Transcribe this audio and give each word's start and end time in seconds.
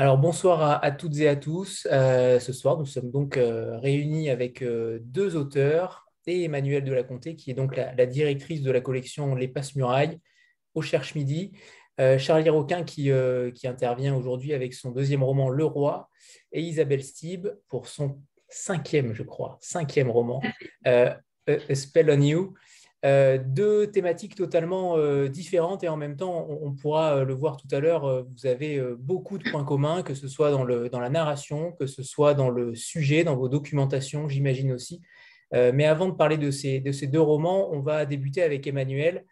Alors 0.00 0.16
bonsoir 0.16 0.78
à, 0.80 0.92
toutes 0.92 1.18
et 1.18 1.26
à 1.26 1.34
tous. 1.34 1.88
Euh, 1.90 2.38
ce 2.38 2.52
soir, 2.52 2.78
nous 2.78 2.86
sommes 2.86 3.10
donc 3.10 3.36
euh, 3.36 3.78
réunis 3.78 4.30
avec 4.30 4.62
euh, 4.62 5.00
deux 5.02 5.34
auteurs 5.34 6.06
et 6.28 6.44
Emmanuel 6.44 6.84
de 6.84 6.92
la 6.92 7.02
Comté, 7.02 7.34
qui 7.34 7.50
est 7.50 7.54
donc 7.54 7.74
la, 7.74 8.06
directrice 8.06 8.62
de 8.62 8.70
la 8.70 8.80
collection 8.80 9.34
Les 9.34 9.48
Passe-Murailles 9.48 10.20
au 10.74 10.82
Cherche 10.82 11.16
Midi. 11.16 11.50
Charlie 12.18 12.48
Roquin 12.48 12.84
qui, 12.84 13.10
qui 13.54 13.66
intervient 13.66 14.14
aujourd'hui 14.14 14.54
avec 14.54 14.72
son 14.72 14.92
deuxième 14.92 15.24
roman 15.24 15.48
Le 15.48 15.64
Roi 15.64 16.08
et 16.52 16.60
Isabelle 16.60 17.02
Stib 17.02 17.48
pour 17.66 17.88
son 17.88 18.20
cinquième, 18.48 19.14
je 19.14 19.24
crois, 19.24 19.58
cinquième 19.60 20.08
roman, 20.08 20.40
A 20.84 21.18
Spell 21.74 22.10
on 22.10 22.20
You. 22.20 22.54
Euh, 23.04 23.38
deux 23.38 23.88
thématiques 23.92 24.34
totalement 24.34 24.96
euh, 24.96 25.28
différentes 25.28 25.84
et 25.84 25.88
en 25.88 25.96
même 25.96 26.16
temps, 26.16 26.48
on, 26.48 26.72
pourra 26.72 27.18
euh, 27.18 27.24
le 27.24 27.32
voir 27.32 27.56
tout 27.56 27.68
à 27.70 27.78
l'heure, 27.78 28.26
vous 28.26 28.46
avez 28.46 28.82
beaucoup 28.98 29.38
de 29.38 29.48
points 29.48 29.64
communs, 29.64 30.02
que 30.02 30.14
ce 30.14 30.26
soit 30.26 30.50
dans, 30.50 30.64
le, 30.64 30.88
dans, 30.88 30.98
la 30.98 31.08
narration, 31.08 31.72
que 31.78 31.86
ce 31.86 32.02
soit 32.02 32.34
dans 32.34 32.50
le 32.50 32.74
sujet, 32.74 33.22
dans 33.22 33.36
vos 33.36 33.48
documentations, 33.48 34.28
j'imagine 34.28 34.72
aussi. 34.72 35.00
mais 35.52 35.84
avant 35.84 36.08
de 36.08 36.14
parler 36.14 36.36
de 36.38 36.50
ces, 36.50 36.80
de 36.80 36.92
ces, 36.92 37.06
deux 37.06 37.20
romans, 37.20 37.70
on 37.72 37.80
va 37.80 38.04
débuter 38.04 38.42
avec 38.42 38.66
Emmanuel, 38.66 39.24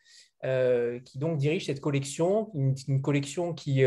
qui 1.04 1.18
donc 1.18 1.38
dirige 1.38 1.66
cette 1.66 1.80
collection, 1.80 2.50
une, 2.54 3.02
collection 3.02 3.52
qui, 3.52 3.82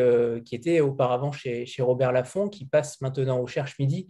qui, 0.46 0.56
était 0.56 0.82
auparavant 0.82 1.32
chez, 1.32 1.66
chez 1.66 1.82
Robert 1.82 2.12
Laffont, 2.12 2.50
qui 2.50 2.66
passe 2.66 3.00
maintenant 3.02 3.40
au 3.40 3.48
Cherche 3.48 3.80
Midi. 3.80 4.10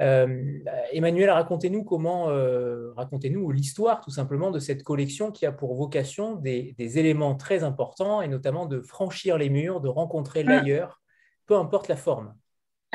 Euh, 0.00 0.58
Emmanuel, 0.92 1.30
racontez-nous 1.30 1.84
comment, 1.84 2.30
euh, 2.30 2.92
racontez-nous 2.96 3.50
l'histoire 3.50 4.00
tout 4.00 4.10
simplement 4.10 4.50
de 4.50 4.58
cette 4.58 4.82
collection 4.82 5.30
qui 5.30 5.46
a 5.46 5.52
pour 5.52 5.74
vocation 5.74 6.34
des, 6.34 6.74
éléments 6.78 7.34
très 7.34 7.62
importants 7.62 8.22
et 8.22 8.28
notamment 8.28 8.66
de 8.66 8.80
franchir 8.80 9.38
les 9.38 9.50
murs, 9.50 9.80
de 9.80 9.88
rencontrer 9.88 10.42
l'ailleurs, 10.42 11.00
peu 11.46 11.56
importe 11.56 11.88
la 11.88 11.96
forme. 11.96 12.34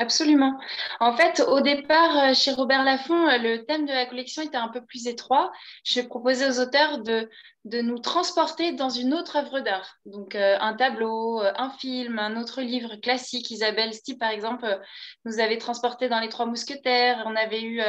Absolument. 0.00 0.56
En 1.00 1.16
fait, 1.16 1.40
au 1.40 1.60
départ, 1.60 2.16
euh, 2.18 2.34
chez 2.34 2.52
Robert 2.52 2.84
Laffont, 2.84 3.26
le 3.38 3.64
thème 3.64 3.84
de 3.84 3.92
la 3.92 4.06
collection 4.06 4.42
était 4.42 4.56
un 4.56 4.68
peu 4.68 4.84
plus 4.84 5.08
étroit. 5.08 5.50
Je 5.82 6.00
proposais 6.00 6.46
aux 6.46 6.62
auteurs 6.62 7.02
de, 7.02 7.28
de 7.64 7.80
nous 7.80 7.98
transporter 7.98 8.72
dans 8.72 8.88
une 8.88 9.12
autre 9.12 9.36
œuvre 9.36 9.60
d'art. 9.60 9.96
Donc 10.06 10.34
euh, 10.34 10.56
un 10.60 10.74
tableau, 10.74 11.42
euh, 11.42 11.52
un 11.56 11.70
film, 11.70 12.18
un 12.18 12.40
autre 12.40 12.62
livre 12.62 12.96
classique. 12.96 13.50
Isabelle 13.50 13.92
Sti, 13.92 14.16
par 14.16 14.30
exemple, 14.30 14.64
euh, 14.64 14.78
nous 15.24 15.40
avait 15.40 15.58
transporté 15.58 16.08
dans 16.08 16.20
Les 16.20 16.28
Trois 16.28 16.46
Mousquetaires. 16.46 17.22
On 17.26 17.34
avait 17.34 17.62
eu, 17.62 17.82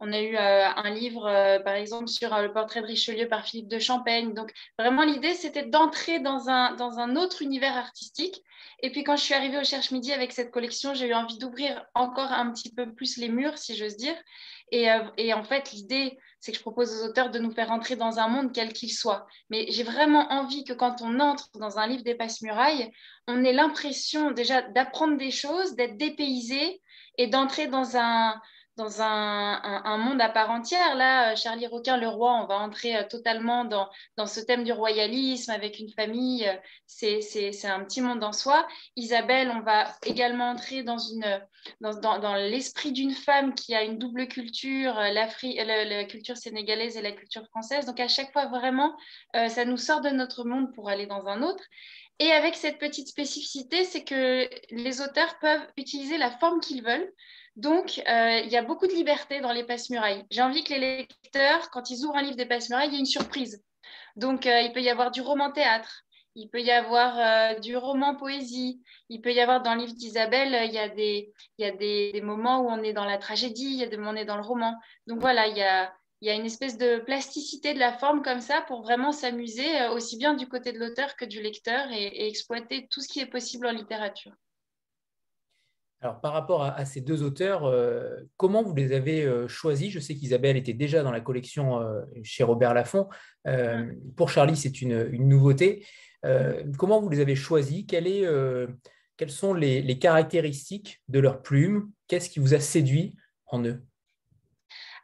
on 0.00 0.12
a 0.12 0.20
eu 0.20 0.36
un 0.36 0.90
livre, 0.90 1.60
par 1.64 1.74
exemple, 1.74 2.08
sur 2.08 2.36
le 2.38 2.52
portrait 2.52 2.82
de 2.82 2.86
Richelieu 2.86 3.28
par 3.28 3.44
Philippe 3.44 3.68
de 3.68 3.78
Champaigne. 3.78 4.34
Donc 4.34 4.52
vraiment, 4.78 5.02
l'idée, 5.02 5.34
c'était 5.34 5.64
d'entrer 5.64 6.20
dans 6.20 6.48
un, 6.48 6.74
dans 6.74 6.98
un 6.98 7.16
autre 7.16 7.42
univers 7.42 7.76
artistique. 7.76 8.42
Et 8.82 8.90
puis 8.90 9.02
quand 9.02 9.16
je 9.16 9.22
suis 9.22 9.34
arrivée 9.34 9.58
au 9.58 9.64
Cherche 9.64 9.90
Midi 9.90 10.12
avec 10.12 10.32
cette 10.32 10.50
collection, 10.50 10.94
j'ai 10.94 11.08
eu 11.08 11.14
envie 11.14 11.38
d'ouvrir 11.38 11.84
encore 11.94 12.30
un 12.30 12.52
petit 12.52 12.72
peu 12.72 12.92
plus 12.94 13.16
les 13.16 13.28
murs, 13.28 13.58
si 13.58 13.74
j'ose 13.74 13.96
dire. 13.96 14.16
Et, 14.70 14.88
et 15.16 15.32
en 15.32 15.44
fait, 15.44 15.72
l'idée 15.72 16.18
c'est 16.40 16.52
que 16.52 16.58
je 16.58 16.62
propose 16.62 17.00
aux 17.00 17.06
auteurs 17.06 17.30
de 17.30 17.38
nous 17.38 17.50
faire 17.50 17.70
entrer 17.70 17.96
dans 17.96 18.18
un 18.18 18.28
monde 18.28 18.52
quel 18.52 18.72
qu'il 18.72 18.92
soit. 18.92 19.26
Mais 19.50 19.66
j'ai 19.70 19.82
vraiment 19.82 20.30
envie 20.30 20.64
que 20.64 20.72
quand 20.72 21.02
on 21.02 21.20
entre 21.20 21.50
dans 21.58 21.78
un 21.78 21.86
livre 21.86 22.04
des 22.04 22.14
passe-murailles, 22.14 22.92
on 23.26 23.44
ait 23.44 23.52
l'impression 23.52 24.30
déjà 24.30 24.62
d'apprendre 24.62 25.16
des 25.16 25.30
choses, 25.30 25.74
d'être 25.74 25.96
dépaysé 25.96 26.80
et 27.18 27.26
d'entrer 27.26 27.66
dans 27.66 27.96
un, 27.96 28.40
dans 28.76 29.00
un, 29.00 29.96
monde 29.96 30.20
à 30.20 30.28
part 30.28 30.50
entière. 30.50 30.94
Là, 30.96 31.32
euh, 31.32 31.36
Charlie 31.36 31.66
Roquin, 31.66 31.96
le 31.96 32.08
roi, 32.08 32.34
on 32.34 32.46
va 32.46 32.58
entrer 32.58 32.96
euh, 32.96 33.04
totalement 33.08 33.64
dans, 33.64 33.88
ce 34.26 34.40
thème 34.40 34.64
du 34.64 34.72
royalisme 34.72 35.50
avec 35.50 35.78
une 35.78 35.90
famille. 35.90 36.46
Euh, 36.46 36.56
c'est 36.86 37.64
un 37.64 37.82
petit 37.84 38.02
monde 38.02 38.22
en 38.22 38.32
soi. 38.32 38.66
Isabelle, 38.94 39.50
on 39.50 39.60
va 39.60 39.86
également 40.04 40.50
entrer 40.50 40.82
dans, 40.82 40.98
l'esprit 42.36 42.92
d'une 42.92 43.12
femme 43.12 43.54
qui 43.54 43.74
a 43.74 43.82
une 43.82 43.98
double 43.98 44.28
culture, 44.28 44.94
la, 44.94 46.04
culture 46.04 46.36
sénégalaise 46.36 46.96
et 46.98 47.02
la 47.02 47.12
culture 47.12 47.46
française. 47.48 47.86
Donc, 47.86 47.98
à 47.98 48.08
chaque 48.08 48.32
fois, 48.32 48.46
vraiment, 48.46 48.94
ça 49.32 49.64
nous 49.64 49.78
sort 49.78 50.02
de 50.02 50.10
notre 50.10 50.44
monde 50.44 50.74
pour 50.74 50.90
aller 50.90 51.06
dans 51.06 51.26
un 51.26 51.42
autre. 51.42 51.64
Et 52.18 52.32
avec 52.32 52.54
cette 52.54 52.78
petite 52.78 53.08
spécificité, 53.08 53.84
c'est 53.84 54.04
que 54.04 54.48
les 54.70 55.00
auteurs 55.00 55.38
peuvent 55.38 55.66
utiliser 55.76 56.16
la 56.18 56.30
forme 56.30 56.60
qu'ils 56.60 56.82
veulent. 56.82 57.12
Donc, 57.56 58.02
euh, 58.06 58.40
il 58.44 58.50
y 58.50 58.56
a 58.56 58.62
beaucoup 58.62 58.86
de 58.86 58.92
liberté 58.92 59.40
dans 59.40 59.52
les 59.52 59.64
passe-murailles. 59.64 60.24
J'ai 60.30 60.42
envie 60.42 60.62
que 60.62 60.74
les 60.74 60.98
lecteurs, 60.98 61.70
quand 61.70 61.88
ils 61.90 62.04
ouvrent 62.04 62.16
un 62.16 62.22
livre 62.22 62.36
des 62.36 62.44
passe-murailles, 62.44 62.88
il 62.88 62.92
y 62.92 62.96
ait 62.96 63.00
une 63.00 63.06
surprise. 63.06 63.64
Donc, 64.14 64.46
euh, 64.46 64.60
il 64.60 64.72
peut 64.72 64.82
y 64.82 64.90
avoir 64.90 65.10
du 65.10 65.22
roman-théâtre, 65.22 66.02
il 66.34 66.50
peut 66.50 66.60
y 66.60 66.70
avoir 66.70 67.18
euh, 67.18 67.58
du 67.58 67.74
roman-poésie, 67.78 68.82
il 69.08 69.22
peut 69.22 69.32
y 69.32 69.40
avoir 69.40 69.62
dans 69.62 69.74
le 69.74 69.80
livre 69.80 69.94
d'Isabelle, 69.94 70.68
il 70.68 70.74
y 70.74 70.78
a, 70.78 71.70
des, 71.70 72.20
moments 72.20 72.60
où 72.60 72.68
on 72.68 72.82
est 72.82 72.92
dans 72.92 73.06
la 73.06 73.16
tragédie, 73.16 73.86
des 73.88 73.96
moments 73.96 74.10
où 74.10 74.14
on 74.14 74.16
est 74.16 74.26
dans 74.26 74.36
le 74.36 74.42
roman. 74.42 74.74
Donc 75.06 75.20
voilà, 75.20 75.46
il 75.46 75.56
y 75.56 75.62
a, 75.62 75.94
il 76.20 76.28
y 76.28 76.30
a 76.30 76.34
une 76.34 76.44
espèce 76.44 76.76
de 76.76 76.98
plasticité 76.98 77.72
de 77.72 77.78
la 77.78 77.92
forme 77.94 78.22
comme 78.22 78.42
ça 78.42 78.60
pour 78.68 78.82
vraiment 78.82 79.12
s'amuser 79.12 79.88
aussi 79.88 80.18
bien 80.18 80.34
du 80.34 80.46
côté 80.46 80.72
de 80.72 80.78
l'auteur 80.78 81.16
que 81.16 81.24
du 81.24 81.40
lecteur 81.40 81.90
et 81.90 82.28
exploiter 82.28 82.86
tout 82.90 83.00
ce 83.00 83.08
qui 83.08 83.20
est 83.20 83.26
possible 83.26 83.66
en 83.66 83.72
littérature. 83.72 84.32
Alors, 86.02 86.20
par 86.20 86.34
rapport 86.34 86.62
à, 86.62 86.84
ces 86.84 87.00
deux 87.00 87.22
auteurs, 87.22 87.64
euh, 87.64 88.20
comment 88.36 88.62
vous 88.62 88.74
les 88.74 88.92
avez 88.92 89.24
euh, 89.24 89.48
choisis? 89.48 89.90
Je 89.90 89.98
sais 89.98 90.14
qu'Isabelle 90.14 90.56
était 90.56 90.74
déjà 90.74 91.02
dans 91.02 91.10
la 91.10 91.22
collection 91.22 91.80
euh, 91.80 92.02
chez 92.22 92.44
Robert 92.44 92.74
Laffont. 92.74 93.08
pour 94.16 94.28
Charlie, 94.28 94.56
c'est 94.56 94.82
une, 94.82 95.08
nouveauté. 95.26 95.86
comment 96.78 97.00
vous 97.00 97.08
les 97.08 97.20
avez 97.20 97.34
choisis? 97.34 97.86
Quelles 97.86 99.30
sont 99.30 99.54
les 99.54 99.98
caractéristiques 99.98 101.00
de 101.08 101.18
leur 101.18 101.42
plume 101.42 101.90
Qu'est-ce 102.08 102.28
qui 102.28 102.40
vous 102.40 102.54
a 102.54 102.60
séduit 102.60 103.16
en 103.46 103.64
eux? 103.64 103.82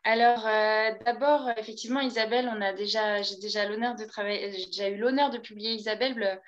Alors, 0.05 0.45
euh, 0.49 0.91
d'abord, 1.05 1.49
effectivement, 1.57 2.01
Isabelle, 2.01 2.51
on 2.53 2.61
a 2.61 2.73
déjà, 2.73 3.23
j'ai 3.23 3.37
déjà 3.37 3.69
l'honneur 3.69 3.95
de 3.95 4.05
travailler, 4.05 4.53
j'ai 4.53 4.67
déjà 4.67 4.89
eu 4.89 4.97
l'honneur 4.97 5.31
de 5.31 5.39
publier 5.39 5.75
Isabelle, 5.75 6.41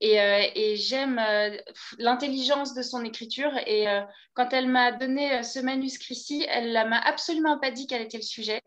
et, 0.00 0.20
euh, 0.20 0.42
et 0.54 0.76
j'aime 0.76 1.18
euh, 1.18 1.56
l'intelligence 1.98 2.72
de 2.72 2.82
son 2.82 3.04
écriture. 3.04 3.52
Et 3.66 3.86
quand 4.34 4.52
elle 4.52 4.68
m'a 4.68 4.92
donné 4.92 5.42
ce 5.42 5.58
manuscrit-ci, 5.58 6.46
elle 6.48 6.72
m'a 6.88 7.00
absolument 7.00 7.58
pas 7.58 7.72
dit 7.72 7.88
quel 7.88 8.02
était 8.02 8.18
le 8.18 8.22
sujet. 8.22 8.60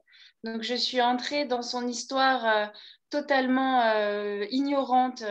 Donc, 0.44 0.62
je 0.62 0.76
suis 0.76 1.02
entrée 1.02 1.46
dans 1.46 1.62
son 1.62 1.88
histoire 1.88 2.72
totalement 3.10 3.82
ignorante. 4.52 5.24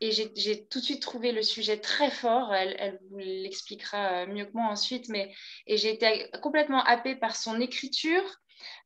Et 0.00 0.12
j'ai 0.12 0.66
tout 0.66 0.80
de 0.80 0.84
suite 0.84 1.02
trouvé 1.02 1.32
le 1.32 1.42
sujet 1.42 1.78
très 1.78 2.10
fort. 2.10 2.54
Elle, 2.54 2.74
elle 2.78 2.98
vous 3.10 3.18
l'expliquera 3.18 4.26
mieux 4.26 4.46
que 4.46 4.52
moi 4.54 4.66
ensuite. 4.66 5.08
Mais, 5.10 5.34
j'ai 5.66 5.90
été 5.90 6.30
complètement 6.42 6.82
happée 6.84 7.16
par 7.16 7.36
son 7.36 7.60
écriture, 7.60 8.22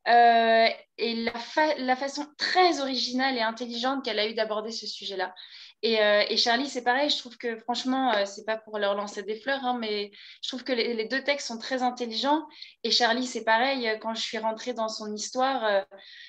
euh, 0.08 0.69
et 0.97 1.14
la, 1.14 1.97
façon 1.97 2.26
très 2.38 2.81
originale 2.81 3.36
et 3.36 3.42
intelligente 3.42 4.04
qu'elle 4.04 4.19
a 4.19 4.26
eu 4.26 4.34
d'aborder 4.34 4.72
ce 4.72 4.86
sujet-là. 4.86 5.34
Et, 5.82 6.00
euh, 6.00 6.25
Charlie, 6.36 6.69
c'est 6.69 6.82
pareil, 6.84 7.10
je 7.10 7.19
trouve 7.19 7.36
que 7.36 7.56
franchement, 7.56 8.12
euh, 8.14 8.25
c'est 8.26 8.44
pas 8.44 8.56
pour 8.56 8.78
leur 8.78 8.94
lancer 8.94 9.22
des 9.22 9.34
fleurs, 9.34 9.64
hein, 9.64 9.78
mais 9.78 10.10
je 10.42 10.48
trouve 10.48 10.64
que 10.64 10.72
les, 10.72 11.06
deux 11.06 11.22
textes 11.22 11.48
sont 11.48 11.58
très 11.58 11.82
intelligents. 11.82 12.47
Et 12.82 12.90
Charlie, 12.90 13.26
c'est 13.26 13.44
pareil, 13.44 13.99
quand 14.00 14.14
je 14.14 14.22
suis 14.22 14.38
rentrée 14.38 14.72
dans 14.72 14.88
son 14.88 15.14
histoire, 15.14 15.84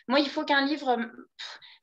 moi, 0.07 0.19
il 0.19 0.29
faut 0.29 0.43
qu'un 0.43 0.65
livre, 0.65 0.97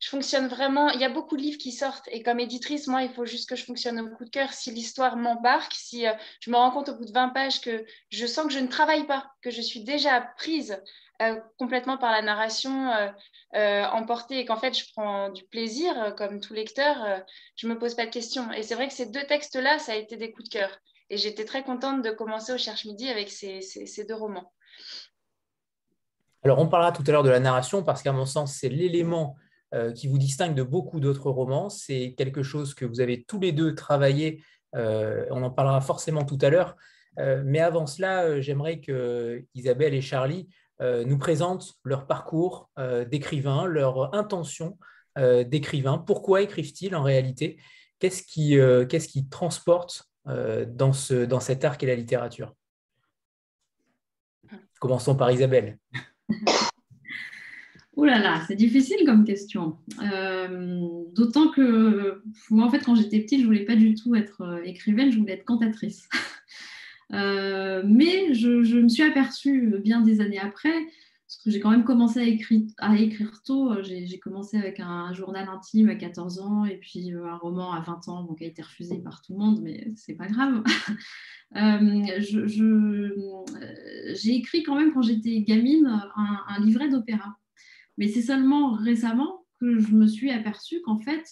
je 0.00 0.08
fonctionne 0.08 0.46
vraiment, 0.48 0.90
il 0.90 1.00
y 1.00 1.04
a 1.04 1.10
beaucoup 1.10 1.36
de 1.36 1.42
livres 1.42 1.58
qui 1.58 1.72
sortent, 1.72 2.08
et 2.10 2.22
comme 2.22 2.40
éditrice, 2.40 2.86
moi, 2.86 3.02
il 3.02 3.12
faut 3.12 3.26
juste 3.26 3.48
que 3.48 3.56
je 3.56 3.64
fonctionne 3.64 4.00
au 4.00 4.16
coup 4.16 4.24
de 4.24 4.30
cœur. 4.30 4.52
Si 4.52 4.70
l'histoire 4.70 5.16
m'embarque, 5.16 5.74
si 5.74 6.04
je 6.40 6.50
me 6.50 6.56
rends 6.56 6.70
compte 6.70 6.88
au 6.90 6.96
bout 6.96 7.06
de 7.06 7.12
20 7.12 7.30
pages 7.30 7.60
que 7.60 7.84
je 8.10 8.26
sens 8.26 8.46
que 8.46 8.52
je 8.52 8.60
ne 8.60 8.68
travaille 8.68 9.06
pas, 9.06 9.30
que 9.42 9.50
je 9.50 9.60
suis 9.60 9.84
déjà 9.84 10.20
prise 10.38 10.82
euh, 11.20 11.34
complètement 11.58 11.98
par 11.98 12.12
la 12.12 12.22
narration 12.22 12.92
euh, 12.92 13.08
euh, 13.56 13.84
emportée 13.86 14.38
et 14.38 14.44
qu'en 14.44 14.56
fait 14.56 14.78
je 14.78 14.84
prends 14.92 15.30
du 15.30 15.42
plaisir 15.46 16.14
comme 16.16 16.38
tout 16.38 16.54
lecteur, 16.54 16.96
je 17.56 17.66
ne 17.66 17.74
me 17.74 17.78
pose 17.78 17.96
pas 17.96 18.06
de 18.06 18.10
questions. 18.12 18.52
Et 18.52 18.62
c'est 18.62 18.76
vrai 18.76 18.86
que 18.86 18.94
ces 18.94 19.06
deux 19.06 19.24
textes-là, 19.26 19.80
ça 19.80 19.92
a 19.92 19.94
été 19.96 20.16
des 20.16 20.30
coups 20.30 20.48
de 20.48 20.58
cœur. 20.58 20.70
Et 21.10 21.16
j'étais 21.16 21.44
très 21.44 21.64
contente 21.64 22.04
de 22.04 22.10
commencer 22.10 22.52
au 22.52 22.58
Cherche 22.58 22.84
Midi 22.84 23.08
avec 23.08 23.30
ces, 23.30 23.62
ces, 23.62 24.04
deux 24.04 24.14
romans. 24.14 24.52
Alors 26.44 26.60
on 26.60 26.68
parlera 26.68 26.92
tout 26.92 27.02
à 27.08 27.10
l'heure 27.10 27.24
de 27.24 27.30
la 27.30 27.40
narration 27.40 27.82
parce 27.82 28.02
qu'à 28.02 28.12
mon 28.12 28.26
sens, 28.26 28.54
c'est 28.54 28.68
l'élément 28.68 29.36
qui 29.96 30.06
vous 30.06 30.18
distingue 30.18 30.54
de 30.54 30.62
beaucoup 30.62 31.00
d'autres 31.00 31.30
romans. 31.30 31.68
C'est 31.68 32.14
quelque 32.16 32.44
chose 32.44 32.74
que 32.74 32.84
vous 32.84 33.00
avez 33.00 33.24
tous 33.24 33.40
les 33.40 33.50
deux 33.50 33.74
travaillé. 33.74 34.44
on 34.74 35.42
en 35.42 35.50
parlera 35.50 35.80
forcément 35.80 36.24
tout 36.24 36.38
à 36.42 36.50
l'heure. 36.50 36.76
mais 37.16 37.58
avant 37.58 37.86
cela, 37.86 38.40
j'aimerais 38.40 38.78
que 38.78 39.44
Isabelle 39.54 39.94
et 39.94 40.00
Charlie 40.00 40.48
nous 40.80 41.18
présentent 41.18 41.74
leur 41.84 42.06
parcours 42.06 42.70
euh, 42.78 43.04
d'écrivain, 43.04 43.66
leur 43.66 44.14
intention 44.14 44.78
euh, 45.18 45.44
d'écrivain. 45.44 45.98
Pourquoi 45.98 46.42
écrivent-ils 46.42 46.94
en 46.94 47.02
réalité? 47.02 47.58
Qu'est-ce 47.98 48.22
qui, 48.22 48.56
qu'est-ce 48.88 49.08
qui 49.08 49.28
transporte 49.28 50.04
dans, 50.24 50.92
ce, 50.92 51.24
dans 51.24 51.40
cet 51.40 51.64
art 51.64 51.78
qu'est 51.78 51.88
la 51.88 51.96
littérature? 51.96 52.54
Commençons 54.78 55.16
par 55.16 55.32
Isabelle. 55.32 55.78
Ouh 57.96 58.04
là 58.04 58.20
là, 58.20 58.40
c'est 58.46 58.54
difficile 58.54 59.04
comme 59.04 59.24
question. 59.24 59.78
D'autant 61.16 61.50
que 61.50 62.22
moi, 62.50 62.66
en 62.66 62.70
fait, 62.70 62.78
quand 62.78 62.94
j'étais 62.94 63.18
petite, 63.18 63.40
je 63.40 63.46
voulais 63.46 63.64
pas 63.64 63.74
du 63.74 63.96
tout 63.96 64.14
être 64.14 64.62
écrivaine, 64.64 65.10
je 65.10 65.18
voulais 65.18 65.32
être 65.32 65.44
cantatrice. 65.44 66.08
mais 67.10 68.34
je, 68.34 68.80
me 68.80 68.88
suis 68.88 69.02
aperçue 69.02 69.76
bien 69.82 70.00
des 70.00 70.20
années 70.20 70.38
après, 70.38 70.86
parce 71.26 71.42
que 71.44 71.50
j'ai 71.50 71.60
quand 71.60 71.70
même 71.70 71.84
commencé 71.84 72.20
à 72.20 72.24
écrire, 72.24 72.62
à 72.78 72.96
écrire 72.96 73.42
tôt. 73.44 73.82
J'ai 73.82 74.18
commencé 74.18 74.56
avec 74.56 74.80
un 74.80 75.12
journal 75.12 75.46
intime 75.48 75.90
à 75.90 75.94
14 75.94 76.40
ans 76.40 76.64
et 76.64 76.78
puis 76.78 77.12
un 77.12 77.36
roman 77.36 77.72
à 77.72 77.80
20 77.80 78.08
ans, 78.08 78.34
qui 78.34 78.44
a 78.44 78.46
été 78.46 78.62
refusé 78.62 78.98
par 78.98 79.22
tout 79.22 79.34
le 79.34 79.38
monde, 79.38 79.60
mais 79.62 79.92
c'est 79.96 80.14
pas 80.14 80.26
grave. 80.26 80.62
j'ai 84.14 84.34
écrit 84.34 84.62
quand 84.62 84.76
même 84.76 84.92
quand 84.92 85.02
j'étais 85.02 85.40
gamine 85.40 86.02
un 86.16 86.64
livret 86.64 86.88
d'opéra. 86.88 87.36
Mais 87.98 88.08
c'est 88.08 88.22
seulement 88.22 88.72
récemment 88.72 89.44
que 89.60 89.78
je 89.78 89.92
me 89.92 90.06
suis 90.06 90.30
aperçue 90.30 90.80
qu'en 90.82 90.98
fait, 90.98 91.24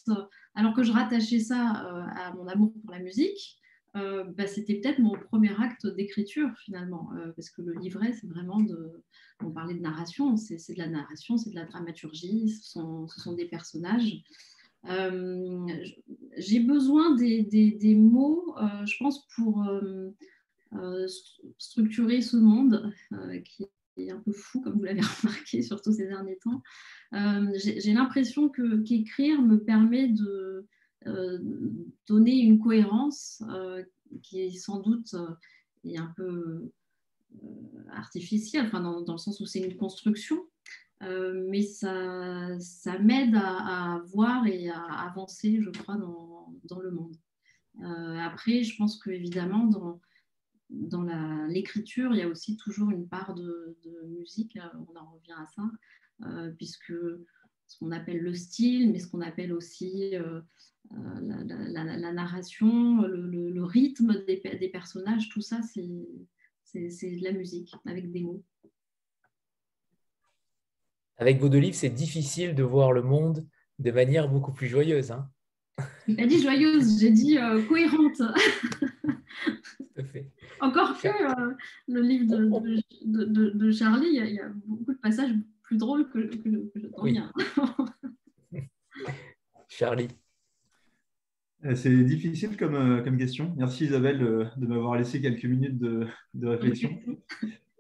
alors 0.55 0.75
que 0.75 0.83
je 0.83 0.93
rattachais 0.93 1.39
ça 1.39 1.87
euh, 1.87 2.03
à 2.17 2.35
mon 2.35 2.47
amour 2.49 2.73
pour 2.83 2.91
la 2.91 2.99
musique, 2.99 3.57
euh, 3.97 4.25
bah, 4.25 4.47
c'était 4.47 4.75
peut-être 4.77 4.99
mon 4.99 5.17
premier 5.19 5.53
acte 5.61 5.87
d'écriture 5.87 6.51
finalement, 6.65 7.11
euh, 7.17 7.33
parce 7.33 7.51
que 7.51 7.63
le 7.63 7.75
livret, 7.75 8.13
c'est 8.13 8.29
vraiment 8.29 8.61
de... 8.61 9.03
On 9.43 9.51
parlait 9.51 9.75
de 9.75 9.81
narration, 9.81 10.37
c'est 10.37 10.57
de 10.57 10.79
la 10.79 10.89
narration, 10.89 11.37
c'est 11.37 11.51
de 11.51 11.57
la 11.57 11.65
dramaturgie, 11.65 12.49
ce 12.49 12.81
sont, 12.81 13.33
des 13.35 13.47
personnages. 13.47 14.23
J'ai 14.85 16.61
besoin 16.61 17.15
des, 17.17 17.95
mots, 17.95 18.55
je 18.87 18.97
pense, 18.99 19.27
pour 19.35 19.69
structurer 21.59 22.23
ce 22.23 22.39
monde 22.39 22.93
qui 23.45 23.67
un 24.11 24.21
peu 24.21 24.33
fou, 24.33 24.61
comme 24.61 24.79
vous 24.79 24.85
l'avez 24.85 25.01
remarqué, 25.23 25.63
surtout 25.63 25.93
ces 25.93 26.07
derniers 26.07 26.39
temps. 26.39 26.63
Euh, 27.13 27.53
j'ai 27.57 27.93
l'impression 27.93 28.51
qu'écrire 28.85 29.43
me 29.43 29.59
permet 29.59 30.09
de 30.09 30.25
euh, 30.25 30.69
donner 32.07 32.41
une 32.41 32.59
cohérence 32.59 33.43
euh, 33.51 33.83
qui 34.23 34.41
est 34.41 34.51
sans 34.51 34.81
doute 34.81 35.15
est 35.85 35.99
un 35.99 36.13
peu 36.17 36.71
artificielle, 37.91 38.67
enfin 38.67 38.81
dans, 38.81 39.13
le 39.13 39.19
sens 39.19 39.41
où 39.41 39.47
c'est 39.47 39.61
une 39.61 39.77
construction, 39.77 40.37
mais 41.01 41.63
ça, 41.63 42.59
ça 42.59 42.99
m'aide 42.99 43.35
à, 43.37 44.03
voir 44.07 44.47
et 44.47 44.69
à 44.69 44.83
avancer, 45.09 45.61
je 45.61 45.71
crois, 45.71 45.97
dans, 45.97 46.53
dans 46.65 46.81
le 46.81 46.91
monde. 46.91 47.17
après, 48.21 48.65
je 48.65 48.77
pense 48.77 49.01
qu'évidemment, 49.01 49.67
dans 49.67 50.01
dans 50.71 51.03
l'écriture, 51.47 52.13
il 52.13 52.19
y 52.19 52.23
a 52.23 52.29
aussi 52.29 52.57
toujours 52.57 52.91
une 52.91 53.09
part 53.09 53.35
de, 53.35 53.77
musique, 54.09 54.57
euh, 54.57 54.69
on 54.89 54.99
en 54.99 55.11
revient 55.13 55.33
à 55.33 55.47
ça, 55.55 55.63
euh, 56.27 56.51
puisque 56.57 56.93
ce 57.69 57.79
qu'on 57.79 57.93
appelle 57.93 58.21
le 58.21 58.35
style, 58.35 58.91
mais 58.93 58.99
ce 58.99 59.09
qu'on 59.09 59.21
appelle 59.21 59.53
aussi 59.53 60.13
euh, 60.93 61.21
la, 61.21 62.13
narration, 62.13 63.03
le, 63.03 63.65
rythme 63.65 64.25
des, 64.27 64.41
des, 64.59 64.69
personnages, 64.69 65.29
tout 65.29 65.41
ça, 65.41 65.61
c'est 65.63 65.83
de 65.83 67.25
la 67.25 67.33
musique 67.33 67.75
avec 67.87 68.11
des 68.11 68.21
mots. 68.21 68.43
Avec 71.19 71.41
vos 71.41 71.49
deux 71.49 71.59
livres, 71.59 71.77
c'est 71.77 71.91
difficile 71.91 72.55
de 72.55 72.63
voir 72.63 72.93
le 72.93 73.03
monde 73.03 73.47
de 73.79 73.91
manière 73.91 74.29
beaucoup 74.29 74.53
plus 74.53 74.69
joyeuse. 74.69 75.11
Hein 75.11 75.31
j'ai 76.07 76.27
dit 76.27 76.43
joyeuse, 76.43 77.01
j'ai 77.01 77.11
dit 77.11 77.39
cohérente. 77.69 78.23
Encore 80.61 80.99
que 80.99 81.09
euh, 81.09 81.55
le 81.89 82.01
livre 82.01 82.27
de, 83.05 83.71
Charlie, 83.71 84.09
il 84.09 84.35
y, 84.35 84.41
a, 84.41 84.49
beaucoup 84.49 84.93
de 84.93 84.99
passages 84.99 85.33
plus 85.63 85.77
drôles 85.77 86.09
que, 86.11 86.19
que, 86.19 86.71
que 86.71 86.81
je 86.81 86.87
t'en 86.87 87.05
Charlie. 89.69 90.09
Euh, 91.65 91.75
c'est 91.75 92.05
difficile 92.05 92.57
comme, 92.57 92.75
euh, 92.75 93.03
comme, 93.03 93.17
question. 93.17 93.55
Merci 93.57 93.87
Isabelle 93.87 94.19
de, 94.19 94.67
m'avoir 94.67 94.97
laissé 94.97 95.21
quelques 95.21 95.45
minutes 95.45 95.79
de, 95.79 96.07
réflexion. 96.47 96.91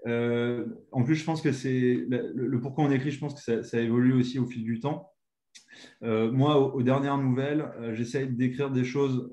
en 0.06 1.02
plus, 1.05 1.17
je 1.17 1.25
pense 1.25 1.43
que 1.43 1.52
c'est 1.52 2.06
le, 2.08 2.61
pourquoi 2.61 2.84
on 2.84 2.90
écrit, 2.90 3.11
je 3.11 3.20
pense 3.20 3.34
que 3.34 3.40
ça, 3.40 3.62
ça 3.62 3.81
évolue 3.81 4.14
aussi 4.14 4.38
au 4.38 4.46
fil 4.46 4.64
du 4.64 4.81
temps. 4.81 5.12
moi, 6.02 6.75
aux, 6.75 6.82
dernières 6.82 7.19
nouvelles, 7.19 7.70
j'essaye 7.93 8.28
d'écrire 8.28 8.70
des 8.70 8.84
choses 8.84 9.31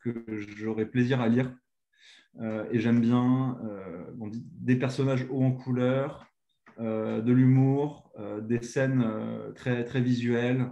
que 0.00 0.24
j'aurais 0.56 0.86
plaisir 0.86 1.20
à 1.20 1.28
lire 1.28 1.50
euh, 2.40 2.64
et 2.70 2.78
j'aime 2.78 3.00
bien 3.00 3.58
euh, 3.64 4.04
des 4.60 4.76
personnages 4.76 5.26
hauts 5.30 5.42
en 5.42 5.52
couleur, 5.52 6.26
euh, 6.78 7.22
de 7.22 7.32
l'humour, 7.32 8.12
des 8.42 8.62
scènes 8.62 9.04
très, 9.54 9.84
très 9.84 10.00
visuelles, 10.00 10.70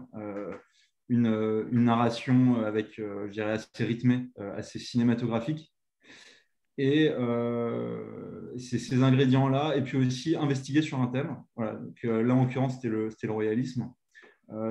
une, 1.08 1.66
une, 1.70 1.84
narration 1.84 2.64
avec, 2.64 2.96
je 2.96 3.30
dirais, 3.30 3.52
assez 3.52 3.84
rythmée, 3.84 4.28
assez 4.56 4.78
cinématographique. 4.78 5.72
Et 6.78 7.10
c'est 8.58 8.78
ces 8.78 9.02
ingrédients-là, 9.02 9.76
et 9.76 9.82
puis 9.82 9.98
aussi 9.98 10.36
investiguer 10.36 10.82
sur 10.82 11.00
un 11.00 11.06
thème. 11.08 11.36
Voilà. 11.56 11.74
Donc, 11.74 12.02
là, 12.02 12.34
en 12.34 12.44
l'occurrence, 12.44 12.76
c'était 12.76 12.88
le, 12.88 13.10
le, 13.22 13.32
royalisme. 13.32 13.92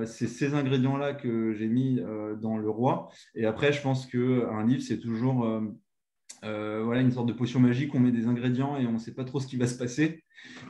c'est 0.05 0.27
ces 0.27 0.53
ingrédients-là 0.53 1.13
que 1.13 1.53
j'ai 1.53 1.67
mis 1.67 2.01
dans 2.41 2.57
Le 2.57 2.69
Roi. 2.69 3.09
Et 3.35 3.45
après, 3.45 3.71
je 3.71 3.81
pense 3.81 4.05
qu'un 4.05 4.65
livre, 4.65 4.81
c'est 4.81 4.99
toujours 4.99 5.45
euh, 5.45 5.61
voilà, 6.43 7.01
une 7.01 7.11
sorte 7.11 7.27
de 7.27 7.33
potion 7.33 7.59
magique, 7.59 7.93
on 7.95 7.99
met 7.99 8.11
des 8.11 8.27
ingrédients 8.27 8.77
et 8.77 8.85
on 8.85 8.93
ne 8.93 8.97
sait 8.97 9.13
pas 9.13 9.23
trop 9.23 9.39
ce 9.39 9.47
qui 9.47 9.57
va 9.57 9.67
se 9.67 9.77
passer. 9.77 10.23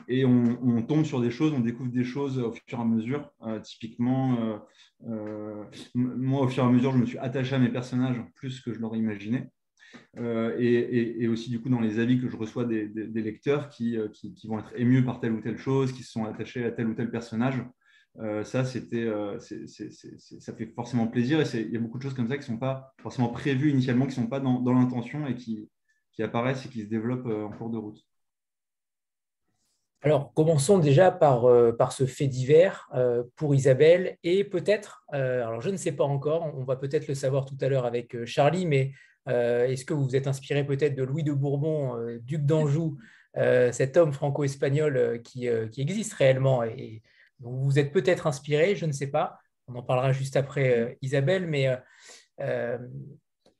Et 0.08 0.24
on, 0.24 0.82
tombe 0.82 1.04
sur 1.04 1.20
des 1.20 1.30
choses, 1.30 1.52
on 1.52 1.60
découvre 1.60 1.90
des 1.90 2.04
choses 2.04 2.38
au 2.38 2.52
fur 2.52 2.78
et 2.78 2.82
à 2.82 2.84
mesure. 2.84 3.32
Euh, 3.42 3.60
typiquement, 3.60 4.60
euh, 5.06 5.64
moi, 5.94 6.42
au 6.42 6.48
fur 6.48 6.64
et 6.64 6.66
à 6.66 6.70
mesure, 6.70 6.92
je 6.92 6.98
me 6.98 7.06
suis 7.06 7.18
attaché 7.18 7.54
à 7.54 7.58
mes 7.58 7.70
personnages 7.70 8.20
plus 8.34 8.60
que 8.60 8.72
je 8.72 8.78
l'aurais 8.78 8.98
imaginé. 8.98 9.48
Et, 10.16 11.28
aussi, 11.28 11.50
du 11.50 11.60
coup, 11.60 11.68
dans 11.68 11.80
les 11.80 11.98
avis 11.98 12.20
que 12.20 12.28
je 12.28 12.36
reçois 12.36 12.64
des, 12.64 12.86
lecteurs 13.14 13.68
qui, 13.68 13.96
qui, 14.12 14.46
vont 14.46 14.58
être 14.58 14.72
émus 14.76 15.04
par 15.04 15.20
telle 15.20 15.32
ou 15.32 15.40
telle 15.40 15.58
chose, 15.58 15.92
qui 15.92 16.02
se 16.02 16.12
sont 16.12 16.24
attachés 16.24 16.64
à 16.64 16.70
tel 16.70 16.86
ou 16.86 16.94
tel 16.94 17.10
personnage. 17.10 17.62
Ça, 18.44 18.64
c'était, 18.64 19.10
ça 19.40 20.54
fait 20.54 20.66
forcément 20.66 21.08
plaisir 21.08 21.40
et 21.40 21.60
il 21.60 21.72
y 21.72 21.76
a 21.76 21.80
beaucoup 21.80 21.98
de 21.98 22.02
choses 22.02 22.14
comme 22.14 22.28
ça 22.28 22.36
qui 22.36 22.42
ne 22.42 22.54
sont 22.54 22.58
pas 22.58 22.94
forcément 22.98 23.28
prévues 23.28 23.70
initialement, 23.70 24.04
qui 24.04 24.18
ne 24.18 24.24
sont 24.24 24.28
pas 24.28 24.40
dans, 24.40 24.72
l'intention 24.72 25.26
et 25.26 25.34
qui, 25.34 25.68
apparaissent 26.20 26.64
et 26.66 26.68
qui 26.68 26.82
se 26.82 26.88
développent 26.88 27.26
en 27.26 27.50
cours 27.56 27.70
de 27.70 27.78
route. 27.78 27.98
Alors, 30.02 30.32
commençons 30.34 30.78
déjà 30.78 31.10
par, 31.10 31.42
ce 31.90 32.06
fait 32.06 32.28
divers 32.28 32.88
pour 33.34 33.54
Isabelle 33.54 34.16
et 34.22 34.44
peut-être, 34.44 35.04
alors 35.08 35.60
je 35.60 35.70
ne 35.70 35.76
sais 35.76 35.92
pas 35.92 36.04
encore, 36.04 36.52
on 36.54 36.62
va 36.62 36.76
peut-être 36.76 37.08
le 37.08 37.14
savoir 37.14 37.46
tout 37.46 37.56
à 37.60 37.68
l'heure 37.68 37.86
avec 37.86 38.24
Charlie, 38.26 38.66
mais 38.66 38.92
est-ce 39.26 39.84
que 39.84 39.92
vous 39.92 40.04
vous 40.04 40.14
êtes 40.14 40.28
inspiré 40.28 40.64
peut-être 40.64 40.94
de 40.94 41.02
Louis 41.02 41.24
de 41.24 41.32
Bourbon, 41.32 41.96
duc 42.20 42.46
d'Anjou, 42.46 42.96
cet 43.34 43.96
homme 43.96 44.12
franco-espagnol 44.12 45.20
qui, 45.24 45.48
qui, 45.72 45.80
existe 45.80 46.12
réellement 46.12 46.62
et, 46.62 47.02
vous 47.40 47.64
vous 47.64 47.78
êtes 47.78 47.92
peut-être 47.92 48.26
inspiré, 48.26 48.76
je 48.76 48.86
ne 48.86 48.92
sais 48.92 49.08
pas. 49.08 49.38
On 49.68 49.74
en 49.76 49.82
parlera 49.82 50.12
juste 50.12 50.36
après 50.36 50.78
euh, 50.78 50.94
Isabelle, 51.02 51.46
mais 51.46 51.68
euh, 51.68 51.76
euh, 52.40 52.78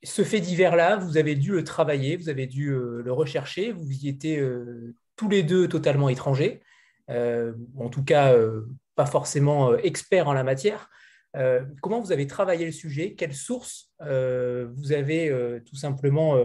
ce 0.02 0.22
fait 0.22 0.40
divers-là, 0.40 0.96
vous 0.96 1.16
avez 1.16 1.34
dû 1.34 1.52
le 1.52 1.64
travailler, 1.64 2.16
vous 2.16 2.28
avez 2.28 2.46
dû 2.46 2.70
le 2.70 3.10
rechercher, 3.12 3.72
vous 3.72 3.90
y 3.90 4.08
étiez 4.08 4.46
tous 5.16 5.30
les 5.30 5.42
deux 5.42 5.66
totalement 5.66 6.10
étrangers, 6.10 6.60
en 7.08 7.88
tout 7.90 8.04
cas 8.04 8.36
pas 8.96 9.06
forcément 9.06 9.74
experts 9.78 10.28
en 10.28 10.34
la 10.34 10.44
matière. 10.44 10.90
comment 11.80 12.02
vous 12.02 12.12
avez 12.12 12.26
travaillé 12.26 12.66
le 12.66 12.72
sujet? 12.72 13.14
Quelles 13.14 13.32
sources 13.32 13.94
vous 13.98 14.92
avez 14.92 15.62
tout 15.64 15.76
simplement 15.76 16.36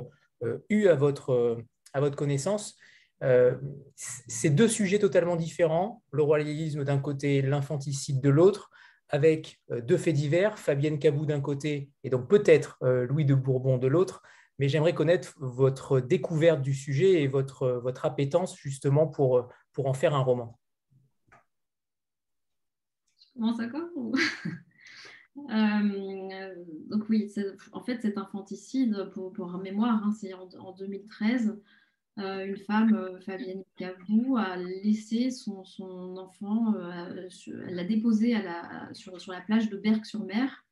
eu 0.70 0.88
à 0.88 0.96
votre, 0.96 1.62
à 1.92 2.00
votre 2.00 2.16
connaissance? 2.16 2.78
Euh, 3.24 3.56
c'est 3.96 4.50
deux 4.50 4.68
sujets 4.68 5.00
totalement 5.00 5.36
différents, 5.36 6.04
le 6.12 6.24
royalisme 6.24 6.84
d'un 6.84 7.00
côté, 7.00 7.42
l'infanticide 7.42 8.22
de 8.22 8.30
l'autre, 8.30 8.70
avec 9.10 9.60
euh, 9.72 9.82
deux 9.82 9.98
faits 9.98 10.16
divers, 10.16 10.58
Fabienne 10.58 11.00
Cabou 11.00 11.26
d'un 11.26 11.42
côté 11.42 11.90
et 12.04 12.10
donc 12.10 12.30
peut-être 12.30 12.78
euh, 12.84 13.06
Louis 13.08 13.26
de 13.26 13.36
Bourbon 13.36 13.78
de 13.78 13.88
l'autre. 13.88 14.22
Mais 14.58 14.68
j'aimerais 14.68 14.94
connaître 14.94 15.36
votre 15.40 16.02
découverte 16.02 16.62
du 16.62 16.74
sujet 16.74 17.22
et 17.22 17.28
votre, 17.28 17.80
votre 17.82 18.06
appétence 18.06 18.58
justement 18.58 19.08
pour, 19.08 19.48
pour 19.72 19.88
en 19.88 19.94
faire 19.94 20.14
un 20.14 20.20
roman. 20.20 20.60
Comment 23.34 23.54
ça 23.54 23.68
donc 26.90 27.08
oui, 27.08 27.32
en 27.72 27.82
fait 27.82 28.02
cet 28.02 28.18
infanticide, 28.18 29.10
pour, 29.14 29.32
pour 29.32 29.58
mémoire, 29.60 30.04
hein, 30.04 30.12
c'est 30.12 30.34
en, 30.34 30.74
2013. 30.74 31.58
Euh, 32.20 32.46
une 32.46 32.58
femme, 32.58 32.96
euh, 32.96 33.20
Fabienne 33.22 33.64
Cavou, 33.78 34.36
a 34.38 34.58
laissé 34.58 35.32
son, 35.32 35.64
enfant, 36.18 36.74
euh, 36.76 37.30
elle 37.48 37.76
l'a 37.76 37.84
déposé 37.86 38.36
sur, 38.94 39.14
la 39.32 39.42
plage 39.42 39.70
de 39.70 39.78
Berck-sur-Mer 39.78 40.66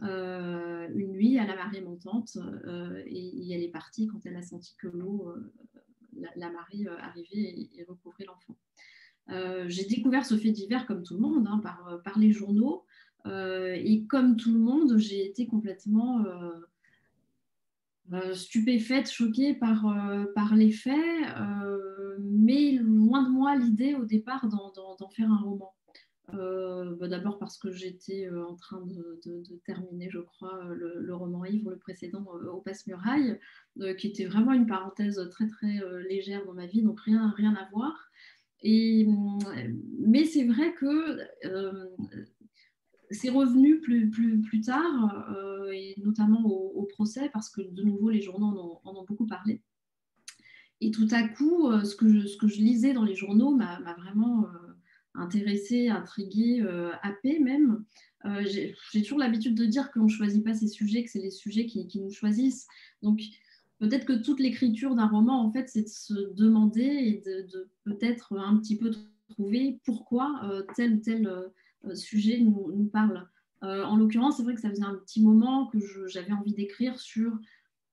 une 0.00 1.12
nuit 1.12 1.38
à 1.38 1.46
la 1.46 1.54
marée 1.54 1.82
montante 1.82 2.38
et, 3.06 3.52
elle 3.52 3.62
est 3.62 3.70
partie 3.70 4.06
quand 4.06 4.24
elle 4.24 4.36
a 4.36 4.42
senti 4.42 4.74
que 4.76 4.88
l'eau, 4.88 5.34
la, 6.36 6.50
marée 6.50 6.86
arrivait 6.98 7.68
et, 7.74 7.84
recouvrait 7.86 8.24
l'enfant. 8.24 8.56
J'ai 9.68 9.84
découvert 9.84 10.24
ce 10.24 10.36
fait 10.36 10.50
divers 10.50 10.86
comme 10.86 11.02
tout 11.02 11.14
le 11.14 11.20
monde, 11.20 11.46
hein, 11.46 11.60
par, 12.02 12.18
les 12.18 12.32
journaux. 12.32 12.84
et 13.26 14.06
comme 14.08 14.36
tout 14.36 14.52
le 14.52 14.58
monde, 14.58 14.96
j'ai 14.96 15.26
été 15.26 15.46
complètement 15.46 16.24
stupéfaite, 18.34 19.10
choquée 19.10 19.54
par, 19.54 19.86
par 20.34 20.54
les 20.54 20.72
faits, 20.72 21.24
mais 22.20 22.72
loin 22.72 23.22
de 23.22 23.30
moi 23.30 23.56
l'idée 23.56 23.94
au 23.94 24.04
départ 24.04 24.48
d'en 24.48 25.08
faire 25.10 25.30
un 25.30 25.38
roman. 25.38 25.72
Euh, 26.34 26.94
bah, 26.96 27.08
d'abord 27.08 27.38
parce 27.38 27.58
que 27.58 27.70
j'étais 27.70 28.26
euh, 28.26 28.46
en 28.46 28.54
train 28.54 28.80
de, 28.86 29.20
terminer, 29.66 30.08
je 30.10 30.20
crois, 30.20 30.64
euh, 30.64 30.74
le, 30.74 31.14
roman 31.14 31.44
Ivre, 31.44 31.70
le 31.70 31.78
précédent, 31.78 32.24
au 32.24 32.60
Passe-Muraille, 32.60 33.38
qui 33.98 34.08
était 34.08 34.24
vraiment 34.24 34.52
une 34.52 34.66
parenthèse 34.66 35.20
très 35.30 35.46
très 35.46 35.80
légère 36.08 36.44
dans 36.46 36.54
ma 36.54 36.66
vie, 36.66 36.82
donc 36.82 37.00
rien, 37.00 37.32
rien 37.36 37.54
à 37.54 37.68
voir. 37.70 38.10
Et, 38.62 39.08
mais 39.98 40.24
c'est 40.24 40.44
vrai 40.44 40.72
que 40.74 41.18
c'est 43.12 43.30
revenu 43.30 43.80
plus, 43.80 44.10
plus, 44.10 44.40
plus 44.40 44.60
tard, 44.60 45.28
et 45.72 45.94
notamment 45.98 46.44
au, 46.46 46.82
procès, 46.84 47.30
parce 47.32 47.48
que 47.48 47.62
de 47.62 47.82
nouveau 47.82 48.10
les 48.10 48.20
journaux 48.20 48.80
en 48.84 48.96
ont, 48.96 49.04
beaucoup 49.04 49.26
parlé. 49.26 49.62
Et 50.80 50.90
tout 50.90 51.08
à 51.10 51.26
coup, 51.26 51.70
ce 51.84 51.94
que 51.94 52.08
je, 52.08 52.26
ce 52.26 52.36
que 52.36 52.48
je 52.48 52.56
lisais 52.56 52.92
dans 52.92 53.04
les 53.04 53.14
journaux 53.14 53.54
m'a 53.54 53.94
vraiment 53.98 54.46
intéressé, 55.14 55.88
intrigué, 55.88 56.62
euh, 56.62 56.90
happé 57.02 57.38
même. 57.38 57.84
Euh, 58.24 58.44
j'ai 58.44 59.02
toujours 59.02 59.18
l'habitude 59.18 59.54
de 59.54 59.64
dire 59.64 59.90
qu'on 59.90 60.04
ne 60.04 60.08
choisit 60.08 60.44
pas 60.44 60.54
ces 60.54 60.68
sujets, 60.68 61.04
que 61.04 61.10
c'est 61.10 61.20
les 61.20 61.30
sujets 61.30 61.66
qui, 61.66 62.00
nous 62.00 62.10
choisissent. 62.10 62.66
Donc, 63.02 63.20
peut-être 63.78 64.04
que 64.04 64.22
toute 64.22 64.40
l'écriture 64.40 64.94
d'un 64.94 65.08
roman, 65.08 65.44
en 65.44 65.52
fait, 65.52 65.68
c'est 65.68 65.82
de 65.82 65.88
se 65.88 66.34
demander 66.34 66.82
et 66.82 67.22
de, 67.24 67.68
peut-être 67.84 68.36
un 68.38 68.56
petit 68.58 68.76
peu 68.76 68.90
trouver 69.30 69.80
pourquoi 69.84 70.40
euh, 70.44 70.62
tel 70.76 70.94
ou 70.94 71.00
tel 71.00 71.30
sujet 71.94 72.38
nous, 72.38 72.88
parle. 72.92 73.26
en 73.62 73.96
l'occurrence, 73.96 74.36
c'est 74.36 74.42
vrai 74.42 74.54
que 74.54 74.60
ça 74.60 74.70
faisait 74.70 74.84
un 74.84 74.94
petit 74.94 75.22
moment 75.22 75.66
que 75.66 75.78
j'avais 76.08 76.32
envie 76.32 76.54
d'écrire 76.54 76.98
sur 76.98 77.32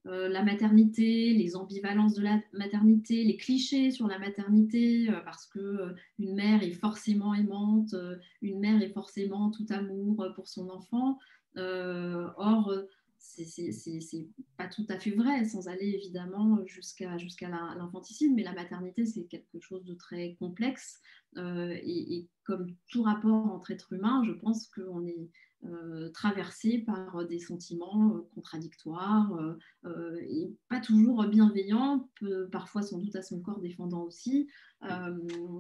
euh, 0.08 0.30
la 0.30 0.44
maternité, 0.44 1.34
les 1.34 1.58
ambivalences 1.58 2.14
de 2.14 2.24
la 2.24 2.40
maternité, 2.54 3.24
les 3.24 3.36
clichés 3.36 3.92
sur 3.92 4.08
la 4.08 4.18
maternité, 4.18 5.10
euh, 5.10 5.20
parce 5.26 5.46
que 5.46 5.60
euh, 5.60 5.94
une 6.20 6.36
mère 6.36 6.64
est 6.64 6.72
forcément 6.72 7.34
aimante, 7.34 7.94
une 8.42 8.60
mère 8.60 8.82
est 8.82 8.94
forcément 8.94 9.52
tout 9.52 9.66
amour 9.70 10.26
pour 10.36 10.48
son 10.48 10.70
enfant. 10.70 11.20
or, 11.58 12.74
c'est 13.20 14.28
pas 14.58 14.68
tout 14.68 14.86
à 14.90 14.98
fait 14.98 15.12
vrai, 15.12 15.46
sans 15.46 15.68
aller 15.68 15.90
évidemment 15.90 16.66
jusqu'à 16.66 17.18
jusqu'à 17.18 17.50
l'infanticide, 17.50 18.34
mais 18.34 18.44
la 18.44 18.54
maternité, 18.54 19.06
c'est 19.06 19.26
quelque 19.26 19.60
chose 19.60 19.84
de 19.86 19.94
très 19.94 20.36
complexe. 20.40 21.00
Et, 21.38 22.16
et, 22.16 22.28
comme 22.44 22.74
tout 22.90 23.04
rapport 23.04 23.46
entre 23.46 23.70
êtres 23.70 23.94
humains, 23.94 24.24
je 24.26 24.32
pense 24.32 24.68
qu'on 24.68 25.06
est 25.06 25.30
euh, 25.66 26.08
traversé 26.12 26.78
par 26.78 27.26
des 27.28 27.40
sentiments 27.40 28.16
euh, 28.16 28.22
contradictoires 28.34 29.38
euh, 29.84 30.18
et 30.22 30.54
pas 30.70 30.80
toujours 30.80 31.26
bienveillants, 31.26 32.10
parfois 32.50 32.82
sans 32.82 32.98
doute 32.98 33.18
à 33.18 33.22
son 33.22 33.42
corps 33.42 33.60
défendant 33.60 34.04
aussi. 34.04 34.48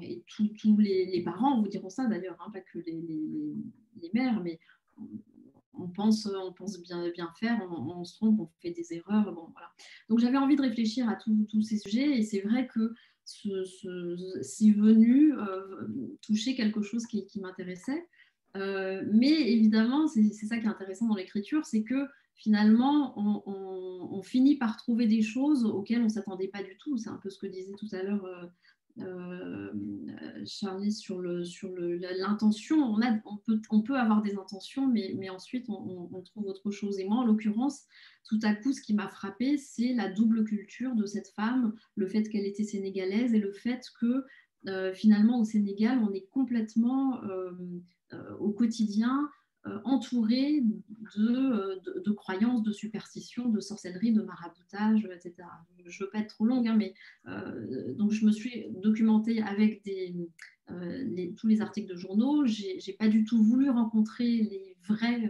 et 0.02 0.24
tous 0.26 0.78
les, 0.78 1.22
parents 1.26 1.62
vous 1.62 1.68
diront 1.68 1.90
ça 1.90 2.06
d'ailleurs, 2.06 2.38
hein, 2.40 2.50
pas 2.52 2.62
que 2.62 2.80
les, 2.80 3.54
mères, 4.14 4.42
mais 4.42 4.58
on 5.80 5.88
pense, 5.88 6.26
on 6.28 6.54
pense 6.54 6.82
bien, 6.82 7.10
bien 7.10 7.32
faire, 7.40 7.60
on, 7.72 8.04
se 8.04 8.16
trompe, 8.16 8.40
on 8.40 8.50
fait 8.62 8.72
des 8.72 8.94
erreurs. 8.94 9.32
Bon, 9.34 9.48
voilà. 9.52 9.72
Donc 10.10 10.20
j'avais 10.20 10.38
envie 10.38 10.56
de 10.56 10.62
réfléchir 10.62 11.08
à 11.10 11.16
tous 11.16 11.62
ces 11.62 11.78
sujets 11.78 12.18
et 12.18 12.24
c'est 12.24 12.42
vrai 12.42 12.68
que 12.68 12.94
ce, 13.26 13.64
ce, 13.64 14.72
venu 14.72 15.34
toucher 16.22 16.56
quelque 16.56 16.82
chose 16.82 17.06
qui 17.06 17.40
m'intéressait. 17.40 18.08
Euh, 18.58 19.04
mais 19.12 19.52
évidemment, 19.52 20.08
c'est 20.08 20.32
ça 20.32 20.58
qui 20.58 20.66
est 20.66 20.70
intéressant 20.70 21.08
dans 21.08 21.16
l'écriture, 21.16 21.66
c'est 21.66 21.84
que 21.84 22.08
finalement, 22.36 23.14
on, 23.18 24.22
finit 24.22 24.58
par 24.58 24.76
trouver 24.76 25.08
des 25.08 25.22
choses 25.22 25.66
auxquelles 25.66 26.02
on 26.02 26.06
ne 26.06 26.10
s'attendait 26.10 26.50
pas 26.50 26.62
du 26.62 26.78
tout. 26.78 26.98
C'est 26.98 27.10
un 27.10 27.20
peu 27.24 27.30
ce 27.30 27.40
que 27.40 27.48
disait 27.48 27.72
tout 27.80 27.88
à 27.94 28.04
l'heure 28.04 28.26
euh, 29.02 29.72
euh, 29.74 30.46
Charlie 30.46 30.92
sur 30.92 31.22
l'intention. 31.22 32.96
On, 33.70 33.82
peut, 33.82 33.98
avoir 33.98 34.22
des 34.22 34.36
intentions, 34.36 34.88
mais, 34.88 35.30
ensuite, 35.30 35.68
on, 35.70 36.22
trouve 36.26 36.46
autre 36.46 36.72
chose. 36.72 37.00
Et 37.00 37.06
moi, 37.06 37.18
en 37.18 37.26
l'occurrence, 37.26 37.84
tout 38.26 38.40
à 38.44 38.54
coup, 38.54 38.74
ce 38.74 38.82
qui 38.82 38.94
m'a 38.94 39.08
frappé, 39.08 39.58
c'est 39.58 39.94
la 39.94 40.10
double 40.10 40.44
culture 40.44 40.96
de 40.96 41.06
cette 41.06 41.30
femme, 41.30 41.74
le 41.96 42.08
fait 42.08 42.24
qu'elle 42.24 42.46
était 42.46 42.64
sénégalaise 42.64 43.34
et 43.34 43.40
le 43.40 43.52
fait 43.52 43.82
que 44.00 44.26
finalement, 44.94 45.40
au 45.40 45.46
Sénégal, 45.46 46.00
on 46.00 46.14
est 46.14 46.28
complètement 46.32 47.22
euh, 48.14 48.36
au 48.40 48.52
quotidien 48.52 49.16
euh, 49.22 49.28
entouré 49.84 50.64
euh, 51.18 51.76
de, 52.06 52.12
croyances, 52.12 52.64
de 52.64 52.72
superstitions, 52.72 53.50
de 53.50 53.60
sorcellerie, 53.60 54.14
de 54.14 54.22
maraboutage, 54.22 55.06
etc. 55.06 55.48
Je 55.86 56.04
ne 56.04 56.06
veux 56.06 56.12
pas 56.12 56.20
être 56.20 56.36
trop 56.36 56.46
longue, 56.46 56.68
hein, 56.68 56.78
mais 56.78 56.94
donc 57.96 58.12
je 58.12 58.26
me 58.26 58.32
suis 58.32 58.66
documentée 58.82 59.42
avec 59.42 59.84
tous 61.38 61.48
les 61.48 61.62
articles 61.62 61.90
de 61.90 61.98
journaux. 61.98 62.46
Je 62.46 62.86
n'ai 62.86 62.94
pas 62.94 63.08
du 63.08 63.26
tout 63.26 63.44
voulu 63.44 63.70
rencontrer 63.70 64.26
les 64.26 64.76
vraies 64.88 65.30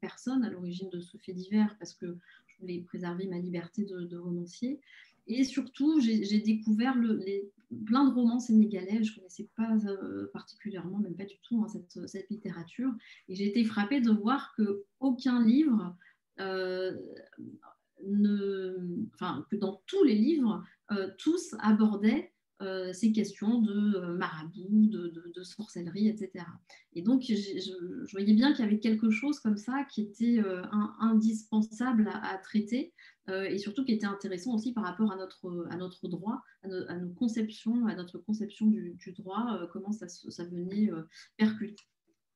personnes 0.00 0.44
à 0.44 0.50
l'origine 0.50 0.90
de 0.90 1.00
ce 1.00 1.16
fait 1.18 1.32
divers 1.32 1.76
parce 1.78 1.94
que 1.94 2.18
je 2.46 2.58
voulais 2.60 2.80
préserver 2.80 3.26
ma 3.26 3.38
liberté 3.38 3.84
de 3.84 4.16
romancier. 4.16 4.80
Et 5.28 5.44
surtout, 5.44 6.00
j'ai 6.00 6.40
découvert 6.40 6.96
les, 6.96 7.50
plein 7.86 8.06
de 8.06 8.14
romans 8.14 8.40
sénégalais. 8.40 9.02
Je 9.02 9.12
ne 9.12 9.16
connaissais 9.16 9.48
pas 9.56 9.76
euh, 9.86 10.30
particulièrement, 10.32 10.98
même 10.98 11.16
pas 11.16 11.24
du 11.24 11.38
tout, 11.42 11.62
hein, 11.62 12.06
cette, 12.06 12.30
littérature. 12.30 12.90
Et 13.28 13.34
j'ai 13.34 13.46
été 13.46 13.64
frappée 13.64 14.00
de 14.00 14.10
voir 14.10 14.54
qu'aucun 14.56 15.44
livre, 15.44 15.96
euh, 16.40 16.96
ne, 18.06 18.76
enfin, 19.14 19.46
que 19.50 19.56
dans 19.56 19.82
tous 19.86 20.04
les 20.04 20.14
livres, 20.14 20.64
euh, 20.92 21.10
tous 21.18 21.54
abordaient 21.60 22.32
ces 22.92 23.12
questions 23.12 23.62
de 23.62 24.14
marabout, 24.14 24.88
de, 24.88 25.42
sorcellerie, 25.44 26.08
etc. 26.08 26.44
Et 26.92 27.02
donc, 27.02 27.22
je, 27.22 28.10
voyais 28.10 28.34
bien 28.34 28.52
qu'il 28.52 28.64
y 28.64 28.66
avait 28.66 28.80
quelque 28.80 29.10
chose 29.10 29.38
comme 29.38 29.56
ça 29.56 29.84
qui 29.84 30.02
était 30.02 30.42
indispensable 30.98 32.10
à, 32.12 32.36
traiter 32.38 32.92
et 33.28 33.58
surtout 33.58 33.84
qui 33.84 33.92
était 33.92 34.06
intéressant 34.06 34.54
aussi 34.54 34.72
par 34.72 34.84
rapport 34.84 35.12
à 35.12 35.16
notre, 35.16 35.66
à 35.70 35.76
notre 35.76 36.08
droit, 36.08 36.42
à, 36.62 36.68
nos 36.68 37.12
conceptions, 37.14 37.86
à 37.86 37.94
notre 37.94 38.18
conception 38.18 38.66
du, 38.66 39.14
droit, 39.18 39.68
comment 39.72 39.92
ça, 39.92 40.06
venait 40.44 40.90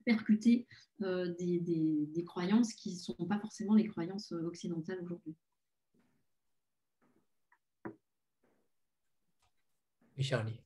percuter, 0.05 0.67
des, 1.01 1.61
des 1.61 2.25
croyances 2.25 2.75
qui 2.75 2.93
ne 2.93 2.99
sont 2.99 3.27
pas 3.27 3.39
forcément 3.39 3.75
les 3.75 3.87
croyances 3.87 4.33
occidentales 4.33 5.01
aujourd'hui. 5.03 5.35
Charlie. 10.23 10.61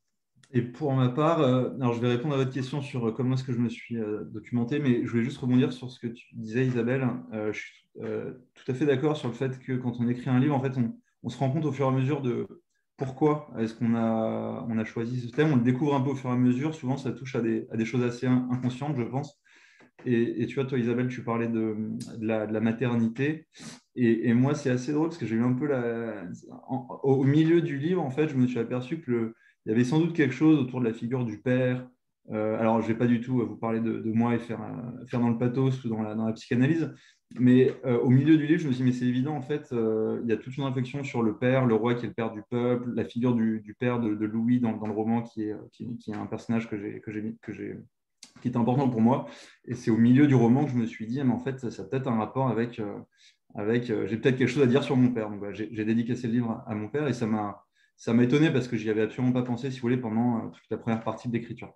Et 0.53 0.63
pour 0.63 0.93
ma 0.93 1.09
part, 1.09 1.41
euh, 1.41 1.71
alors 1.81 1.95
je 1.95 2.01
vais 2.01 2.09
répondre 2.09 2.35
à 2.35 2.39
votre 2.39 2.53
question 2.53 2.81
sur 2.81 3.09
euh, 3.09 3.13
comment 3.13 3.35
est-ce 3.35 3.45
que 3.45 3.53
je 3.53 3.59
me 3.59 3.69
suis 3.69 3.97
euh, 3.97 4.25
documenté, 4.25 4.79
mais 4.79 5.05
je 5.05 5.11
voulais 5.11 5.25
juste 5.25 5.39
rebondir 5.39 5.73
sur 5.73 5.91
ce 5.91 5.99
que 5.99 6.07
tu 6.07 6.35
disais, 6.35 6.67
Isabelle. 6.67 7.09
je 7.33 7.59
suis 7.59 7.83
tout 7.97 8.71
à 8.73 8.75
fait 8.75 8.87
d'accord 8.87 9.17
sur 9.17 9.29
le 9.29 9.35
fait 9.35 9.59
que 9.59 9.73
quand 9.73 10.01
on 10.01 10.09
écrit 10.09 10.31
un 10.31 10.39
livre, 10.39 10.55
en 10.55 10.61
fait, 10.61 10.79
on, 11.23 11.29
se 11.29 11.39
rend 11.39 11.51
compte 11.51 11.65
au 11.65 11.73
fur 11.73 11.87
et 11.87 11.89
à 11.89 11.93
mesure 11.93 12.23
de 12.23 12.47
pourquoi 12.97 13.51
est-ce 13.59 13.75
qu'on 13.75 13.95
a, 13.95 14.65
on 14.69 14.79
a 14.79 14.85
choisi 14.85 15.21
ce 15.21 15.35
thème. 15.35 15.53
On 15.53 15.57
le 15.57 15.63
découvre 15.63 15.95
un 15.95 16.01
peu 16.01 16.11
au 16.11 16.15
fur 16.15 16.31
et 16.31 16.35
à 16.35 16.37
mesure. 16.37 16.75
Souvent, 16.75 16.97
ça 16.97 17.11
touche 17.13 17.35
à 17.35 17.41
des, 17.41 17.67
à 17.73 17.77
des 17.77 17.85
choses 17.85 18.05
assez 18.05 18.27
inconscientes, 18.27 18.97
je 18.97 19.03
pense. 19.03 19.41
Et, 20.05 20.47
tu 20.47 20.55
vois, 20.55 20.67
toi, 20.67 20.79
Isabelle, 20.79 21.09
tu 21.09 21.25
parlais 21.25 21.49
de, 21.49 21.75
la, 22.21 22.61
maternité. 22.61 23.49
Et, 23.97 24.33
moi, 24.35 24.55
c'est 24.55 24.71
assez 24.71 24.93
drôle 24.93 25.09
parce 25.09 25.19
que 25.19 25.27
j'ai 25.27 25.37
eu 25.37 25.43
un 25.43 25.55
peu 25.55 25.67
la. 25.67 26.25
au 27.03 27.25
milieu 27.25 27.61
du 27.61 27.79
livre, 27.79 28.03
en 28.03 28.11
fait, 28.11 28.29
je 28.29 28.37
me 28.37 28.47
suis 28.47 28.59
aperçu 28.59 29.01
que 29.01 29.35
il 29.67 29.71
y 29.71 29.73
avait 29.73 29.85
sans 29.85 29.99
doute 29.99 30.15
quelque 30.15 30.35
chose 30.35 30.59
autour 30.59 30.81
de 30.81 30.87
la 30.87 30.95
figure 30.95 31.25
du 31.25 31.39
père. 31.39 31.87
Euh, 32.31 32.59
alors, 32.59 32.81
je 32.81 32.87
ne 32.87 32.93
vais 32.93 32.99
pas 32.99 33.07
du 33.07 33.21
tout 33.21 33.45
vous 33.47 33.57
parler 33.57 33.81
de, 33.81 34.11
moi 34.13 34.35
et 34.35 34.39
faire, 34.39 34.61
faire 35.07 35.21
dans 35.21 35.29
le 35.29 35.39
pathos 35.39 35.85
ou 35.85 35.89
dans 35.89 36.03
la, 36.03 36.33
psychanalyse, 36.33 36.93
mais 37.39 37.73
euh, 37.85 37.99
au 38.01 38.11
milieu 38.11 38.37
du 38.37 38.47
livre, 38.47 38.61
je 38.61 38.69
me 38.69 38.73
suis 38.73 38.83
dit, 38.85 38.91
mais 38.91 38.97
c'est 38.97 39.05
évident, 39.05 39.35
en 39.35 39.43
fait, 39.43 39.69
euh, 39.73 40.21
il 40.25 40.31
y 40.31 40.33
a 40.33 40.37
toute 40.37 40.57
une 40.57 40.65
réflexion 40.65 41.05
sur 41.05 41.23
le 41.23 41.37
père, 41.37 41.67
le 41.67 41.75
roi 41.75 41.95
qui 41.95 42.05
est 42.05 42.09
le 42.09 42.15
père 42.15 42.33
du 42.33 42.43
peuple, 42.49 42.91
la 42.95 43.05
figure 43.05 43.35
du, 43.35 43.77
père 43.79 44.01
de, 44.01 44.09
Louis 44.09 44.61
dans, 44.61 44.73
le 44.73 44.93
roman, 44.93 45.23
qui 45.23 45.43
est, 45.43 45.55
qui, 45.73 45.85
est 46.09 46.15
un 46.17 46.27
personnage 46.27 46.69
que 46.69 46.77
j'ai 46.79 47.01
qui 48.41 48.49
est 48.49 48.57
important 48.57 48.89
pour 48.89 49.01
moi. 49.01 49.27
Et 49.67 49.75
c'est 49.75 49.91
au 49.91 49.97
milieu 49.97 50.27
du 50.27 50.35
roman 50.35 50.65
que 50.65 50.71
je 50.71 50.77
me 50.77 50.87
suis 50.87 51.07
dit, 51.07 51.23
mais 51.23 51.33
en 51.33 51.39
fait, 51.39 51.59
ça, 51.59 51.83
a 51.83 51.85
peut-être 51.85 52.09
un 52.09 52.17
rapport 52.17 52.49
avec, 52.49 52.79
euh, 52.79 52.99
avec 53.55 53.91
euh, 53.91 54.07
j'ai 54.07 54.17
peut-être 54.17 54.37
quelque 54.37 54.49
chose 54.49 54.63
à 54.63 54.67
dire 54.67 54.83
sur 54.83 54.97
mon 54.97 55.13
père. 55.13 55.31
Donc, 55.31 55.43
j'ai, 55.53 55.85
dédicacé 55.85 56.27
le 56.27 56.35
livre 56.35 56.63
à, 56.67 56.75
mon 56.75 56.89
père 56.89 57.07
et 57.09 57.13
ça 57.13 57.27
m'a, 57.27 57.66
ça 57.97 58.13
m'a 58.13 58.25
étonné 58.25 58.51
parce 58.51 58.69
que 58.69 58.77
j'y 58.77 58.91
avais 58.91 59.03
absolument 59.03 59.33
pas 59.33 59.43
pensé, 59.43 59.71
si 59.71 59.79
vous 59.79 59.83
voulez, 59.83 59.97
pendant 59.97 60.39
euh, 60.39 60.49
toute 60.49 60.65
la 60.71 60.77
première 60.77 61.03
partie 61.03 61.29
de 61.29 61.33
l'écriture. 61.33 61.73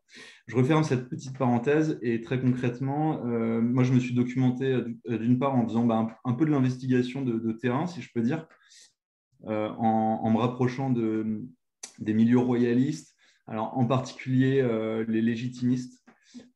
Je 0.46 0.56
referme 0.56 0.84
cette 0.84 1.08
petite 1.08 1.36
parenthèse 1.38 1.98
et 2.02 2.20
très 2.20 2.40
concrètement, 2.40 3.22
moi, 3.24 3.84
je 3.84 3.92
me 3.92 4.00
suis 4.00 4.14
documenté 4.14 4.80
d'une 5.06 5.38
part 5.38 5.54
en 5.54 5.66
faisant 5.66 5.84
bah, 5.84 6.18
un, 6.24 6.32
peu 6.32 6.44
de 6.44 6.50
l'investigation 6.50 7.22
de, 7.22 7.52
terrain, 7.52 7.86
si 7.86 8.02
je 8.02 8.10
peux 8.12 8.22
dire, 8.22 8.46
en, 9.44 10.30
me 10.30 10.38
rapprochant 10.38 10.90
de, 10.90 11.42
des 11.98 12.14
milieux 12.14 12.38
royalistes, 12.38 13.16
alors 13.46 13.76
en 13.78 13.86
particulier 13.86 14.66
les 15.08 15.22
légitimistes 15.22 16.00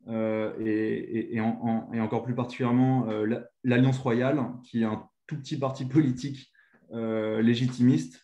euh, 0.08 0.52
et, 0.60 1.40
encore 1.40 2.24
plus 2.24 2.34
particulièrement 2.34 3.08
euh, 3.08 3.42
l'Alliance 3.62 3.98
royale, 3.98 4.44
qui 4.64 4.82
est 4.82 4.84
un 4.84 5.08
tout 5.26 5.36
petit 5.36 5.58
parti 5.58 5.84
politique 5.84 6.50
légitimistes. 6.92 8.23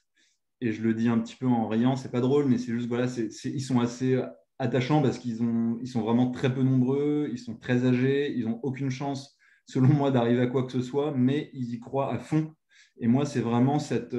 Et 0.61 0.73
je 0.73 0.83
le 0.83 0.95
dis 0.95 1.09
un 1.09 1.19
petit 1.19 1.37
peu 1.37 1.47
en 1.47 1.69
riant, 1.69 1.97
c'est 1.97 2.11
pas 2.11 2.21
drôle, 2.21 2.47
mais 2.47 2.59
c'est 2.59 2.73
juste, 2.73 2.89
voilà, 2.89 3.07
ils 3.45 3.63
sont 3.63 3.81
assez 3.81 4.23
attachants 4.59 5.01
parce 5.01 5.19
qu'ils 5.19 5.39
ils 5.81 5.89
sont 5.89 6.03
vraiment 6.03 6.31
très 6.31 6.53
peu 6.53 6.63
nombreux, 6.63 7.29
ils 7.33 7.39
sont 7.39 7.57
très 7.57 7.87
âgés, 7.87 8.33
ils 8.37 8.45
n'ont 8.45 8.61
aucune 8.63 8.91
chance, 8.91 9.39
selon 9.65 9.89
moi, 9.89 10.11
d'arriver 10.11 10.43
à 10.43 10.47
quoi 10.47 10.65
que 10.65 10.73
ce 10.73 10.83
soit, 10.83 11.13
mais 11.17 11.51
ils 11.55 11.73
y 11.75 11.81
croient 11.81 12.13
à 12.13 12.19
fond. 12.19 12.53
Et 12.99 13.09
moi, 13.09 13.25
c'est 13.25 13.41
vraiment 13.41 13.79
cette, 13.79 14.17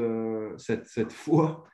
cette 0.57 1.11
foi 1.11 1.67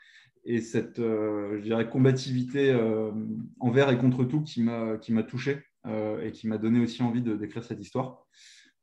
et 0.48 0.62
cette 0.62 1.00
euh, 1.00 1.58
je 1.58 1.64
dirais, 1.64 1.90
combativité 1.90 2.72
euh, 2.72 3.12
envers 3.60 3.90
et 3.92 3.98
contre 3.98 4.24
tout 4.24 4.42
qui 4.42 4.64
m'a, 4.64 4.98
touché 5.28 5.62
euh, 5.86 6.24
et 6.24 6.32
qui 6.32 6.48
m'a 6.48 6.58
donné 6.58 6.80
aussi 6.80 7.04
envie 7.04 7.22
d'écrire 7.22 7.64
cette 7.64 7.82
histoire. 7.82 8.26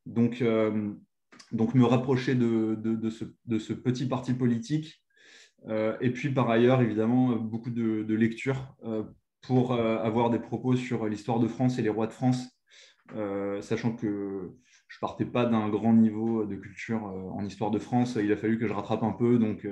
Donc, 0.05 0.45
donc 1.51 1.75
me 1.75 1.85
rapprocher 1.87 2.35
de, 2.35 3.09
ce, 3.09 3.73
petit 3.73 4.07
parti 4.07 4.35
politique. 4.35 5.03
Et 5.69 6.11
puis 6.11 6.31
par 6.31 6.51
ailleurs, 6.51 6.83
évidemment, 6.83 7.37
beaucoup 7.37 7.71
de, 7.71 8.15
lectures 8.15 8.77
pour 9.43 9.73
avoir 9.73 10.31
des 10.31 10.39
propos 10.39 10.77
sur 10.77 11.07
l'histoire 11.07 11.41
de 11.41 11.49
France 11.49 11.79
et 11.79 11.83
les 11.83 11.89
rois 11.89 12.07
de 12.07 12.13
France, 12.13 12.49
sachant 13.61 13.97
que 13.97 14.53
je 14.89 14.99
partais 15.01 15.25
pas 15.25 15.47
d'un 15.47 15.69
grand 15.69 15.95
niveau 15.95 16.45
de 16.45 16.57
culture 16.57 17.05
en 17.05 17.45
histoire 17.45 17.71
de 17.71 17.79
France. 17.79 18.19
Il 18.23 18.31
a 18.33 18.37
fallu 18.37 18.59
que 18.59 18.67
je 18.67 18.73
rattrape 18.73 19.03
un 19.03 19.13
peu, 19.13 19.39
donc 19.39 19.67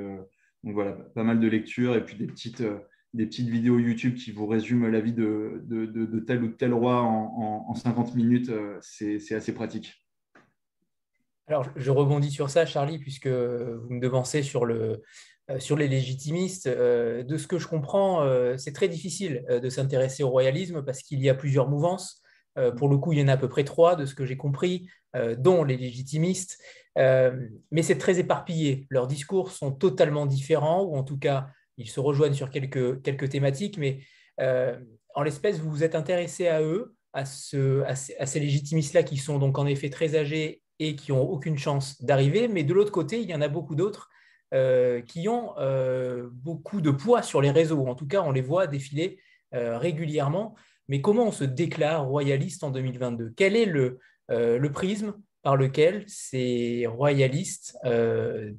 voilà, 0.70 0.92
pas 1.14 1.25
mal 1.25 1.40
de 1.40 1.49
lectures 1.49 1.96
et 1.96 2.04
puis 2.04 2.16
des 2.16 2.26
petites, 2.26 2.61
euh, 2.61 2.78
des 3.14 3.26
petites 3.26 3.49
vidéos 3.49 3.78
YouTube 3.78 4.14
qui 4.14 4.30
vous 4.30 4.46
résument 4.46 4.87
la 4.88 5.00
vie 5.00 5.12
de, 5.12 5.62
de, 5.64 6.20
tel 6.20 6.42
ou 6.42 6.49
tel 6.49 6.72
roi 6.72 7.02
en, 7.02 7.75
50 7.75 8.14
minutes. 8.14 8.49
Euh, 8.49 8.78
c'est 8.80 9.34
assez 9.34 9.52
pratique. 9.52 9.94
Alors, 11.49 11.68
je 11.75 11.90
rebondis 11.90 12.30
sur 12.30 12.49
ça, 12.49 12.64
Charlie, 12.64 12.99
puisque 12.99 13.26
vous 13.26 13.90
me 13.90 14.00
devancez 14.00 14.42
sur, 14.42 14.64
le, 14.64 14.75
euh, 14.75 14.96
sur 15.58 15.76
les 15.76 15.88
légitimistes. 15.88 16.68
De 16.68 17.37
ce 17.37 17.46
que 17.46 17.58
je 17.58 17.66
comprends, 17.66 18.25
c'est 18.56 18.72
très 18.72 18.88
difficile 18.88 19.44
de 19.49 19.68
s'intéresser 19.68 20.22
au 20.22 20.30
royalisme 20.30 20.82
parce 20.82 21.00
qu'il 21.00 21.20
y 21.20 21.28
a 21.28 21.34
plusieurs 21.34 21.68
mouvances. 21.68 22.22
Pour 22.76 22.88
le 22.88 22.96
coup, 22.96 23.12
il 23.12 23.18
y 23.18 23.22
en 23.22 23.28
a 23.28 23.32
à 23.32 23.37
peu 23.37 23.49
près 23.49 23.64
trois, 23.64 23.96
de 23.96 24.06
ce 24.06 24.14
que 24.14 24.25
j'ai 24.25 24.37
compris, 24.37 24.88
dont 25.38 25.64
les 25.64 25.76
légitimistes. 25.76 26.58
Euh, 26.99 27.49
mais 27.70 27.82
c'est 27.82 27.99
très 27.99 28.18
éparpillé. 28.18 28.87
Leurs 28.90 29.06
discours 29.06 29.50
sont 29.50 29.72
totalement 29.72 30.26
différents, 30.26 30.82
ou 30.82 30.96
en 30.96 31.04
tout 31.04 31.18
cas, 31.18 31.49
ils 31.78 31.88
se 31.88 32.00
rejoignent 32.00 32.34
sur 32.34 32.50
quelques, 32.50 33.02
thématiques, 33.30 33.78
mais 33.78 34.00
euh, 34.40 34.78
en 35.14 35.22
l'espèce, 35.22 35.58
vous 35.58 35.70
vous 35.70 35.84
êtes 35.84 35.94
intéressé 35.94 36.49
à 36.49 36.62
eux, 36.62 36.94
à, 37.12 37.25
ce, 37.25 37.82
à 37.82 38.26
ces, 38.26 38.40
légitimistes-là 38.40 39.02
qui 39.02 39.16
sont 39.16 39.38
donc 39.38 39.58
en 39.58 39.66
effet 39.66 39.90
très 39.90 40.16
âgés 40.16 40.62
et 40.78 40.96
qui 40.96 41.12
n'ont 41.12 41.22
aucune 41.22 41.58
chance 41.58 42.02
d'arriver, 42.02 42.49
mais 42.49 42.64
de 42.64 42.72
l'autre 42.72 42.92
côté, 42.92 43.20
il 43.20 43.28
y 43.28 43.34
en 43.34 43.42
a 43.42 43.49
beaucoup 43.49 43.75
d'autres 43.75 44.08
euh, 44.11 44.12
qui 45.06 45.28
ont 45.28 45.54
beaucoup 46.32 46.80
de 46.80 46.90
poids 46.90 47.23
sur 47.23 47.40
les 47.40 47.50
réseaux, 47.50 47.87
en 47.87 47.94
tout 47.94 48.06
cas, 48.06 48.23
on 48.23 48.32
les 48.32 48.42
voit 48.42 48.66
défiler 48.66 49.18
régulièrement. 49.52 50.54
Mais 50.88 51.00
comment 51.00 51.28
on 51.28 51.32
se 51.32 51.44
déclare 51.44 52.06
royaliste 52.06 52.65
en 52.65 52.71
2022 52.71 53.32
Quel 53.36 53.56
est 53.56 53.67
le, 53.67 53.99
prisme 54.73 55.15
par 55.43 55.56
lequel 55.56 56.04
ces 56.06 56.86
royalistes 56.86 57.76
euh, 57.84 58.52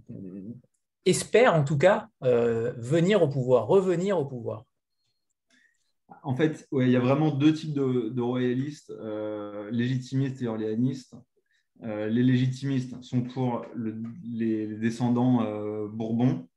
espèrent 1.05 1.53
en 1.53 1.63
tout 1.63 1.77
cas 1.77 2.07
euh, 2.23 2.73
venir 2.77 3.21
au 3.21 3.29
pouvoir, 3.29 3.67
revenir 3.67 4.17
au 4.17 4.25
pouvoir? 4.25 4.65
En 6.23 6.35
fait, 6.35 6.67
il 6.71 6.89
y 6.89 6.95
a 6.95 6.99
vraiment 6.99 7.31
deux 7.31 7.53
types 7.53 7.73
de, 7.73 8.21
royalistes, 8.21 8.91
euh, 8.91 9.69
légitimistes 9.71 10.41
et 10.41 10.47
orléanistes. 10.47 11.15
Les 11.83 12.23
légitimistes 12.23 13.01
sont 13.03 13.23
pour 13.23 13.65
les, 13.75 14.67
descendants 14.67 15.43
Bourbon, 15.87 16.47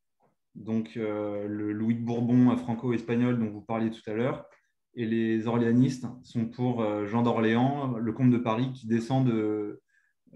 donc 0.55 0.95
le 0.95 1.73
Louis 1.73 1.97
de 1.97 2.05
Bourbon 2.05 2.57
franco-espagnol 2.57 3.39
dont 3.39 3.51
vous 3.51 3.61
parliez 3.61 3.91
tout 3.91 4.09
à 4.09 4.15
l'heure, 4.15 4.47
et 4.95 5.05
les 5.05 5.47
orléanistes 5.47 6.07
sont 6.23 6.47
pour 6.47 7.07
Jean 7.07 7.23
d'Orléans, 7.23 7.97
le 7.99 8.13
comte 8.13 8.31
de 8.31 8.39
Paris, 8.39 8.73
qui 8.73 8.87
descend 8.87 9.27
de, 9.27 9.83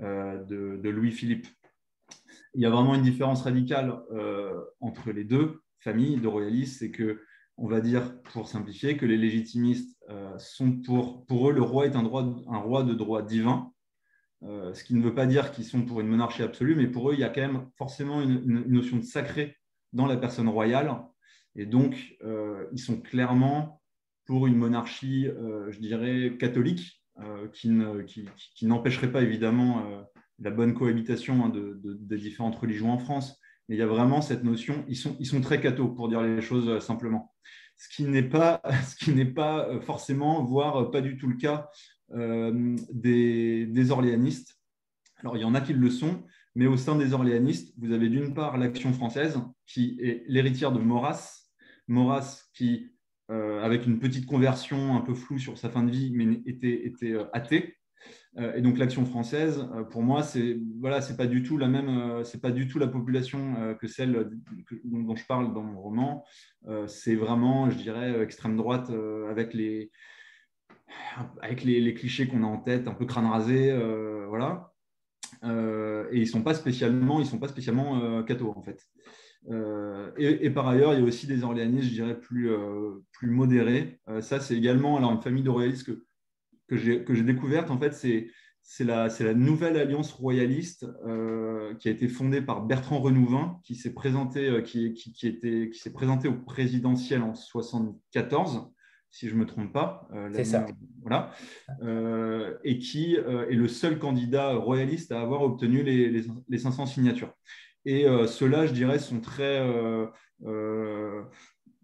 euh, 0.02 0.82
Louis-Philippe. 0.82 1.46
Il 2.54 2.60
y 2.60 2.66
a 2.66 2.70
vraiment 2.70 2.94
une 2.94 3.02
différence 3.02 3.42
radicale 3.42 4.00
euh, 4.12 4.60
entre 4.80 5.12
les 5.12 5.24
deux 5.24 5.62
familles 5.78 6.20
de 6.20 6.26
royalistes, 6.26 6.80
c'est 6.80 6.90
que, 6.90 7.22
on 7.56 7.68
va 7.68 7.80
dire, 7.80 8.20
pour 8.32 8.48
simplifier, 8.48 8.96
que 8.96 9.06
les 9.06 9.16
légitimistes 9.16 9.96
euh, 10.08 10.36
sont 10.38 10.72
pour, 10.80 11.48
eux, 11.48 11.52
le 11.52 11.62
roi 11.62 11.86
est 11.86 11.96
un, 11.96 12.04
un 12.04 12.58
roi 12.58 12.82
de 12.82 12.94
droit 12.94 13.22
divin, 13.22 13.72
ce 14.42 14.84
qui 14.84 14.94
ne 14.94 15.02
veut 15.02 15.14
pas 15.14 15.26
dire 15.26 15.52
qu'ils 15.52 15.64
sont 15.64 15.82
pour 15.82 16.00
une 16.00 16.08
monarchie 16.08 16.42
absolue, 16.42 16.74
mais 16.74 16.86
pour 16.86 17.10
eux, 17.10 17.14
il 17.14 17.20
y 17.20 17.24
a 17.24 17.28
quand 17.28 17.40
même 17.40 17.66
forcément 17.76 18.22
une, 18.22 18.64
notion 18.66 18.96
de 18.96 19.02
sacré 19.02 19.56
dans 19.92 20.06
la 20.06 20.16
personne 20.16 20.48
royale. 20.48 20.96
Et 21.56 21.66
donc, 21.66 22.16
ils 22.72 22.78
sont 22.78 23.00
clairement 23.00 23.82
pour 24.24 24.46
une 24.46 24.56
monarchie, 24.56 25.26
je 25.26 25.78
dirais, 25.78 26.36
catholique, 26.38 27.00
euh, 27.22 27.48
qui, 27.48 28.66
n'empêcherait 28.66 29.12
pas 29.12 29.20
évidemment 29.20 29.84
euh, 29.84 30.02
la 30.38 30.50
bonne 30.50 30.72
cohabitation 30.72 31.44
hein, 31.44 31.52
des 31.52 32.16
différentes 32.16 32.56
religions 32.56 32.90
en 32.90 32.98
France. 32.98 33.38
Mais 33.68 33.76
il 33.76 33.78
y 33.78 33.82
a 33.82 33.86
vraiment 33.86 34.22
cette 34.22 34.42
notion, 34.42 34.84
ils 34.88 34.96
sont, 34.96 35.16
ils 35.20 35.26
sont 35.26 35.40
très 35.42 35.60
cathos, 35.60 35.88
pour 35.88 36.08
dire 36.08 36.22
les 36.22 36.40
choses 36.40 36.68
euh, 36.68 36.80
simplement. 36.80 37.34
Ce 37.76 37.88
qui 37.94 38.04
n'est 38.04 38.22
pas, 38.22 38.62
pas 39.34 39.80
forcément, 39.82 40.42
voire 40.44 40.90
pas 40.90 41.02
du 41.02 41.18
tout 41.18 41.28
le 41.28 41.36
cas 41.36 41.68
des, 42.10 43.66
des 43.66 43.90
orléanistes. 43.90 44.58
Alors, 45.18 45.36
il 45.36 45.40
y 45.40 45.44
en 45.44 45.54
a 45.54 45.60
qui 45.60 45.72
le 45.72 45.90
sont, 45.90 46.24
mais 46.54 46.66
au 46.66 46.76
sein 46.76 46.96
des 46.96 47.12
orléanistes, 47.12 47.74
vous 47.78 47.92
avez 47.92 48.08
d'une 48.08 48.34
part 48.34 48.58
l'Action 48.58 48.92
française, 48.92 49.40
qui 49.66 49.98
est 50.00 50.24
l'héritière 50.26 50.72
de 50.72 50.80
Maurras. 50.80 51.46
Maurras, 51.86 52.48
qui 52.54 52.90
euh, 53.30 53.62
avec 53.62 53.86
une 53.86 54.00
petite 54.00 54.26
conversion 54.26 54.96
un 54.96 55.02
peu 55.02 55.14
floue 55.14 55.38
sur 55.38 55.56
sa 55.56 55.70
fin 55.70 55.84
de 55.84 55.90
vie, 55.90 56.10
mais 56.12 56.40
était, 56.46 56.84
était 56.84 57.12
euh, 57.12 57.24
athée. 57.32 57.76
Euh, 58.38 58.54
et 58.56 58.60
donc 58.60 58.76
l'action 58.76 59.04
française, 59.04 59.68
pour 59.92 60.02
moi, 60.02 60.24
c'est 60.24 60.58
voilà, 60.80 61.00
pas 61.16 61.26
du 61.28 61.44
tout 61.44 61.56
la 61.56 61.68
même, 61.68 62.24
c'est 62.24 62.40
pas 62.40 62.50
du 62.50 62.66
tout 62.66 62.80
la 62.80 62.88
population 62.88 63.76
que 63.78 63.86
celle 63.86 64.30
dont, 64.84 65.14
je 65.14 65.26
parle 65.26 65.54
dans 65.54 65.62
mon 65.62 65.80
roman. 65.80 66.24
c'est 66.86 67.14
vraiment, 67.14 67.70
je 67.70 67.76
dirais, 67.76 68.22
extrême 68.22 68.56
droite 68.56 68.90
avec 69.28 69.52
les 69.52 69.90
avec 71.40 71.64
les, 71.64 71.94
clichés 71.94 72.26
qu'on 72.26 72.42
a 72.42 72.46
en 72.46 72.58
tête, 72.58 72.88
un 72.88 72.94
peu 72.94 73.06
crâne 73.06 73.26
rasé, 73.26 73.72
voilà. 74.28 74.72
et 75.44 76.18
ils 76.18 76.28
sont 76.28 76.42
pas 76.42 76.54
spécialement, 76.54 77.20
ils 77.20 77.26
sont 77.26 77.38
pas 77.38 77.48
spécialement 77.48 78.22
cathos 78.22 78.52
en 78.56 78.62
fait. 78.62 78.86
Euh, 79.48 80.10
et, 80.18 80.50
par 80.50 80.68
ailleurs, 80.68 80.92
il 80.94 81.00
y 81.00 81.02
a 81.02 81.06
aussi 81.06 81.26
des 81.26 81.44
orléanistes, 81.44 81.88
je 81.88 81.94
dirais, 81.94 82.18
plus, 82.18 82.50
euh, 82.50 83.02
plus 83.12 83.30
modérés. 83.30 84.00
Euh, 84.08 84.20
ça, 84.20 84.40
c'est 84.40 84.56
également 84.56 84.96
alors, 84.96 85.12
une 85.12 85.22
famille 85.22 85.42
de 85.42 85.50
royalistes 85.50 85.86
que, 85.86 86.04
que 86.68 86.76
j'ai 87.14 87.22
découverte. 87.22 87.70
En 87.70 87.78
fait, 87.78 87.94
c'est 87.94 88.84
la, 88.84 89.08
la, 89.08 89.34
nouvelle 89.34 89.76
alliance 89.76 90.12
royaliste 90.12 90.86
qui 91.78 91.88
a 91.88 91.90
été 91.90 92.08
fondée 92.08 92.42
par 92.42 92.64
Bertrand 92.64 93.00
Renouvin, 93.00 93.58
qui 93.64 93.74
s'est 93.74 93.94
présenté, 93.94 94.62
qui, 94.64 94.92
qui, 94.92 95.26
était, 95.26 95.70
qui 95.72 95.78
s'est 95.78 95.92
présenté 95.92 96.28
au 96.28 96.34
présidentiel 96.34 97.22
en 97.22 97.34
74 97.34 98.70
si 99.10 99.28
je 99.28 99.34
ne 99.34 99.40
me 99.40 99.46
trompe 99.46 99.72
pas. 99.72 100.08
c'est 100.32 100.44
ça. 100.44 100.66
Voilà. 101.02 101.30
et 102.64 102.78
qui 102.78 103.16
est 103.16 103.54
le 103.54 103.68
seul 103.68 103.98
candidat 103.98 104.54
royaliste 104.54 105.12
à 105.12 105.20
avoir 105.20 105.42
obtenu 105.42 105.82
les, 105.82 106.08
les, 106.10 106.24
les 106.48 106.58
500 106.58 106.86
signatures. 106.86 107.34
Et 107.84 108.06
euh, 108.06 108.26
ceux-là, 108.26 108.66
je 108.66 108.72
dirais, 108.72 108.98
sont 108.98 109.20
très 109.20 109.60
euh, 109.60 110.06
euh, 110.44 111.22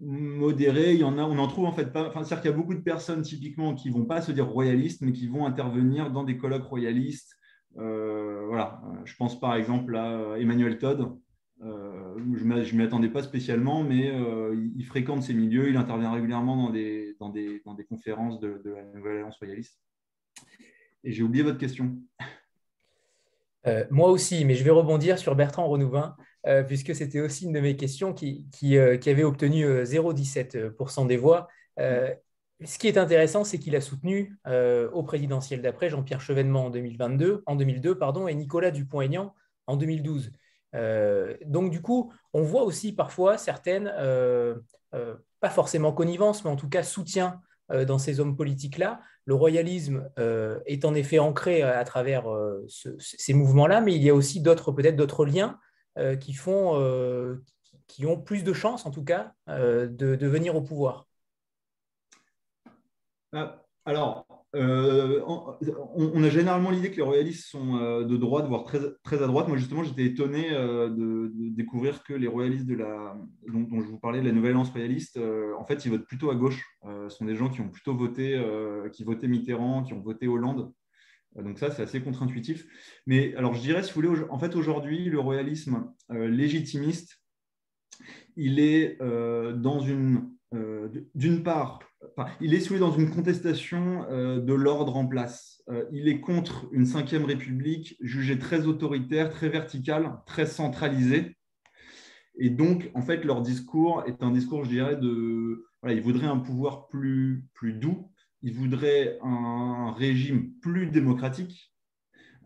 modérés. 0.01 0.95
Il 0.95 1.01
y 1.01 1.05
en 1.05 1.19
a, 1.19 1.23
on 1.23 1.39
en 1.39 1.49
trouve 1.49 1.67
en 1.67 1.73
fait 1.73 1.93
pas. 1.93 2.09
Enfin, 2.09 2.23
c'est-à-dire 2.23 2.43
qu'il 2.43 2.51
y 2.51 2.55
a 2.55 2.57
beaucoup 2.57 2.75
de 2.75 2.81
personnes 2.81 3.23
typiquement 3.23 3.75
qui 3.75 3.91
vont 3.91 4.05
pas 4.05 4.21
se 4.21 4.33
dire 4.33 4.47
royalistes, 4.47 5.01
mais 5.03 5.13
qui 5.13 5.27
vont 5.27 5.47
intervenir 5.47 6.11
dans 6.11 6.25
des 6.25 6.37
colloques 6.37 6.65
royalistes. 6.65 7.35
voilà. 7.75 8.83
Je 9.05 9.15
pense 9.17 9.39
par 9.41 9.55
exemple 9.55 9.97
à 9.97 10.39
Emmanuel 10.39 10.79
Todd. 10.79 11.17
Je 11.61 12.45
ne 12.45 12.77
m'y 12.77 12.83
attendais 12.83 13.09
pas 13.09 13.23
spécialement, 13.23 13.83
mais 13.83 14.13
il, 14.77 14.85
fréquente 14.85 15.23
ces 15.23 15.35
milieux, 15.35 15.69
il 15.71 15.77
intervient 15.77 16.13
régulièrement 16.13 16.71
dans 17.19 17.31
des, 17.31 17.63
conférences 17.89 18.41
de, 18.41 18.63
la 18.65 18.83
Nouvelle 18.95 19.19
Alliance 19.19 19.39
royaliste. 19.39 19.81
Et 21.05 21.13
j'ai 21.13 21.23
oublié 21.23 21.43
votre 21.43 21.59
question. 21.59 21.97
Euh, 23.67 23.85
moi 23.91 24.11
aussi, 24.11 24.45
mais 24.45 24.55
je 24.55 24.65
vais 24.65 24.71
rebondir 24.71 25.19
sur 25.19 25.35
Bertrand 25.35 25.67
Renouvin, 25.67 26.17
euh, 26.47 26.63
puisque 26.63 26.95
c'était 26.95 27.21
aussi 27.21 27.47
une 27.47 27.53
de 27.53 27.61
mes 27.61 27.77
questions 27.77 28.13
qui, 28.13 28.49
euh, 28.77 28.99
avait 29.07 29.25
obtenu 29.25 29.65
0,17% 29.85 31.07
des 31.07 31.17
voix. 31.17 31.49
ce 31.79 32.79
qui 32.79 32.89
est 32.89 32.97
intéressant, 32.97 33.45
c'est 33.45 33.59
qu'il 33.59 33.77
a 33.77 33.81
soutenu 33.81 34.37
au 34.93 35.03
présidentiel 35.03 35.61
d'après 35.63 35.91
Jean-Pierre 35.91 36.21
Chevènement 36.21 36.67
en 36.67 36.71
2022, 36.71 37.43
en 37.47 37.57
2002 37.57 37.99
pardon, 37.99 38.29
et 38.29 38.35
Nicolas 38.35 38.71
Dupont-Aignan 38.71 39.35
en 39.67 39.77
2012. 39.77 40.33
Donc 40.73 41.71
du 41.71 41.81
coup, 41.81 42.13
on 42.33 42.43
voit 42.43 42.63
aussi 42.63 42.93
parfois 42.93 43.39
certaines, 43.39 43.93
pas 45.41 45.51
forcément 45.51 45.93
connivence, 45.93 46.45
mais 46.45 46.51
en 46.51 46.57
tout 46.57 46.69
cas 46.69 46.83
soutien 46.83 47.41
dans 47.71 47.99
ces 47.99 48.21
hommes 48.21 48.37
politiques-là, 48.37 49.01
le 49.27 49.35
royalisme 49.35 50.09
euh, 50.19 50.61
est 50.67 50.85
en 50.85 50.95
effet 50.95 51.19
ancré 51.19 51.63
à, 51.63 51.83
travers 51.85 52.31
euh, 52.31 52.65
ces 52.69 53.35
mouvements-là, 53.35 53.81
mais 53.81 53.95
il 53.95 54.03
y 54.03 54.09
a 54.09 54.15
aussi 54.15 54.41
d'autres, 54.41 54.73
peut-être 54.73 54.97
d'autres 54.97 55.27
liens 55.27 55.59
qui, 56.21 56.35
font, 56.35 57.41
qui 57.87 58.05
ont 58.05 58.21
plus 58.21 58.45
de 58.45 58.53
chances, 58.53 58.85
en 58.85 58.91
tout 58.91 59.03
cas, 59.03 59.33
de, 59.49 60.27
venir 60.27 60.55
au 60.55 60.61
pouvoir. 60.61 61.09
Alors, 63.87 64.27
on, 64.55 66.23
a 66.23 66.29
généralement 66.31 66.71
l'idée 66.71 66.91
que 66.91 66.97
les 66.97 67.03
royalistes 67.03 67.47
sont 67.47 68.01
de 68.03 68.17
droite, 68.17 68.47
voire 68.47 68.65
très, 68.65 68.81
très 69.03 69.23
à 69.23 69.27
droite. 69.27 69.49
Moi, 69.49 69.57
justement, 69.57 69.85
j'étais 69.85 70.05
étonné 70.05 70.51
de, 70.51 71.31
découvrir 71.51 72.03
que 72.03 72.15
les 72.15 72.27
royalistes 72.27 72.67
dont, 72.67 73.81
je 73.81 73.87
vous 73.87 73.99
parlais, 73.99 74.21
de 74.21 74.27
la 74.27 74.33
Nouvelle 74.33 74.53
Alliance 74.53 74.71
royaliste, 74.71 75.19
en 75.59 75.65
fait, 75.65 75.85
ils 75.85 75.91
votent 75.91 76.07
plutôt 76.07 76.31
à 76.31 76.35
gauche. 76.35 76.65
ce 76.85 77.09
sont 77.09 77.25
des 77.25 77.37
gens 77.37 77.49
qui 77.49 77.61
ont 77.61 77.69
plutôt 77.69 77.95
voté, 77.95 78.41
qui 78.93 79.05
votaient 79.05 79.29
Mitterrand, 79.29 79.83
qui 79.83 79.93
ont 79.93 80.01
voté 80.01 80.29
Hollande. 80.29 80.73
Donc 81.37 81.59
ça, 81.59 81.71
c'est 81.71 81.83
assez 81.83 82.01
contre-intuitif. 82.01 82.67
Mais 83.07 83.35
alors, 83.35 83.55
je 83.55 83.61
dirais, 83.61 83.83
si 83.83 83.93
vous 83.93 84.01
voulez, 84.01 84.23
en 84.31 84.39
fait, 84.39 84.57
aujourd'hui, 84.57 85.05
le 85.05 85.21
royalisme 85.21 85.93
légitimiste, 86.09 87.21
il 88.37 88.61
est 88.61 88.99
dans 88.99 89.81
une, 89.81 90.31
d'une 91.15 91.43
part, 91.43 91.81
il 92.41 92.55
est 92.55 92.61
soumis 92.61 92.81
dans 92.81 92.93
une 92.93 93.11
contestation 93.11 94.07
euh, 94.11 94.41
de 94.41 94.55
l'ordre 94.55 94.97
en 94.97 95.07
place. 95.07 95.63
Euh, 95.69 95.85
il 95.93 96.09
est 96.09 96.21
contre 96.21 96.67
une 96.73 96.87
cinquième 96.87 97.25
république 97.25 97.97
jugée 98.01 98.39
très 98.39 98.67
autoritaire, 98.67 99.31
très 99.31 99.49
verticale, 99.49 100.13
très 100.27 100.47
centralisée. 100.47 101.37
Et 102.39 102.51
donc, 102.51 102.91
en 102.95 103.03
fait, 103.03 103.25
leur 103.25 103.43
discours 103.43 104.05
est 104.07 104.23
un 104.23 104.31
discours, 104.31 104.65
je 104.65 104.71
dirais, 104.71 104.97
de. 104.97 105.67
Voilà, 105.83 105.97
ils 105.97 106.03
voudraient 106.03 106.27
un 106.27 106.39
pouvoir 106.39 106.89
plus, 106.89 107.45
plus 107.55 107.75
doux, 107.75 108.11
ils 108.43 108.53
voudraient 108.53 109.19
un 109.23 109.93
régime 109.93 110.53
plus 110.61 110.87
démocratique. 110.87 111.73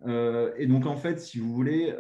Euh, 0.07 0.53
et 0.59 0.67
donc, 0.67 0.87
en 0.87 0.97
fait, 0.97 1.21
si 1.21 1.39
vous 1.39 1.53
voulez, 1.53 1.95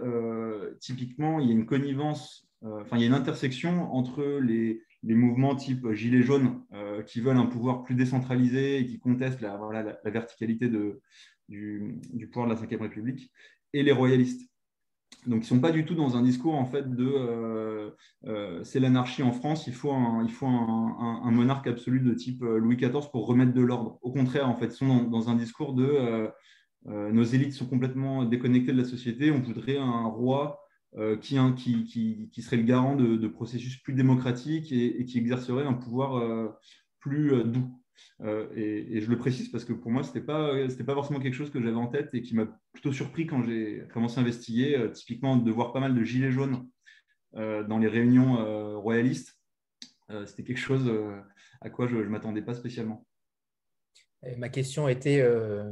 typiquement, 0.80 1.38
il 1.38 1.48
y 1.48 1.50
a 1.50 1.54
une 1.54 1.66
connivence, 1.66 2.48
enfin, 2.62 2.96
il 2.96 3.00
y 3.00 3.04
a 3.04 3.06
une 3.06 3.14
intersection 3.14 3.92
entre 3.92 4.22
les, 4.40 4.82
les 5.02 5.14
mouvements 5.14 5.56
type 5.56 5.92
Gilets 5.92 6.22
jaunes 6.22 6.62
euh, 6.72 7.02
qui 7.02 7.20
veulent 7.20 7.36
un 7.36 7.46
pouvoir 7.46 7.82
plus 7.82 7.94
décentralisé 7.94 8.78
et 8.78 8.86
qui 8.86 8.98
contestent 8.98 9.40
la, 9.40 9.58
verticalité 10.04 10.68
du, 10.68 12.28
pouvoir 12.30 12.48
de 12.48 12.54
la 12.54 12.60
Ve 12.60 12.80
République, 12.80 13.32
et 13.72 13.82
les 13.82 13.92
royalistes. 13.92 14.48
Donc, 15.26 15.38
ils 15.38 15.40
ne 15.40 15.44
sont 15.44 15.60
pas 15.60 15.72
du 15.72 15.84
tout 15.84 15.94
dans 15.94 16.16
un 16.16 16.22
discours 16.22 16.54
en 16.54 16.64
fait 16.64 16.94
de 16.94 17.06
euh, 17.06 17.90
euh, 18.26 18.64
c'est 18.64 18.80
l'anarchie 18.80 19.22
en 19.22 19.32
France, 19.32 19.66
il 19.66 19.74
faut, 19.74 19.92
un, 19.92 20.22
il 20.24 20.30
faut 20.30 20.46
un, 20.46 21.30
monarque 21.30 21.66
absolu 21.66 22.00
de 22.00 22.14
type 22.14 22.42
Louis 22.42 22.76
XIV 22.76 23.10
pour 23.10 23.26
remettre 23.26 23.52
de 23.52 23.60
l'ordre. 23.60 23.98
Au 24.02 24.12
contraire, 24.12 24.48
en 24.48 24.54
fait, 24.54 24.66
ils 24.66 24.72
sont 24.72 25.04
dans, 25.04 25.28
un 25.28 25.36
discours 25.36 25.74
de 25.74 26.30
nos 26.86 27.24
élites 27.24 27.52
sont 27.52 27.66
complètement 27.66 28.24
déconnectées 28.24 28.72
de 28.72 28.78
la 28.78 28.84
société, 28.84 29.30
on 29.30 29.40
voudrait 29.40 29.76
un 29.76 30.04
roi 30.04 30.60
euh, 30.96 31.16
qui, 31.16 31.38
qui, 31.54 32.28
qui, 32.32 32.42
serait 32.42 32.56
le 32.56 32.64
garant 32.64 32.96
de, 32.96 33.28
processus 33.28 33.76
plus 33.76 33.94
démocratiques 33.94 34.72
et, 34.72 35.04
qui 35.04 35.18
exercerait 35.18 35.64
un 35.64 35.72
pouvoir 35.72 36.16
euh, 36.16 36.48
plus 36.98 37.32
euh, 37.32 37.44
doux. 37.44 37.70
Et, 38.56 39.00
je 39.00 39.08
le 39.08 39.16
précise 39.16 39.50
parce 39.50 39.64
que 39.64 39.72
pour 39.72 39.92
moi, 39.92 40.02
ce 40.02 40.08
n'était 40.08 40.26
pas, 40.26 40.52
pas 40.84 40.94
forcément 40.94 41.20
quelque 41.20 41.34
chose 41.34 41.50
que 41.50 41.62
j'avais 41.62 41.76
en 41.76 41.86
tête 41.86 42.12
et 42.12 42.22
qui 42.22 42.34
m'a 42.34 42.48
plutôt 42.72 42.92
surpris 42.92 43.26
quand 43.26 43.42
j'ai 43.44 43.84
commencé 43.92 44.18
à 44.18 44.22
investiguer, 44.22 44.90
typiquement 44.92 45.36
de 45.36 45.50
voir 45.52 45.72
pas 45.72 45.80
mal 45.80 45.94
de 45.94 46.02
gilets 46.02 46.32
jaunes 46.32 46.66
dans 47.34 47.78
les 47.78 47.88
réunions 47.88 48.80
royalistes. 48.80 49.38
C'était 50.26 50.44
quelque 50.44 50.58
chose 50.58 50.90
à 51.60 51.70
quoi 51.70 51.86
je 51.86 51.96
ne 51.96 52.04
m'attendais 52.04 52.42
pas 52.42 52.54
spécialement. 52.54 53.06
Ma 54.38 54.48
question 54.48 54.88
était 54.88 55.22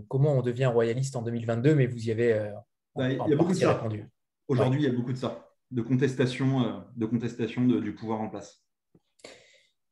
comment 0.09 0.39
on 0.39 0.43
devient 0.43 0.67
royaliste 0.67 1.17
en 1.17 1.23
2022, 1.23 1.75
mais 1.75 1.87
vous 1.87 2.09
y 2.09 2.11
avez 2.11 2.53
bah, 2.95 3.11
il 3.11 3.17
y 3.17 3.33
a 3.33 3.37
beaucoup 3.37 3.55
de 3.55 3.67
répondu. 3.67 4.07
Aujourd'hui, 4.49 4.81
il 4.81 4.85
y 4.85 4.89
a 4.89 4.97
beaucoup 4.97 5.13
de 5.13 5.19
ça, 5.19 5.47
de 5.71 5.83
contestation, 5.83 6.63
euh, 6.63 6.81
de 6.97 7.05
contestation 7.05 7.67
du 7.67 7.95
pouvoir 7.95 8.23
en 8.23 8.29
place. 8.29 8.65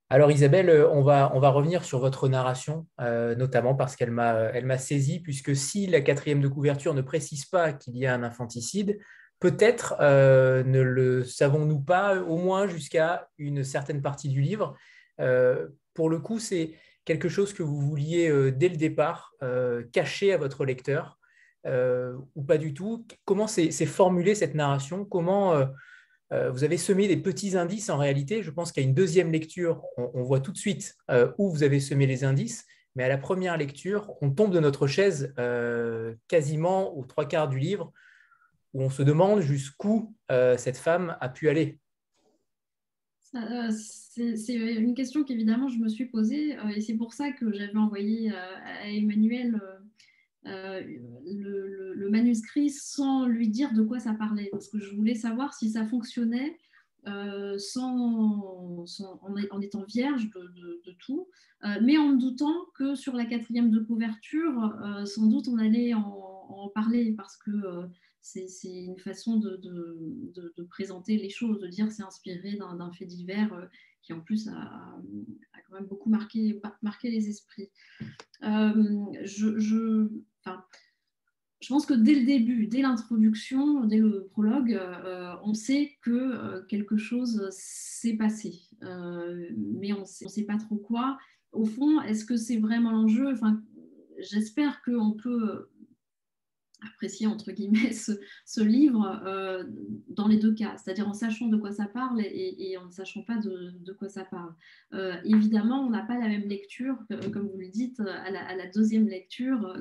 Alors 0.08 0.30
Isabelle, 0.30 0.70
euh, 0.70 0.88
on 0.90 1.02
va, 1.02 1.30
on 1.34 1.40
va 1.40 1.50
revenir 1.50 1.84
sur 1.84 1.98
votre 1.98 2.26
narration, 2.28 2.86
euh, 3.00 3.34
notamment 3.34 3.74
parce 3.74 3.96
qu'elle 3.96 4.12
m'a, 4.12 4.32
elle 4.54 4.64
m'a 4.64 4.78
saisi, 4.78 5.20
puisque 5.20 5.54
si 5.54 5.86
la 5.86 6.00
quatrième 6.00 6.40
de 6.40 6.48
couverture 6.48 6.94
ne 6.94 7.02
précise 7.02 7.44
pas 7.44 7.74
qu'il 7.74 7.98
y 7.98 8.06
a 8.06 8.14
un 8.14 8.22
infanticide, 8.22 8.98
peut-être 9.40 9.94
ne 10.00 10.80
le 10.80 11.22
savons-nous 11.22 11.80
pas, 11.80 12.18
au 12.18 12.38
moins 12.38 12.66
jusqu'à 12.66 13.28
une 13.36 13.62
certaine 13.62 14.00
partie 14.00 14.30
du 14.30 14.40
livre. 14.40 14.74
pour 15.92 16.08
le 16.08 16.18
coup, 16.20 16.38
c'est 16.38 16.72
quelque 17.04 17.28
chose 17.28 17.52
que 17.52 17.62
vous 17.62 17.78
vouliez 17.78 18.50
dès 18.52 18.70
le 18.70 18.76
départ 18.76 19.34
cacher 19.92 20.32
à 20.32 20.38
votre 20.38 20.64
lecteur. 20.64 21.15
Euh, 21.66 22.16
ou 22.36 22.42
pas 22.42 22.58
du 22.58 22.74
tout. 22.74 23.06
Comment 23.24 23.46
s'est 23.46 23.70
formulée 23.86 24.34
cette 24.34 24.54
narration? 24.54 25.04
Comment 25.04 25.54
euh, 25.54 25.66
euh, 26.32 26.50
vous 26.50 26.64
avez 26.64 26.76
semé 26.76 27.08
des 27.08 27.16
petits 27.16 27.56
indices 27.56 27.90
en 27.90 27.98
réalité? 27.98 28.42
Je 28.42 28.50
pense 28.50 28.72
qu'à 28.72 28.82
une 28.82 28.94
deuxième 28.94 29.32
lecture, 29.32 29.82
on, 29.96 30.22
voit 30.22 30.40
tout 30.40 30.52
de 30.52 30.56
suite 30.56 30.96
où 31.38 31.50
vous 31.50 31.62
avez 31.62 31.80
semé 31.80 32.06
les 32.06 32.24
indices, 32.24 32.66
mais 32.94 33.04
à 33.04 33.08
la 33.08 33.18
première 33.18 33.56
lecture, 33.56 34.14
on 34.20 34.30
tombe 34.30 34.52
de 34.52 34.60
notre 34.60 34.86
chaise 34.86 35.34
quasiment 36.28 36.96
aux 36.96 37.04
trois 37.04 37.26
quarts 37.26 37.48
du 37.48 37.58
livre, 37.58 37.92
où 38.74 38.82
on 38.82 38.90
se 38.90 39.02
demande 39.02 39.40
jusqu'où 39.40 40.14
cette 40.28 40.76
femme 40.76 41.16
a 41.20 41.28
pu 41.28 41.48
aller. 41.48 41.78
c'est 43.70 44.54
une 44.54 44.94
question 44.94 45.24
qu'évidemment 45.24 45.68
je 45.68 45.78
me 45.78 45.88
suis 45.88 46.06
posée 46.06 46.56
et 46.74 46.80
c'est 46.80 46.94
pour 46.94 47.12
ça 47.12 47.32
que 47.32 47.52
j'avais 47.52 47.76
envoyé 47.76 48.30
à 48.32 48.88
Emmanuel 48.88 49.60
euh, 50.46 50.80
le, 51.24 52.08
manuscrit 52.08 52.70
sans 52.70 53.26
lui 53.26 53.48
dire 53.48 53.74
de 53.74 53.82
quoi 53.82 53.98
ça 53.98 54.14
parlait, 54.14 54.48
parce 54.52 54.68
que 54.68 54.78
je 54.78 54.94
voulais 54.94 55.16
savoir 55.16 55.52
si 55.52 55.70
ça 55.70 55.84
fonctionnait 55.84 56.56
euh, 57.08 57.58
sans, 57.58 58.84
en, 59.50 59.60
étant 59.60 59.82
vierge 59.82 60.30
de, 60.30 60.92
tout, 61.00 61.28
euh, 61.64 61.78
mais 61.82 61.98
en 61.98 62.10
me 62.10 62.18
doutant 62.18 62.54
que 62.74 62.94
sur 62.94 63.14
la 63.14 63.26
quatrième 63.26 63.70
de 63.70 63.80
couverture, 63.80 64.72
sans 65.04 65.26
doute 65.26 65.48
on 65.48 65.58
allait 65.58 65.94
en, 65.94 66.70
parler, 66.74 67.12
parce 67.16 67.36
que 67.36 67.50
c'est 68.20 68.46
une 68.64 68.98
façon 68.98 69.36
de, 69.36 70.64
présenter 70.70 71.18
les 71.18 71.30
choses, 71.30 71.58
de 71.58 71.66
dire 71.66 71.90
c'est 71.90 72.04
inspiré 72.04 72.56
d'un 72.56 72.92
fait 72.92 73.06
divers 73.06 73.68
qui 74.02 74.12
en 74.12 74.20
plus 74.20 74.48
a, 74.48 74.96
quand 75.68 75.74
même 75.74 75.86
beaucoup 75.86 76.08
marqué, 76.08 76.60
marqué 76.82 77.10
les 77.10 77.28
esprits. 77.28 77.68
je 78.42 80.08
je 81.60 81.68
pense 81.68 81.86
que 81.86 81.94
dès 81.94 82.14
le 82.14 82.26
début, 82.26 82.66
dès 82.66 82.82
l'introduction, 82.82 83.84
dès 83.84 83.98
le 83.98 84.28
prologue, 84.30 84.74
euh, 84.74 85.34
on 85.42 85.54
sait 85.54 85.96
que 86.02 86.10
euh, 86.10 86.62
quelque 86.68 86.96
chose 86.96 87.48
s'est 87.50 88.16
passé, 88.16 88.60
euh, 88.82 89.48
mais 89.56 89.92
on 89.92 90.00
ne 90.00 90.04
sait 90.04 90.44
pas 90.44 90.58
trop 90.58 90.76
quoi. 90.76 91.18
Au 91.52 91.64
fond, 91.64 92.02
est-ce 92.02 92.24
que 92.24 92.36
c'est 92.36 92.58
vraiment 92.58 92.90
l'enjeu? 92.90 93.32
Enfin, 93.32 93.62
J'espère 94.18 94.82
qu'on 94.82 95.12
peut 95.12 95.68
apprécier 96.92 97.26
entre 97.26 97.52
guillemets 97.52 97.92
ce, 97.92 98.60
livre 98.60 99.20
euh, 99.26 99.64
dans 100.08 100.28
les 100.28 100.38
deux 100.38 100.54
cas, 100.54 100.76
c'est-à-dire 100.76 101.08
en 101.08 101.12
sachant 101.12 101.48
de 101.48 101.56
quoi 101.56 101.72
ça 101.72 101.86
parle 101.86 102.20
et, 102.20 102.76
en 102.78 102.86
ne 102.86 102.90
sachant 102.90 103.22
pas 103.22 103.36
de, 103.36 103.92
quoi 103.92 104.08
ça 104.08 104.24
parle. 104.24 104.54
Euh, 104.92 105.16
évidemment, 105.24 105.86
on 105.86 105.90
n'a 105.90 106.02
pas 106.02 106.18
la 106.18 106.28
même 106.28 106.48
lecture, 106.48 106.96
comme 107.32 107.48
vous 107.48 107.58
le 107.58 107.68
dites, 107.68 108.00
à 108.00 108.30
la, 108.30 108.66
deuxième 108.66 109.08
lecture 109.08 109.76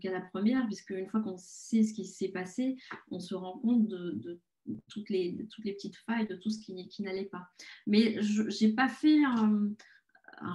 qu'à 0.00 0.12
la 0.12 0.20
première, 0.20 0.66
puisque 0.66 0.90
une 0.90 1.08
fois 1.08 1.20
qu'on 1.20 1.36
sait 1.36 1.82
ce 1.82 1.92
qui 1.92 2.04
s'est 2.04 2.28
passé, 2.28 2.76
on 3.10 3.20
se 3.20 3.34
rend 3.34 3.58
compte 3.58 3.88
de, 3.88 4.40
toutes, 4.88 5.10
les, 5.10 5.46
toutes 5.50 5.64
les 5.64 5.72
petites 5.72 5.96
failles, 5.96 6.26
de 6.26 6.36
tout 6.36 6.50
ce 6.50 6.58
qui, 6.60 7.02
n'allait 7.02 7.24
pas. 7.24 7.48
Mais 7.86 8.20
je 8.22 8.42
n'ai 8.42 8.72
pas 8.72 8.88
fait 8.88 9.22
un, 9.24 9.70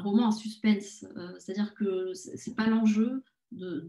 roman 0.04 0.28
en 0.28 0.32
suspense, 0.32 1.06
euh, 1.16 1.34
c'est-à-dire 1.40 1.74
que 1.74 2.14
ce 2.14 2.50
n'est 2.50 2.56
pas 2.56 2.68
l'enjeu 2.68 3.24
de, 3.52 3.86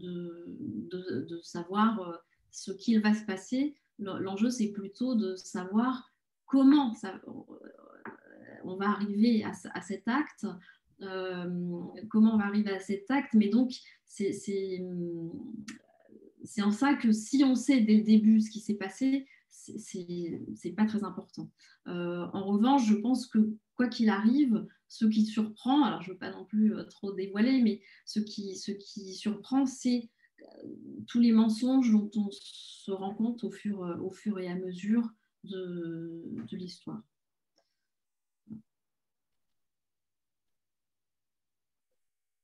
de, 1.27 1.39
savoir 1.41 1.99
euh, 1.99 2.15
ce 2.51 2.71
qu'il 2.71 3.01
va 3.01 3.13
se 3.13 3.25
passer. 3.25 3.75
L'enjeu, 3.99 4.49
c'est 4.49 4.71
plutôt 4.71 5.15
de 5.15 5.35
savoir 5.35 6.11
comment 6.45 6.93
ça, 6.93 7.19
on 8.63 8.75
va 8.75 8.89
arriver 8.89 9.43
à, 9.43 9.81
cet 9.81 10.07
acte, 10.07 10.47
euh, 11.01 11.81
comment 12.09 12.35
on 12.35 12.37
va 12.37 12.45
arriver 12.45 12.71
à 12.71 12.79
cet 12.79 13.11
acte. 13.11 13.33
Mais 13.33 13.49
donc, 13.49 13.71
c'est 14.05 14.81
en 16.61 16.71
ça 16.71 16.93
que 16.93 17.11
si 17.11 17.43
on 17.43 17.55
sait 17.55 17.81
dès 17.81 17.97
le 17.97 18.03
début 18.03 18.39
ce 18.39 18.49
qui 18.49 18.59
s'est 18.59 18.75
passé, 18.75 19.27
c'est 19.77 20.71
pas 20.75 20.85
très 20.85 21.03
important. 21.03 21.49
Euh, 21.87 22.25
en 22.33 22.45
revanche, 22.45 22.87
je 22.87 22.95
pense 22.95 23.27
que 23.27 23.39
quoi 23.75 23.87
qu'il 23.87 24.09
arrive, 24.09 24.65
ce 24.87 25.05
qui 25.05 25.25
surprend, 25.25 25.83
alors 25.83 26.01
je 26.01 26.09
ne 26.09 26.13
veux 26.13 26.19
pas 26.19 26.31
non 26.31 26.45
plus 26.45 26.75
euh, 26.75 26.83
trop 26.85 27.13
dévoiler, 27.13 27.61
mais 27.61 27.81
ce 28.05 28.19
qui, 28.19 28.55
ce 28.55 28.71
qui 28.71 29.13
surprend, 29.13 29.65
c'est 29.65 30.09
euh, 30.41 30.45
tous 31.07 31.19
les 31.19 31.31
mensonges 31.31 31.91
dont 31.91 32.09
on 32.15 32.29
se 32.31 32.91
rend 32.91 33.13
compte 33.13 33.43
au 33.43 33.51
fur, 33.51 33.79
au 34.01 34.11
fur 34.11 34.39
et 34.39 34.47
à 34.47 34.55
mesure 34.55 35.07
de, 35.43 36.23
de 36.49 36.57
l'histoire. 36.57 37.01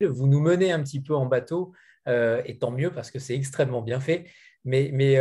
Vous 0.00 0.26
nous 0.26 0.40
menez 0.40 0.72
un 0.72 0.82
petit 0.82 1.00
peu 1.00 1.14
en 1.14 1.26
bateau, 1.26 1.72
et 2.06 2.58
tant 2.60 2.70
mieux 2.70 2.92
parce 2.92 3.10
que 3.10 3.18
c'est 3.18 3.34
extrêmement 3.34 3.82
bien 3.82 3.98
fait. 3.98 4.30
Mais, 4.64 4.90
mais 4.92 5.16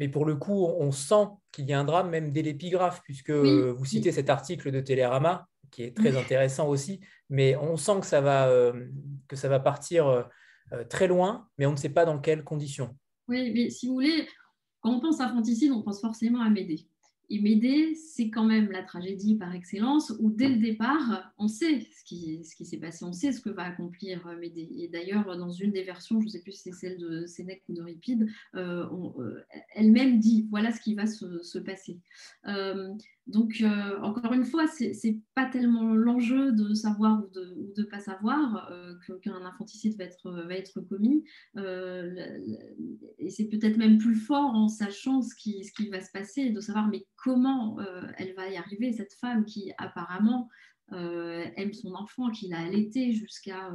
mais 0.00 0.08
pour 0.08 0.24
le 0.24 0.36
coup, 0.36 0.66
on 0.66 0.92
sent 0.92 1.26
qu'il 1.52 1.66
y 1.66 1.72
a 1.72 1.78
un 1.78 1.84
drame 1.84 2.10
même 2.10 2.32
dès 2.32 2.42
l'épigraphe, 2.42 3.02
puisque 3.02 3.30
vous 3.30 3.84
citez 3.84 4.12
cet 4.12 4.30
article 4.30 4.70
de 4.70 4.80
Télérama, 4.80 5.46
qui 5.70 5.82
est 5.82 5.96
très 5.96 6.16
intéressant 6.16 6.68
aussi, 6.68 7.00
mais 7.30 7.56
on 7.56 7.76
sent 7.76 8.00
que 8.00 8.06
ça 8.06 8.20
va, 8.20 8.48
que 9.28 9.36
ça 9.36 9.48
va 9.48 9.60
partir 9.60 10.28
très 10.88 11.06
loin, 11.06 11.48
mais 11.58 11.66
on 11.66 11.72
ne 11.72 11.76
sait 11.76 11.88
pas 11.88 12.04
dans 12.04 12.18
quelles 12.18 12.44
conditions. 12.44 12.96
Oui, 13.28 13.52
mais 13.54 13.70
si 13.70 13.86
vous 13.86 13.94
voulez, 13.94 14.28
quand 14.80 14.90
on 14.90 15.00
pense 15.00 15.20
à 15.20 15.26
infanticide, 15.26 15.72
on 15.72 15.82
pense 15.82 16.00
forcément 16.00 16.42
à 16.42 16.50
Médée. 16.50 16.86
Et 17.30 17.40
Médée, 17.40 17.94
c'est 17.94 18.28
quand 18.28 18.44
même 18.44 18.70
la 18.70 18.82
tragédie 18.82 19.36
par 19.36 19.54
excellence 19.54 20.12
où 20.18 20.30
dès 20.30 20.48
le 20.48 20.56
départ, 20.56 21.32
on 21.38 21.48
sait 21.48 21.80
ce 21.80 22.04
qui, 22.04 22.44
s'est 22.44 22.76
passé, 22.76 23.04
on 23.04 23.12
sait 23.12 23.32
ce 23.32 23.40
que 23.40 23.50
va 23.50 23.64
accomplir 23.64 24.26
euh, 24.26 24.36
Médée. 24.36 24.68
Et 24.76 24.88
d'ailleurs, 24.88 25.36
dans 25.36 25.50
une 25.50 25.72
des 25.72 25.82
versions, 25.82 26.20
je 26.20 26.26
ne 26.26 26.30
sais 26.30 26.40
plus 26.40 26.52
si 26.52 26.62
c'est 26.62 26.72
celle 26.72 26.98
de 26.98 27.26
Sénèque 27.26 27.62
ou 27.68 27.74
de 27.74 27.82
Ripide, 27.82 28.28
euh, 28.54 28.86
euh, 29.18 29.42
elle-même 29.74 30.18
dit 30.18 30.46
voilà 30.50 30.70
ce 30.70 30.80
qui 30.80 30.94
va 30.94 31.06
se, 31.06 31.42
se 31.42 31.58
passer. 31.58 31.98
Donc, 33.26 33.62
euh, 33.62 33.98
encore 34.02 34.34
une 34.34 34.44
fois, 34.44 34.66
ce 34.66 34.84
n'est 34.84 35.20
pas 35.34 35.46
tellement 35.46 35.94
l'enjeu 35.94 36.52
de 36.52 36.74
savoir 36.74 37.24
ou 37.24 37.28
de 37.30 37.72
ne 37.78 37.82
pas 37.84 38.00
savoir 38.00 38.70
euh, 38.70 38.94
qu'un 39.22 39.42
infanticide 39.46 39.96
va 39.96 40.04
être, 40.54 40.80
commis. 40.82 41.24
Euh, 41.56 42.14
et 43.18 43.30
c'est 43.30 43.46
peut-être 43.46 43.78
même 43.78 43.96
plus 43.96 44.14
fort 44.14 44.54
en 44.54 44.68
sachant 44.68 45.22
ce 45.22 45.34
qui, 45.36 45.64
ce 45.64 45.72
qui 45.72 45.88
va 45.88 46.02
se 46.02 46.10
passer, 46.12 46.50
de 46.50 46.60
savoir 46.60 46.88
mais 46.88 47.06
comment 47.16 47.78
elle 48.18 48.34
va 48.34 48.48
y 48.50 48.56
arriver, 48.56 48.92
cette 48.92 49.14
femme 49.14 49.44
qui 49.46 49.72
apparemment 49.78 50.48
aime 50.92 51.72
son 51.72 51.94
enfant, 51.94 52.30
qui 52.30 52.48
l'a 52.48 52.60
allaité 52.60 53.12
jusqu'à 53.12 53.72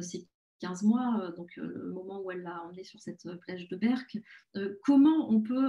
ses 0.00 0.26
15 0.60 0.82
mois, 0.84 1.20
euh, 1.22 1.32
donc 1.34 1.50
euh, 1.58 1.72
le 1.74 1.92
moment 1.92 2.20
où 2.22 2.30
elle 2.30 2.42
l'a 2.42 2.62
emmené 2.62 2.84
sur 2.84 3.00
cette 3.00 3.26
euh, 3.26 3.36
plage 3.36 3.68
de 3.68 3.76
Berck, 3.76 4.18
comment 4.84 5.30
on 5.30 5.40
peut 5.40 5.68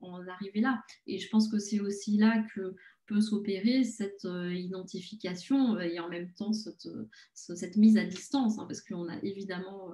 en, 0.00 0.26
arriver 0.28 0.60
là? 0.60 0.82
Et 1.06 1.18
je 1.18 1.28
pense 1.28 1.48
que 1.48 1.58
c'est 1.58 1.80
aussi 1.80 2.16
là 2.16 2.44
que 2.54 2.74
peut 3.06 3.20
s'opérer 3.20 3.84
cette 3.84 4.24
identification 4.24 5.78
et 5.78 6.00
en 6.00 6.08
même 6.08 6.32
temps 6.32 6.52
cette, 6.54 7.76
mise 7.76 7.98
à 7.98 8.04
distance, 8.04 8.58
hein, 8.58 8.64
parce 8.66 8.80
qu'on 8.80 9.08
a 9.08 9.18
évidemment, 9.22 9.92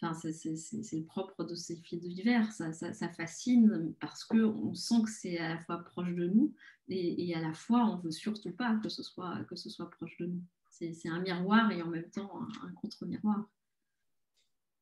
c'est 0.00 0.96
le 0.96 1.04
propre 1.04 1.44
de 1.44 1.54
ces 1.56 1.76
filles 1.76 1.98
d'hiver, 1.98 2.52
ça, 2.52 2.72
fascine 3.16 3.92
parce 4.00 4.24
qu'on 4.24 4.72
sent 4.74 5.02
que 5.04 5.10
c'est 5.10 5.38
à 5.38 5.48
la 5.48 5.58
fois 5.58 5.78
proche 5.78 6.14
de 6.14 6.28
nous 6.28 6.54
et, 6.88 7.28
et, 7.28 7.34
à 7.34 7.40
la 7.40 7.52
fois 7.54 7.84
on 7.86 7.98
ne 7.98 8.02
veut 8.02 8.12
surtout 8.12 8.52
pas 8.52 8.78
que 8.82 8.88
ce 8.88 9.02
soit, 9.02 9.44
que 9.48 9.56
ce 9.56 9.68
soit 9.68 9.90
proche 9.90 10.16
de 10.18 10.26
nous 10.26 10.42
c'est 10.78 11.08
un 11.08 11.20
miroir 11.20 11.70
et 11.70 11.82
en 11.82 11.88
même 11.88 12.10
temps 12.10 12.30
un, 12.62 12.72
contre-miroir. 12.72 13.48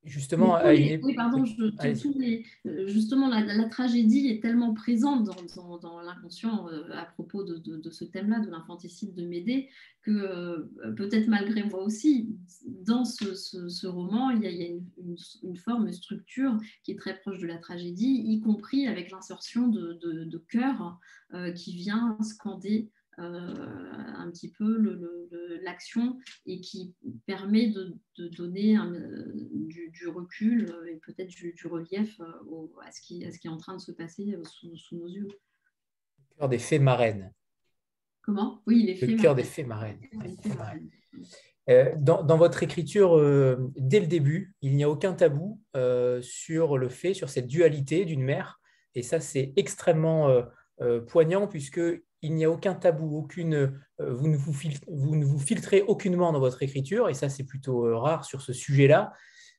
Justement, 0.06 0.59
oui, 0.64 1.00
pardon, 1.16 1.42
euh, 1.82 2.87
justement 2.87 3.28
la, 3.28 3.68
tragédie 3.68 4.28
est 4.28 4.40
tellement 4.40 4.72
présente 4.72 5.24
dans, 5.24 6.00
l'inconscient 6.00 6.68
euh, 6.68 6.85
à 6.92 7.06
propos 7.06 7.42
de, 7.42 7.90
ce 7.90 8.04
thème-là, 8.04 8.38
de 8.38 8.48
l'infanticide 8.48 9.14
de 9.14 9.26
Médée, 9.26 9.68
que 10.02 10.12
euh, 10.12 10.92
peut-être 10.96 11.26
malgré 11.26 11.64
moi 11.64 11.82
aussi, 11.82 12.37
dans 12.68 13.04
ce, 13.04 13.87
roman, 13.88 14.30
il 14.30 14.42
y 14.42 14.46
a, 14.46 14.68
une, 15.42 15.56
forme, 15.56 15.88
une 15.88 15.92
structure 15.92 16.56
qui 16.85 16.92
est 16.92 16.96
très 16.96 17.18
proche 17.18 17.40
de 17.40 17.46
la 17.48 17.59
tragédie, 17.59 18.22
y 18.26 18.40
compris 18.40 18.87
avec 18.87 19.11
l'insertion 19.11 19.66
de, 19.66 19.98
de, 20.24 20.38
chœur 20.38 21.00
qui 21.56 21.74
vient 21.74 22.16
scander 22.22 22.92
un 23.18 24.31
petit 24.31 24.50
peu 24.50 24.98
l'action 25.62 26.18
et 26.44 26.61
qui 26.61 26.94
permet 27.26 27.68
de, 27.68 27.96
donner 28.29 28.76
du, 29.92 30.09
recul 30.09 30.74
et 30.88 30.96
peut-être 30.96 31.29
du, 31.29 31.55
relief 31.66 32.20
euh, 32.20 32.66
à, 32.85 32.90
ce 32.92 33.00
qui, 33.00 33.24
à 33.24 33.33
ce 33.33 33.38
qui 33.38 33.46
est 33.46 33.50
en 33.50 33.57
train 33.57 33.74
de 33.74 33.81
se 33.81 33.92
passer 33.92 34.35
euh, 34.35 34.42
sous, 34.44 34.96
nos 34.96 35.09
yeux. 35.09 35.29
Le 36.31 36.37
cœur 36.38 36.48
des 36.48 36.59
fées 36.59 36.79
marraines. 36.79 37.33
Comment? 38.22 38.62
Oui, 38.66 38.83
les 38.85 38.94
fées 38.94 39.07
Le 39.07 39.16
cœur 39.16 39.35
des 39.35 39.44
fées 39.44 39.64
marraines. 39.64 40.00
Dans, 41.98 42.22
dans, 42.22 42.37
votre 42.37 42.62
écriture, 42.62 43.16
dès 43.76 43.98
le 43.98 44.07
début, 44.07 44.55
il 44.62 44.76
n'y 44.76 44.85
a 44.85 44.90
aucun 44.90 45.14
tabou 45.14 45.61
sur 46.20 46.79
le 46.79 46.88
fait, 46.88 47.14
sur 47.14 47.29
cette 47.29 47.46
dualité 47.46 48.05
d'une 48.05 48.22
mère. 48.22 48.61
Et 48.94 49.02
ça, 49.02 49.20
c'est 49.20 49.52
extrêmement 49.57 50.44
poignant 51.09 51.48
puisque 51.48 51.81
il 52.22 52.35
n'y 52.35 52.44
a 52.44 52.50
aucun 52.50 52.74
tabou, 52.74 53.16
aucune, 53.18 53.55
euh, 53.55 54.12
vous, 54.12 54.29
ne 54.29 54.37
vous, 54.37 55.38
filtrez 55.38 55.83
aucunement 55.83 56.33
dans 56.33 56.40
votre 56.40 56.62
écriture, 56.62 57.09
et 57.09 57.14
ça 57.14 57.29
c'est 57.29 57.44
plutôt 57.44 57.87
euh, 57.87 57.96
rare 57.96 58.24
sur 58.24 58.42
ce 58.42 58.52
sujet-là. 58.52 59.12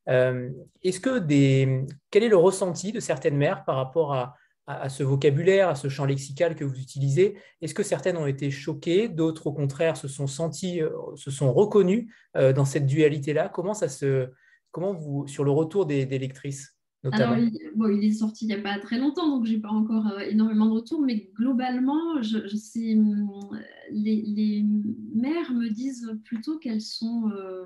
Euh, 0.09 0.49
est-ce 0.83 0.99
que 0.99 1.19
des, 1.19 1.85
quel 2.11 2.23
est 2.23 2.29
le 2.29 2.37
ressenti 2.37 2.91
de 2.91 2.99
certaines 2.99 3.37
mères 3.37 3.65
par 3.65 3.75
rapport 3.75 4.13
à, 4.13 4.35
à, 4.65 4.89
ce 4.89 5.03
vocabulaire, 5.03 5.69
à 5.69 5.75
ce 5.75 5.89
champ 5.89 6.05
lexical 6.05 6.55
que 6.55 6.63
vous 6.63 6.79
utilisez? 6.79 7.37
Est-ce 7.61 7.73
que 7.73 7.83
certaines 7.83 8.17
ont 8.17 8.27
été 8.27 8.49
choquées, 8.49 9.09
d'autres 9.09 9.47
au 9.47 9.53
contraire 9.53 9.97
se 9.97 10.07
sont 10.07 10.27
senties, 10.27 10.81
se 11.15 11.31
sont 11.31 11.51
reconnues 11.53 12.13
dans 12.35 12.65
cette 12.65 12.85
dualité-là? 12.85 13.49
Comment 13.49 13.73
ça 13.73 13.89
se, 13.89 14.29
comment 14.71 14.93
vous, 14.93 15.27
sur 15.27 15.43
le 15.43 15.51
retour 15.51 15.85
des 15.85 16.05
lectrices? 16.05 16.76
Alors, 17.11 17.37
il, 17.37 17.57
bon, 17.75 17.89
il, 17.89 18.03
est 18.03 18.11
sorti 18.11 18.45
il 18.45 18.47
n'y 18.47 18.53
a 18.53 18.61
pas 18.61 18.79
très 18.79 18.97
longtemps, 18.97 19.29
donc 19.29 19.45
je 19.45 19.53
n'ai 19.53 19.59
pas 19.59 19.69
encore 19.69 20.07
euh, 20.07 20.19
énormément 20.19 20.65
de 20.65 20.71
retours, 20.71 21.01
mais 21.01 21.29
globalement, 21.35 22.21
je, 22.21 22.37
hum, 22.95 23.29
les, 23.91 24.65
mères 25.13 25.53
me 25.53 25.69
disent 25.69 26.11
plutôt 26.25 26.57
qu'elles 26.57 26.81
sont. 26.81 27.29
Euh, 27.31 27.65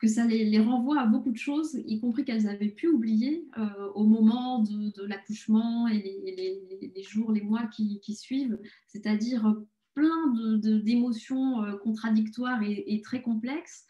que 0.00 0.06
ça 0.06 0.24
les, 0.26 0.58
renvoie 0.58 1.00
à 1.00 1.06
beaucoup 1.06 1.30
de 1.30 1.36
choses, 1.36 1.78
y 1.84 2.00
compris 2.00 2.24
qu'elles 2.24 2.48
avaient 2.48 2.70
pu 2.70 2.88
oublier 2.88 3.46
euh, 3.58 3.88
au 3.94 4.04
moment 4.04 4.62
de, 4.62 5.04
l'accouchement 5.04 5.88
et 5.88 5.98
les, 5.98 7.02
jours, 7.02 7.32
les 7.32 7.42
mois 7.42 7.66
qui, 7.66 8.00
suivent, 8.14 8.58
c'est-à-dire 8.88 9.54
plein 9.94 10.32
d'émotions 10.58 11.62
contradictoires 11.82 12.62
et, 12.62 13.02
très 13.04 13.20
complexes 13.20 13.84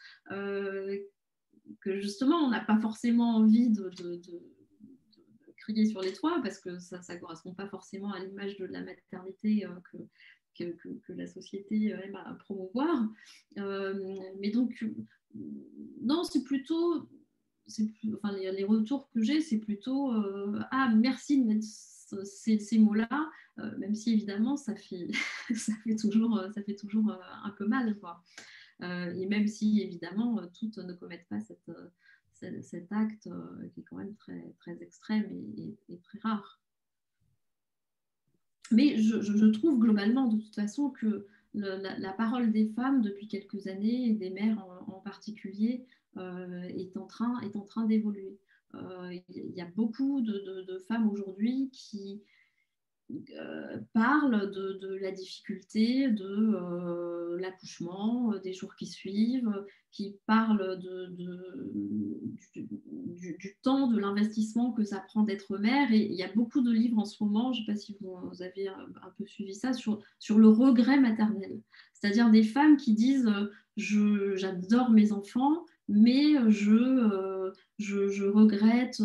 que 1.79 1.99
justement, 1.99 2.37
on 2.37 2.49
n'a 2.49 2.59
pas 2.59 2.79
forcément 2.79 3.35
envie 3.35 3.69
de, 3.69 3.91
crier 5.57 5.85
sur 5.85 6.01
les 6.01 6.13
toits 6.13 6.39
parce 6.41 6.59
que 6.59 6.79
ça 6.79 6.97
ne 6.97 7.19
correspond 7.19 7.53
pas 7.53 7.67
forcément 7.67 8.11
à 8.11 8.19
l'image 8.19 8.57
de 8.57 8.65
la 8.65 8.81
maternité 8.81 9.65
euh, 9.65 9.99
que, 10.57 11.13
la 11.13 11.27
société 11.27 11.89
aime 11.89 12.15
à 12.15 12.33
promouvoir. 12.33 13.07
Euh, 13.57 14.19
mais 14.39 14.49
donc, 14.49 14.83
non, 16.01 16.23
c'est 16.23 16.43
plutôt, 16.43 17.07
enfin, 18.15 18.35
les, 18.35 18.63
retours 18.63 19.09
que 19.11 19.21
j'ai, 19.21 19.39
c'est 19.41 19.59
plutôt 19.59 20.11
euh, 20.13 20.59
Ah, 20.71 20.91
merci 20.95 21.41
de 21.41 21.47
mettre 21.47 21.67
ces, 22.25 22.59
ces 22.59 22.79
mots-là, 22.79 23.29
même 23.77 23.93
si 23.93 24.13
évidemment, 24.13 24.57
ça 24.57 24.75
fait, 24.75 25.07
ça 25.55 25.73
fait, 25.83 25.95
toujours, 25.95 26.43
ça 26.55 26.63
fait 26.63 26.75
toujours 26.75 27.11
un 27.43 27.51
peu 27.51 27.67
mal. 27.67 27.97
Quoi. 27.99 28.21
Euh, 28.81 29.13
et 29.13 29.25
même 29.27 29.47
si, 29.47 29.81
évidemment, 29.81 30.39
euh, 30.39 30.47
toutes 30.57 30.77
ne 30.77 30.93
commettent 30.93 31.27
pas 31.29 31.39
euh, 31.69 32.61
cet 32.61 32.91
acte 32.91 33.29
qui 33.73 33.79
est 33.79 33.83
quand 33.83 33.97
même 33.97 34.15
très, 34.15 34.53
très 34.57 34.81
extrême 34.81 35.25
et, 35.57 35.97
très 36.03 36.19
rare. 36.19 36.59
Mais 38.71 38.97
je, 38.97 39.45
trouve 39.47 39.79
globalement, 39.79 40.27
de 40.27 40.41
toute 40.41 40.55
façon, 40.55 40.89
que 40.89 41.27
la, 41.53 42.13
parole 42.13 42.51
des 42.51 42.67
femmes 42.69 43.01
depuis 43.01 43.27
quelques 43.27 43.67
années, 43.67 44.07
et 44.07 44.13
des 44.13 44.29
mères 44.29 44.65
en, 44.87 45.01
particulier, 45.01 45.85
est 46.17 46.97
en 46.97 47.05
train, 47.05 47.39
est 47.41 47.57
en 47.57 47.61
train 47.61 47.85
d'évoluer. 47.85 48.39
Il 48.73 49.51
y 49.53 49.61
a 49.61 49.69
beaucoup 49.75 50.21
de 50.21 50.79
femmes 50.87 51.09
aujourd'hui 51.09 51.69
qui, 51.73 52.23
euh, 53.37 53.77
parle 53.93 54.51
de, 54.51 54.97
la 55.01 55.11
difficulté 55.11 56.09
de 56.09 56.25
euh, 56.25 57.39
l'accouchement, 57.39 58.33
euh, 58.33 58.39
des 58.39 58.53
jours 58.53 58.75
qui 58.75 58.85
suivent, 58.85 59.65
qui 59.91 60.15
parle 60.25 60.79
du, 60.79 61.27
temps, 63.61 63.87
de 63.87 63.99
l'investissement 63.99 64.71
que 64.71 64.83
ça 64.83 64.99
prend 64.99 65.23
d'être 65.23 65.57
mère. 65.57 65.91
Et 65.91 66.05
il 66.05 66.13
y 66.13 66.23
a 66.23 66.31
beaucoup 66.33 66.61
de 66.61 66.71
livres 66.71 66.99
en 66.99 67.05
ce 67.05 67.23
moment, 67.23 67.53
je 67.53 67.61
ne 67.61 67.65
sais 67.65 67.71
pas 67.71 67.77
si 67.77 67.97
vous, 67.99 68.41
avez 68.41 68.67
un, 68.67 69.13
peu 69.17 69.25
suivi 69.25 69.55
ça, 69.55 69.73
sur, 69.73 70.01
sur 70.19 70.37
le 70.37 70.47
regret 70.47 70.99
maternel. 70.99 71.59
C'est-à-dire 71.93 72.29
des 72.29 72.43
femmes 72.43 72.77
qui 72.77 72.93
disent 72.93 73.29
j'adore 73.75 74.89
mes 74.91 75.11
enfants, 75.11 75.65
mais 75.91 76.49
je 76.49 77.41
je, 77.81 78.25
regrette 78.25 79.01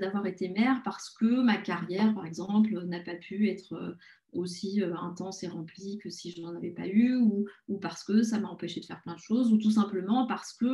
d'avoir 0.00 0.26
été 0.26 0.48
mère 0.48 0.82
parce 0.84 1.10
que 1.10 1.42
ma 1.42 1.56
carrière, 1.56 2.14
par 2.14 2.26
exemple, 2.26 2.72
n'a 2.84 3.00
pas 3.00 3.14
pu 3.14 3.48
être 3.48 3.74
euh, 3.74 3.94
aussi 4.32 4.82
euh, 4.82 4.94
intense 4.96 5.42
et 5.42 5.48
remplie 5.48 5.98
que 5.98 6.10
si 6.10 6.30
je 6.30 6.40
n'en 6.40 6.54
avais 6.54 6.70
pas 6.70 6.86
eu, 6.86 7.16
ou, 7.16 7.46
parce 7.80 8.04
que 8.04 8.22
ça 8.22 8.38
m'a 8.40 8.48
empêché 8.48 8.80
de 8.80 8.86
faire 8.86 9.02
plein 9.02 9.14
de 9.14 9.20
choses, 9.20 9.52
ou 9.52 9.58
tout 9.58 9.70
simplement 9.70 10.26
parce 10.26 10.52
que 10.52 10.66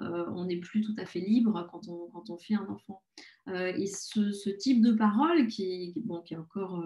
euh, 0.00 0.26
on 0.34 0.44
n'est 0.44 0.60
plus 0.60 0.82
tout 0.82 0.94
à 0.98 1.06
fait 1.06 1.20
libre 1.20 1.66
quand 1.70 1.88
on, 1.88 2.08
quand 2.10 2.30
on 2.30 2.38
fait 2.38 2.54
un 2.54 2.66
enfant. 2.68 3.02
et 3.48 3.86
ce, 3.86 4.50
type 4.50 4.82
de 4.82 4.92
parole, 4.92 5.46
qui, 5.48 5.94
bon, 6.04 6.20
qui 6.22 6.34
est 6.34 6.38
encore 6.38 6.84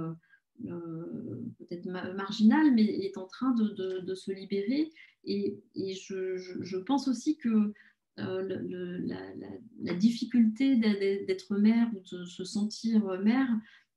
peut-être 0.63 1.87
marginal, 2.15 2.73
mais 2.75 2.85
est 2.85 3.19
en 3.19 3.27
train 3.27 3.55
de, 3.55 4.15
se 4.15 4.33
libérer. 4.33 4.91
Et, 5.25 5.59
je, 5.77 6.37
je, 6.37 6.77
pense 6.77 7.09
aussi 7.09 7.37
que 7.37 7.73
la, 8.17 9.95
difficulté 9.95 10.77
d'être 10.77 11.57
mère 11.57 11.91
ou 11.95 12.01
de 12.01 12.25
se 12.25 12.45
sentir 12.45 13.05
mère 13.23 13.49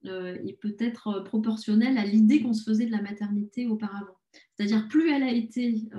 est 0.04 0.60
peut-être 0.62 1.22
proportionnelle 1.26 1.98
à 1.98 2.06
l'idée 2.06 2.42
qu'on 2.42 2.54
se 2.54 2.64
faisait 2.64 2.86
de 2.86 2.92
la 2.92 3.02
maternité 3.02 3.68
auparavant. 3.68 4.18
C'est-à-dire 4.56 4.88
plus 4.88 5.10
elle 5.10 5.24
a 5.24 5.32
été, 5.32 5.90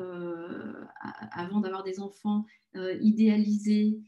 avant 1.33 1.61
d'avoir 1.61 1.85
des 1.85 2.01
enfants, 2.01 2.45
idéalisée 3.01 3.99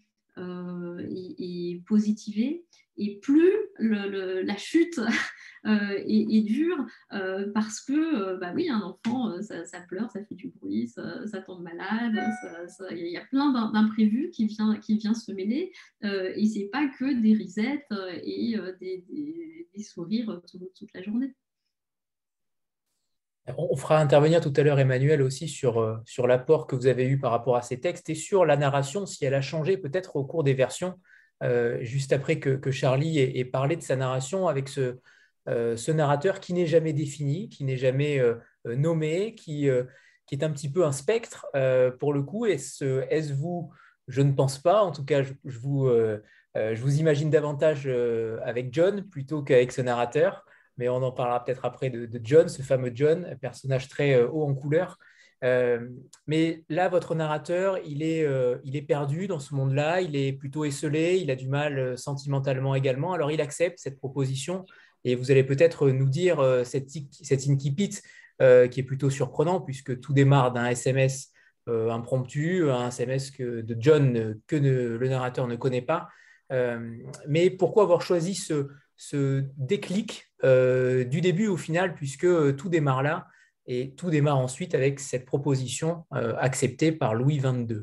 et, 1.11 1.83
positivée, 1.87 2.65
et 2.97 3.19
plus 3.21 3.53
la 3.79 4.57
chute 4.57 4.99
euh, 5.67 6.03
est, 6.07 6.43
dure 6.43 6.87
euh, 7.13 7.51
parce 7.53 7.81
que, 7.81 7.93
euh, 7.93 8.37
bah 8.37 8.53
oui, 8.55 8.69
un 8.69 8.81
enfant, 8.81 9.41
ça, 9.43 9.81
pleure, 9.89 10.11
ça 10.11 10.25
fait 10.25 10.35
du 10.35 10.49
bruit, 10.49 10.89
ça, 10.89 11.41
tombe 11.43 11.63
malade, 11.63 12.19
il 12.91 13.09
y 13.09 13.17
a 13.17 13.25
plein 13.27 13.71
d'imprévus 13.73 14.31
qui 14.31 14.47
viennent 14.47 14.79
qui 14.81 14.97
vient 14.97 15.15
se 15.15 15.33
mêler 15.33 15.73
et 16.03 16.47
c'est 16.47 16.69
pas 16.71 16.87
que 16.89 17.21
des 17.21 17.35
risettes 17.35 17.93
et 18.23 18.57
des, 18.81 19.83
sourires 19.83 20.43
toute 20.47 20.93
la 20.95 21.03
journée. 21.03 21.35
On 23.59 23.77
fera 23.77 23.99
intervenir 23.99 24.41
tout 24.41 24.53
à 24.57 24.63
l'heure 24.63 24.79
Emmanuel 24.79 25.23
aussi 25.23 25.49
sur, 25.49 26.01
sur 26.05 26.27
l'apport 26.27 26.67
que 26.67 26.77
vous 26.77 26.87
avez 26.87 27.07
eu 27.07 27.19
par 27.19 27.31
rapport 27.31 27.57
à 27.57 27.63
ces 27.63 27.81
textes 27.81 28.11
et 28.11 28.15
sur 28.15 28.45
la 28.45 28.57
narration, 28.57 29.07
si 29.07 29.25
elle 29.25 29.35
a 29.35 29.41
changé 29.41 29.77
peut-être 29.77 30.17
au 30.17 30.25
cours 30.25 30.45
des 30.45 30.55
versions, 30.55 30.95
juste 31.81 32.13
après 32.13 32.39
que, 32.39 32.71
Charlie 32.71 33.19
ait, 33.19 33.45
parlé 33.45 33.77
de 33.77 33.83
sa 33.83 33.97
narration 33.97 34.49
avec 34.49 34.69
ce, 34.69 34.99
euh, 35.49 35.77
ce 35.77 35.91
narrateur 35.91 36.41
qui 36.41 36.53
n'est 36.53 36.67
jamais 36.67 36.93
défini, 36.93 37.49
qui 37.49 37.65
n'est 37.65 37.77
jamais 37.77 38.19
euh, 38.21 38.35
euh, 38.67 38.77
nommé, 38.77 39.35
qui, 39.35 39.67
est 39.67 40.43
un 40.43 40.51
petit 40.51 40.71
peu 40.71 40.85
un 40.85 40.93
spectre 40.93 41.47
pour 41.99 42.13
le 42.13 42.23
coup. 42.23 42.47
Est-ce 42.47 42.85
est 43.11 43.33
vous 43.33 43.73
Je 44.07 44.23
ne 44.23 44.33
pense 44.33 44.59
pas. 44.59 44.83
En 44.83 44.93
tout 44.93 45.05
cas, 45.05 45.23
je, 45.23 45.59
vous, 45.59 45.89
je 46.55 46.81
vous, 46.81 46.99
imagine 47.01 47.31
davantage 47.31 47.89
avec 48.45 48.73
John 48.73 49.03
plutôt 49.03 49.43
qu'avec 49.43 49.73
ce 49.73 49.83
narrateur. 49.83 50.45
Mais 50.81 50.89
on 50.89 50.97
en 50.97 51.13
parlera 51.13 51.45
peut-être 51.45 51.65
après 51.65 51.91
de, 51.91 52.21
John, 52.25 52.49
ce 52.49 52.63
fameux 52.63 52.91
John, 52.93 53.37
personnage 53.41 53.89
très 53.89 54.21
haut 54.21 54.43
en 54.43 54.55
couleur. 54.55 54.99
mais 56.27 56.65
là, 56.69 56.89
votre 56.89 57.15
narrateur, 57.15 57.79
il 57.87 58.03
est, 58.03 58.27
il 58.65 58.75
est 58.75 58.83
perdu 58.83 59.29
dans 59.29 59.39
ce 59.39 59.55
monde-là, 59.55 60.01
il 60.01 60.17
est 60.17 60.33
plutôt 60.33 60.65
esselé, 60.65 61.19
il 61.19 61.31
a 61.31 61.37
du 61.37 61.49
mal 61.49 61.97
sentimentalement 61.97 62.75
également. 62.75 63.13
Alors, 63.13 63.31
il 63.31 63.41
accepte 63.41 63.79
cette 63.79 63.99
proposition 63.99 64.65
et 65.05 65.15
vous 65.15 65.31
allez 65.31 65.45
peut-être 65.45 65.89
nous 65.91 66.09
dire 66.09 66.41
euh, 66.41 66.65
cette, 66.65 66.91
cette 67.11 67.49
incipit 67.49 67.99
euh, 68.43 68.69
qui 68.69 68.81
est 68.81 68.85
plutôt 68.85 69.11
surprenant 69.11 69.61
puisque 69.61 70.01
tout 70.01 70.13
démarre 70.13 70.53
d'un 70.53 70.67
SMS 70.67 71.31
euh, 71.69 71.91
impromptu, 71.91 72.71
un 72.71 72.89
SMS 72.89 73.31
que, 73.31 73.61
de 73.61 73.77
John 73.79 74.39
que 74.47 74.57
le 74.57 75.09
narrateur 75.09 75.47
ne 75.47 75.57
connaît 75.57 75.83
pas. 75.83 76.09
mais 77.29 77.49
pourquoi 77.51 77.85
avoir 77.85 78.03
choisi 78.03 78.35
ce, 78.35 78.69
ce 79.01 79.45
déclic 79.57 80.27
du 80.43 81.21
début 81.21 81.49
au 81.49 81.57
final 81.57 81.95
puisque 81.95 82.57
tout 82.57 82.69
démarre 82.69 83.03
là 83.03 83.27
et 83.67 83.95
tout 83.95 84.11
démarre 84.11 84.39
ensuite 84.39 84.75
avec 84.75 85.01
cette 85.01 85.25
proposition 85.25 86.05
acceptée 86.11 86.93
par 86.93 87.15
Louis 87.15 87.39
XXII 87.39 87.83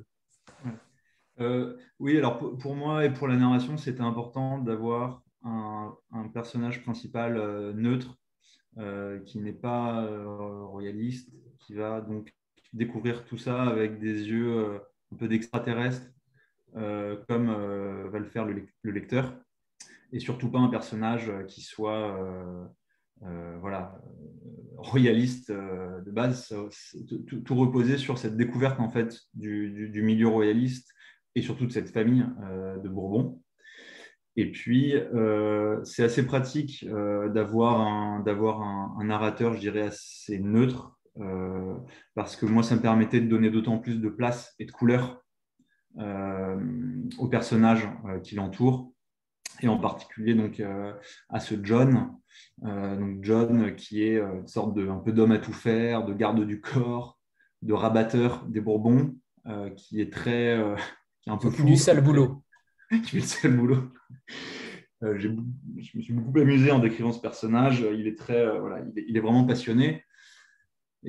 Oui, 1.99 2.17
alors 2.17 2.37
pour, 2.57 2.75
moi 2.75 3.05
et 3.05 3.13
pour 3.13 3.27
la 3.27 3.35
narration, 3.35 3.77
c'était 3.77 4.01
important 4.01 4.59
d'avoir 4.59 5.21
un, 5.43 6.27
personnage 6.33 6.83
principal 6.83 7.37
euh, 7.37 7.73
neutre 7.73 8.17
euh, 8.77 9.19
qui 9.21 9.39
n'est 9.39 9.53
pas 9.53 10.03
euh, 10.03 10.65
royaliste, 10.65 11.31
qui 11.59 11.73
va 11.73 12.01
donc 12.01 12.33
découvrir 12.73 13.25
tout 13.25 13.37
ça 13.37 13.63
avec 13.63 13.99
des 13.99 14.27
yeux 14.29 14.79
un 15.11 15.15
peu 15.15 15.27
d'extraterrestre, 15.27 16.05
comme 16.73 17.47
va 18.11 18.19
le 18.19 18.25
faire 18.25 18.45
le, 18.45 18.67
lecteur, 18.83 19.33
et 20.11 20.19
surtout 20.19 20.49
pas 20.49 20.59
un 20.59 20.69
personnage 20.69 21.31
qui 21.47 21.61
soit 21.61 22.17
voilà, 23.61 23.99
royaliste 24.77 25.51
de 25.51 26.11
base, 26.11 26.53
tout, 27.45 27.55
reposer 27.55 27.97
sur 27.97 28.17
cette 28.17 28.37
découverte 28.37 28.79
en 28.79 28.89
fait 28.89 29.19
du, 29.33 30.01
milieu 30.03 30.27
royaliste 30.27 30.93
et 31.35 31.41
surtout 31.41 31.65
de 31.65 31.71
cette 31.71 31.89
famille 31.89 32.25
de 32.83 32.87
Bourbon. 32.89 33.41
Et 34.39 34.51
puis, 34.51 34.95
euh, 34.95 35.83
c'est 35.83 36.03
assez 36.03 36.23
pratique 36.23 36.85
euh, 36.87 37.27
d'avoir 37.27 37.81
un, 37.81 38.23
un, 38.99 39.03
narrateur, 39.03 39.55
je 39.55 39.59
dirais, 39.59 39.81
assez 39.81 40.37
neutre, 40.37 40.95
euh, 41.19 41.73
parce 42.13 42.35
que 42.35 42.45
moi, 42.45 42.61
ça 42.61 42.75
me 42.75 42.81
permettait 42.81 43.19
de 43.19 43.27
donner 43.27 43.49
d'autant 43.49 43.79
plus 43.79 43.99
de 43.99 44.09
place 44.09 44.53
et 44.59 44.65
de 44.65 44.71
couleur 44.71 45.23
aux 47.17 47.27
personnages 47.27 47.89
qui 48.21 48.35
l'entourent, 48.35 48.93
et 49.61 49.67
en 49.67 49.77
particulier 49.77 50.33
donc, 50.33 50.61
à 51.29 51.39
ce 51.39 51.55
John. 51.63 52.11
donc 52.61 53.23
John, 53.23 53.75
qui 53.75 54.03
est 54.03 54.19
une 54.19 54.47
sorte 54.47 54.75
de 54.75 54.87
un 54.87 54.99
peu 54.99 55.11
d'homme 55.11 55.31
à 55.31 55.39
tout 55.39 55.53
faire, 55.53 56.05
de 56.05 56.13
garde 56.13 56.45
du 56.45 56.61
corps, 56.61 57.19
de 57.61 57.73
rabatteur 57.73 58.45
des 58.47 58.61
Bourbons, 58.61 59.15
qui 59.75 60.01
est 60.01 60.11
très. 60.11 60.57
qui 61.21 61.29
est 61.29 61.33
un 61.33 61.37
peu 61.37 61.49
fou. 61.49 61.63
Du 61.63 61.75
sale 61.75 62.01
boulot. 62.01 62.43
qui 63.03 63.19
fait 63.21 63.49
le 63.49 63.57
boulot. 63.57 63.89
Euh, 65.03 65.17
je 65.19 65.29
me 65.29 66.01
suis 66.01 66.13
beaucoup 66.13 66.37
amusé 66.39 66.71
en 66.71 66.79
décrivant 66.79 67.11
ce 67.11 67.19
personnage. 67.19 67.85
Il 67.93 68.07
est, 68.07 68.17
très, 68.17 68.37
euh, 68.37 68.59
voilà, 68.59 68.83
il 68.95 69.15
est, 69.15 69.19
vraiment 69.19 69.45
passionné. 69.45 70.03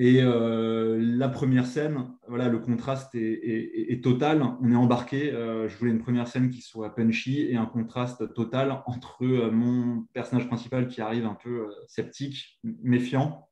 Et 0.00 0.22
euh, 0.22 0.96
la 1.00 1.28
première 1.28 1.66
scène, 1.66 2.12
voilà, 2.28 2.48
le 2.48 2.60
contraste 2.60 3.14
est, 3.14 4.02
total. 4.02 4.42
On 4.62 4.70
est 4.70 4.76
embarqué. 4.76 5.30
je 5.32 5.76
voulais 5.76 5.90
une 5.90 5.98
première 5.98 6.28
scène 6.28 6.50
qui 6.50 6.62
soit 6.62 6.94
punchy 6.94 7.40
et 7.40 7.56
un 7.56 7.66
contraste 7.66 8.32
total 8.32 8.82
entre 8.86 9.50
mon 9.50 10.04
personnage 10.12 10.46
principal 10.46 10.86
qui 10.86 11.00
arrive 11.00 11.26
un 11.26 11.34
peu 11.34 11.68
sceptique, 11.88 12.60
méfiant, 12.62 13.48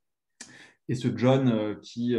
et 0.88 0.94
ce 0.94 1.08
John 1.16 1.76
qui 1.82 2.14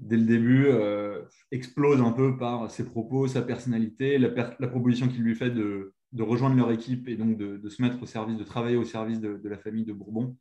dès 0.00 0.16
le 0.16 0.24
début, 0.24 0.66
euh, 0.66 1.22
explose 1.50 2.00
un 2.00 2.12
peu 2.12 2.36
par 2.36 2.70
ses 2.70 2.84
propos, 2.84 3.26
sa 3.26 3.42
personnalité, 3.42 4.18
la, 4.18 4.30
proposition 4.68 5.08
qu'il 5.08 5.22
lui 5.22 5.34
fait 5.34 5.50
de, 5.50 5.92
rejoindre 6.18 6.56
leur 6.56 6.70
équipe 6.72 7.08
et 7.08 7.16
donc 7.16 7.36
de, 7.36 7.68
se 7.68 7.82
mettre 7.82 8.02
au 8.02 8.06
service, 8.06 8.36
de 8.36 8.44
travailler 8.44 8.76
au 8.76 8.84
service 8.84 9.20
de, 9.20 9.40
la 9.44 9.58
famille 9.58 9.84
de 9.84 9.92
Bourbon. 9.92 10.36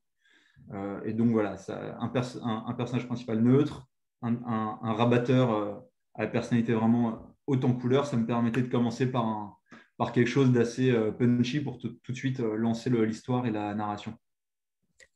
Euh, 0.74 1.02
et 1.04 1.14
donc 1.14 1.32
voilà, 1.32 1.58
ça, 1.58 1.98
un, 2.00 2.08
personnage 2.10 3.08
principal 3.08 3.42
neutre, 3.42 3.88
un, 4.22 4.78
rabatteur 4.82 5.54
euh, 5.54 5.76
à 6.16 6.24
la 6.24 6.28
personnalité 6.28 6.74
vraiment 6.74 7.36
haute 7.48 7.66
en 7.66 7.74
couleur, 7.74 8.06
ça 8.06 8.18
me 8.18 8.26
permettait 8.26 8.62
de 8.62 8.68
commencer 8.68 9.12
par, 9.12 9.60
par 9.98 10.12
quelque 10.12 10.28
chose 10.28 10.52
d'assez 10.52 10.94
punchy 11.18 11.62
pour 11.62 11.80
tout 11.80 11.98
de 12.08 12.16
suite 12.16 12.40
lancer 12.40 12.90
l'histoire 12.90 13.46
et 13.46 13.52
la 13.52 13.74
narration. 13.74 14.14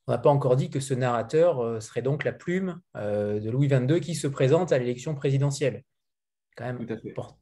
On 0.07 0.11
n'a 0.11 0.17
pas 0.17 0.29
encore 0.29 0.55
dit 0.55 0.69
que 0.69 0.79
ce 0.79 0.93
narrateur 0.93 1.59
euh, 1.59 1.79
serait 1.79 2.01
donc 2.01 2.25
la 2.25 2.33
plume 2.33 2.81
euh, 2.97 3.39
de 3.39 3.49
Louis 3.49 3.67
XXII 3.67 4.01
qui 4.01 4.15
se 4.15 4.27
présente 4.27 4.73
à 4.73 4.77
l'élection 4.77 5.15
présidentielle. 5.15 5.83
Quand 6.57 6.65
même 6.65 6.81
important. 6.81 7.37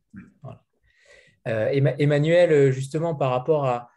Euh, 1.48 1.96
Emmanuel, 1.98 2.72
justement, 2.72 3.16
par 3.16 3.32
rapport 3.32 3.66
à, 3.66 3.90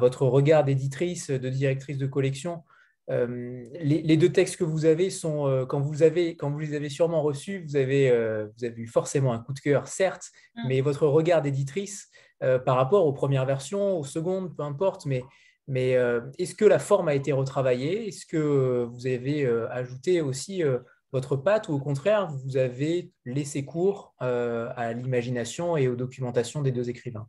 votre 0.00 0.26
regard 0.26 0.64
d'éditrice, 0.64 1.30
de 1.30 1.48
directrice 1.48 1.96
de 1.96 2.06
collection, 2.06 2.64
les, 3.08 4.16
deux 4.16 4.32
textes 4.32 4.56
que 4.56 4.64
vous 4.64 4.86
avez 4.86 5.10
sont, 5.10 5.66
quand, 5.68 5.80
vous 5.80 6.02
avez, 6.02 6.36
quand 6.36 6.50
vous 6.50 6.58
les 6.58 6.74
avez 6.74 6.88
sûrement 6.88 7.22
reçus, 7.22 7.64
vous 7.66 7.76
avez, 7.76 8.10
vous 8.56 8.64
avez 8.64 8.80
eu 8.80 8.86
forcément 8.86 9.32
un 9.32 9.38
coup 9.38 9.52
de 9.52 9.60
cœur, 9.60 9.88
certes, 9.88 10.30
mm. 10.56 10.68
mais 10.68 10.80
votre 10.80 11.06
regard 11.06 11.42
d'éditrice 11.42 12.08
par 12.40 12.76
rapport 12.76 13.06
aux 13.06 13.12
premières 13.12 13.46
versions, 13.46 13.98
aux 13.98 14.04
secondes, 14.04 14.56
peu 14.56 14.62
importe, 14.62 15.06
mais 15.06 15.22
mais 15.66 15.96
euh, 15.96 16.20
est-ce 16.38 16.54
que 16.54 16.64
la 16.64 16.78
forme 16.78 17.08
a 17.08 17.14
été 17.14 17.32
retravaillée? 17.32 18.08
Est-ce 18.08 18.26
que 18.26 18.84
vous 18.84 19.06
avez 19.06 19.44
euh, 19.44 19.70
ajouté 19.70 20.20
aussi 20.20 20.62
euh, 20.62 20.78
votre 21.12 21.36
patte 21.36 21.68
ou 21.68 21.74
au 21.74 21.80
contraire, 21.80 22.28
vous 22.28 22.56
avez 22.56 23.12
laissé 23.24 23.64
cours 23.64 24.14
à 24.18 24.92
l'imagination 24.92 25.76
et 25.76 25.86
aux 25.86 25.96
documentations 25.96 26.60
des 26.60 26.72
deux 26.72 26.90
écrivains? 26.90 27.28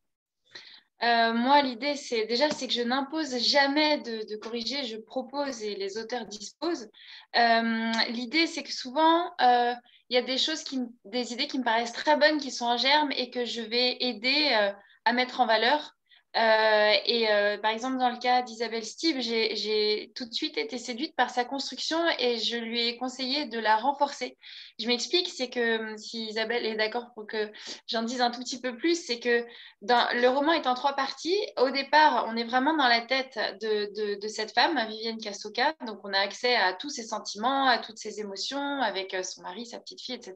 Moi, 1.02 1.62
l'idée, 1.62 1.96
c'est 1.96 2.26
déjà, 2.26 2.50
c'est 2.50 2.68
que 2.68 2.74
je 2.74 2.82
n'impose 2.82 3.38
jamais 3.38 4.00
de, 4.00 4.36
corriger, 4.38 4.84
je 4.84 4.98
propose 4.98 5.62
et 5.64 5.76
les 5.76 5.98
auteurs 5.98 6.26
disposent. 6.26 6.89
l'idée, 7.34 8.48
c'est 8.48 8.64
que 8.64 8.74
souvent, 8.74 9.32
il 9.39 9.80
y 10.12 10.18
a 10.18 10.22
des 10.22 10.38
choses, 10.38 10.64
qui, 10.64 10.80
des 11.06 11.34
idées 11.34 11.48
qui 11.48 11.60
me 11.60 11.64
paraissent 11.64 11.93
très 11.93 12.18
bonnes, 12.18 12.39
qui 12.39 12.52
sont 12.52 12.66
en 12.66 12.78
germe 12.78 13.12
et 13.12 13.30
que 13.30 13.46
je 13.46 13.62
vais 13.62 13.98
aider 14.00 14.74
à 15.06 15.14
mettre 15.14 15.41
en 15.41 15.46
valeur. 15.46 15.95
Euh, 16.36 16.94
et 17.06 17.32
euh, 17.32 17.58
par 17.58 17.72
exemple, 17.72 17.98
dans 17.98 18.10
le 18.10 18.18
cas 18.18 18.42
d'Isabelle 18.42 18.84
Steve, 18.84 19.22
j'ai 19.22 20.12
tout 20.16 20.26
de 20.26 20.34
suite 20.34 20.58
été 20.58 20.78
séduite 20.78 21.16
par 21.16 21.30
sa 21.30 21.46
construction 21.46 21.98
et 22.20 22.38
je 22.40 22.58
lui 22.58 22.88
ai 22.88 22.98
conseillé 22.98 23.46
de 23.46 23.58
la 23.58 23.78
renforcer. 23.78 24.38
Je 24.78 24.88
m'explique, 24.88 25.30
c'est 25.30 25.50
que 25.50 25.96
si 25.96 26.26
Isabelle 26.26 26.66
est 26.66 26.76
d'accord 26.76 27.14
pour 27.14 27.26
que 27.26 27.50
j'en 27.88 28.04
dise 28.04 28.20
un 28.20 28.32
tout 28.32 28.42
petit 28.42 28.60
peu 28.60 28.76
plus, 28.76 29.06
c'est 29.06 29.20
que 29.20 29.46
le 29.82 30.28
roman 30.28 30.52
est 30.52 30.68
en 30.68 30.74
trois 30.74 30.94
parties. 30.94 31.40
Au 31.58 31.70
départ, 31.70 32.26
on 32.28 32.36
est 32.36 32.44
vraiment 32.44 32.76
dans 32.76 32.90
la 32.90 33.02
tête 33.02 33.40
de, 33.62 34.28
cette 34.28 34.52
femme, 34.52 34.78
Vivienne 34.90 35.20
Cassoka. 35.20 35.74
Donc, 35.86 36.00
on 36.04 36.12
a 36.12 36.20
accès 36.20 36.56
à 36.56 36.74
tous 36.74 36.90
ses 36.90 37.04
sentiments, 37.04 37.68
à 37.68 37.78
toutes 37.78 37.98
ses 37.98 38.20
émotions 38.20 38.82
avec 38.82 39.14
euh, 39.14 39.24
son 39.24 39.42
mari, 39.42 39.66
sa 39.66 39.80
petite 39.80 40.02
fille, 40.02 40.16
etc. 40.16 40.36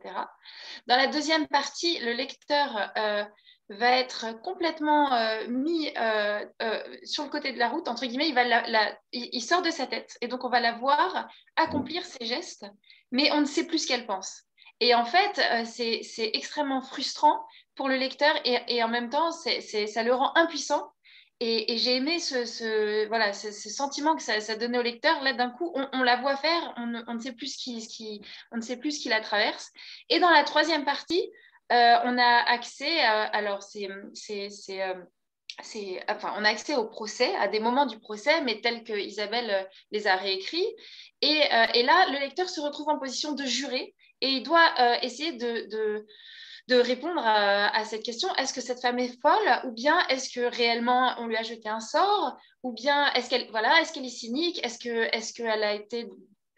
Dans 0.87 0.95
la 0.95 1.07
deuxième 1.07 1.47
partie, 1.47 1.99
le 1.99 2.13
lecteur 2.13 2.91
va 3.69 3.97
être 3.97 4.41
complètement 4.41 5.13
euh, 5.13 5.47
mis 5.47 5.89
euh, 5.97 6.43
euh, 6.61 6.83
sur 7.03 7.23
le 7.23 7.29
côté 7.29 7.51
de 7.51 7.59
la 7.59 7.69
route, 7.69 7.87
entre 7.87 8.05
guillemets, 8.05 8.33
il, 9.11 9.41
sort 9.43 9.61
de 9.61 9.69
sa 9.69 9.85
tête. 9.85 10.17
Et 10.21 10.27
donc, 10.27 10.43
on 10.43 10.49
va 10.49 10.59
la 10.59 10.73
voir 10.73 11.29
accomplir 11.55 12.03
ses 12.03 12.25
gestes, 12.25 12.65
mais 13.11 13.31
on 13.31 13.41
ne 13.41 13.45
sait 13.45 13.67
plus 13.67 13.79
ce 13.79 13.87
qu'elle 13.87 14.07
pense. 14.07 14.43
Et 14.79 14.95
en 14.95 15.05
fait, 15.05 15.41
c'est 15.65 16.31
extrêmement 16.33 16.81
frustrant 16.81 17.45
pour 17.75 17.89
le 17.89 17.97
lecteur 17.97 18.33
et, 18.45 18.81
en 18.81 18.87
même 18.87 19.09
temps, 19.09 19.31
ça 19.31 20.03
le 20.03 20.13
rend 20.13 20.31
impuissant. 20.35 20.89
Et, 21.41 21.77
j'ai 21.77 21.97
aimé 21.97 22.19
ce, 22.19 23.07
voilà, 23.07 23.33
sentiment 23.33 24.15
que 24.15 24.23
ça, 24.23 24.55
donnait 24.55 24.79
au 24.79 24.83
lecteur. 24.83 25.21
Là, 25.21 25.33
d'un 25.33 25.49
coup, 25.49 25.71
on, 25.75 26.01
la 26.01 26.15
voit 26.15 26.37
faire, 26.37 26.73
on, 26.77 27.13
ne 27.13 27.19
sait 27.19 27.33
plus 27.33 27.53
ce 27.53 27.57
qui, 27.57 27.81
ce 27.81 27.89
qui, 27.89 28.21
on 28.51 28.57
ne 28.57 28.61
sait 28.61 28.77
plus 28.77 28.97
ce 28.97 29.01
qui 29.01 29.09
la 29.09 29.21
traverse. 29.21 29.71
Et 30.09 30.19
dans 30.19 30.29
la 30.29 30.43
troisième 30.43 30.85
partie, 30.85 31.29
on 31.69 32.17
a 32.17 32.43
accès, 32.47 33.05
euh, 33.05 33.25
au 36.75 36.85
procès, 36.85 37.35
à 37.35 37.47
des 37.47 37.59
moments 37.59 37.85
du 37.85 37.99
procès, 37.99 38.41
mais 38.41 38.61
tels 38.61 38.83
que 38.83 38.93
Isabelle 38.93 39.49
euh, 39.49 39.63
les 39.91 40.07
a 40.07 40.15
réécrits. 40.15 40.67
Et, 41.21 41.39
là, 41.83 42.07
le 42.11 42.19
lecteur 42.19 42.49
se 42.49 42.61
retrouve 42.61 42.89
en 42.89 42.97
position 42.97 43.33
de 43.33 43.43
juré 43.43 43.93
et 44.21 44.29
il 44.29 44.43
doit 44.43 44.71
essayer 45.01 45.33
de, 45.33 46.05
répondre 46.69 47.21
à, 47.21 47.83
cette 47.83 48.03
question 48.03 48.33
est-ce 48.35 48.53
que 48.53 48.61
cette 48.61 48.79
femme 48.79 48.99
est 48.99 49.19
folle 49.21 49.61
ou 49.65 49.71
bien 49.71 49.99
est-ce 50.07 50.29
que 50.33 50.41
réellement 50.41 51.15
on 51.17 51.27
lui 51.27 51.35
a 51.35 51.43
jeté 51.43 51.67
un 51.67 51.81
sort 51.81 52.37
ou 52.63 52.71
bien 52.71 53.11
est-ce 53.13 53.29
qu'elle 53.29 53.49
voilà 53.51 53.81
est-ce 53.81 53.91
qu'elle 53.91 54.05
est 54.05 54.09
cynique? 54.09 54.63
Est-ce 54.65 54.79
que 54.79 55.13
est-ce 55.13 55.33
qu'elle 55.33 55.63
a 55.63 55.73
été 55.73 56.07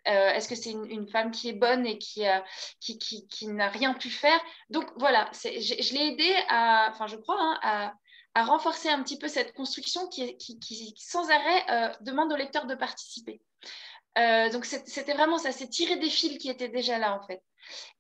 euh, 0.08 0.30
est-ce 0.32 0.48
que 0.48 0.56
c'est 0.56 0.72
une, 0.72 1.08
femme 1.08 1.32
qui 1.32 1.50
est 1.50 1.54
bonne 1.54 1.86
et 1.86 1.98
qui, 1.98 2.26
qui, 2.80 3.48
n'a 3.48 3.70
rien 3.70 3.94
pu 3.94 4.10
faire? 4.10 4.40
Donc 4.70 4.86
voilà, 4.98 5.30
je, 5.34 5.94
l'ai 5.94 6.08
aidé 6.08 6.36
hein, 6.50 6.92
à, 7.62 8.44
renforcer 8.44 8.90
un 8.90 9.04
petit 9.04 9.18
peu 9.18 9.28
cette 9.28 9.54
construction 9.54 10.08
qui, 10.08 10.96
sans 10.98 11.30
arrêt 11.30 11.66
euh, 11.70 11.94
demande 12.02 12.34
au 12.34 12.36
lecteur 12.36 12.66
de 12.66 12.76
participer. 12.76 13.42
Euh, 14.18 14.50
donc 14.50 14.66
c'était 14.66 15.14
vraiment 15.14 15.38
ça, 15.38 15.52
c'est 15.52 15.70
tirer 15.70 15.98
des 15.98 16.10
fils 16.10 16.38
qui 16.38 16.50
étaient 16.50 16.70
déjà 16.70 16.98
là 16.98 17.16
en 17.16 17.26
fait. 17.26 17.42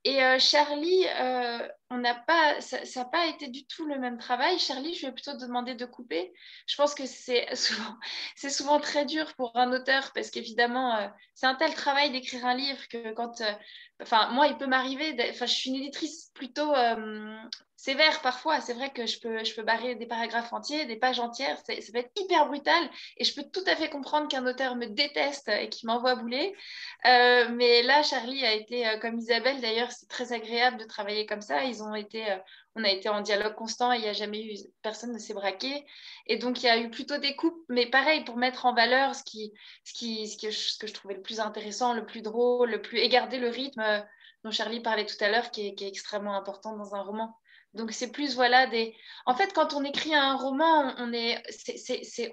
Et 0.03 0.23
euh, 0.23 0.39
Charlie, 0.39 1.05
euh, 1.19 1.67
on 1.89 1.97
n'a 1.97 2.15
pas, 2.15 2.59
ça 2.61 2.79
n'a 2.95 3.05
pas 3.05 3.27
été 3.27 3.47
du 3.47 3.65
tout 3.67 3.85
le 3.85 3.99
même 3.99 4.17
travail. 4.17 4.57
Charlie, 4.59 4.95
je 4.95 5.05
vais 5.05 5.11
plutôt 5.11 5.33
te 5.33 5.45
demander 5.45 5.75
de 5.75 5.85
couper. 5.85 6.33
Je 6.67 6.75
pense 6.75 6.95
que 6.95 7.05
c'est 7.05 7.47
souvent, 7.55 7.97
c'est 8.35 8.49
souvent 8.49 8.79
très 8.79 9.05
dur 9.05 9.33
pour 9.35 9.55
un 9.55 9.71
auteur 9.71 10.11
parce 10.13 10.31
qu'évidemment, 10.31 11.11
c'est 11.35 11.45
un 11.45 11.55
tel 11.55 11.73
travail 11.73 12.11
d'écrire 12.11 12.45
un 12.45 12.55
livre 12.55 12.87
que 12.89 13.13
quand, 13.13 13.41
enfin 14.01 14.29
moi, 14.31 14.47
il 14.47 14.57
peut 14.57 14.67
m'arriver, 14.67 15.15
enfin 15.29 15.45
je 15.45 15.53
suis 15.53 15.69
une 15.69 15.77
éditrice 15.77 16.31
plutôt 16.33 16.73
sévère 17.81 18.21
parfois. 18.21 18.61
C'est 18.61 18.73
vrai 18.73 18.91
que 18.91 19.07
je 19.07 19.19
peux, 19.19 19.43
je 19.43 19.55
peux 19.55 19.63
barrer 19.63 19.95
des 19.95 20.05
paragraphes 20.05 20.53
entiers, 20.53 20.85
des 20.85 20.97
pages 20.97 21.19
entières. 21.19 21.57
Ça 21.57 21.73
peut 21.91 21.99
être 21.99 22.11
hyper 22.15 22.45
brutal 22.45 22.83
et 23.17 23.23
je 23.23 23.33
peux 23.33 23.43
tout 23.51 23.63
à 23.65 23.75
fait 23.75 23.89
comprendre 23.89 24.27
qu'un 24.27 24.45
auteur 24.45 24.75
me 24.75 24.85
déteste 24.85 25.49
et 25.49 25.67
qu'il 25.67 25.87
m'envoie 25.87 26.15
bouler. 26.15 26.53
Euh, 27.05 27.49
mais 27.49 27.81
là, 27.81 28.03
Charlie 28.03 28.45
a 28.45 28.53
été 28.53 28.87
euh, 28.87 28.97
comme 28.99 29.17
Isabelle. 29.17 29.50
D'ailleurs, 29.59 29.91
c'est 29.91 30.07
très 30.07 30.31
agréable 30.31 30.77
de 30.77 30.85
travailler 30.85 31.25
comme 31.25 31.41
ça. 31.41 31.63
Ils 31.63 31.83
ont 31.83 31.95
été, 31.95 32.31
euh, 32.31 32.37
on 32.75 32.83
a 32.83 32.89
été 32.89 33.09
en 33.09 33.21
dialogue 33.21 33.55
constant. 33.55 33.91
Il 33.91 34.01
n'y 34.01 34.07
a 34.07 34.13
jamais 34.13 34.43
eu 34.43 34.55
personne 34.81 35.11
ne 35.11 35.17
s'est 35.17 35.33
braqué. 35.33 35.85
Et 36.27 36.37
donc, 36.37 36.61
il 36.61 36.67
y 36.67 36.69
a 36.69 36.77
eu 36.77 36.89
plutôt 36.89 37.17
des 37.17 37.35
coupes, 37.35 37.63
mais 37.67 37.87
pareil 37.87 38.23
pour 38.23 38.37
mettre 38.37 38.65
en 38.65 38.73
valeur 38.73 39.15
ce 39.15 39.23
qui, 39.23 39.51
ce 39.83 39.93
qui, 39.93 40.27
ce 40.27 40.37
que, 40.37 40.87
je, 40.87 40.93
trouvais 40.93 41.15
le 41.15 41.21
plus 41.21 41.39
intéressant, 41.39 41.93
le 41.93 42.05
plus 42.05 42.21
drôle, 42.21 42.69
le 42.69 42.81
plus 42.81 42.99
et 42.99 43.09
garder 43.09 43.39
le 43.39 43.49
rythme 43.49 44.05
dont 44.43 44.51
Charlie 44.51 44.79
parlait 44.79 45.05
tout 45.05 45.21
à 45.23 45.29
l'heure, 45.29 45.51
qui, 45.51 45.75
qui 45.75 45.85
est 45.85 45.89
extrêmement 45.89 46.35
important 46.35 46.75
dans 46.75 46.95
un 46.95 47.01
roman. 47.01 47.35
Donc 47.73 47.91
c'est 47.93 48.11
plus 48.11 48.35
voilà 48.35 48.67
des. 48.67 48.95
En 49.25 49.33
fait, 49.33 49.53
quand 49.53 49.73
on 49.73 49.83
écrit 49.83 50.13
un 50.13 50.35
roman, 50.35 50.93
on 50.97 51.13
est, 51.13 51.41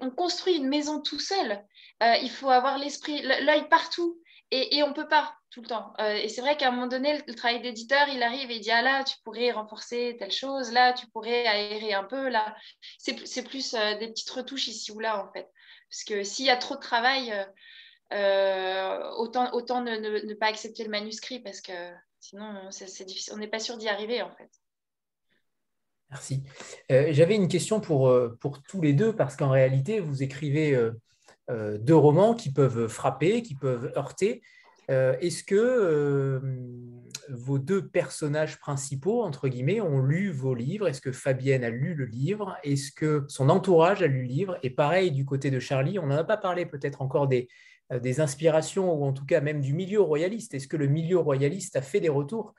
on 0.01 0.09
construit 0.11 0.55
une 0.55 0.67
maison 0.67 1.01
tout 1.01 1.19
seul. 1.19 1.63
Euh, 2.03 2.15
il 2.21 2.29
faut 2.29 2.49
avoir 2.49 2.77
l'esprit, 2.77 3.21
l'œil 3.21 3.67
partout, 3.69 4.19
et, 4.51 4.83
on 4.83 4.93
peut 4.93 5.07
pas 5.07 5.35
tout 5.51 5.61
le 5.61 5.67
temps. 5.67 5.93
Euh, 5.99 6.15
et 6.15 6.29
c'est 6.29 6.41
vrai 6.41 6.57
qu'à 6.57 6.69
un 6.69 6.71
moment 6.71 6.87
donné, 6.87 7.21
le, 7.27 7.35
travail 7.35 7.61
d'éditeur, 7.61 8.07
il 8.09 8.23
arrive 8.23 8.51
et 8.51 8.55
il 8.55 8.61
dit 8.61 8.71
ah 8.71 8.81
là, 8.81 9.03
tu 9.03 9.15
pourrais 9.23 9.51
renforcer 9.51 10.15
telle 10.19 10.31
chose, 10.31 10.71
là, 10.71 10.93
tu 10.93 11.07
pourrais 11.07 11.45
aérer 11.45 11.93
un 11.93 12.03
peu, 12.03 12.29
là. 12.29 12.55
C'est 12.97 13.43
plus 13.43 13.73
euh, 13.73 13.97
des 13.97 14.07
petites 14.07 14.29
retouches 14.29 14.67
ici 14.67 14.91
ou 14.91 14.99
là 14.99 15.23
en 15.23 15.31
fait, 15.31 15.47
parce 15.89 16.03
que 16.03 16.23
s'il 16.23 16.45
y 16.45 16.49
a 16.49 16.57
trop 16.57 16.75
de 16.75 16.81
travail, 16.81 17.33
autant 18.11 19.53
autant 19.53 19.81
ne, 19.81 19.97
ne, 19.97 20.33
pas 20.33 20.47
accepter 20.47 20.83
le 20.83 20.89
manuscrit 20.89 21.39
parce 21.39 21.61
que 21.61 21.73
sinon 22.19 22.71
c'est 22.71 23.05
difficile. 23.05 23.33
On 23.35 23.37
n'est 23.37 23.47
pas 23.47 23.59
sûr 23.59 23.77
d'y 23.77 23.87
arriver 23.87 24.21
en 24.21 24.31
fait. 24.35 24.49
Merci. 26.09 26.43
Euh, 26.91 27.09
j'avais 27.11 27.35
une 27.35 27.47
question 27.47 27.79
pour, 27.79 28.07
euh, 28.07 28.35
pour 28.41 28.61
tous 28.63 28.81
les 28.81 28.93
deux, 28.93 29.15
parce 29.15 29.35
qu'en 29.35 29.49
réalité, 29.49 29.99
vous 29.99 30.23
écrivez 30.23 30.75
euh, 31.49 31.77
deux 31.77 31.95
romans 31.95 32.33
qui 32.33 32.51
peuvent 32.51 32.87
frapper, 32.87 33.41
qui 33.41 33.55
peuvent 33.55 33.91
heurter. 33.95 34.41
Est-ce 34.91 35.43
que 35.43 36.41
vos 37.29 37.59
deux 37.59 37.87
personnages 37.87 38.59
principaux, 38.59 39.21
entre 39.21 39.47
guillemets, 39.47 39.81
ont 39.81 40.01
lu 40.01 40.31
vos 40.31 40.55
livres? 40.55 40.87
Est-ce 40.87 40.99
que 40.99 41.11
Fabienne 41.11 41.63
a 41.63 41.69
lu 41.69 41.93
le 41.93 42.05
livre? 42.05 42.57
Est-ce 42.63 42.91
que 42.91 43.23
son 43.27 43.49
entourage 43.49 44.01
a 44.01 44.07
lu 44.07 44.23
le 44.23 44.27
livre? 44.27 44.57
Et 44.63 44.71
pareil, 44.71 45.11
du 45.11 45.25
côté 45.25 45.51
de 45.51 45.59
Charlie, 45.59 45.99
on 45.99 46.07
n'en 46.07 46.17
a 46.17 46.23
pas 46.23 46.37
parlé 46.37 46.65
peut-être 46.65 47.03
encore 47.03 47.27
des, 47.27 47.47
des 47.91 48.21
inspirations, 48.21 48.93
ou 48.93 49.05
en 49.05 49.13
tout 49.13 49.25
cas 49.25 49.41
même 49.41 49.61
du 49.61 49.73
milieu 49.73 50.01
royaliste. 50.01 50.53
Est-ce 50.53 50.67
que 50.67 50.77
le 50.77 50.87
milieu 50.87 51.17
royaliste 51.17 51.75
a 51.75 51.81
fait 51.81 51.99
des 51.99 52.09
retours? 52.09 52.53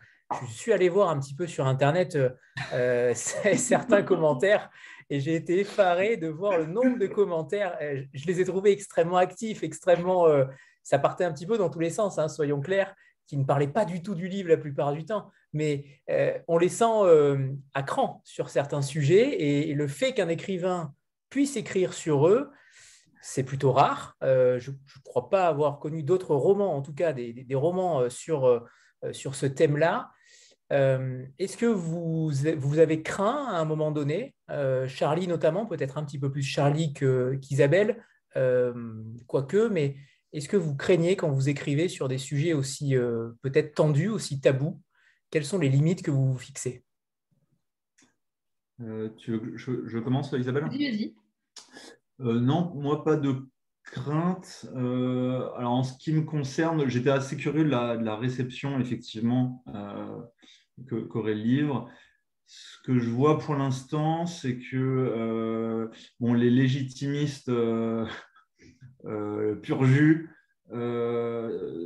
Je 0.47 0.53
suis 0.53 0.73
allé 0.73 0.89
voir 0.89 1.09
un 1.11 1.19
petit 1.19 1.35
peu 1.35 1.47
sur 1.47 1.67
Internet 1.67 2.15
euh, 2.15 2.31
euh, 2.73 3.13
certains 3.15 4.03
commentaires 4.03 4.71
et 5.09 5.19
j'ai 5.19 5.35
été 5.35 5.61
effaré 5.61 6.17
de 6.17 6.29
voir 6.29 6.57
le 6.57 6.67
nombre 6.67 6.99
de 6.99 7.07
commentaires. 7.09 7.77
Euh, 7.83 8.03
je 8.15 8.27
les 8.27 8.41
ai 8.41 8.45
trouvés 8.45 8.71
extrêmement 8.71 9.17
actifs, 9.17 9.65
extrêmement. 9.65 10.27
ça 10.85 11.01
partait 11.01 11.25
un 11.25 11.33
petit 11.33 11.47
peu 11.47 11.59
dans 11.59 11.69
tous 11.69 11.81
les 11.81 11.91
sens, 11.91 12.19
hein, 12.19 12.29
soyons 12.29 12.61
clairs, 12.61 12.95
qui 13.27 13.37
ne 13.37 13.45
parlaient 13.45 13.67
pas 13.67 13.85
du 13.85 14.03
tout 14.03 14.15
du 14.15 14.29
livre 14.29 14.49
la 14.49 14.57
plupart 14.57 14.93
du 14.93 15.05
temps, 15.05 15.31
mais 15.53 15.85
on 16.47 16.59
les 16.59 16.69
sent 16.69 16.85
à 17.75 17.83
cran 17.83 18.23
sur 18.25 18.51
certains 18.51 18.83
sujets 18.83 19.69
et, 19.69 19.75
le 19.75 19.89
fait 19.89 20.13
qu'un 20.13 20.29
écrivain 20.29 20.95
puisse 21.29 21.57
écrire 21.57 21.93
sur 21.93 22.29
eux, 22.29 22.51
c'est 23.21 23.45
plutôt 23.45 23.73
rare. 23.73 24.17
je 24.23 24.71
ne 24.71 25.03
crois 25.05 25.29
pas 25.29 25.47
avoir 25.47 25.79
connu 25.79 26.03
d'autres 26.03 26.35
romans, 26.35 26.75
en 26.75 26.83
tout 26.83 26.95
cas 26.95 27.13
des, 27.13 27.33
des 27.33 27.55
romans 27.55 28.09
sur, 28.11 28.67
sur 29.13 29.35
ce 29.35 29.47
thème-là. 29.47 30.11
Euh, 30.73 31.25
est-ce 31.39 31.57
que 31.57 31.67
vous, 31.67 32.31
vous 32.31 32.79
avez 32.79 33.03
craint 33.03 33.47
à 33.49 33.59
un 33.59 33.65
moment 33.65 33.91
donné, 33.91 34.35
euh, 34.51 34.87
Charlie 34.87 35.27
notamment, 35.27 35.67
peut-être 35.67 35.99
un 35.99 36.05
petit 36.05 36.19
peu 36.19 36.31
plus 36.31 36.43
Charlie 36.43 36.93
qu'Isabelle, 36.93 38.05
euh, 38.37 38.73
quoique, 39.27 39.69
mais 39.69 39.97
est-ce 40.33 40.49
que 40.49 40.57
vous 40.57 40.77
craignez 40.77 41.17
quand 41.17 41.31
vous 41.31 41.49
écrivez 41.49 41.89
sur 41.89 42.07
des 42.07 42.19
sujets 42.19 42.53
aussi 42.53 42.95
peut-être 43.43 43.75
tendus, 43.75 44.09
aussi 44.09 44.41
tabous? 44.41 44.81
Quelles 45.31 45.45
sont 45.45 45.59
les 45.59 45.69
limites 45.69 46.03
que 46.03 46.13
vous 46.13 46.33
vous 46.33 46.39
fixez? 46.39 46.85
Tu 49.19 49.41
je, 49.57 49.99
commence, 49.99 50.33
Isabelle? 50.33 50.65
Vas-y, 50.65 51.15
non, 52.21 52.73
moi, 52.75 53.03
pas 53.05 53.17
de 53.17 53.49
crainte. 53.85 54.67
alors, 54.75 55.73
en 55.73 55.83
ce 55.83 55.97
qui 55.99 56.13
me 56.13 56.23
concerne, 56.23 56.89
j'étais 56.89 57.11
assez 57.11 57.37
curieux 57.37 57.65
de 57.65 57.71
la, 57.71 58.17
réception, 58.17 58.79
effectivement, 58.79 59.65
qu'aurait 60.89 61.35
le 61.35 61.43
livre. 61.43 61.91
Ce 62.51 62.79
que 62.83 62.99
je 62.99 63.09
vois 63.09 63.39
pour 63.39 63.55
l'instant, 63.55 64.27
c'est 64.27 64.59
que 64.59 64.77
euh, 64.77 65.89
les 66.21 66.51
légitimistes 66.51 67.49
euh, 67.49 68.05
euh, 69.05 69.55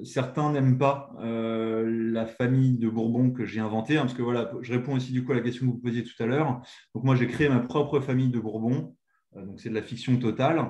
certains 0.05 0.53
n'aiment 0.53 0.78
pas 0.78 1.11
la 1.20 2.24
famille 2.24 2.78
de 2.78 2.89
Bourbon 2.89 3.30
que 3.30 3.45
j'ai 3.45 3.61
inventée, 3.61 3.99
hein, 3.99 4.03
parce 4.03 4.14
que 4.14 4.22
voilà, 4.22 4.53
je 4.62 4.72
réponds 4.72 4.97
aussi 4.97 5.12
du 5.12 5.22
coup 5.22 5.32
à 5.32 5.35
la 5.35 5.43
question 5.43 5.66
que 5.66 5.72
vous 5.72 5.78
posiez 5.78 6.03
tout 6.03 6.22
à 6.22 6.24
l'heure. 6.24 6.62
Donc 6.95 7.05
moi, 7.05 7.14
j'ai 7.14 7.26
créé 7.26 7.51
ma 7.51 7.61
propre 7.61 8.01
famille 8.01 8.30
de 8.30 8.41
Bourbon. 8.41 8.97
Donc 9.35 9.61
c'est 9.61 9.68
de 9.68 9.74
la 9.74 9.82
fiction 9.82 10.16
totale. 10.18 10.64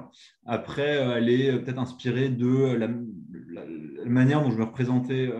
Après, 0.46 0.88
elle 0.88 1.28
est 1.28 1.58
peut-être 1.60 1.78
inspirée 1.78 2.28
de 2.28 2.74
la, 2.74 2.88
manière 4.06 4.42
dont 4.42 4.50
je 4.50 4.58
me 4.58 4.64
représentais 4.64 5.30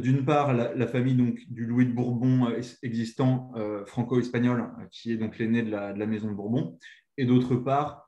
d'une 0.00 0.24
part 0.24 0.52
la, 0.52 0.86
famille 0.86 1.14
donc, 1.14 1.40
du 1.48 1.66
Louis 1.66 1.86
de 1.86 1.92
Bourbon 1.92 2.48
euh, 2.48 2.60
existant 2.82 3.52
euh, 3.56 3.84
franco-espagnol, 3.86 4.60
euh, 4.60 4.84
qui 4.90 5.12
est 5.12 5.16
donc 5.16 5.38
l'aîné 5.38 5.62
de 5.62 5.70
la, 5.70 6.06
maison 6.06 6.28
de 6.28 6.34
Bourbon, 6.34 6.78
et 7.16 7.24
d'autre 7.24 7.56
part, 7.56 8.04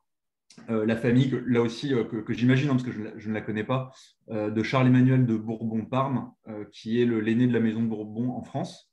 la 0.69 0.97
famille, 0.97 1.41
là 1.47 1.63
aussi, 1.63 1.91
que, 2.11 2.35
j'imagine, 2.35 2.71
hein, 2.71 2.73
parce 2.73 2.83
que 2.83 2.91
je, 2.91 3.29
ne 3.29 3.35
la 3.35 3.41
connais 3.41 3.63
pas, 3.63 3.93
de 4.29 4.63
Charles-Emmanuel 4.65 5.25
de 5.25 5.37
Bourbon-Parme, 5.37 6.33
qui 6.73 7.01
est 7.01 7.07
l'aîné 7.07 7.47
de 7.47 7.53
la 7.53 7.61
maison 7.61 7.81
de 7.81 7.87
Bourbon 7.87 8.31
en 8.31 8.43
France. 8.43 8.88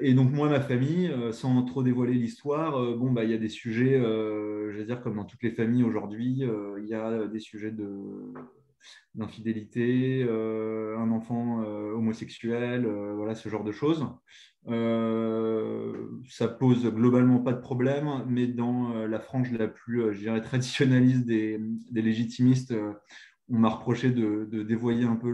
Et 0.00 0.14
donc 0.14 0.32
moi, 0.32 0.48
ma 0.48 0.60
famille, 0.60 1.12
sans 1.30 1.62
trop 1.62 1.82
dévoiler 1.82 2.14
l'histoire, 2.14 2.96
bon, 2.96 3.12
bah, 3.12 3.24
il 3.24 3.30
y 3.30 3.34
a 3.34 3.38
des 3.38 3.48
sujets, 3.48 3.98
je 3.98 4.76
veux 4.76 4.84
dire, 4.84 5.00
comme 5.00 5.16
dans 5.16 5.24
toutes 5.24 5.42
les 5.42 5.52
familles 5.52 5.84
aujourd'hui, 5.84 6.42
il 6.78 6.86
y 6.86 6.94
a 6.94 7.26
des 7.26 7.40
sujets 7.40 7.70
de 7.70 8.32
d'infidélité, 9.14 10.24
euh, 10.26 10.96
un 10.98 11.10
enfant 11.10 11.62
euh, 11.62 11.92
homosexuel, 11.92 12.86
euh, 12.86 13.14
voilà 13.14 13.34
ce 13.34 13.48
genre 13.48 13.64
de 13.64 13.72
choses. 13.72 14.06
ça 16.28 16.48
pose 16.48 16.86
globalement 16.86 17.40
pas 17.40 17.52
de 17.52 17.60
problème, 17.60 18.24
mais 18.26 18.46
dans 18.46 19.06
la 19.06 19.20
frange 19.20 19.52
la 19.52 19.68
plus, 19.68 20.14
je 20.14 20.20
dirais, 20.20 20.40
traditionnaliste 20.40 21.26
des, 21.26 21.60
légitimistes, 21.92 22.74
on 23.48 23.58
m'a 23.58 23.68
reproché 23.68 24.10
de, 24.10 24.62
dévoyer 24.62 25.04
un 25.04 25.16
peu 25.16 25.30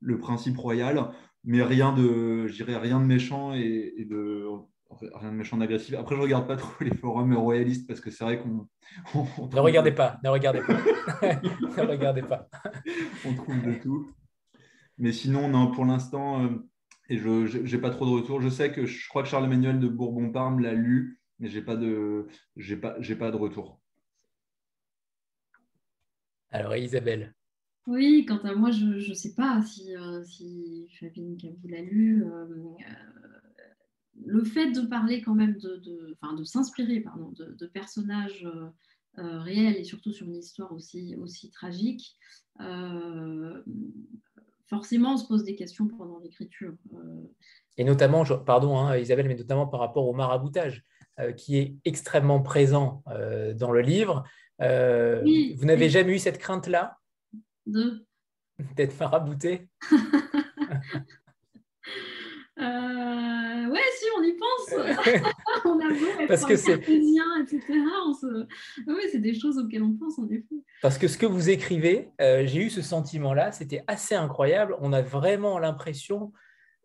le, 0.00 0.18
principe 0.18 0.58
royal, 0.58 1.10
mais 1.44 1.62
rien 1.62 1.92
de, 1.92 2.46
rien 2.74 3.00
de 3.00 3.06
méchant 3.06 3.54
et, 3.54 3.94
et 3.96 4.04
de 4.04 4.46
rien 5.14 5.30
de 5.30 5.36
méchant 5.36 5.56
d'agressif. 5.56 5.94
Après, 5.94 6.16
je 6.16 6.20
regarde 6.20 6.46
pas 6.46 6.56
trop 6.56 6.72
les 6.82 6.94
forums 6.94 7.34
royalistes 7.36 7.86
parce 7.86 8.00
que 8.00 8.10
c'est 8.10 8.24
vrai 8.24 8.38
qu'on. 8.38 8.68
ne 9.14 9.60
regardez 9.60 9.92
pas, 9.92 10.18
ne 10.22 10.28
regardez 10.28 10.60
pas. 10.60 10.74
ne 11.22 11.86
regardez 11.86 12.22
pas. 12.22 12.48
on 13.26 13.34
trouve 13.34 13.62
de 13.62 13.74
tout. 13.74 14.10
Mais 14.98 15.12
sinon, 15.12 15.48
non, 15.48 15.70
pour 15.70 15.84
l'instant, 15.84 16.44
euh, 16.44 16.48
et 17.08 17.16
je 17.18 17.58
n'ai 17.58 17.80
pas 17.80 17.90
trop 17.90 18.04
de 18.06 18.10
retour. 18.10 18.40
Je 18.40 18.48
sais 18.48 18.72
que 18.72 18.86
je 18.86 19.08
crois 19.08 19.22
que 19.22 19.28
Charles-Emmanuel 19.28 19.80
de 19.80 19.88
Bourbon-Parme 19.88 20.60
l'a 20.60 20.74
lu, 20.74 21.20
mais 21.38 21.48
je 21.48 21.58
n'ai 21.58 21.64
pas, 21.64 21.76
de, 21.76 22.28
pas, 22.80 22.96
pas 23.18 23.30
de 23.30 23.36
retour. 23.36 23.80
Alors, 26.50 26.76
Isabelle 26.76 27.34
Oui, 27.86 28.24
quant 28.26 28.38
à 28.38 28.54
moi, 28.54 28.70
je 28.70 29.08
ne 29.08 29.14
sais 29.14 29.34
pas 29.34 29.62
si, 29.62 29.96
euh, 29.96 30.22
si 30.24 30.86
Fabien 30.98 31.34
Cabou 31.36 31.68
l'a 31.68 31.82
lu. 31.82 32.24
Euh, 32.24 32.46
le 34.26 34.44
fait 34.44 34.70
de 34.72 34.82
parler 34.82 35.22
quand 35.22 35.34
même 35.34 35.56
de, 35.58 35.76
de, 35.76 36.16
de 36.36 36.44
s'inspirer 36.44 37.00
pardon, 37.00 37.32
de, 37.36 37.66
personnages 37.66 38.44
euh, 38.44 38.68
euh, 39.18 39.40
réels 39.40 39.76
et 39.76 39.84
surtout 39.84 40.12
sur 40.12 40.26
une 40.26 40.36
histoire 40.36 40.72
aussi, 40.72 41.16
aussi 41.16 41.50
tragique, 41.50 42.16
euh, 42.60 43.62
forcément 44.68 45.14
on 45.14 45.16
se 45.16 45.26
pose 45.26 45.44
des 45.44 45.56
questions 45.56 45.88
pendant 45.88 46.18
l'écriture. 46.20 46.74
Et 47.76 47.84
notamment, 47.84 48.24
pardon 48.24 48.78
hein, 48.78 48.96
Isabelle, 48.96 49.28
mais 49.28 49.36
notamment 49.36 49.66
par 49.66 49.80
rapport 49.80 50.06
au 50.06 50.12
maraboutage 50.12 50.84
qui 51.36 51.58
est 51.58 51.76
extrêmement 51.84 52.40
présent 52.40 53.02
dans 53.06 53.72
le 53.72 53.80
livre. 53.82 54.24
vous 54.58 55.64
n'avez 55.66 55.90
jamais 55.90 56.14
eu 56.14 56.18
cette 56.18 56.38
crainte-là? 56.38 56.99
De... 57.66 58.06
D'être 58.76 58.98
marabouté 58.98 59.68
Euh, 62.60 63.66
ouais, 63.70 63.80
si 63.98 64.04
on 64.18 64.22
y 64.22 64.32
pense, 64.34 64.74
on 65.64 65.80
a 65.80 65.88
beau 65.88 66.26
Parce 66.28 66.44
que 66.44 66.56
c'est 66.56 66.74
etc. 66.74 67.62
Oui, 68.86 69.02
c'est 69.10 69.20
des 69.20 69.34
choses 69.34 69.56
auxquelles 69.56 69.82
on 69.82 69.94
pense 69.94 70.18
en 70.18 70.28
effet. 70.28 70.56
Parce 70.82 70.98
que 70.98 71.08
ce 71.08 71.16
que 71.16 71.24
vous 71.24 71.48
écrivez, 71.48 72.10
euh, 72.20 72.46
j'ai 72.46 72.60
eu 72.60 72.70
ce 72.70 72.82
sentiment-là, 72.82 73.52
c'était 73.52 73.82
assez 73.86 74.14
incroyable. 74.14 74.76
On 74.80 74.92
a 74.92 75.00
vraiment 75.00 75.58
l'impression 75.58 76.32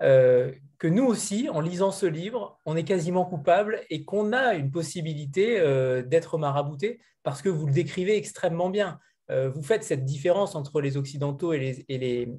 euh, 0.02 0.54
que 0.78 0.88
nous 0.88 1.04
aussi, 1.04 1.50
en 1.50 1.60
lisant 1.60 1.92
ce 1.92 2.06
livre, 2.06 2.58
on 2.66 2.78
est 2.78 2.86
quasiment 2.86 3.26
coupable 3.26 3.82
et 3.90 4.06
qu'on 4.06 4.32
a 4.32 4.54
une 4.54 4.72
possibilité 4.72 5.60
d'être 6.06 6.38
marabouté 6.38 7.02
parce 7.24 7.42
que 7.42 7.50
vous 7.50 7.68
le 7.68 7.74
décrivez 7.74 8.16
extrêmement 8.16 8.70
bien. 8.70 9.00
Vous 9.30 9.64
faites 9.64 9.84
cette 9.84 10.06
différence 10.06 10.56
entre 10.56 10.82
les 10.82 10.98
Occidentaux 10.98 11.54
et 11.54 11.86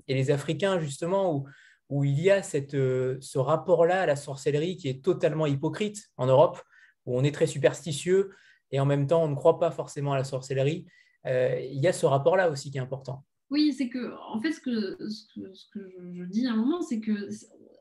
les, 0.09 0.31
Africains, 0.31 0.79
justement, 0.79 1.45
où 1.89 2.05
il 2.05 2.21
y 2.21 2.31
a 2.31 2.43
euh, 2.75 3.17
ce 3.21 3.39
rapport-là 3.39 4.03
à 4.03 4.07
la 4.07 4.17
sorcellerie 4.17 4.77
qui 4.77 4.89
est 4.89 5.05
totalement 5.05 5.47
hypocrite 5.47 6.09
en 6.17 6.27
Europe, 6.27 6.61
où 7.05 7.17
on 7.17 7.25
est 7.25 7.33
très 7.33 7.47
superstitieux 7.47 8.31
et 8.73 8.81
en 8.81 8.87
même 8.87 9.07
temps 9.07 9.23
on 9.23 9.29
ne 9.29 9.37
croit 9.37 9.61
pas 9.61 9.71
forcément 9.71 10.13
à 10.13 10.17
la 10.17 10.25
sorcellerie. 10.25 10.87
Euh, 11.27 11.61
il 11.61 11.81
y 11.81 11.87
a 11.87 11.93
ce 11.93 12.07
rapport-là 12.07 12.51
aussi 12.51 12.71
qui 12.71 12.79
est 12.79 12.81
important. 12.81 13.25
Oui, 13.51 13.73
c'est 13.73 13.89
que, 13.89 14.13
en 14.33 14.41
fait, 14.41 14.53
ce 14.53 14.61
que, 14.61 14.97
je 14.99 16.25
dis 16.25 16.47
à 16.47 16.53
un 16.53 16.57
moment, 16.57 16.83
c'est 16.83 17.01
que 17.01 17.29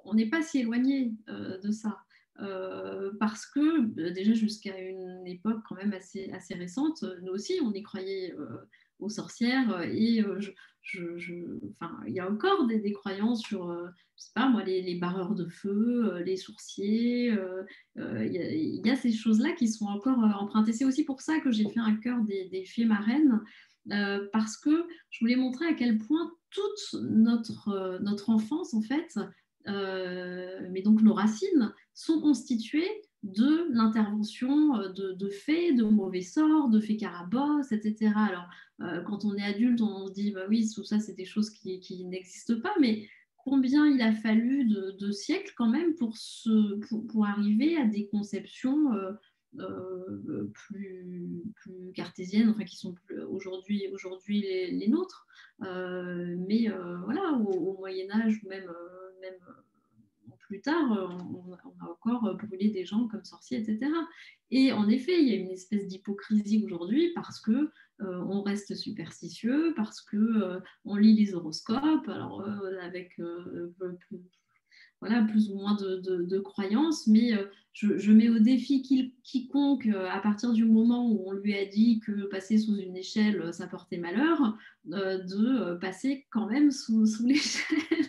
on 0.03 0.13
n'est 0.13 0.29
pas 0.29 0.43
si 0.43 0.59
éloigné 0.59 1.13
euh, 1.29 1.59
de 1.59 1.71
ça. 1.71 1.97
parce 3.19 3.47
que 3.47 4.11
déjà 4.11 4.33
jusqu'à 4.33 4.77
une 4.77 5.25
époque 5.25 5.61
quand 5.67 5.75
même 5.75 5.93
assez 5.93 6.53
récente, 6.53 7.03
nous 7.23 7.31
aussi 7.31 7.59
on 7.63 7.73
y 7.73 7.81
croyait 7.81 8.35
aux 8.99 9.09
sorcières 9.09 9.81
et 9.83 10.23
je, 10.85 11.33
enfin, 11.71 11.99
il 12.07 12.13
y 12.13 12.19
a 12.19 12.29
encore 12.29 12.67
des, 12.67 12.91
croyances 12.93 13.41
sur, 13.41 13.69
euh, 13.69 13.87
je 14.17 14.23
sais 14.23 14.31
pas 14.35 14.47
moi, 14.47 14.63
les, 14.63 14.95
barreurs 14.95 15.33
de 15.33 15.47
feu, 15.47 16.13
euh, 16.13 16.23
les 16.23 16.37
sourciers. 16.37 17.31
Euh, 17.31 17.63
il 17.95 18.81
y, 18.85 18.89
a 18.89 18.95
ces 18.95 19.11
choses-là 19.11 19.53
qui 19.53 19.67
sont 19.67 19.85
encore 19.85 20.19
empruntées. 20.19 20.73
C'est 20.73 20.85
aussi 20.85 21.03
pour 21.03 21.21
ça 21.21 21.39
que 21.39 21.51
j'ai 21.51 21.67
fait 21.69 21.79
un 21.79 21.95
cœur 21.95 22.21
des, 22.23 22.45
des 22.49 22.65
fées 22.65 22.85
marraines, 22.85 23.41
parce 24.31 24.57
que 24.57 24.87
je 25.09 25.19
voulais 25.19 25.35
montrer 25.35 25.65
à 25.67 25.73
quel 25.73 25.97
point 25.97 26.31
toute 26.49 27.01
notre, 27.01 27.99
notre 28.01 28.29
enfance, 28.29 28.73
en 28.73 28.81
fait, 28.81 29.15
mais 29.65 30.81
donc 30.83 31.01
nos 31.01 31.13
racines, 31.13 31.73
sont 31.93 32.19
constituées 32.19 32.89
de 33.25 33.73
l'intervention 33.73 34.77
euh, 34.77 34.89
de, 34.89 35.11
de, 35.13 35.29
fées, 35.29 35.73
de 35.73 35.83
mauvais 35.83 36.21
sorts, 36.21 36.69
de 36.69 36.79
fées 36.79 36.95
carabosse, 36.95 37.71
etc. 37.71 38.13
Alors, 38.15 38.47
euh, 38.81 39.01
quand 39.01 39.25
on 39.25 39.35
est 39.35 39.43
adulte, 39.43 39.81
on 39.81 40.07
se 40.07 40.13
dit, 40.13 40.31
bah 40.31 40.45
oui, 40.47 40.69
tout 40.73 40.83
ça, 40.83 40.99
c'est 40.99 41.15
des 41.15 41.25
choses 41.25 41.49
qui, 41.49 42.05
n'existent 42.05 42.59
pas, 42.61 42.73
mais 42.79 43.09
combien 43.37 43.87
il 43.87 44.01
a 44.01 44.11
fallu 44.11 44.65
de, 44.65 45.11
siècles 45.11 45.53
quand 45.57 45.69
même 45.69 45.95
pour, 45.95 46.15
pour, 47.09 47.25
arriver 47.25 47.77
à 47.77 47.85
des 47.85 48.07
conceptions 48.07 48.93
euh, 48.93 50.51
plus, 50.53 51.43
cartésiennes, 51.95 52.49
enfin 52.49 52.63
qui 52.63 52.77
sont 52.77 52.95
aujourd'hui 53.29 53.87
les, 54.71 54.87
nôtres. 54.87 55.25
mais 55.61 56.67
voilà, 57.05 57.33
au, 57.33 57.71
au, 57.71 57.77
Moyen 57.77 58.11
Âge, 58.11 58.43
même, 58.43 58.69
même 59.21 59.39
plus 60.47 60.61
tard, 60.61 60.91
euh, 60.93 61.07
on, 61.07 61.53
a 61.53 61.89
encore 61.89 62.25
euh, 62.25 62.33
brûlé 62.33 62.69
des 62.69 62.85
gens 62.85 63.07
comme 63.07 63.23
sorciers, 63.23 63.59
etc. 63.59 63.91
Et 64.51 64.71
en 64.71 64.87
effet, 64.87 65.21
il 65.21 65.27
y 65.27 65.33
a 65.33 65.35
une 65.35 65.51
espèce 65.51 65.87
d'hypocrisie 65.87 66.63
aujourd'hui 66.63 67.11
parce 67.13 67.39
que 67.39 67.71
euh, 68.01 68.23
on 68.27 68.41
reste 68.41 68.75
superstitieux, 68.75 69.73
parce 69.75 70.01
que 70.01 70.59
on 70.83 70.95
lit 70.95 71.13
les 71.13 71.33
horoscopes, 71.33 72.07
alors 72.07 72.45
avec 72.81 73.19
voilà, 75.05 75.23
plus 75.23 75.49
ou 75.49 75.55
moins 75.55 75.75
de, 75.75 76.39
croyances, 76.39 77.07
mais 77.07 77.31
je, 77.73 78.11
mets 78.11 78.29
au 78.29 78.39
défi 78.39 78.81
quiconque, 79.23 79.87
à 79.87 80.19
partir 80.19 80.53
du 80.53 80.65
moment 80.65 81.09
où 81.09 81.23
on 81.27 81.31
lui 81.31 81.55
a 81.55 81.65
dit 81.65 81.99
que 81.99 82.25
passer 82.27 82.57
sous 82.57 82.77
une 82.77 82.95
échelle, 82.95 83.53
ça 83.53 83.67
portait 83.67 83.97
malheur, 83.97 84.57
de 84.85 85.75
passer 85.75 86.25
quand 86.31 86.47
même 86.47 86.71
sous, 86.71 87.05
sous 87.05 87.25
l'échelle. 87.25 88.05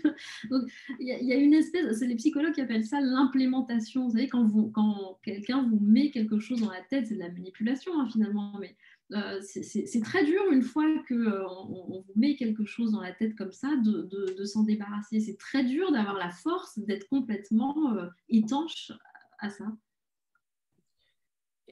Donc, 0.51 0.62
il 1.01 1.07
y, 1.09 1.32
a 1.32 1.36
une 1.36 1.55
espèce, 1.55 1.99
c'est 1.99 2.07
les 2.07 2.16
psychologues 2.16 2.55
qui 2.55 2.61
appellent 2.61 2.84
ça 2.84 3.01
l'implémentation. 3.01 4.05
Vous 4.05 4.12
savez, 4.12 4.28
quand, 4.28 4.49
quand 4.72 5.18
quelqu'un 5.22 5.62
vous 5.62 5.80
met 5.80 6.11
quelque 6.11 6.38
chose 6.38 6.61
dans 6.61 6.70
la 6.70 6.82
tête, 6.88 7.07
c'est 7.07 7.14
de 7.14 7.20
la 7.20 7.30
manipulation 7.30 7.92
hein, 7.99 8.09
finalement, 8.11 8.57
mais 8.61 8.76
euh, 9.12 9.40
c'est 9.40 10.02
très 10.02 10.24
dur 10.24 10.42
une 10.50 10.62
fois 10.62 10.84
qu'on 11.09 11.14
euh, 11.14 11.46
on 11.46 12.00
vous 12.00 12.12
met 12.16 12.34
quelque 12.34 12.64
chose 12.64 12.90
dans 12.90 13.00
la 13.00 13.12
tête 13.12 13.36
comme 13.36 13.52
ça 13.52 13.68
de, 13.76 14.44
s'en 14.44 14.64
débarrasser. 14.64 15.20
C'est 15.20 15.38
très 15.38 15.62
dur 15.62 15.92
d'avoir 15.92 16.16
la 16.16 16.30
force 16.30 16.78
d'être 16.78 17.09
complètement 17.09 17.96
euh, 17.96 18.09
étanche 18.28 18.90
à 19.38 19.50
ça. 19.50 19.64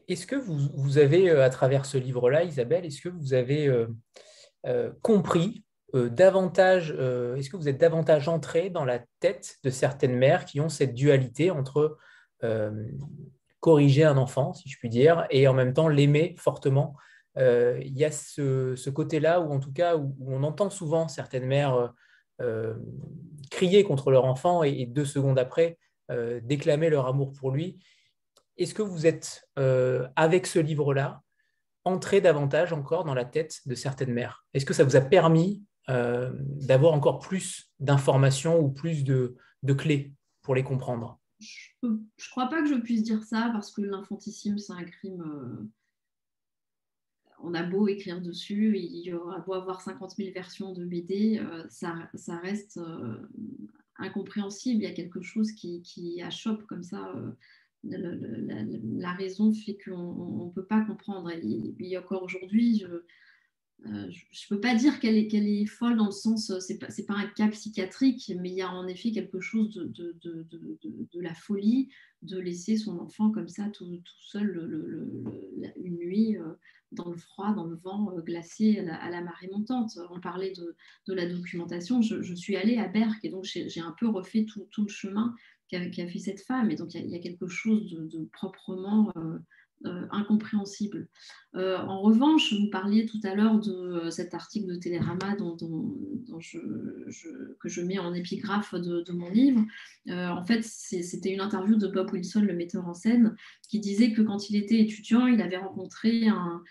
Est-ce 0.07 0.27
que 0.27 0.37
vous, 0.37 0.59
vous, 0.75 0.99
avez, 0.99 1.31
à 1.31 1.51
travers 1.51 1.87
ce 1.87 1.99
livre-là, 1.99 2.45
Isabelle, 2.45 2.85
est-ce 2.85 3.01
que 3.01 3.09
vous 3.09 3.33
avez 3.33 3.73
compris 5.01 5.65
davantage, 5.95 6.91
est-ce 6.91 7.49
que 7.49 7.57
vous 7.57 7.69
êtes 7.69 7.79
davantage 7.79 8.29
entré 8.29 8.69
dans 8.69 8.85
la 8.85 8.99
tête 9.21 9.57
de 9.65 9.71
certaines 9.71 10.17
mères 10.17 10.45
qui 10.45 10.61
ont 10.61 10.69
cette 10.69 10.93
dualité 10.93 11.51
entre 11.51 11.97
corriger 13.61 14.05
un 14.05 14.19
enfant, 14.19 14.53
si 14.53 14.69
je 14.69 14.79
puis 14.79 14.91
dire, 14.91 15.27
et 15.31 15.49
en 15.49 15.55
même 15.55 15.73
temps 15.73 15.89
l'aimer 15.89 16.35
fortement 16.37 16.95
Il 17.37 17.97
y 17.97 18.05
a 18.05 18.11
ce, 18.11 18.91
côté-là 18.91 19.41
où, 19.41 19.53
en 19.53 19.61
tout 19.61 19.73
cas, 19.73 19.97
où, 19.97 20.15
on 20.21 20.43
entend 20.43 20.71
souvent 20.71 21.09
certaines 21.09 21.47
mères 21.47 21.93
crier 23.51 23.85
contre 23.85 24.11
leur 24.11 24.25
enfant 24.25 24.63
et, 24.63 24.87
deux 24.87 25.05
secondes 25.05 25.39
après 25.39 25.79
déclamer 26.43 26.91
leur 26.91 27.07
amour 27.07 27.33
pour 27.33 27.51
lui. 27.51 27.79
Est-ce 28.57 28.75
que 28.75 28.83
vous 28.83 29.07
êtes, 29.07 29.49
avec 30.17 30.47
ce 30.47 30.59
livre-là, 30.59 31.23
entré 31.85 32.21
davantage 32.21 32.73
encore 32.73 33.05
dans 33.05 33.15
la 33.15 33.25
tête 33.25 33.61
de 33.67 33.75
certaines 33.75 34.13
mères? 34.13 34.47
Est-ce 34.55 34.65
que 34.65 34.75
ça 34.75 34.85
vous 34.85 34.97
a 34.97 35.01
permis 35.01 35.63
euh, 35.91 36.33
d'avoir 36.35 36.95
encore 36.95 37.19
plus 37.19 37.71
d'informations 37.79 38.59
ou 38.59 38.71
plus 38.71 39.05
de, 39.05 39.37
clés 39.77 40.15
pour 40.43 40.55
les 40.55 40.65
comprendre? 40.65 41.21
Je 41.41 41.87
ne 41.87 41.99
crois 42.31 42.49
pas 42.49 42.63
que 42.63 42.69
je 42.69 42.75
puisse 42.77 43.03
dire 43.03 43.23
ça 43.23 43.51
parce 43.53 43.71
que 43.71 43.83
l'infantissime, 43.83 44.59
c'est 44.59 44.73
un 44.73 44.85
crime. 44.85 45.69
Euh, 47.45 47.49
on 47.49 47.55
a 47.55 47.63
beau 47.63 47.89
écrire 47.89 48.21
dessus, 48.21 48.77
il 48.79 49.01
y 49.01 49.13
aura 49.13 49.41
beau 49.41 49.55
avoir 49.55 49.81
50 49.81 50.13
000 50.17 50.33
versions 50.33 50.73
de 50.73 50.85
BD, 50.85 51.39
euh, 51.39 51.65
ça, 51.69 52.11
reste 52.43 52.79
euh, 52.79 53.17
incompréhensible. 53.99 54.83
Il 54.83 54.85
y 54.85 54.91
a 54.91 54.95
quelque 54.95 55.23
chose 55.23 55.53
qui, 55.53 55.83
qui 55.83 56.21
achoppe 56.23 56.67
comme 56.67 56.83
ça. 56.83 57.15
la, 57.85 59.13
raison 59.13 59.53
fait 59.53 59.79
qu'on 59.85 60.47
ne 60.47 60.53
peut 60.53 60.67
pas 60.67 60.81
comprendre. 60.83 61.31
Et, 61.31 61.75
et 61.79 61.99
encore 61.99 62.23
aujourd'hui, 62.23 62.85
je 63.85 63.91
euh, 63.91 64.07
ne 64.07 64.49
peux 64.49 64.61
pas 64.61 64.75
dire 64.75 64.99
qu'elle 65.01 65.17
est, 65.17 65.67
folle 65.67 65.97
dans 65.97 66.07
le 66.07 66.13
sens, 66.13 66.51
euh, 66.51 66.61
c'est 66.61 66.79
pas, 66.79 66.89
pas 67.07 67.15
un 67.15 67.27
cas 67.27 67.49
psychiatrique, 67.49 68.33
mais 68.41 68.51
il 68.51 68.57
y 68.57 68.63
a 68.63 68.71
en 68.71 68.87
effet 68.87 69.11
quelque 69.11 69.41
chose 69.41 69.75
de, 69.75 71.21
la 71.21 71.35
folie 71.35 71.91
de 72.23 72.39
laisser 72.39 72.77
son 72.77 72.99
enfant 72.99 73.31
comme 73.31 73.49
ça 73.49 73.69
tout, 73.69 74.01
seul 74.21 75.07
une 75.83 75.97
nuit 75.97 76.39
euh, 76.39 76.55
dans 76.95 77.11
le 77.11 77.17
froid, 77.17 77.53
dans 77.53 77.67
le 77.67 77.77
vent 77.77 78.13
glacé 78.25 78.79
à 78.79 79.11
la, 79.11 79.21
marée 79.21 79.49
montante. 79.53 79.99
On 80.11 80.21
parlait 80.21 80.53
de, 80.53 81.15
la 81.15 81.27
documentation, 81.27 82.03
je, 82.03 82.35
suis 82.35 82.57
allée 82.57 82.79
à 82.79 82.89
Berck 82.89 83.25
et 83.25 83.31
donc 83.31 83.45
j'ai, 83.45 83.81
un 83.81 83.95
peu 83.99 84.09
refait 84.09 84.45
tout, 84.45 84.83
le 84.83 84.89
chemin 84.89 85.35
qu'a, 85.69 85.91
fait 85.91 86.19
cette 86.19 86.41
femme 86.41 86.71
et 86.71 86.77
donc 86.77 86.95
il 86.95 87.09
y, 87.09 87.15
a, 87.15 87.21
quelque 87.21 87.49
chose 87.49 87.91
de, 87.91 88.25
proprement... 88.33 89.13
Euh, 89.87 90.07
incompréhensible. 90.13 91.09
Euh, 91.57 91.77
en 91.77 92.01
revanche, 92.01 92.55
vous 92.55 92.71
parliez 92.71 93.05
tout 93.05 93.19
à 93.23 93.35
l'heure 93.35 93.59
de 93.59 93.71
euh, 93.71 94.11
cet 94.11 94.33
article 94.33 94.67
de 94.67 94.77
Télérama 94.77 95.37
que 97.61 97.69
je 97.69 97.83
mets 97.83 97.99
en 97.99 98.15
épigraphe 98.15 98.75
de, 98.75 99.13
mon 99.13 99.29
livre. 99.29 99.63
en 100.09 100.43
fait, 100.43 100.63
c'était 100.65 101.35
une 101.35 101.43
interview 101.43 101.77
de 101.77 101.87
Bob 101.87 102.11
Wilson, 102.11 102.41
le 102.41 102.55
metteur 102.55 102.89
en 102.89 102.95
scène, 102.95 103.37
qui 103.69 103.79
disait 103.79 104.15
que 104.15 104.23
quand 104.23 104.49
il 104.49 104.57
était 104.57 104.81
étudiant, 104.81 105.27
il 105.27 105.43
avait 105.43 105.59
rencontré 105.59 106.29
un, 106.29 106.63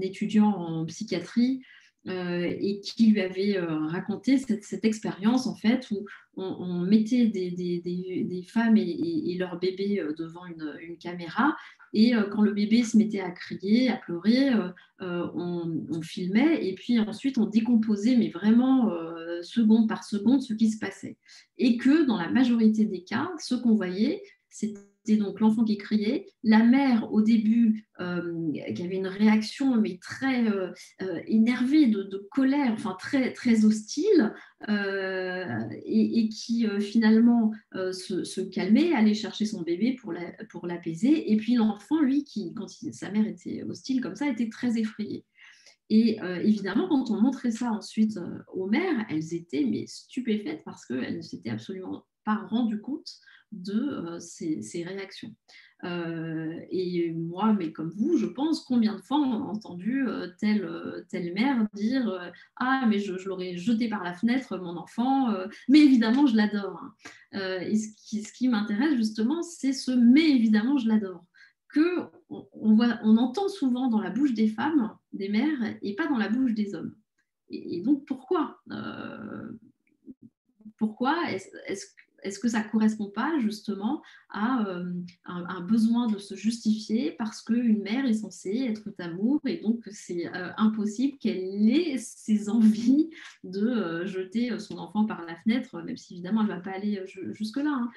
étudiant 0.00 0.48
en 0.48 0.86
psychiatrie 0.86 1.62
et 2.06 2.80
qui 2.82 3.08
lui 3.08 3.20
avait 3.20 3.58
raconté 3.58 4.38
cette, 4.38 4.84
expérience 4.84 5.46
en 5.46 5.54
fait 5.54 5.86
où 5.90 6.06
on, 6.36 6.80
mettait 6.80 7.26
des, 7.26 8.44
femmes 8.48 8.76
et, 8.78 9.36
leurs 9.38 9.58
bébés 9.58 10.02
devant 10.16 10.46
une, 10.46 10.96
caméra 10.98 11.54
et 11.92 12.14
euh, 12.14 12.28
quand 12.28 12.42
le 12.42 12.52
bébé 12.52 12.84
se 12.84 12.96
mettait 12.96 13.20
à 13.20 13.30
crier, 13.30 13.90
à 13.90 13.96
pleurer, 13.96 14.50
euh, 14.50 14.68
euh, 15.02 15.26
on, 15.34 16.02
filmait 16.02 16.66
et 16.66 16.74
puis 16.74 16.98
ensuite 16.98 17.36
on 17.38 17.46
décomposait, 17.46 18.16
mais 18.16 18.30
vraiment 18.30 18.90
seconde 19.42 19.88
par 19.88 20.02
seconde, 20.04 20.42
ce 20.42 20.54
qui 20.54 20.70
se 20.70 20.78
passait. 20.78 21.16
Et 21.58 21.76
que 21.76 22.06
dans 22.06 22.16
la 22.16 22.30
majorité 22.30 22.84
des 22.84 23.02
cas, 23.02 23.30
ce 23.38 23.54
qu'on 23.54 23.74
voyait, 23.74 24.22
c'était 24.48 24.80
donc 25.16 25.40
l'enfant 25.40 25.64
qui 25.64 25.78
criait, 25.78 26.26
la 26.42 26.62
mère 26.62 27.12
au 27.12 27.22
début 27.22 27.86
euh, 28.00 28.52
qui 28.74 28.82
avait 28.82 28.96
une 28.96 29.06
réaction 29.06 29.76
mais 29.76 29.98
très 29.98 30.46
euh, 30.48 30.70
euh, 31.02 31.20
énervée, 31.26 31.86
de, 31.86 32.28
colère, 32.30 32.72
enfin 32.72 32.96
très, 32.98 33.32
très 33.32 33.64
hostile, 33.64 34.32
et, 34.68 36.28
qui 36.28 36.66
finalement 36.80 37.52
se, 37.72 38.40
calmait, 38.40 38.92
allait 38.92 39.14
chercher 39.14 39.46
son 39.46 39.62
bébé 39.62 39.96
pour 40.00 40.12
l'apaiser, 40.12 41.10
la, 41.10 41.16
pour 41.18 41.32
et 41.32 41.36
puis 41.36 41.54
l'enfant, 41.54 42.00
lui, 42.00 42.24
qui, 42.24 42.54
quand 42.54 42.68
sa 42.68 43.10
mère 43.10 43.26
était 43.26 43.62
hostile 43.62 44.00
comme 44.00 44.16
ça, 44.16 44.28
était 44.28 44.48
très 44.48 44.78
effrayé. 44.78 45.24
Et 45.88 46.18
évidemment, 46.42 46.88
quand 46.88 47.10
on 47.10 47.20
montrait 47.20 47.50
ça 47.50 47.70
ensuite 47.72 48.18
aux 48.52 48.66
mères, 48.66 49.06
elles 49.08 49.34
étaient 49.34 49.64
mais 49.64 49.86
stupéfaites 49.86 50.62
parce 50.64 50.86
qu'elles 50.86 51.16
ne 51.16 51.22
s'étaient 51.22 51.50
absolument 51.50 52.04
pas 52.24 52.46
rendues 52.50 52.80
compte 52.80 53.20
de 53.52 53.80
euh, 53.80 54.20
ces, 54.20 54.84
réactions. 54.84 55.34
Euh, 55.84 56.60
et 56.70 57.12
moi, 57.12 57.52
mais 57.52 57.72
comme 57.72 57.90
vous, 57.90 58.16
je 58.18 58.26
pense 58.26 58.62
combien 58.64 58.94
de 58.94 59.00
fois 59.00 59.18
on 59.18 59.32
a 59.32 59.50
entendu 59.50 60.06
euh, 60.06 60.28
telle, 60.38 60.68
telle 61.08 61.32
mère 61.32 61.66
dire 61.74 62.32
Ah, 62.56 62.84
mais 62.88 62.98
je, 62.98 63.12
l'aurais 63.26 63.56
jeté 63.56 63.88
par 63.88 64.04
la 64.04 64.12
fenêtre, 64.12 64.58
mon 64.58 64.76
enfant, 64.76 65.34
mais 65.68 65.80
évidemment, 65.80 66.26
je 66.26 66.36
l'adore. 66.36 66.82
Hein. 67.32 67.60
et 67.62 67.76
ce 67.76 67.88
qui, 67.96 68.22
ce 68.22 68.32
qui 68.32 68.48
m'intéresse 68.48 68.96
justement, 68.96 69.42
c'est 69.42 69.72
ce 69.72 69.90
mais 69.92 70.30
évidemment, 70.30 70.78
je 70.78 70.88
l'adore 70.88 71.24
que 71.72 72.00
on, 72.28 72.74
voit, 72.74 72.98
on, 73.04 73.16
entend 73.16 73.48
souvent 73.48 73.86
dans 73.86 74.00
la 74.00 74.10
bouche 74.10 74.34
des 74.34 74.48
femmes, 74.48 74.92
des 75.12 75.28
mères, 75.28 75.76
et 75.82 75.94
pas 75.94 76.08
dans 76.08 76.18
la 76.18 76.28
bouche 76.28 76.52
des 76.52 76.74
hommes. 76.74 76.96
Et, 77.48 77.80
donc 77.80 78.04
pourquoi 78.06 78.60
Pourquoi 80.76 81.30
est-ce 81.30 81.48
est-ce 81.66 81.86
que 82.38 82.48
ça 82.48 82.62
ne 82.62 82.68
correspond 82.68 83.10
pas 83.10 83.38
justement 83.40 84.02
à 84.30 84.64
euh, 84.66 84.92
un, 85.24 85.60
besoin 85.60 86.06
de 86.06 86.18
se 86.18 86.34
justifier 86.34 87.12
parce 87.12 87.42
qu'une 87.42 87.82
mère 87.82 88.04
est 88.04 88.14
censée 88.14 88.66
être 88.68 88.90
d'amour 88.98 89.40
et 89.46 89.58
donc 89.58 89.82
c'est 89.90 90.26
euh, 90.34 90.50
impossible 90.56 91.18
qu'elle 91.18 91.68
ait 91.68 91.98
ses 91.98 92.48
envies 92.48 93.10
de 93.44 93.66
euh, 93.66 94.06
jeter 94.06 94.58
son 94.58 94.78
enfant 94.78 95.04
par 95.04 95.24
la 95.24 95.36
fenêtre, 95.36 95.82
même 95.82 95.96
si 95.96 96.14
évidemment 96.14 96.42
elle 96.42 96.48
ne 96.48 96.54
va 96.54 96.60
pas 96.60 96.72
aller 96.72 97.02
jusque-là. 97.32 97.70
Hein. 97.70 97.90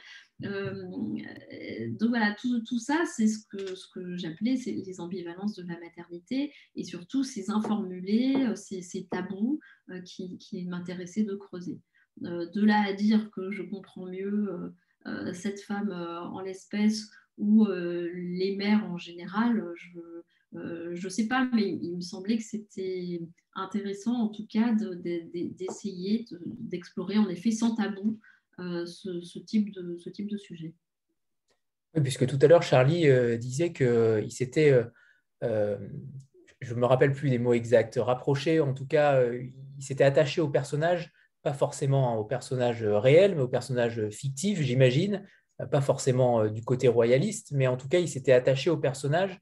donc 2.00 2.10
voilà, 2.10 2.36
tout, 2.40 2.80
ça, 2.80 3.04
c'est 3.06 3.28
ce 3.28 3.46
que, 3.48 4.18
j'appelais 4.18 4.56
les 4.66 5.00
ambivalences 5.00 5.56
de 5.56 5.68
la 5.68 5.80
maternité 5.80 6.54
et 6.76 6.84
surtout 6.84 7.24
ces 7.24 7.50
informulés, 7.50 8.54
ces, 8.56 9.08
tabous 9.10 9.60
qui 10.06 10.66
m'intéressaient 10.66 11.24
de 11.24 11.36
creuser. 11.36 11.80
Euh, 12.22 12.46
de 12.52 12.64
là 12.64 12.84
à 12.88 12.94
dire 12.94 13.30
que 13.32 13.52
je 13.52 13.64
comprends 13.64 14.06
mieux 14.06 14.50
euh, 14.50 14.70
euh, 15.08 15.34
cette 15.34 15.62
femme 15.62 15.92
en 15.92 16.40
l'espèce 16.42 17.10
ou 17.38 17.66
les 17.66 18.56
mères 18.56 18.86
en 18.86 18.98
général, 19.00 19.66
je 20.54 21.04
ne 21.04 21.10
sais 21.10 21.28
pas, 21.28 21.50
mais 21.52 21.68
il 21.68 21.96
me 21.96 22.02
semblait 22.02 22.38
que 22.38 22.44
c'était 22.44 23.22
intéressant 23.56 24.14
en 24.14 24.28
tout 24.28 24.46
cas 24.46 24.72
d'essayer 24.72 26.28
d'explorer 26.46 27.18
en 27.18 27.28
effet 27.30 27.50
sans 27.50 27.74
tabou 27.74 28.20
ce, 28.60 29.40
type 29.40 29.72
de, 29.74 30.38
sujet. 30.38 30.76
puisque 32.04 32.28
tout 32.28 32.38
à 32.40 32.46
l'heure, 32.46 32.62
Charlie 32.62 33.08
disait 33.40 33.74
qu'il 33.74 34.32
s'était, 34.32 34.80
je 35.42 36.74
ne 36.76 36.80
me 36.80 36.86
rappelle 36.86 37.14
plus 37.14 37.32
des 37.32 37.40
mots 37.40 37.54
exacts, 37.54 37.98
rapproché, 37.98 38.60
en 38.60 38.76
tout 38.76 38.86
cas, 38.86 39.24
il 39.34 39.84
s'était 39.84 40.04
attaché 40.04 40.40
au 40.40 40.50
personnage 40.50 41.12
pas 41.44 41.54
forcément 41.54 42.18
au 42.18 42.24
personnage 42.24 42.84
réel, 42.84 43.36
mais 43.36 43.42
au 43.42 43.48
personnage 43.48 44.10
fictif, 44.10 44.62
j'imagine, 44.62 45.26
pas 45.72 45.82
forcément 45.82 46.42
euh, 46.42 46.50
du 46.50 46.64
côté 46.64 46.88
royaliste, 46.88 47.52
mais 47.52 47.68
en 47.68 47.78
tout 47.78 47.88
cas, 47.88 48.00
il 48.00 48.08
s'était 48.08 48.32
attaché 48.32 48.70
au 48.70 48.78
personnage. 48.78 49.40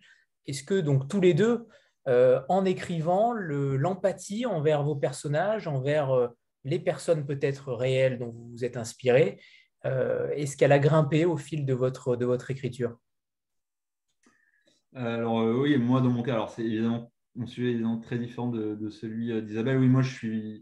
Est-ce 0.48 0.64
que 0.64 0.80
donc 0.80 1.08
tous 1.08 1.22
les 1.22 1.34
deux, 1.34 1.68
euh, 2.08 2.42
en 2.50 2.66
écrivant, 2.66 3.34
l'empathie 3.34 4.46
envers 4.46 4.84
vos 4.84 4.96
personnages, 4.96 5.68
envers 5.68 6.12
euh, 6.12 6.28
les 6.64 6.80
personnes 6.80 7.26
peut-être 7.26 7.72
réelles 7.74 8.20
dont 8.20 8.32
vous 8.32 8.50
vous 8.50 8.66
êtes 8.66 8.78
inspiré, 8.78 9.42
est-ce 9.84 10.58
qu'elle 10.58 10.74
a 10.74 10.78
grimpé 10.78 11.26
au 11.26 11.38
fil 11.38 11.66
de 11.66 11.74
votre, 11.74 12.16
de 12.16 12.24
votre 12.24 12.52
écriture? 12.52 12.98
Alors 14.94 15.44
oui, 15.44 15.76
moi 15.80 16.02
dans 16.02 16.12
mon 16.12 16.22
cas, 16.22 16.34
alors 16.34 16.52
c'est 16.52 16.64
évidemment 16.64 17.12
mon 17.36 17.48
sujet 17.48 17.74
est 17.74 18.02
très 18.04 18.20
différent 18.20 18.50
de, 18.50 18.90
celui 18.90 19.42
d'Isabelle. 19.42 19.80
Oui, 19.80 19.88
moi 19.88 20.02
je 20.02 20.14
suis 20.14 20.38
euh, 20.38 20.60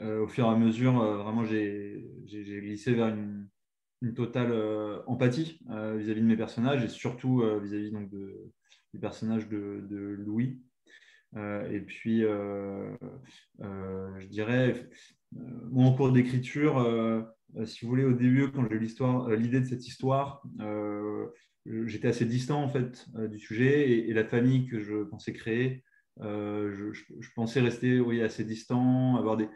au 0.00 0.28
fur 0.28 0.44
et 0.44 0.48
à 0.48 0.56
mesure, 0.56 1.00
euh, 1.00 1.22
vraiment, 1.22 1.44
j'ai 1.44 2.04
glissé 2.26 2.94
vers 2.94 3.08
une, 3.08 3.48
totale 4.14 4.52
euh, 4.52 5.02
empathie 5.06 5.58
vis-à-vis 5.68 6.20
de 6.20 6.26
mes 6.26 6.36
personnages 6.36 6.84
et 6.84 6.88
surtout 6.88 7.42
vis-à-vis 7.62 7.90
donc 7.90 8.08
du 8.08 9.00
personnage 9.00 9.48
de, 9.48 10.16
Louis. 10.18 10.60
et 11.34 11.80
puis, 11.80 12.20
je 12.20 14.26
dirais, 14.28 14.88
mon 15.32 15.96
cours 15.96 16.12
d'écriture, 16.12 17.34
si 17.64 17.84
vous 17.84 17.90
voulez, 17.90 18.04
au 18.04 18.12
début, 18.12 18.52
quand 18.52 18.64
j'ai 18.68 18.76
eu 18.76 19.36
l'idée 19.36 19.60
de 19.60 19.66
cette 19.66 19.88
histoire, 19.88 20.46
j'étais 21.64 22.08
assez 22.08 22.26
distant 22.26 22.62
en 22.62 22.68
fait 22.68 23.06
du 23.28 23.40
sujet 23.40 23.90
et, 23.90 24.12
la 24.12 24.24
famille 24.24 24.68
que 24.68 24.78
je 24.78 25.02
pensais 25.02 25.32
créer, 25.32 25.82
je, 26.20 26.92
pensais 27.34 27.60
rester 27.60 27.98
oui, 27.98 28.22
assez 28.22 28.44
distant, 28.44 29.16
avoir 29.16 29.36
des, 29.36 29.48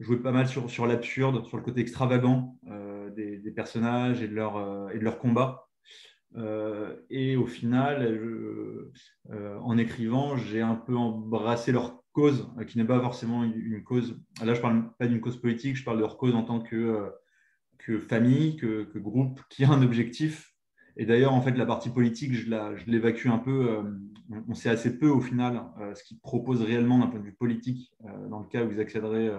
jouer 0.00 0.18
pas 0.18 0.32
mal 0.32 0.46
sur, 0.46 0.70
sur 0.70 0.86
l'absurde, 0.86 1.44
sur 1.46 1.56
le 1.56 1.62
côté 1.62 1.80
extravagant 1.80 2.58
euh, 2.68 3.10
des, 3.10 3.50
personnages 3.50 4.22
et 4.22 4.28
de 4.28 4.34
leur, 4.34 4.56
euh, 4.56 4.88
et 4.90 4.98
de 4.98 5.04
leur 5.04 5.18
combat. 5.18 5.68
Euh, 6.36 6.96
et 7.08 7.36
au 7.36 7.46
final, 7.46 8.20
en 9.62 9.78
écrivant, 9.78 10.36
j'ai 10.36 10.60
un 10.60 10.74
peu 10.74 10.96
embrassé 10.96 11.72
leur 11.72 12.02
cause, 12.12 12.48
qui 12.66 12.78
n'est 12.78 12.84
pas 12.84 13.00
forcément 13.00 13.44
une, 13.44 13.82
cause. 13.82 14.20
Là, 14.42 14.52
je 14.52 14.58
ne 14.58 14.62
parle 14.62 14.90
pas 14.98 15.06
d'une 15.06 15.20
cause 15.20 15.40
politique, 15.40 15.76
je 15.76 15.84
parle 15.84 15.96
de 15.96 16.02
leur 16.02 16.18
cause 16.18 16.34
en 16.34 16.42
tant 16.42 16.60
que, 16.60 17.10
que 17.78 17.98
famille, 17.98 18.56
que, 18.56 18.84
que, 18.84 18.98
groupe, 18.98 19.40
qui 19.48 19.64
a 19.64 19.70
un 19.70 19.82
objectif. 19.82 20.52
Et 20.98 21.06
d'ailleurs, 21.06 21.32
en 21.32 21.40
fait, 21.40 21.52
la 21.52 21.66
partie 21.66 21.90
politique, 21.90 22.34
je 22.34 22.90
l'évacue 22.90 23.28
un 23.28 23.38
peu. 23.38 23.82
on 24.48 24.54
sait 24.54 24.70
assez 24.70 24.98
peu 24.98 25.08
au 25.08 25.20
final 25.20 25.62
ce 25.94 26.02
qu'ils 26.04 26.18
proposent 26.20 26.62
réellement 26.62 26.98
d'un 26.98 27.06
point 27.06 27.20
de 27.20 27.24
vue 27.24 27.34
politique, 27.34 27.94
dans 28.30 28.40
le 28.40 28.46
cas 28.46 28.64
où 28.64 28.70
ils 28.72 28.80
accéderaient 28.80 29.30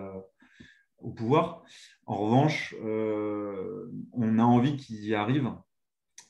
au 0.99 1.11
pouvoir. 1.11 1.63
En 2.05 2.15
revanche, 2.15 2.75
on 2.81 4.39
a 4.39 4.43
envie 4.43 4.77
qu'ils 4.77 5.05
y 5.05 5.15
arrivent. 5.15 5.51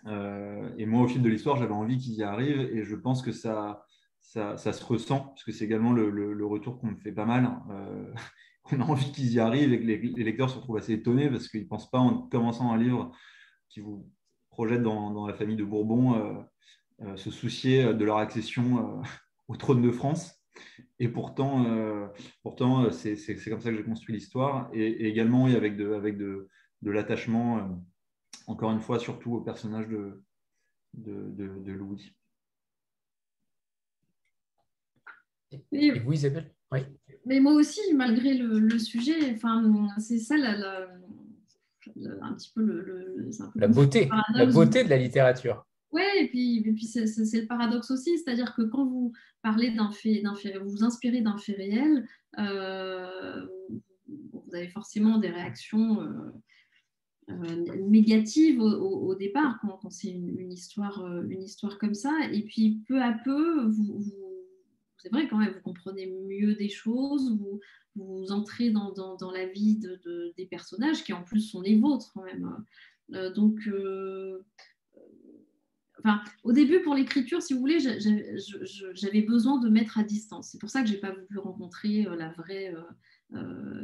et 0.06 0.86
moi, 0.86 1.02
au 1.02 1.08
fil 1.08 1.22
de 1.22 1.30
l'histoire, 1.30 1.58
j'avais 1.58 1.74
envie 1.74 1.98
qu'ils 1.98 2.16
y 2.16 2.24
arrivent 2.24 2.62
et 2.62 2.84
je 2.84 2.96
pense 2.96 3.22
que 3.22 3.32
ça, 3.32 3.86
se 4.20 4.84
ressent, 4.84 5.20
parce 5.20 5.44
que 5.44 5.52
c'est 5.52 5.66
également 5.66 5.94
le, 5.94 6.46
retour 6.46 6.80
qu'on 6.80 6.88
me 6.88 6.98
fait 6.98 7.12
pas 7.12 7.26
mal. 7.26 7.52
on 8.72 8.82
a 8.82 8.86
envie 8.86 9.12
qu'ils 9.12 9.34
y 9.34 9.40
arrivent 9.40 9.74
et 9.74 9.78
les, 9.78 10.24
lecteurs 10.24 10.50
se 10.50 10.58
retrouvent 10.58 10.78
assez 10.78 10.94
étonnés 10.94 11.30
parce 11.30 11.48
qu'ils 11.48 11.64
ne 11.64 11.68
pensent 11.68 11.90
pas 11.90 12.00
en 12.00 12.24
commençant 12.24 12.72
un 12.72 12.78
livre 12.78 13.12
qui 13.70 13.80
vous 13.80 14.10
projette 14.50 14.82
dans, 14.82 15.28
la 15.28 15.34
famille 15.34 15.56
de 15.56 15.64
Bourbon 15.64 16.16
euh, 16.16 16.34
euh, 17.02 17.16
se 17.16 17.30
soucier 17.30 17.94
de 17.94 18.06
leur 18.06 18.18
accession 18.18 18.80
euh, 18.80 19.08
au 19.48 19.56
trône 19.56 19.82
de 19.82 19.92
France. 19.92 20.37
Et 21.00 21.08
pourtant, 21.08 22.10
pourtant 22.44 22.90
c'est 22.92 23.16
comme 23.50 23.62
ça 23.62 23.72
que 23.72 23.78
j'ai 23.78 23.84
construit 23.84 24.16
l'histoire. 24.16 24.70
Et, 24.74 25.08
également, 25.08 25.46
oui, 25.46 25.56
avec 25.56 25.78
de, 25.78 25.94
avec 25.94 26.18
de, 26.18 26.48
l'attachement, 26.84 27.84
encore 28.48 28.72
une 28.72 28.80
fois, 28.80 29.00
surtout 29.00 29.34
au 29.36 29.42
personnage 29.42 29.88
de, 29.88 30.24
de, 30.94 31.72
Louis. 31.72 32.16
Et 35.72 35.92
vous, 36.00 36.14
Isabelle? 36.14 36.54
Oui. 36.72 36.80
Mais 37.26 37.40
moi 37.40 37.54
aussi, 37.54 37.80
malgré 37.94 38.34
le, 38.34 38.80
sujet, 38.80 39.34
enfin, 39.34 39.88
c'est 40.00 40.20
ça 40.20 40.36
la, 40.36 40.88
un 42.22 42.34
petit 42.34 42.52
peu 42.54 42.62
le, 42.62 43.30
la 43.56 43.68
beauté, 43.68 44.10
la 44.34 44.46
beauté 44.46 44.84
de 44.84 44.90
la 44.90 44.98
littérature. 44.98 45.66
Oui, 45.98 46.04
et 46.20 46.28
puis, 46.28 46.86
c'est 46.86 47.06
le 47.06 47.48
paradoxe 47.48 47.90
aussi, 47.90 48.20
c'est-à-dire 48.20 48.54
que 48.54 48.62
quand 48.62 48.86
vous 48.86 49.14
parlez 49.42 49.72
d'un 49.72 49.92
fait, 49.92 50.22
vous 50.62 50.70
vous 50.70 50.84
inspirez 50.84 51.22
d'un 51.22 51.38
fait 51.38 51.54
réel, 51.54 52.08
euh, 52.38 53.48
vous 54.08 54.54
avez 54.54 54.68
forcément 54.68 55.18
des 55.18 55.30
réactions 55.30 56.02
euh, 56.02 56.32
euh, 57.32 57.78
négatives 57.90 58.62
au, 58.62 59.16
départ 59.16 59.58
quand, 59.62 59.90
c'est 59.90 60.12
une, 60.12 60.52
histoire, 60.52 61.04
une 61.30 61.42
histoire 61.42 61.80
comme 61.80 61.96
ça, 61.96 62.14
et 62.32 62.44
puis 62.44 62.84
peu 62.88 63.02
à 63.02 63.14
peu, 63.14 63.72
c'est 65.00 65.12
vrai 65.12 65.28
quand 65.28 65.38
même, 65.38 65.54
vous 65.54 65.62
comprenez 65.62 66.14
mieux 66.28 66.54
des 66.54 66.70
choses, 66.70 67.36
vous, 67.40 67.60
vous 67.96 68.32
entrez 68.32 68.70
dans, 68.70 69.32
la 69.34 69.48
vie 69.48 69.78
de, 69.78 70.32
des 70.38 70.46
personnages 70.46 71.04
qui 71.04 71.14
en 71.14 71.24
plus 71.24 71.42
sont 71.42 71.62
les 71.62 71.80
vôtres 71.80 72.12
quand 72.14 72.24
même. 72.24 72.64
Euh, 73.14 73.34
donc, 73.34 73.68
au 76.44 76.52
début 76.52 76.82
pour 76.82 76.96
l'écriture, 76.96 77.42
si 77.42 77.54
vous 77.54 77.60
voulez, 77.60 77.80
j'avais 78.94 79.22
besoin 79.22 79.60
de 79.60 79.70
mettre 79.70 79.98
à 79.98 80.04
distance. 80.04 80.50
C'est 80.52 80.60
pour 80.60 80.70
ça 80.70 80.82
que 80.82 80.88
j'ai 80.88 80.98
pas 80.98 81.12
voulu 81.12 81.40
rencontrer 81.40 82.06
euh, 82.06 82.16
la 82.16 82.32
vraie 82.34 82.74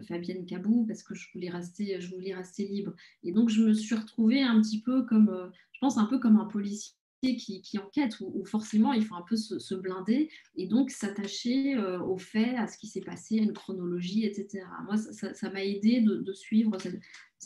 Fabienne 0.07 0.45
Cabou 0.45 0.85
parce 0.87 1.03
que 1.03 1.15
je 1.15 1.27
voulais 1.33 1.49
rester, 1.49 1.99
je 1.99 2.15
libre. 2.63 2.93
Et 3.23 3.31
donc 3.31 3.49
je 3.49 3.63
me 3.63 3.73
suis 3.73 3.95
retrouvée 3.95 4.41
un 4.41 4.61
petit 4.61 4.81
peu 4.81 5.03
comme, 5.03 5.51
je 5.73 5.79
pense 5.79 5.97
un 5.97 6.05
peu 6.05 6.19
comme 6.19 6.37
un 6.37 6.45
policier 6.45 6.95
qui, 7.31 7.79
enquête, 7.79 8.19
où, 8.19 8.43
forcément 8.45 8.93
il 8.93 9.05
faut 9.05 9.15
un 9.15 9.23
peu 9.27 9.35
se, 9.35 9.75
blinder 9.75 10.29
et 10.55 10.67
donc 10.67 10.89
s'attacher 10.89 11.75
euh, 11.75 11.99
aux 12.01 12.17
faits, 12.17 12.55
à 12.57 12.67
ce 12.67 12.77
qui 12.77 12.87
s'est 12.87 13.01
passé, 13.01 13.39
à 13.39 13.43
une 13.43 13.53
chronologie, 13.53 14.25
etc. 14.25 14.65
Moi, 14.85 14.97
ça 14.97 15.49
m'a 15.49 15.63
aidé 15.63 16.01
de, 16.01 16.33
suivre 16.33 16.77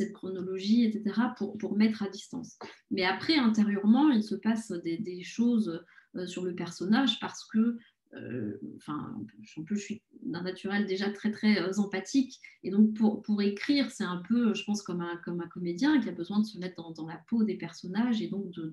chronologie, 0.06 0.86
etc., 0.86 1.20
pour, 1.38 1.58
pour, 1.58 1.76
mettre 1.76 2.04
à 2.04 2.10
distance. 2.10 2.58
Mais 2.92 3.04
après, 3.04 3.38
intérieurement, 3.38 4.10
il 4.10 4.24
se 4.24 4.36
passe 4.36 4.72
des, 4.72 4.98
des 4.98 5.24
choses 5.24 5.84
euh, 6.16 6.26
sur 6.26 6.44
le 6.44 6.56
personnage 6.56 7.20
parce 7.20 7.46
que 7.46 7.78
euh, 8.14 8.58
enfin, 8.78 9.14
en 9.58 9.64
plus, 9.64 9.76
je 9.76 9.84
suis 9.84 10.02
d'un 10.24 10.42
naturel 10.42 10.86
déjà 10.88 11.10
très 11.12 11.30
très 11.30 11.60
euh, 11.60 11.78
empathique, 11.78 12.40
et 12.64 12.72
donc 12.72 12.94
pour, 12.94 13.22
pour 13.22 13.42
écrire, 13.42 13.92
c'est 13.92 14.06
un 14.06 14.24
peu, 14.28 14.54
je 14.54 14.64
pense, 14.64 14.82
comme 14.82 15.02
un, 15.02 15.18
comme 15.18 15.42
un 15.42 15.48
comédien 15.48 16.00
qui 16.00 16.08
a 16.08 16.14
besoin 16.14 16.40
de 16.40 16.46
se 16.46 16.58
mettre 16.58 16.78
dans, 16.78 16.92
dans 16.92 17.06
la 17.06 17.22
peau 17.28 17.44
des 17.44 17.56
personnages 17.56 18.22
et 18.22 18.30
donc 18.30 18.50
de, 18.52 18.72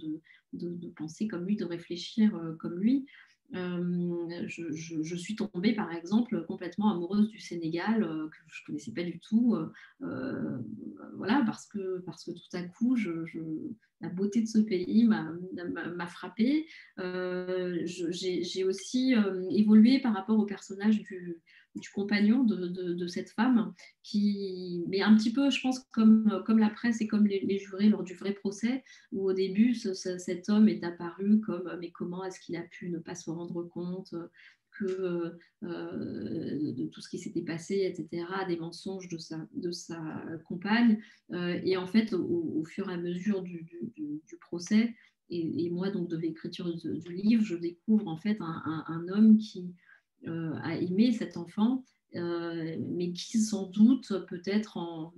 de, 0.52 0.70
de, 0.70 0.88
penser 0.88 1.26
comme 1.26 1.46
lui, 1.46 1.56
de 1.56 1.64
réfléchir 1.64 2.30
comme 2.60 2.78
lui. 2.78 3.06
Euh, 3.54 4.46
je, 4.46 5.16
suis 5.16 5.36
tombée, 5.36 5.74
par 5.74 5.92
exemple, 5.92 6.44
complètement 6.46 6.92
amoureuse 6.92 7.28
du 7.28 7.38
Sénégal, 7.38 8.02
euh, 8.02 8.28
que 8.28 8.36
je 8.48 8.62
ne 8.62 8.66
connaissais 8.66 8.92
pas 8.92 9.04
du 9.04 9.20
tout. 9.20 9.56
Euh, 10.02 10.58
voilà, 11.16 11.42
parce 11.46 11.66
que, 11.66 12.00
parce 12.00 12.24
que 12.24 12.32
tout 12.32 12.56
à 12.56 12.62
coup, 12.62 12.96
la 14.00 14.08
beauté 14.08 14.42
de 14.42 14.46
ce 14.46 14.58
pays 14.58 15.04
m'a 15.04 16.06
frappée. 16.06 16.66
J'ai 16.98 18.64
aussi 18.64 19.14
évolué 19.50 20.00
par 20.00 20.14
rapport 20.14 20.38
au 20.38 20.46
personnage 20.46 21.00
du, 21.00 21.40
du 21.74 21.90
compagnon 21.90 22.44
de, 22.44 23.06
cette 23.06 23.30
femme, 23.30 23.72
qui, 24.02 24.84
mais 24.88 25.02
un 25.02 25.16
petit 25.16 25.32
peu, 25.32 25.50
je 25.50 25.60
pense, 25.60 25.80
comme, 25.92 26.42
comme 26.46 26.58
la 26.58 26.70
presse 26.70 27.00
et 27.00 27.06
comme 27.06 27.26
les, 27.26 27.58
jurés 27.58 27.88
lors 27.88 28.04
du 28.04 28.14
vrai 28.14 28.32
procès, 28.32 28.84
où 29.12 29.28
au 29.28 29.32
début, 29.32 29.74
cet 29.74 30.48
homme 30.48 30.68
est 30.68 30.84
apparu 30.84 31.40
comme, 31.40 31.76
mais 31.80 31.90
comment 31.90 32.24
est-ce 32.24 32.40
qu'il 32.40 32.56
a 32.56 32.62
pu 32.62 32.90
ne 32.90 32.98
pas 32.98 33.14
se 33.14 33.30
rendre 33.30 33.62
compte 33.64 34.14
que 34.78 35.36
euh, 35.62 36.72
de 36.72 36.86
tout 36.86 37.00
ce 37.00 37.08
qui 37.08 37.18
s'était 37.18 37.42
passé, 37.42 37.82
etc., 37.84 38.26
des 38.48 38.56
mensonges 38.56 39.08
de 39.08 39.18
sa, 39.18 39.46
de 39.54 39.70
sa 39.70 40.00
compagne. 40.46 41.00
Euh, 41.32 41.60
et 41.64 41.76
en 41.76 41.86
fait, 41.86 42.12
au, 42.12 42.64
fur 42.64 42.90
et 42.90 42.94
à 42.94 42.96
mesure 42.96 43.42
du, 43.42 43.68
procès, 44.40 44.94
et, 45.30 45.70
moi, 45.70 45.90
donc, 45.90 46.08
de 46.08 46.16
l'écriture 46.16 46.72
du, 46.76 47.12
livre, 47.12 47.44
je 47.44 47.56
découvre 47.56 48.08
en 48.08 48.18
fait 48.18 48.36
un 48.40 49.08
homme 49.08 49.38
qui, 49.38 49.74
euh, 50.26 50.54
a 50.62 50.76
aimé 50.76 51.12
cet 51.12 51.36
enfant, 51.36 51.84
euh, 52.14 52.76
mais 52.90 53.12
qui 53.12 53.38
sans 53.40 53.66
doute 53.68 54.12
peut-être 54.28 54.76
en, 54.76 55.14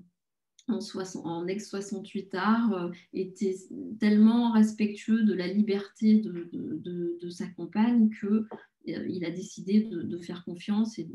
en, 0.68 1.46
ex-68 1.46 2.28
art 2.34 2.72
euh, 2.72 2.90
était 3.12 3.56
tellement 4.00 4.52
respectueux 4.52 5.22
de 5.22 5.34
la 5.34 5.46
liberté 5.46 6.16
de, 6.16 6.48
de, 6.52 7.30
sa 7.30 7.46
compagne 7.48 8.10
que 8.10 8.46
il 8.86 9.24
a 9.24 9.32
décidé 9.32 9.80
de, 9.80 10.18
faire 10.18 10.44
confiance 10.44 10.98
et, 11.00 11.08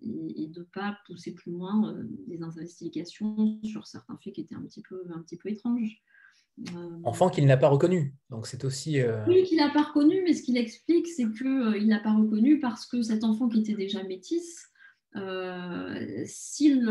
de 0.00 0.60
ne 0.60 0.64
pas 0.64 0.98
pousser 1.06 1.34
plus 1.34 1.52
loin 1.52 1.94
les 2.26 2.42
investigations 2.42 3.60
sur 3.64 3.86
certains 3.86 4.16
faits 4.16 4.34
qui 4.34 4.40
étaient 4.40 4.54
un 4.54 4.62
petit 4.62 4.82
peu, 4.82 5.04
un 5.14 5.20
petit 5.20 5.36
peu 5.36 5.50
étranges. 5.50 6.02
Euh, 6.74 6.98
enfant 7.04 7.28
qu'il 7.28 7.46
n'a 7.46 7.56
pas 7.56 7.68
reconnu. 7.68 8.14
Donc 8.30 8.46
c'est 8.46 8.64
aussi. 8.64 9.00
Euh, 9.00 9.24
oui, 9.26 9.44
qu'il 9.44 9.58
n'a 9.58 9.70
pas 9.70 9.82
reconnu, 9.82 10.22
mais 10.24 10.32
ce 10.32 10.42
qu'il 10.42 10.56
explique, 10.56 11.06
c'est 11.06 11.30
qu'il 11.30 11.46
euh, 11.46 11.78
il 11.78 11.86
n'a 11.86 12.00
pas 12.00 12.14
reconnu 12.14 12.58
parce 12.58 12.86
que 12.86 13.02
cet 13.02 13.24
enfant 13.24 13.48
qui 13.48 13.60
était 13.60 13.74
déjà 13.74 14.02
métis, 14.02 14.64
s'il 16.26 16.86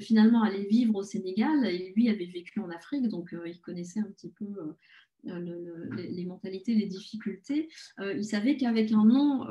finalement 0.00 0.42
allait 0.42 0.66
vivre 0.66 0.96
au 0.96 1.02
Sénégal, 1.02 1.64
et 1.64 1.92
lui 1.96 2.10
avait 2.10 2.26
vécu 2.26 2.60
en 2.60 2.68
Afrique, 2.70 3.08
donc 3.08 3.34
il 3.46 3.60
connaissait 3.60 4.00
un 4.00 4.10
petit 4.10 4.30
peu 4.30 4.44
les, 5.24 6.26
mentalités, 6.26 6.74
les 6.74 6.84
difficultés, 6.84 7.70
il 7.98 8.24
savait 8.24 8.58
qu'avec 8.58 8.92
un 8.92 9.06
nom 9.06 9.46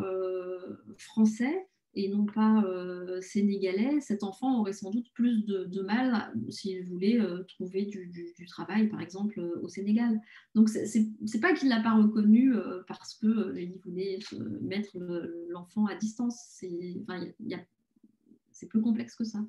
français, 0.98 1.66
et 1.96 2.10
non 2.10 2.26
pas 2.26 2.64
euh, 2.64 3.22
sénégalais, 3.22 4.02
cet 4.02 4.24
enfant 4.24 4.60
aurait 4.60 4.74
sans 4.74 4.90
doute 4.90 5.12
plus 5.14 5.46
de, 5.46 5.82
mal 5.82 6.34
s'il 6.50 6.88
voulait 6.88 7.20
euh, 7.20 7.44
trouver 7.44 7.86
du, 7.86 8.34
travail, 8.48 8.88
par 8.88 9.00
exemple, 9.00 9.40
euh, 9.40 9.62
au 9.62 9.68
Sénégal. 9.68 10.20
Donc, 10.56 10.70
c'est 10.70 11.40
pas 11.40 11.54
qu'il 11.54 11.70
ne 11.70 11.76
l'a 11.76 11.84
pas 11.84 11.96
reconnu 11.96 12.54
parce 12.88 13.16
qu'il 13.16 13.80
voulait 13.86 14.20
mettre 14.62 14.98
l'enfant 15.50 15.86
à 15.86 15.96
distance. 15.96 16.62
C'est 18.52 18.68
plus 18.68 18.82
complexe 18.82 19.16
que 19.16 19.24
ça. 19.24 19.40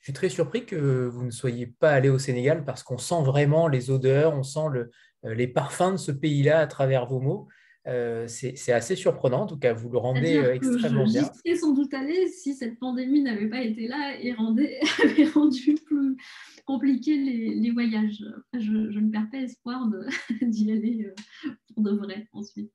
Je 0.00 0.06
suis 0.06 0.12
très 0.12 0.28
surpris 0.28 0.66
que 0.66 1.06
vous 1.06 1.24
ne 1.24 1.30
soyez 1.30 1.66
pas 1.66 1.92
allé 1.92 2.10
au 2.10 2.18
Sénégal 2.18 2.64
parce 2.64 2.82
qu'on 2.82 2.98
sent 2.98 3.22
vraiment 3.24 3.68
les 3.68 3.90
odeurs, 3.90 4.36
on 4.36 4.42
sent 4.42 4.68
le, 4.72 4.90
les 5.22 5.48
parfums 5.48 5.92
de 5.92 5.96
ce 5.96 6.12
pays-là 6.12 6.60
à 6.60 6.66
travers 6.66 7.06
vos 7.06 7.20
mots. 7.20 7.48
Euh, 7.86 8.26
c'est 8.28 8.72
assez 8.72 8.96
surprenant, 8.96 9.42
en 9.42 9.46
tout 9.46 9.58
cas, 9.58 9.74
vous 9.74 9.90
le 9.90 9.98
rendez 9.98 10.36
euh, 10.36 10.54
extrêmement 10.54 11.04
bien. 11.04 11.22
J'y 11.22 11.38
serais 11.38 11.56
sans 11.56 11.72
doute 11.72 11.92
allé 11.92 12.28
si 12.28 12.54
cette 12.54 12.78
pandémie 12.78 13.22
n'avait 13.22 13.48
pas 13.48 13.60
été 13.60 13.88
là 13.88 14.16
et 14.18 14.32
rendait, 14.32 14.80
avait 15.02 15.26
rendu 15.26 15.74
plus 15.86 16.16
compliqué 16.64 17.16
les, 17.16 17.70
voyages. 17.70 18.24
Je, 18.54 18.98
ne 18.98 19.10
perds 19.10 19.28
pas 19.30 19.38
espoir 19.38 19.86
d'y 20.42 20.72
aller 20.72 21.04
euh, 21.04 21.50
pour 21.74 21.82
de 21.82 21.90
vrai 21.92 22.26
ensuite. 22.32 22.72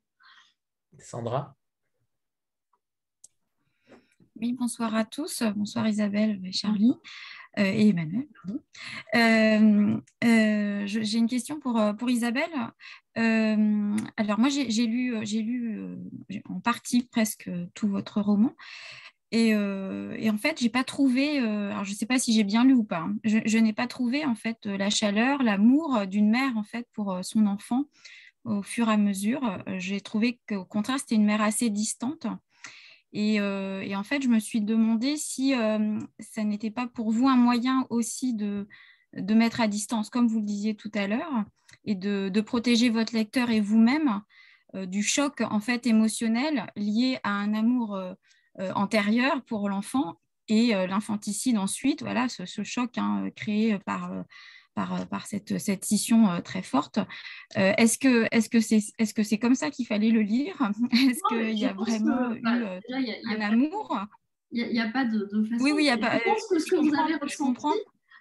Sandra? 0.98 1.56
Oui, 4.40 4.54
bonsoir 4.58 4.94
à 4.94 5.04
tous. 5.04 5.42
Bonsoir 5.54 5.86
Isabelle 5.86 6.40
et 6.44 6.52
Charlie. 6.52 6.94
et 7.58 7.88
Emmanuel. 7.88 8.26
J'ai 10.86 11.18
une 11.18 11.28
question 11.28 11.60
pour, 11.60 11.78
pour 11.98 12.08
Isabelle. 12.08 12.50
Euh, 13.18 13.96
alors 14.16 14.38
moi, 14.38 14.48
j'ai 14.48 14.86
lu, 14.86 15.14
euh, 15.14 15.96
en 16.48 16.60
partie 16.60 17.02
presque 17.02 17.50
tout 17.74 17.88
votre 17.88 18.20
roman. 18.22 18.54
Et, 19.30 19.54
euh, 19.54 20.16
en 20.30 20.38
fait, 20.38 20.58
j'ai 20.60 20.70
pas 20.70 20.84
trouvé, 20.84 21.38
alors 21.38 21.84
je 21.84 21.90
ne 21.90 21.96
sais 21.96 22.06
pas 22.06 22.18
si 22.18 22.32
j'ai 22.32 22.44
bien 22.44 22.64
lu 22.64 22.72
ou 22.72 22.84
pas, 22.84 23.00
hein, 23.00 23.16
je, 23.24 23.58
n'ai 23.58 23.72
pas 23.72 23.86
trouvé 23.86 24.24
en 24.24 24.34
fait 24.34 24.64
la 24.64 24.90
chaleur, 24.90 25.42
l'amour 25.42 26.06
d'une 26.06 26.30
mère 26.30 26.56
en 26.56 26.64
fait 26.64 26.88
pour 26.94 27.18
son 27.22 27.46
enfant 27.46 27.84
au 28.44 28.62
fur 28.62 28.88
et 28.88 28.92
à 28.92 28.96
mesure. 28.96 29.62
J'ai 29.76 30.00
trouvé 30.00 30.40
qu'au 30.48 30.64
contraire, 30.64 30.98
c'était 30.98 31.16
une 31.16 31.26
mère 31.26 31.42
assez 31.42 31.68
distante. 31.68 32.26
Et, 33.12 33.40
en 33.40 34.02
fait, 34.04 34.22
je 34.22 34.28
me 34.28 34.38
suis 34.38 34.60
demandé 34.60 35.16
si 35.16 35.52
ça 36.20 36.44
n'était 36.44 36.70
pas 36.70 36.86
pour 36.86 37.10
vous 37.10 37.28
un 37.28 37.36
moyen 37.36 37.86
aussi 37.90 38.34
de, 38.34 38.68
de 39.14 39.34
mettre 39.34 39.60
à 39.60 39.68
distance, 39.68 40.10
comme 40.10 40.28
vous 40.28 40.40
le 40.40 40.46
disiez 40.46 40.76
tout 40.76 40.92
à 40.94 41.06
l'heure, 41.06 41.44
et 41.84 41.94
de, 41.94 42.28
de, 42.28 42.40
protéger 42.40 42.88
votre 42.88 43.14
lecteur 43.14 43.50
et 43.50 43.60
vous-même 43.60 44.22
du 44.74 45.02
choc 45.02 45.40
en 45.40 45.58
fait 45.58 45.86
émotionnel 45.86 46.66
lié 46.76 47.18
à 47.24 47.30
un 47.30 47.54
amour 47.54 48.00
antérieur 48.74 49.42
pour 49.44 49.68
l'enfant 49.68 50.20
et 50.46 50.68
l'infanticide 50.86 51.58
ensuite, 51.58 52.02
voilà, 52.02 52.28
ce, 52.28 52.44
ce 52.44 52.62
choc 52.62 52.96
hein, 52.96 53.28
créé 53.34 53.78
par 53.80 54.12
par, 54.74 55.06
par 55.08 55.26
cette, 55.26 55.58
cette 55.58 55.84
scission 55.84 56.30
euh, 56.30 56.40
très 56.40 56.62
forte. 56.62 56.98
Euh, 57.56 57.72
est-ce 57.76 57.98
que 57.98 58.28
que 58.48 58.60
c'est 58.60 58.80
que 59.14 59.22
c'est 59.22 59.38
comme 59.38 59.54
ça 59.54 59.70
qu'il 59.70 59.86
fallait 59.86 60.10
le 60.10 60.20
lire? 60.20 60.56
Est-ce 60.92 61.20
qu'il 61.28 61.58
y 61.58 61.66
a 61.66 61.72
vraiment 61.72 62.32
eu 62.32 62.42
un 62.44 63.40
amour? 63.40 63.98
Il 64.52 64.68
n'y 64.68 64.80
a, 64.80 64.90
pas 64.90 65.04
de, 65.04 65.26
façon. 65.44 65.62
Oui, 65.62 65.70
oui, 65.72 65.82
il 65.82 65.84
n'y 65.84 65.90
a 65.90 65.98
pas. 65.98 66.18
Je 66.18 66.24
pense 66.24 66.46
que 66.48 66.58
ce 66.58 66.70
que 66.70 66.76
vous 66.76 66.94
avez 66.94 67.14
ressenti, 67.14 67.78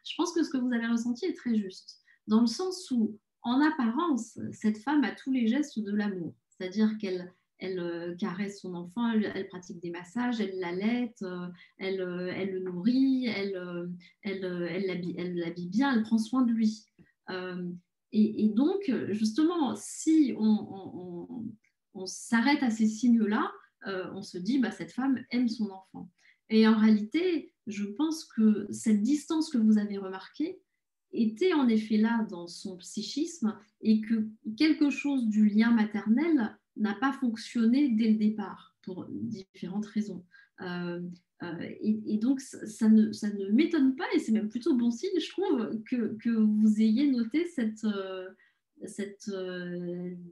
je 0.08 0.14
pense 0.16 0.32
que 0.32 0.44
ce 0.44 0.50
que 0.52 0.58
vous 0.58 0.72
avez 0.72 0.86
ressenti 0.86 1.26
est 1.26 1.34
très 1.34 1.56
juste, 1.56 1.98
dans 2.28 2.42
le 2.42 2.48
sens 2.48 2.92
où, 2.92 3.18
en 3.42 3.60
apparence, 3.62 4.38
cette 4.52 4.78
femme 4.78 5.04
a 5.04 5.12
tous 5.12 5.32
les 5.32 5.48
gestes 5.48 5.80
de 5.80 5.92
l'amour, 5.92 6.36
c'est-à-dire 6.50 6.98
qu'elle 7.00 7.34
elle 7.60 7.80
euh, 7.80 8.16
caresse 8.16 8.62
son 8.62 8.74
enfant, 8.74 9.12
elle, 9.12 9.48
pratique 9.48 9.80
des 9.82 9.92
massages, 9.92 10.40
elle 10.40 10.58
l'allait, 10.60 11.14
euh, 11.22 11.48
elle, 11.78 12.02
euh, 12.02 12.32
elle, 12.34 12.52
le 12.52 12.60
nourrit, 12.62 13.28
elle, 13.28 13.90
elle, 14.24 15.36
l'habille 15.36 15.68
bien, 15.68 15.94
elle 15.94 16.04
prend 16.04 16.18
soin 16.18 16.42
de 16.44 16.52
lui. 16.52 16.86
Et, 18.12 18.50
donc, 18.56 18.92
justement, 19.10 19.76
si 19.76 20.34
on, 20.38 21.46
on, 21.94 22.06
s'arrête 22.08 22.64
à 22.64 22.72
ces 22.72 22.88
signes-là, 22.88 23.52
on 23.86 24.24
se 24.24 24.38
dit, 24.38 24.58
bah, 24.58 24.72
cette 24.72 24.94
femme 24.94 25.20
aime 25.32 25.48
son 25.48 25.70
enfant. 25.70 26.10
Et 26.50 26.68
en 26.68 26.78
réalité, 26.78 27.54
je 27.68 27.86
pense 27.86 28.26
que 28.26 28.68
cette 28.72 29.04
distance 29.04 29.52
que 29.52 29.60
vous 29.60 29.78
avez 29.78 29.98
remarquée 29.98 30.60
était 31.12 31.54
en 31.54 31.68
effet 31.68 31.98
là 31.98 32.26
dans 32.30 32.48
son 32.48 32.78
psychisme 32.78 33.56
et 33.82 34.02
que 34.02 34.28
quelque 34.58 34.90
chose 34.90 35.28
du 35.28 35.48
lien 35.48 35.72
maternel 35.72 36.58
n'a 36.78 36.96
pas 36.96 37.14
fonctionné 37.14 37.90
dès 37.90 38.12
le 38.12 38.18
départ 38.18 38.76
pour 38.84 39.08
différentes 39.10 39.86
raisons. 39.88 40.26
Euh, 40.62 41.02
euh, 41.44 41.70
et, 41.82 42.18
donc, 42.18 42.42
ça 42.42 42.90
ne, 42.90 43.12
ça 43.14 43.30
ne 43.30 43.50
m'étonne 43.50 43.96
pas, 43.96 44.06
et 44.14 44.20
c'est 44.20 44.32
même 44.32 44.50
plutôt 44.50 44.76
bon 44.76 44.92
signe, 44.92 45.20
je 45.20 45.30
trouve, 45.30 45.82
que, 45.90 46.18
que 46.18 46.30
vous 46.30 46.82
ayez 46.82 47.10
noté 47.10 47.46
cette, 47.46 47.84
euh, 47.86 48.28
cette 48.86 49.32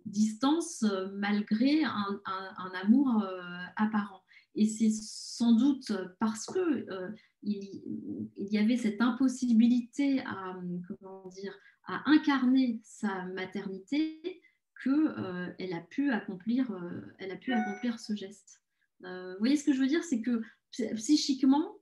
distance 0.05 0.85
malgré 1.13 1.83
un, 1.83 2.21
un, 2.25 2.71
amour 2.81 3.25
apparent. 3.75 4.21
Et 4.55 4.65
c'est 4.65 4.89
sans 4.89 5.53
doute 5.53 5.91
parce 6.19 6.45
que 6.47 6.85
il, 7.43 8.31
il, 8.35 8.47
y 8.47 8.57
avait 8.57 8.77
cette 8.77 9.01
impossibilité 9.01 10.21
à, 10.21 10.59
comment 10.87 11.27
dire, 11.27 11.53
à 11.85 12.09
incarner 12.09 12.79
sa 12.83 13.25
maternité 13.25 14.41
qu'elle 14.83 14.93
euh, 14.93 15.75
a 15.75 15.81
pu 15.89 16.11
accomplir, 16.11 16.71
euh, 16.71 17.01
elle 17.19 17.31
a 17.31 17.35
pu 17.35 17.53
accomplir 17.53 17.99
ce 17.99 18.15
geste. 18.15 18.61
Euh, 19.03 19.33
vous 19.33 19.39
voyez 19.39 19.55
ce 19.55 19.63
que 19.63 19.73
je 19.73 19.79
veux 19.79 19.87
dire, 19.87 20.03
c'est 20.03 20.21
que 20.21 20.41
psychiquement, 20.95 21.75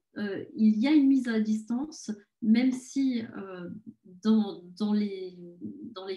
il 0.56 0.80
y 0.80 0.88
a 0.88 0.93
une 0.93 1.08
mise 1.08 1.28
à 1.28 1.41
distance, 1.41 2.10
même 2.41 2.72
si 2.72 3.22
dans, 4.24 4.64
les, 4.93 5.36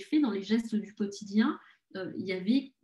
faits, 0.08 0.22
dans 0.22 0.30
les 0.30 0.42
gestes 0.42 0.76
du 0.76 0.94
quotidien, 0.94 1.58
il 1.96 2.24
y 2.24 2.32
avait 2.32 2.74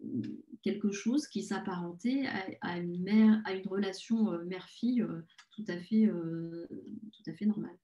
quelque 0.64 0.90
chose 0.90 1.28
qui 1.28 1.44
s'apparentait 1.44 2.24
à, 2.62 2.78
une 2.78 3.68
relation 3.68 4.36
mère-fille 4.44 5.06
tout 5.52 5.64
à 5.68 5.78
fait 5.78 6.10
normale. 7.46 7.78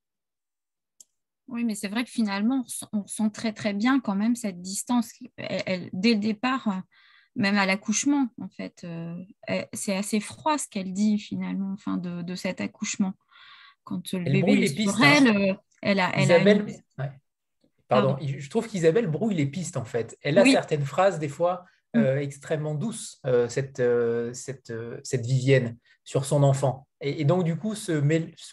Oui, 1.51 1.65
mais 1.65 1.75
c'est 1.75 1.89
vrai 1.89 2.05
que 2.05 2.11
finalement, 2.11 2.65
on 2.93 3.07
sent 3.07 3.31
très 3.33 3.53
très 3.53 3.75
bien 3.75 3.99
quand 3.99 4.15
même 4.15 4.37
cette 4.37 4.63
distance. 4.63 5.11
Elle, 5.37 5.91
dès 5.93 6.15
le 6.15 6.21
départ, 6.21 6.69
euh, 6.69 6.81
même 7.35 7.57
à 7.59 7.67
l'accouchement, 7.67 8.29
en 8.41 8.49
fait, 8.49 8.85
euh, 8.85 9.17
c'est 9.73 9.97
assez 9.97 10.21
froid 10.21 10.59
ce 10.59 10.69
qu'elle 10.69 10.93
dit 10.93 11.19
finalement, 11.19 11.73
enfin, 11.73 11.97
de, 11.97 12.35
cet 12.37 12.61
accouchement. 12.61 13.15
Quand 13.83 14.01
le 14.13 14.31
bébé 14.31 14.63
est 14.63 14.81
sur 14.81 15.03
elle, 15.03 15.27
hein. 15.27 15.41
euh, 15.41 15.55
elle 15.83 16.01
a. 16.01 16.13
Elle 16.15 16.67
Pardon, 17.89 18.17
je 18.21 18.49
trouve 18.49 18.69
qu'Isabelle 18.69 19.09
brouille 19.09 19.35
les 19.35 19.47
pistes 19.47 19.77
en 19.77 19.85
fait. 19.85 20.17
Elle 20.23 20.39
a 20.39 20.45
certaines 20.45 20.85
phrases 20.85 21.19
des 21.19 21.29
fois 21.29 21.65
mm. 21.95 22.19
extrêmement 22.19 22.75
douces, 22.75 23.21
cette, 23.49 23.83
cette, 24.33 24.73
cette 25.03 25.27
Vivienne 25.27 25.77
sur 26.05 26.25
son 26.25 26.43
enfant. 26.43 26.87
Et, 27.01 27.25
donc, 27.25 27.45
du 27.45 27.57
coup, 27.57 27.75
ce, 27.75 27.93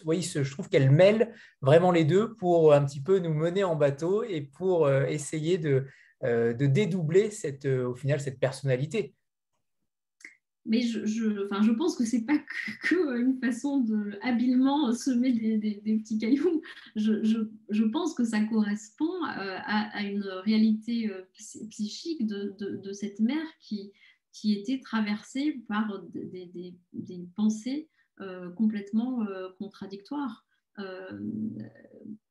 oui, 0.06 0.22
je 0.22 0.50
trouve 0.50 0.68
qu'elle 0.68 0.90
mêle 0.90 1.34
vraiment 1.60 1.90
les 1.90 2.04
deux 2.04 2.34
pour 2.34 2.72
un 2.72 2.84
petit 2.84 3.02
peu 3.02 3.18
nous 3.18 3.34
mener 3.34 3.64
en 3.64 3.76
bateau 3.76 4.22
et 4.22 4.40
pour 4.40 4.86
euh, 4.86 5.04
essayer 5.06 5.58
de, 5.58 5.86
euh, 6.24 6.54
de 6.54 6.66
dédoubler 6.66 7.30
cette, 7.30 7.66
euh, 7.66 7.88
au 7.88 7.94
final 7.94 8.20
cette 8.20 8.40
personnalité. 8.40 9.14
Mais 10.68 10.82
je, 10.82 11.04
je, 11.04 11.44
enfin, 11.46 11.62
je 11.62 11.72
pense 11.72 11.96
que 11.96 12.04
ce 12.04 12.16
n'est 12.16 12.24
pas 12.24 12.38
que, 12.82 13.18
une 13.20 13.38
façon 13.40 13.80
de 13.80 14.18
habilement 14.22 14.92
semer 14.92 15.32
des, 15.32 15.98
petits 15.98 16.18
cailloux. 16.18 16.62
Je, 16.94 17.24
je, 17.68 17.84
pense 17.84 18.14
que 18.14 18.24
ça 18.24 18.40
correspond 18.44 19.24
à, 19.24 19.96
à 19.96 20.02
une 20.04 20.24
réalité 20.44 21.10
psychique 21.70 22.26
de, 22.26 22.54
de, 22.60 22.92
cette 22.92 23.18
mère 23.18 23.46
qui, 23.60 23.90
qui 24.32 24.54
était 24.54 24.80
traversée 24.80 25.62
par 25.68 26.02
des, 26.12 26.76
des 26.92 27.28
pensées 27.34 27.88
euh, 28.20 28.50
complètement 28.50 29.22
euh, 29.28 29.48
contradictoires. 29.60 30.44
Euh, 30.80 31.20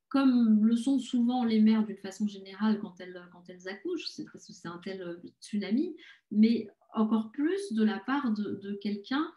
comme 0.10 0.66
le 0.66 0.76
sont 0.76 1.00
souvent 1.00 1.46
les 1.46 1.62
mères 1.62 1.86
d'une 1.86 1.98
façon 1.98 2.28
générale 2.28 2.80
quand 2.80 3.00
elles, 3.00 3.22
quand 3.32 3.44
elles 3.48 3.70
accouchent, 3.70 4.08
c'est 4.08 4.26
que 4.26 4.38
c'est 4.38 4.68
un 4.68 4.80
tel 4.84 5.18
tsunami, 5.40 5.96
mais 6.30 6.68
encore 6.94 7.32
plus 7.32 7.74
de 7.74 7.84
la 7.84 8.00
part 8.00 8.32
de, 8.32 8.80
quelqu'un 8.82 9.32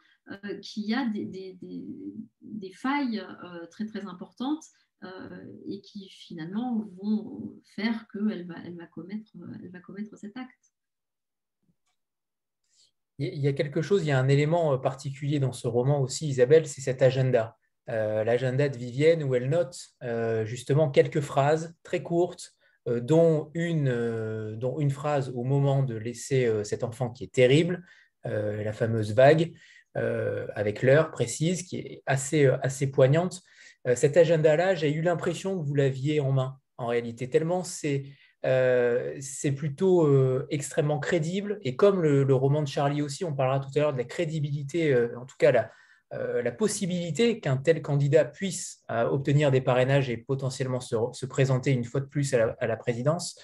qui 0.62 0.94
a 0.94 1.06
des, 1.06 1.24
des, 1.24 1.58
des, 2.40 2.72
failles 2.72 3.24
très 3.70 3.84
très 3.86 4.06
importantes 4.06 4.64
et 5.66 5.80
qui 5.80 6.08
finalement 6.08 6.86
vont 7.02 7.60
faire 7.74 8.06
qu'elle 8.12 8.46
va, 8.46 8.54
elle 8.64 8.76
va, 8.76 8.86
commettre, 8.86 9.30
va 9.34 9.80
commettre 9.80 10.16
cet 10.16 10.36
acte 10.36 10.72
il 13.20 13.40
y 13.40 13.48
a 13.48 13.52
quelque 13.52 13.82
chose, 13.82 14.02
il 14.02 14.08
y 14.08 14.12
a 14.12 14.18
un 14.18 14.28
élément 14.28 14.72
euh, 14.72 14.78
particulier 14.78 15.38
dans 15.40 15.52
ce 15.52 15.68
roman 15.68 16.00
aussi, 16.00 16.28
Isabelle, 16.28 16.66
c'est 16.66 16.80
cet 16.80 17.02
agenda. 17.02 17.56
Euh, 17.88 18.24
l'agenda 18.24 18.68
de 18.68 18.76
Vivienne 18.76 19.22
où 19.22 19.34
elle 19.34 19.48
note 19.48 19.76
euh, 20.02 20.44
justement 20.44 20.90
quelques 20.90 21.20
phrases 21.20 21.74
très 21.82 22.02
courtes, 22.02 22.54
dont, 22.86 23.50
une, 23.54 24.56
dont 24.56 24.78
une 24.78 24.90
phrase 24.90 25.30
au 25.34 25.44
moment 25.44 25.82
de 25.82 25.94
laisser 25.94 26.50
cet 26.64 26.82
enfant 26.82 27.10
qui 27.10 27.24
est 27.24 27.32
terrible, 27.32 27.84
la 28.24 28.72
fameuse 28.72 29.14
vague, 29.14 29.52
avec 29.94 30.82
l'heure 30.82 31.10
précise, 31.10 31.62
qui 31.62 31.76
est 31.76 32.02
assez, 32.06 32.46
assez 32.62 32.90
poignante. 32.90 33.42
cet 33.94 34.16
agenda-là, 34.16 34.74
j'ai 34.74 34.92
eu 34.92 35.02
l'impression 35.02 35.58
que 35.58 35.66
vous 35.66 35.74
l'aviez 35.74 36.20
en 36.20 36.32
main, 36.32 36.58
en 36.78 36.86
réalité, 36.86 37.28
tellement 37.28 37.64
c'est 37.64 38.04
euh, 38.46 39.16
c'est 39.20 39.52
plutôt 39.52 40.06
euh, 40.06 40.46
extrêmement 40.50 40.98
crédible. 40.98 41.58
Et 41.62 41.76
comme 41.76 42.02
le, 42.02 42.34
roman 42.34 42.62
de 42.62 42.68
Charlie 42.68 43.02
aussi, 43.02 43.24
on 43.24 43.34
parlera 43.34 43.60
tout 43.60 43.70
à 43.76 43.78
l'heure 43.80 43.92
de 43.92 43.98
la 43.98 44.04
crédibilité, 44.04 44.92
euh, 44.92 45.18
en 45.18 45.26
tout 45.26 45.36
cas 45.38 45.52
la, 45.52 45.70
la 46.12 46.50
possibilité 46.50 47.38
qu'un 47.38 47.56
tel 47.56 47.82
candidat 47.82 48.24
puisse 48.24 48.82
obtenir 48.88 49.52
des 49.52 49.60
parrainages 49.60 50.10
et 50.10 50.16
potentiellement 50.16 50.80
se, 50.80 51.26
présenter 51.26 51.70
une 51.70 51.84
fois 51.84 52.00
de 52.00 52.06
plus 52.06 52.34
à 52.34 52.66
la, 52.66 52.76
présidence. 52.76 53.40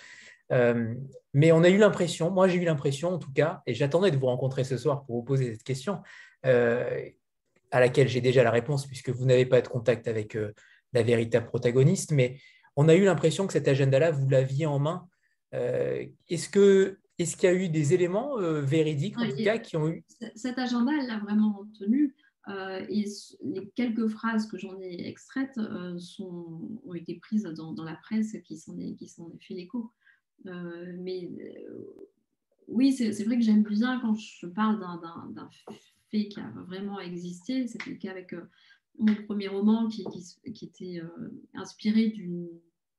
mais 0.51 1.53
on 1.53 1.63
a 1.63 1.69
eu 1.69 1.77
l'impression, 1.77 2.31
moi 2.31 2.49
j'ai 2.49 2.59
eu 2.59 2.65
l'impression 2.65 3.11
en 3.11 3.19
tout 3.19 3.33
cas, 3.33 3.63
et 3.67 3.75
j'attendais 3.75 4.11
de 4.11 4.17
vous 4.17 4.27
rencontrer 4.27 4.65
ce 4.65 4.77
soir 4.79 5.05
pour 5.05 5.15
vous 5.15 5.23
poser 5.23 5.53
cette 5.53 5.63
question, 5.63 6.03
à 6.43 7.81
laquelle 7.81 8.09
j'ai 8.09 8.21
déjà 8.21 8.43
la 8.43 8.51
réponse 8.51 8.85
puisque 8.87 9.11
vous 9.11 9.27
n'avez 9.27 9.47
pas 9.47 9.61
de 9.61 9.69
contact 9.69 10.09
avec 10.09 10.37
la 10.93 11.03
véritable 11.05 11.47
protagoniste, 11.47 12.11
mais 12.11 12.39
on 12.77 12.89
a 12.89 12.95
eu 12.95 13.05
l'impression 13.05 13.47
que 13.47 13.53
cet 13.55 13.69
agenda-là, 13.69 14.11
vous 14.11 14.29
l'aviez 14.29 14.67
en 14.67 14.79
main. 14.79 15.09
Euh, 15.55 16.05
est-ce 16.29 16.49
que 16.49 16.99
est-ce 17.19 17.37
qu'il 17.37 17.49
y 17.49 17.53
a 17.53 17.55
eu 17.55 17.71
des 17.71 17.95
éléments 17.95 18.39
euh, 18.39 18.61
véridiques, 18.61 19.19
en 19.19 19.27
tout 19.27 19.43
cas, 19.43 19.57
qui 19.57 19.79
ont 19.79 19.89
eu 19.89 20.05
Cet 20.35 20.59
agenda, 20.59 20.93
elle 21.01 21.07
l'a 21.07 21.19
vraiment 21.19 21.65
tenu. 21.79 22.15
Euh, 22.49 22.87
et 22.89 23.05
les 23.43 23.69
quelques 23.75 24.07
phrases 24.09 24.47
que 24.47 24.57
j'en 24.57 24.81
ai 24.81 25.09
extraites 25.09 25.59
sont, 25.99 26.81
ont 26.85 26.95
été 26.95 27.17
prises 27.17 27.43
dans, 27.43 27.85
la 27.85 27.97
presse 27.97 28.37
qui 28.45 28.57
s'en 28.57 28.79
est, 28.79 29.05
sont 29.09 29.37
fait 29.41 29.55
l'écho. 29.55 29.91
mais 30.45 31.31
oui, 32.69 32.93
c'est 32.93 33.25
vrai 33.25 33.37
que 33.37 33.43
j'aime 33.43 33.63
bien 33.63 34.01
quand 34.01 34.15
je 34.15 34.47
parle 34.47 34.81
d'un 34.81 35.51
fait 36.11 36.29
qui 36.29 36.39
a 36.39 36.49
vraiment 36.67 37.01
existé. 37.01 37.67
C'était 37.67 37.91
le 37.91 37.97
cas 37.97 38.13
avec 38.13 38.35
mon 38.99 39.15
premier 39.25 39.49
roman 39.49 39.89
qui, 39.89 40.05
était 40.45 41.03
inspiré 41.55 42.09
d'une 42.09 42.49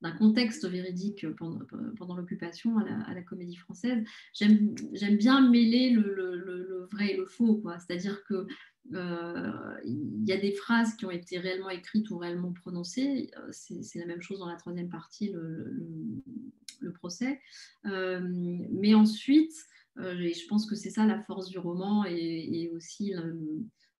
d'un 0.01 0.11
contexte 0.11 0.67
véridique 0.67 1.25
pendant, 1.35 2.15
l'occupation 2.15 2.77
à, 2.77 3.13
la, 3.13 3.21
comédie 3.23 3.55
française. 3.55 4.03
J'aime 4.33 5.17
bien 5.17 5.49
mêler 5.49 5.89
le, 5.89 6.87
vrai 6.91 7.13
et 7.13 7.17
le 7.17 7.25
faux, 7.25 7.61
c'est-à-dire 7.79 8.23
que 8.25 8.47
euh, 8.93 9.75
il 9.83 10.23
y 10.25 10.31
a 10.31 10.37
des 10.37 10.53
phrases 10.53 10.95
qui 10.95 11.05
ont 11.05 11.11
été 11.11 11.37
réellement 11.39 11.69
écrites 11.69 12.09
ou 12.09 12.17
réellement 12.17 12.53
prononcées. 12.53 13.31
Euh, 13.37 13.49
c'est 13.51 13.99
la 13.99 14.05
même 14.05 14.21
chose 14.21 14.39
dans 14.39 14.49
la 14.49 14.55
troisième 14.55 14.89
partie, 14.89 15.31
le, 15.31 16.93
procès. 16.93 17.41
Euh, 17.85 18.21
mais 18.71 18.93
ensuite, 18.93 19.53
je 19.97 20.47
pense 20.47 20.65
que 20.65 20.75
c'est 20.75 20.89
ça 20.89 21.05
la 21.05 21.19
force 21.23 21.49
du 21.49 21.57
roman 21.57 22.05
et, 22.05 22.71
aussi 22.73 23.13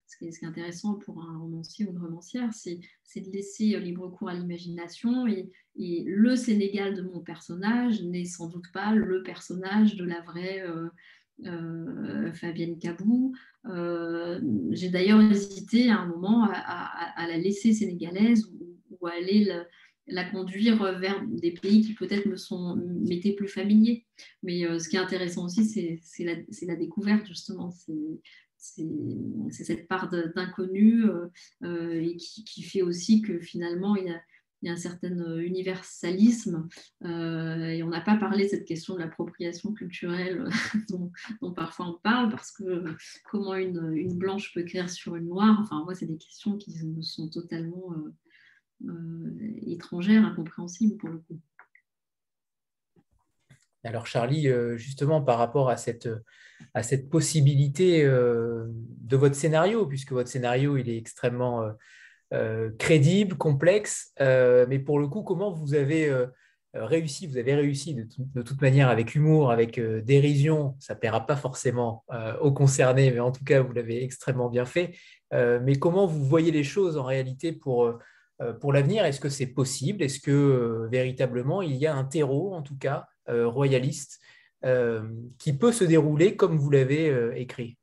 ce 0.08 0.18
qui, 0.18 0.26
est, 0.26 0.44
intéressant 0.44 0.96
pour 0.96 1.22
un 1.22 1.38
romancier 1.38 1.86
ou 1.86 1.92
une 1.92 2.00
romancière, 2.00 2.50
c'est 2.54 2.80
de 3.20 3.32
laisser 3.32 3.80
libre 3.80 4.10
cours 4.10 4.30
à 4.30 4.34
l'imagination. 4.34 5.28
Et, 5.28 5.50
le 5.80 6.36
Sénégal 6.36 6.96
de 6.96 7.04
mon 7.04 7.20
personnage 7.20 8.02
n'est 8.02 8.26
sans 8.26 8.48
doute 8.48 8.72
pas 8.74 8.96
le 8.96 9.22
personnage 9.22 9.96
de 9.96 10.06
la 10.06 10.22
vraie 10.22 10.64
euh, 11.46 12.32
Fabienne 12.34 12.80
Cabou. 12.80 13.36
Euh, 13.66 14.40
j'ai 14.72 14.90
d'ailleurs 14.90 15.22
hésité 15.22 15.90
à 15.90 16.00
un 16.00 16.08
moment 16.08 16.50
à, 16.52 17.28
la 17.28 17.38
laisser 17.38 17.74
sénégalaise 17.74 18.52
ou, 19.00 19.08
à 19.08 19.12
aller 19.12 19.48
la, 20.08 20.24
conduire 20.32 20.78
vers 21.00 21.24
des 21.28 21.52
pays 21.52 21.82
qui 21.82 21.94
peut-être 21.94 22.26
me 22.26 22.38
sont 22.38 22.76
m'étaient 22.76 23.34
plus 23.34 23.48
familiers. 23.48 24.06
Mais 24.42 24.66
euh, 24.66 24.80
ce 24.80 24.90
qui 24.90 24.96
est 24.96 25.00
intéressant 25.00 25.46
aussi, 25.46 26.00
c'est 26.02 26.66
la, 26.66 26.76
découverte 26.76 27.28
justement. 27.28 27.72
C'est 28.58 29.64
cette 29.64 29.88
part 29.88 30.10
d'inconnu 30.10 31.04
et 31.64 32.16
qui, 32.18 32.44
qui, 32.44 32.64
fait 32.64 32.82
aussi 32.82 33.22
que 33.22 33.40
finalement 33.40 33.96
il 34.62 34.68
y 34.68 34.70
a 34.70 34.74
un 34.74 34.78
certain 34.78 35.18
euh, 35.20 35.40
universalisme 35.40 36.68
euh, 37.04 37.68
et 37.68 37.84
on 37.84 37.90
n'a 37.90 38.02
pas 38.02 38.18
parlé 38.18 38.46
de 38.46 38.50
cette 38.50 38.66
question 38.66 38.96
de 38.96 39.00
l'appropriation 39.00 39.74
culturelle 39.74 40.50
dont, 40.90 41.12
parfois 41.54 41.88
on 41.88 42.00
parle 42.00 42.30
parce 42.30 42.52
que 42.52 42.84
comment 43.30 43.56
une, 43.56 44.18
blanche 44.18 44.54
peut 44.54 44.62
écrire 44.62 44.90
sur 44.90 45.16
une 45.16 45.28
noire, 45.28 45.60
enfin 45.62 45.84
moi 45.84 45.94
c'est 45.94 46.08
des 46.08 46.18
questions 46.18 46.58
qui 46.58 46.74
me 46.84 47.02
sont 47.02 47.30
totalement 47.30 47.94
euh, 48.88 49.38
étrangères, 49.66 50.26
incompréhensibles 50.26 50.98
pour 50.98 51.10
le 51.10 51.20
coup. 51.20 51.40
Alors 53.88 54.06
Charlie, 54.06 54.50
justement 54.76 55.22
par 55.22 55.38
rapport 55.38 55.70
à 55.70 55.78
cette, 55.78 56.10
à 56.74 56.84
cette 56.84 57.10
possibilité 57.10 58.04
de 58.04 59.18
votre 59.18 59.36
scénario, 59.36 59.86
puisque 59.86 60.12
votre 60.12 60.30
scénario 60.30 60.78
il 60.78 60.90
est 60.90 60.98
extrêmement 60.98 61.64
euh, 62.34 62.72
crédible, 62.78 63.38
complexe, 63.38 64.12
euh, 64.20 64.66
mais 64.68 64.80
pour 64.80 65.00
le 65.00 65.08
coup, 65.08 65.24
comment 65.24 65.50
vous 65.50 65.76
avez 65.76 66.10
euh, 66.10 66.28
réussi 66.74 67.26
Vous 67.26 67.38
avez 67.38 67.56
réussi 67.56 67.96
de, 67.96 68.42
toute 68.42 68.62
manière 68.62 68.90
avec 68.90 69.16
humour, 69.16 69.50
avec 69.50 69.80
dérision, 69.80 70.76
ça 70.78 70.94
ne 70.94 71.00
plaira 71.00 71.26
pas 71.26 71.38
forcément 71.38 72.04
aux 72.42 72.52
concernés, 72.52 73.12
mais 73.12 73.22
en 73.22 73.32
tout 73.32 73.46
cas, 73.46 73.62
vous 73.62 73.72
l'avez 73.72 74.04
extrêmement 74.04 74.50
bien 74.50 74.66
fait. 74.66 74.94
mais 75.32 75.78
comment 75.80 76.06
vous 76.06 76.24
voyez 76.24 76.52
les 76.52 76.64
choses 76.64 76.98
en 76.98 77.04
réalité 77.04 77.52
pour, 77.52 77.98
pour 78.60 78.74
l'avenir? 78.74 79.06
Est-ce 79.06 79.22
que 79.22 79.30
c'est 79.30 79.48
possible? 79.48 80.04
Est-ce 80.04 80.20
que 80.20 80.88
véritablement 80.92 81.64
il 81.64 81.78
y 81.78 81.88
a 81.88 81.96
un 81.96 82.04
terreau, 82.04 82.54
en 82.54 82.62
tout 82.62 82.78
cas, 82.78 83.08
royaliste, 83.28 84.20
qui 85.38 85.54
peut 85.58 85.72
se 85.72 85.84
dérouler 85.84 86.36
comme 86.36 86.58
vous 86.58 86.70
l'avez 86.70 87.40
écrit 87.40 87.78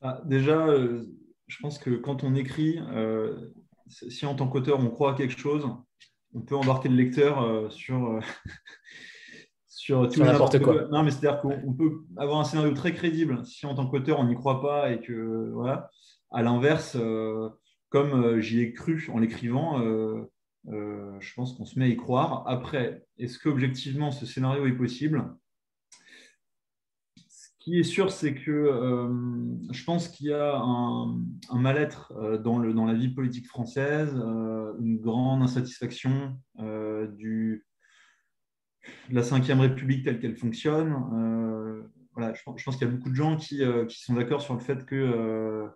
ah, 0.00 0.20
Déjà, 0.24 0.66
je 1.48 1.56
pense 1.60 1.78
que 1.78 1.90
quand 1.90 2.22
on 2.22 2.34
écrit, 2.34 2.78
euh, 2.92 3.50
si 3.88 4.26
en 4.26 4.34
tant 4.34 4.46
qu'auteur 4.46 4.78
on 4.78 4.90
croit 4.90 5.12
à 5.12 5.14
quelque 5.14 5.36
chose, 5.36 5.66
on 6.34 6.40
peut 6.42 6.54
embarquer 6.54 6.90
le 6.90 6.96
lecteur 6.96 7.42
euh, 7.42 7.70
sur, 7.70 8.06
euh, 8.06 8.20
sur 9.66 10.08
tout 10.08 10.22
n'importe 10.22 10.60
quoi. 10.60 10.86
Non, 10.88 11.02
mais 11.02 11.10
c'est-à-dire 11.10 11.40
qu'on 11.40 11.72
peut 11.72 12.04
avoir 12.18 12.38
un 12.38 12.44
scénario 12.44 12.72
très 12.74 12.92
crédible 12.92 13.44
si 13.46 13.66
en 13.66 13.74
tant 13.74 13.86
qu'auteur 13.86 14.20
on 14.20 14.24
n'y 14.24 14.34
croit 14.34 14.60
pas 14.60 14.92
et 14.92 15.00
que 15.00 15.50
voilà. 15.52 15.90
À 16.30 16.42
l'inverse, 16.42 16.94
comme 17.88 18.38
j'y 18.38 18.60
ai 18.60 18.74
cru 18.74 19.08
en 19.10 19.18
l'écrivant, 19.18 19.80
je 20.66 21.34
pense 21.34 21.54
qu'on 21.54 21.64
se 21.64 21.78
met 21.78 21.86
à 21.86 21.88
y 21.88 21.96
croire. 21.96 22.44
Après, 22.46 23.06
est-ce 23.18 23.38
qu'objectivement 23.38 24.10
ce 24.10 24.26
scénario 24.26 24.66
est 24.66 24.76
possible? 24.76 25.34
Qui 27.58 27.80
est 27.80 27.84
sûr, 27.84 28.12
c'est 28.12 28.34
que 28.34 28.50
euh, 28.50 29.08
je 29.72 29.84
pense 29.84 30.08
qu'il 30.08 30.28
y 30.28 30.32
a 30.32 30.56
un, 30.56 31.18
mal-être 31.52 32.12
euh, 32.16 32.38
dans, 32.38 32.58
la 32.58 32.94
vie 32.94 33.08
politique 33.08 33.46
française, 33.46 34.14
euh, 34.14 34.74
une 34.80 34.98
grande 35.00 35.42
insatisfaction 35.42 36.38
de 36.56 37.62
la 39.10 39.22
Ve 39.22 39.60
République 39.60 40.04
telle 40.04 40.20
qu'elle 40.20 40.36
fonctionne. 40.36 40.94
voilà, 42.12 42.32
je, 42.34 42.42
pense, 42.44 42.76
qu'il 42.76 42.86
y 42.86 42.90
a 42.90 42.94
beaucoup 42.94 43.10
de 43.10 43.14
gens 43.14 43.36
qui 43.36 43.60
sont 43.90 44.14
d'accord 44.14 44.40
sur 44.40 44.54
le 44.54 44.60
fait 44.60 44.86
que 44.86 45.68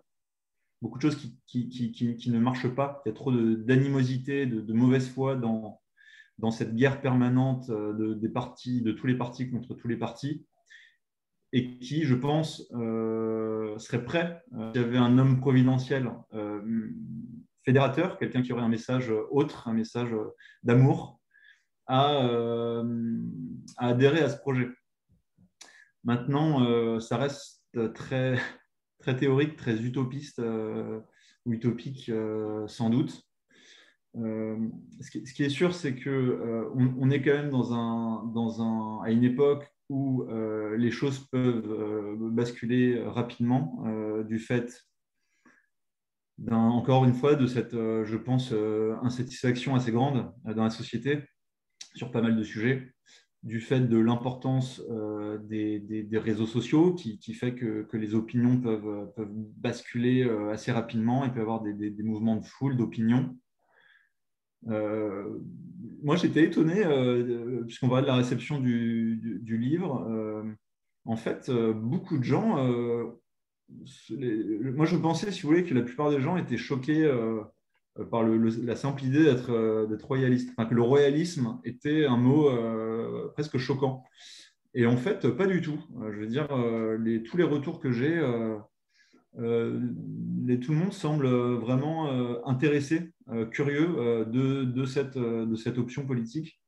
beaucoup 0.83 0.97
de 0.97 1.03
choses 1.03 1.15
qui, 1.15 1.69
qui, 1.69 1.91
qui, 1.93 2.29
ne 2.29 2.39
marchent 2.39 2.67
pas, 2.67 3.01
il 3.05 3.09
y 3.09 3.11
a 3.11 3.15
trop 3.15 3.31
d'animosité, 3.31 4.45
de, 4.45 4.73
mauvaise 4.73 5.07
foi 5.07 5.37
dans, 5.37 5.81
dans 6.37 6.51
cette 6.51 6.75
guerre 6.75 6.99
permanente 6.99 7.71
de, 7.71 8.13
des 8.13 8.27
partis, 8.27 8.81
de 8.81 8.91
tous 8.91 9.07
les 9.07 9.17
partis 9.17 9.49
contre 9.49 9.73
tous 9.75 9.87
les 9.87 9.95
partis 9.95 10.45
et 11.53 11.77
qui, 11.77 12.03
je 12.03 12.15
pense, 12.15 12.67
euh, 12.73 13.77
serait 13.77 14.03
prêt, 14.03 14.43
euh, 14.57 14.73
s'il 14.73 14.81
y 14.81 14.85
avait 14.85 14.97
un 14.97 15.19
homme 15.19 15.39
providentiel 15.39 16.11
euh, 16.33 16.89
fédérateur, 17.63 18.17
quelqu'un 18.17 18.41
qui 18.41 18.51
aurait 18.51 18.63
un 18.63 18.69
message 18.69 19.13
autre, 19.29 19.67
un 19.69 19.73
message 19.73 20.13
d'amour, 20.63 21.21
à, 21.85 22.27
adhérer 23.77 24.21
à 24.21 24.29
ce 24.29 24.37
projet. 24.37 24.69
Maintenant, 26.03 26.99
ça 26.99 27.17
reste 27.17 27.63
très, 27.93 28.35
très 29.03 29.17
théorique, 29.17 29.57
très 29.57 29.75
utopiste 29.83 30.41
ou 31.45 31.51
utopique 31.51 32.09
sans 32.67 32.89
doute. 32.89 33.21
ce, 34.15 35.33
qui, 35.33 35.43
est 35.43 35.49
sûr, 35.49 35.75
c'est 35.75 35.93
qu'on 35.93 36.95
on 36.97 37.09
est 37.11 37.21
quand 37.21 37.33
même 37.33 37.49
dans 37.49 37.73
un, 37.73 38.25
dans 38.33 38.61
un, 38.61 39.03
à 39.03 39.11
une 39.11 39.25
époque 39.25 39.69
où 39.89 40.23
euh, 40.23 40.77
les 40.77 40.91
choses 40.91 41.19
peuvent 41.31 41.69
euh, 41.69 42.15
basculer 42.17 43.03
rapidement 43.03 43.83
euh, 43.85 44.23
du 44.23 44.39
fait 44.39 44.85
encore 46.49 47.05
une 47.05 47.13
fois, 47.13 47.35
de 47.35 47.45
cette, 47.45 47.73
je 47.73 48.17
pense, 48.17 48.51
insatisfaction 49.03 49.75
assez 49.75 49.91
grande 49.91 50.33
dans 50.43 50.63
la 50.63 50.71
société 50.71 51.23
sur 51.93 52.11
pas 52.11 52.21
mal 52.21 52.35
de 52.35 52.43
sujets, 52.43 52.91
du 53.43 53.59
fait 53.59 53.81
de 53.81 53.97
l'importance 53.97 54.81
des, 55.43 56.07
réseaux 56.13 56.45
sociaux 56.45 56.93
qui, 56.93 57.33
fait 57.33 57.53
que, 57.53 57.85
les 57.93 58.15
opinions 58.15 58.59
peuvent, 58.59 59.11
peuvent 59.15 59.33
basculer 59.57 60.23
assez 60.51 60.71
rapidement 60.71 61.25
et 61.25 61.31
peut 61.31 61.41
avoir 61.41 61.61
des, 61.61 62.03
mouvements 62.03 62.37
de 62.37 62.45
foule, 62.45 62.77
d'opinion. 62.77 63.35
Euh, 64.67 65.39
moi, 66.01 66.15
j'étais 66.15 66.43
étonné, 66.43 66.85
euh, 66.85 67.63
puisqu'on 67.65 67.87
va 67.87 68.01
de 68.01 68.07
la 68.07 68.15
réception 68.15 68.59
du, 68.59 69.57
livre. 69.57 70.05
Euh, 70.09 70.43
en 71.05 71.15
fait, 71.15 71.51
beaucoup 71.51 72.17
de 72.17 72.23
gens. 72.23 72.55
moi, 73.67 74.85
je 74.85 74.97
pensais, 74.97 75.31
si 75.31 75.41
vous 75.41 75.49
voulez, 75.49 75.63
que 75.63 75.73
la 75.73 75.81
plupart 75.81 76.09
des 76.09 76.21
gens 76.21 76.37
étaient 76.37 76.57
choqués 76.57 77.09
par 78.09 78.23
la 78.23 78.75
simple 78.75 79.03
idée 79.03 79.23
d'être 79.23 80.05
royaliste. 80.05 80.49
Enfin, 80.57 80.67
que 80.67 80.75
le 80.75 80.81
royalisme 80.81 81.59
était 81.63 82.05
un 82.05 82.17
mot 82.17 82.49
presque 83.33 83.57
choquant. 83.57 84.03
Et 84.73 84.85
en 84.87 84.97
fait, 84.97 85.27
pas 85.29 85.45
du 85.45 85.61
tout. 85.61 85.79
je 86.11 86.19
veux 86.19 86.27
dire, 86.27 86.47
tous 87.25 87.37
les 87.37 87.43
retours 87.43 87.79
que 87.79 87.91
j'ai 87.91 88.19
euh, 89.39 89.79
tout 90.61 90.71
le 90.71 90.77
monde 90.77 90.93
semble 90.93 91.27
vraiment 91.27 92.11
euh, 92.11 92.39
intéressé, 92.45 93.13
euh, 93.29 93.45
curieux 93.45 94.25
de, 94.27 94.85
cette, 94.85 95.77
option 95.77 96.05
politique. 96.05 96.59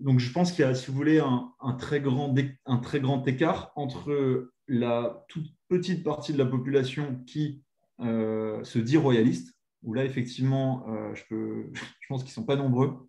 Donc 0.00 0.18
je 0.18 0.32
pense 0.32 0.52
qu'il 0.52 0.64
y 0.64 0.68
a, 0.68 0.74
si 0.74 0.90
vous 0.90 0.96
voulez, 0.96 1.20
un 1.20 1.72
très 1.74 2.00
grand 2.00 3.26
écart 3.26 3.72
entre 3.76 4.50
la 4.68 5.24
toute 5.28 5.46
petite 5.68 6.02
partie 6.02 6.32
de 6.32 6.38
la 6.38 6.46
population 6.46 7.22
qui 7.26 7.62
se 7.98 8.78
dit 8.78 8.96
royaliste, 8.96 9.54
où 9.82 9.94
là, 9.94 10.04
effectivement, 10.04 10.86
je, 11.14 11.22
peux, 11.28 11.72
pense 12.08 12.22
qu'ils 12.22 12.30
ne 12.30 12.34
sont 12.34 12.44
pas 12.44 12.56
nombreux, 12.56 13.08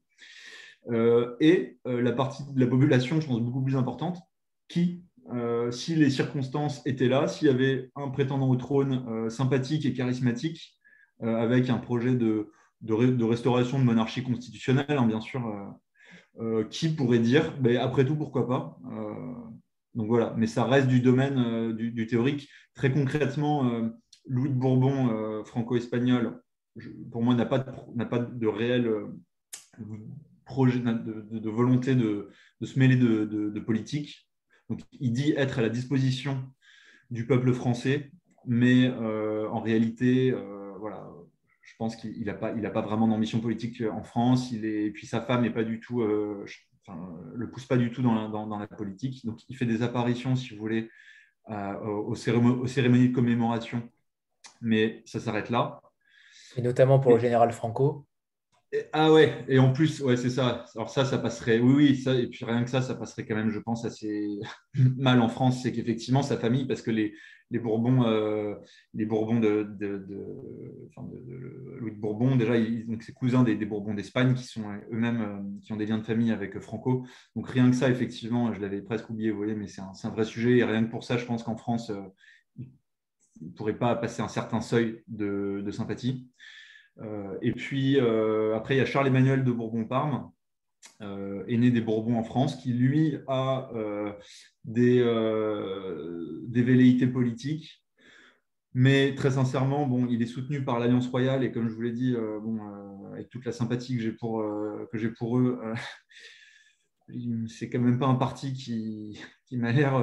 et 1.39 1.77
la 1.85 2.11
partie 2.11 2.43
de 2.53 2.59
la 2.59 2.67
population, 2.67 3.19
je 3.19 3.27
pense, 3.27 3.41
beaucoup 3.41 3.63
plus 3.63 3.75
importante, 3.75 4.19
qui 4.67 5.03
euh, 5.33 5.71
si 5.71 5.95
les 5.95 6.09
circonstances 6.09 6.81
étaient 6.85 7.09
là, 7.09 7.27
s'il 7.27 7.47
y 7.47 7.51
avait 7.51 7.91
un 7.95 8.07
prétendant 8.09 8.49
au 8.49 8.55
trône 8.55 9.05
euh, 9.09 9.29
sympathique 9.29 9.85
et 9.85 9.93
charismatique, 9.93 10.77
euh, 11.21 11.35
avec 11.35 11.69
un 11.69 11.77
projet 11.77 12.15
de, 12.15 12.49
restauration 13.23 13.79
de 13.79 13.83
monarchie 13.83 14.23
constitutionnelle, 14.23 14.85
hein, 14.97 15.05
bien 15.05 15.21
sûr, 15.21 15.41
qui 16.69 16.89
pourrait 16.89 17.19
dire, 17.19 17.57
ben, 17.59 17.77
après 17.77 18.05
tout, 18.05 18.15
pourquoi 18.15 18.47
pas 18.47 18.77
Donc 19.95 20.07
voilà, 20.07 20.35
mais 20.37 20.45
ça 20.45 20.65
reste 20.65 20.87
du 20.87 21.01
domaine 21.01 21.73
du, 21.73 22.05
théorique. 22.05 22.47
Très 22.75 22.91
concrètement, 22.91 23.89
Louis 24.27 24.49
de 24.49 24.55
Bourbon, 24.55 25.43
franco-espagnol, 25.45 26.41
pour 27.11 27.23
moi, 27.23 27.35
n'a 27.35 27.45
pas, 27.45 27.59
de, 27.59 28.03
pas 28.05 28.19
de 28.19 28.47
réel 28.47 28.91
projet, 30.45 30.79
de, 30.79 31.49
volonté 31.49 31.95
de, 31.95 32.29
se 32.61 32.79
mêler 32.79 32.95
de, 32.95 33.59
politique. 33.59 34.27
Il 34.99 35.13
dit 35.13 35.33
être 35.37 35.59
à 35.59 35.61
la 35.61 35.69
disposition 35.69 36.43
du 37.09 37.25
peuple 37.25 37.53
français, 37.53 38.11
mais 38.45 38.89
en 38.89 39.59
réalité, 39.59 40.33
voilà, 40.79 41.09
je 41.61 41.73
pense 41.77 41.95
qu'il 41.95 42.25
n'a 42.25 42.33
pas, 42.33 42.53
il 42.53 42.71
pas 42.71 42.81
vraiment 42.81 43.07
d'ambition 43.07 43.39
politique 43.39 43.83
en 43.91 44.03
France. 44.03 44.51
Il 44.51 44.65
est, 44.65 44.85
et 44.85 44.91
puis 44.91 45.05
sa 45.05 45.21
femme 45.21 45.41
n'est 45.41 45.53
pas 45.53 45.63
du 45.63 45.79
tout, 45.79 46.01
le 46.01 47.49
pousse 47.51 47.65
pas 47.65 47.77
du 47.77 47.91
tout 47.91 48.01
dans 48.01 48.29
dans 48.29 48.59
la, 48.59 48.67
politique. 48.67 49.25
Donc, 49.25 49.39
il 49.49 49.55
fait 49.55 49.65
des 49.65 49.83
apparitions, 49.83 50.35
si 50.35 50.53
vous 50.53 50.59
voulez, 50.59 50.89
aux, 51.49 52.15
cérémonies, 52.15 53.09
de 53.09 53.13
commémoration, 53.13 53.89
mais 54.61 55.03
ça 55.05 55.19
s'arrête 55.19 55.49
là. 55.49 55.81
Et 56.55 56.61
notamment 56.61 56.99
pour 56.99 57.13
le 57.13 57.19
général 57.19 57.51
Franco. 57.51 58.05
ah 58.93 59.11
ouais, 59.11 59.45
et 59.47 59.59
en 59.59 59.71
plus, 59.71 60.01
ouais, 60.01 60.17
c'est 60.17 60.29
ça. 60.29 60.65
Alors 60.75 60.89
ça, 60.89 61.05
ça 61.05 61.17
passerait, 61.17 61.59
oui, 61.59 61.73
oui, 61.73 61.95
ça, 61.97 62.13
et 62.15 62.27
puis 62.27 62.45
rien 62.45 62.63
que 62.63 62.69
ça, 62.69 62.81
ça 62.81 62.95
passerait 62.95 63.25
quand 63.25 63.35
même, 63.35 63.51
je 63.51 63.59
pense, 63.59 63.85
assez 63.85 64.39
mal 64.73 65.21
en 65.21 65.29
France. 65.29 65.61
C'est 65.63 65.71
qu'effectivement, 65.71 66.23
sa 66.23 66.37
famille, 66.37 66.65
parce 66.65 66.81
que 66.81 66.91
les, 66.91 67.13
les 67.49 67.59
Bourbons, 67.59 68.03
euh, 68.03 68.55
les 68.93 69.05
Bourbons 69.05 69.39
de, 69.39 69.63
de, 69.63 70.05
Louis 71.79 71.91
de 71.91 71.99
Bourbon, 71.99 72.35
déjà, 72.35 72.53
donc 72.59 73.03
ses 73.03 73.13
cousins 73.13 73.43
des, 73.43 73.55
Bourbons 73.65 73.93
d'Espagne 73.93 74.33
qui 74.33 74.43
sont 74.43 74.63
eux-mêmes, 74.91 75.21
euh, 75.21 75.59
qui 75.61 75.71
ont 75.71 75.77
des 75.77 75.85
liens 75.85 75.97
de 75.97 76.03
famille 76.03 76.31
avec 76.31 76.59
Franco. 76.59 77.05
Donc 77.35 77.49
rien 77.49 77.69
que 77.69 77.75
ça, 77.75 77.89
effectivement, 77.89 78.53
je 78.53 78.59
l'avais 78.59 78.81
presque 78.81 79.09
oublié, 79.09 79.31
vous 79.31 79.37
voyez, 79.37 79.55
mais 79.55 79.67
c'est 79.67 79.81
un, 79.81 80.09
vrai 80.09 80.25
sujet. 80.25 80.57
Et 80.57 80.63
rien 80.63 80.83
que 80.83 80.91
pour 80.91 81.03
ça, 81.03 81.17
je 81.17 81.25
pense 81.25 81.43
qu'en 81.43 81.55
France, 81.55 81.89
euh, 81.89 82.01
ne 83.41 83.49
pourrait 83.51 83.77
pas 83.77 83.95
passer 83.95 84.21
un 84.21 84.27
certain 84.27 84.61
seuil 84.61 85.03
de, 85.07 85.63
sympathie. 85.71 86.29
et 87.41 87.51
puis 87.51 87.99
après, 87.99 88.75
il 88.75 88.77
y 88.77 88.81
a 88.81 88.85
Charles-Emmanuel 88.85 89.43
de 89.43 89.51
Bourbon-Parme, 89.51 90.31
euh, 91.01 91.43
aîné 91.47 91.69
des 91.69 91.81
Bourbons 91.81 92.17
en 92.17 92.23
France, 92.23 92.55
qui 92.55 92.73
lui 92.73 93.17
a 93.27 93.69
euh, 93.75 94.11
des, 94.65 94.99
euh, 94.99 96.41
velléités 96.49 97.07
politiques. 97.07 97.83
Mais 98.73 99.15
très 99.15 99.31
sincèrement, 99.31 99.87
bon, 99.87 100.07
il 100.07 100.21
est 100.21 100.27
soutenu 100.27 100.63
par 100.63 100.79
l'Alliance 100.79 101.07
royale 101.07 101.43
et 101.43 101.51
comme 101.51 101.67
je 101.67 101.73
vous 101.73 101.81
l'ai 101.81 101.91
dit, 101.91 102.13
bon, 102.13 102.59
avec 103.11 103.29
toute 103.29 103.45
la 103.45 103.51
sympathie 103.51 103.95
que 103.95 104.03
j'ai 104.03 104.11
pour, 104.11 104.43
pour 105.17 105.39
eux, 105.39 105.59
c'est 107.47 107.69
quand 107.69 107.79
même 107.79 107.97
pas 107.97 108.05
un 108.05 108.15
parti 108.15 108.53
qui, 108.53 109.19
qui 109.47 109.57
m'a 109.57 109.71
l'air 109.71 109.93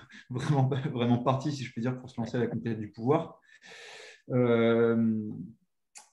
vraiment, 0.30 0.68
vraiment 0.92 1.18
parti, 1.18 1.52
si 1.52 1.64
je 1.64 1.72
peux 1.72 1.80
dire, 1.80 1.98
pour 1.98 2.10
se 2.10 2.20
lancer 2.20 2.36
à 2.36 2.40
la 2.40 2.46
conquête 2.46 2.78
du 2.78 2.90
pouvoir. 2.90 3.40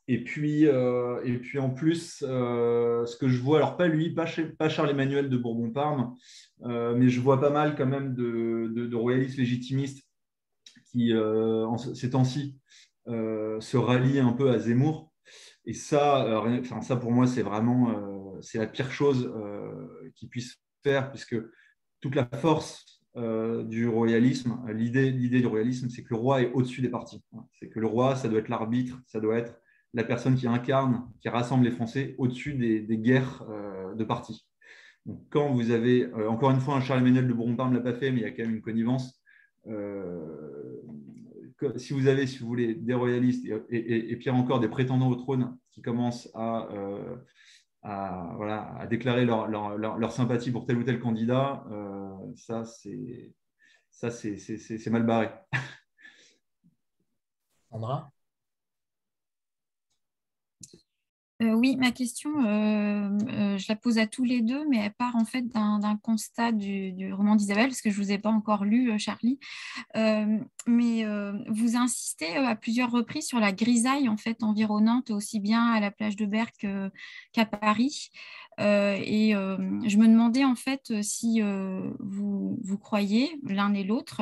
Et 0.07 0.23
puis, 0.23 0.67
euh, 0.67 1.19
et 1.23 1.39
puis 1.39 1.57
en 1.57 1.71
plus, 1.71 2.23
euh, 2.27 3.05
ce 3.07 3.17
que 3.17 3.27
je 3.27 3.41
vois, 3.41 3.57
alors 3.57 3.75
pas 3.75 3.87
lui, 3.87 4.11
pas, 4.11 4.25
pas 4.59 4.69
Charles-Emmanuel 4.69 5.29
de 5.29 5.37
Bourbon-Parme, 5.37 6.15
euh, 6.63 6.95
mais 6.95 7.09
je 7.09 7.19
vois 7.19 7.39
pas 7.39 7.49
mal 7.49 7.75
quand 7.75 7.87
même 7.87 8.13
de, 8.13 8.67
de, 8.67 8.95
royalistes 8.95 9.37
légitimistes 9.37 10.05
qui, 10.91 11.11
en 11.15 11.77
ces 11.77 12.11
temps-ci, 12.11 12.59
se 13.07 13.77
rallient 13.77 14.19
un 14.19 14.33
peu 14.33 14.51
à 14.51 14.59
Zemmour. 14.59 15.11
Et 15.65 15.73
ça, 15.73 16.39
enfin, 16.39 16.81
ça 16.81 16.95
pour 16.95 17.11
moi, 17.11 17.25
c'est 17.25 17.41
vraiment 17.41 18.39
c'est 18.41 18.59
la 18.59 18.67
pire 18.67 18.91
chose 18.91 19.33
qu'ils 20.15 20.29
puissent 20.29 20.61
faire, 20.83 21.11
puisque 21.11 21.35
toute 22.05 22.15
la 22.15 22.27
force 22.37 22.85
du 23.15 23.87
royalisme, 23.87 24.59
l'idée 24.71 25.11
du 25.11 25.47
royalisme, 25.47 25.89
c'est 25.89 26.03
que 26.03 26.09
le 26.11 26.17
roi 26.17 26.43
est 26.43 26.51
au-dessus 26.51 26.81
des 26.81 26.89
partis. 26.89 27.23
C'est 27.59 27.67
que 27.67 27.79
le 27.79 27.87
roi, 27.87 28.15
ça 28.15 28.27
doit 28.27 28.39
être 28.39 28.49
l'arbitre, 28.49 28.99
ça 29.07 29.19
doit 29.19 29.37
être 29.37 29.59
la 29.95 30.03
personne 30.03 30.35
qui 30.35 30.45
incarne, 30.45 31.09
qui 31.19 31.29
rassemble 31.29 31.65
les 31.65 31.71
Français 31.71 32.13
au-dessus 32.19 32.53
des, 32.53 32.97
guerres 32.97 33.43
euh, 33.49 33.95
de 33.95 34.03
partis. 34.03 34.45
Donc, 35.07 35.19
quand 35.31 35.51
vous 35.51 35.71
avez, 35.71 36.03
euh, 36.03 36.29
encore 36.29 36.51
une 36.51 36.59
fois, 36.59 36.75
un 36.75 36.81
Charles-Emmanuel 36.81 37.27
de 37.27 37.33
Bourbon-Parme 37.33 37.71
ne 37.71 37.77
l'a 37.77 37.83
pas 37.83 37.93
fait, 37.93 38.11
mais 38.11 38.19
il 38.19 38.23
y 38.23 38.25
a 38.25 38.31
quand 38.31 38.43
même 38.43 38.55
une 38.55 38.61
connivence. 38.61 39.19
Euh, 39.65 40.81
si 41.77 41.93
vous 41.93 42.05
avez, 42.05 42.27
si 42.27 42.39
vous 42.39 42.47
voulez, 42.47 42.75
des 42.75 42.93
royalistes 42.93 43.47
et, 43.69 44.11
et, 44.11 44.15
pire 44.17 44.35
encore, 44.35 44.59
des 44.59 44.67
prétendants 44.67 45.09
au 45.09 45.15
trône 45.15 45.57
qui 45.71 45.81
commencent 45.81 46.29
à, 46.35 46.69
voilà, 47.85 48.75
à 48.79 48.87
déclarer 48.87 49.25
leur, 49.25 50.11
sympathie 50.11 50.51
pour 50.51 50.65
tel 50.65 50.77
ou 50.77 50.83
tel 50.83 50.99
candidat, 50.99 51.63
ça, 52.35 52.63
c'est 52.65 53.33
mal 54.89 55.05
barré. 55.05 55.29
Sandra 57.69 58.11
Euh, 61.41 61.51
oui, 61.51 61.75
ma 61.75 61.91
question, 61.91 62.45
euh, 62.45 63.09
euh, 63.29 63.57
je 63.57 63.65
la 63.67 63.75
pose 63.75 63.97
à 63.97 64.07
tous 64.07 64.23
les 64.23 64.41
deux, 64.41 64.65
mais 64.69 64.77
elle 64.77 64.93
part 64.93 65.17
en 65.17 65.25
fait 65.25 65.45
d'un 65.47 65.99
constat 66.01 66.53
du, 66.53 67.13
roman 67.13 67.35
d'Isabelle, 67.35 67.67
parce 67.67 67.81
que 67.81 67.89
je 67.89 67.99
ne 67.99 68.05
vous 68.05 68.11
ai 68.13 68.17
pas 68.17 68.29
encore 68.29 68.63
lu, 68.63 68.97
Charlie. 68.99 69.37
mais 70.67 71.05
vous 71.47 71.75
insistez 71.75 72.37
à 72.37 72.55
plusieurs 72.55 72.91
reprises 72.91 73.27
sur 73.27 73.39
la 73.39 73.51
grisaille 73.51 74.07
en 74.07 74.17
fait 74.17 74.43
environnante, 74.43 75.11
aussi 75.11 75.39
bien 75.39 75.73
à 75.73 75.79
la 75.79 75.91
plage 75.91 76.15
de 76.15 76.25
Berck 76.25 76.65
qu'à 77.33 77.45
Paris. 77.45 78.11
Et 78.57 79.31
je 79.33 79.97
me 79.97 80.07
demandais 80.07 80.45
en 80.45 80.55
fait 80.55 81.01
si 81.01 81.41
vous, 81.99 82.59
vous 82.63 82.77
croyez 82.77 83.39
l'un 83.43 83.73
et 83.73 83.83
l'autre 83.83 84.21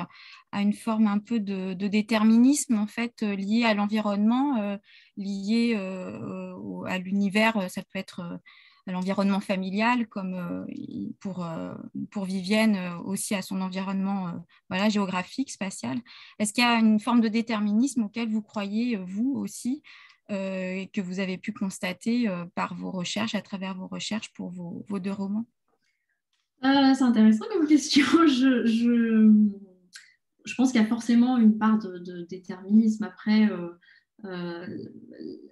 à 0.53 0.61
une 0.61 0.73
forme 0.73 1.07
un 1.07 1.19
peu 1.19 1.39
de, 1.39 1.73
déterminisme 1.73 2.77
en 2.77 2.87
fait 2.87 3.23
euh, 3.23 3.35
lié 3.35 3.65
à 3.65 3.73
l'environnement, 3.73 4.57
euh, 4.57 4.77
lié 5.17 5.73
euh, 5.75 6.83
à 6.85 6.99
l'univers. 6.99 7.69
Ça 7.69 7.81
peut 7.81 7.99
être 7.99 8.39
à 8.85 8.91
l'environnement 8.91 9.39
familial, 9.39 10.07
comme 10.07 10.67
pour, 11.21 11.47
pour 12.11 12.25
Vivienne 12.25 12.77
aussi 13.05 13.33
à 13.33 13.41
son 13.41 13.61
environnement 13.61 14.33
voilà, 14.69 14.89
géographique, 14.89 15.51
spatial. 15.51 15.99
Est-ce 16.37 16.51
qu'il 16.51 16.65
y 16.65 16.67
a 16.67 16.79
une 16.79 16.99
forme 16.99 17.21
de 17.21 17.29
déterminisme 17.29 18.03
auquel 18.03 18.29
vous 18.29 18.41
croyez, 18.41 18.97
vous 18.97 19.35
aussi, 19.37 19.83
et 20.29 20.89
que 20.93 21.01
vous 21.01 21.19
avez 21.19 21.37
pu 21.37 21.53
constater 21.53 22.29
par 22.55 22.75
vos 22.75 22.91
recherches, 22.91 23.35
à 23.35 23.41
travers 23.41 23.75
vos 23.75 23.87
recherches 23.87 24.31
pour 24.33 24.49
vos, 24.49 24.85
vos 24.87 24.99
deux 24.99 25.11
romans? 25.11 25.45
C'est 26.61 27.03
intéressant 27.03 27.45
comme 27.51 27.67
question. 27.67 28.05
je... 28.27 28.65
je 28.65 29.31
je 30.45 30.55
pense 30.55 30.71
qu'il 30.71 30.81
y 30.81 30.83
a 30.83 30.87
forcément 30.87 31.37
une 31.37 31.57
part 31.57 31.79
de, 31.79 32.25
déterminisme. 32.29 33.03
Après, 33.03 33.49
euh, 33.49 33.69
euh, 34.25 34.67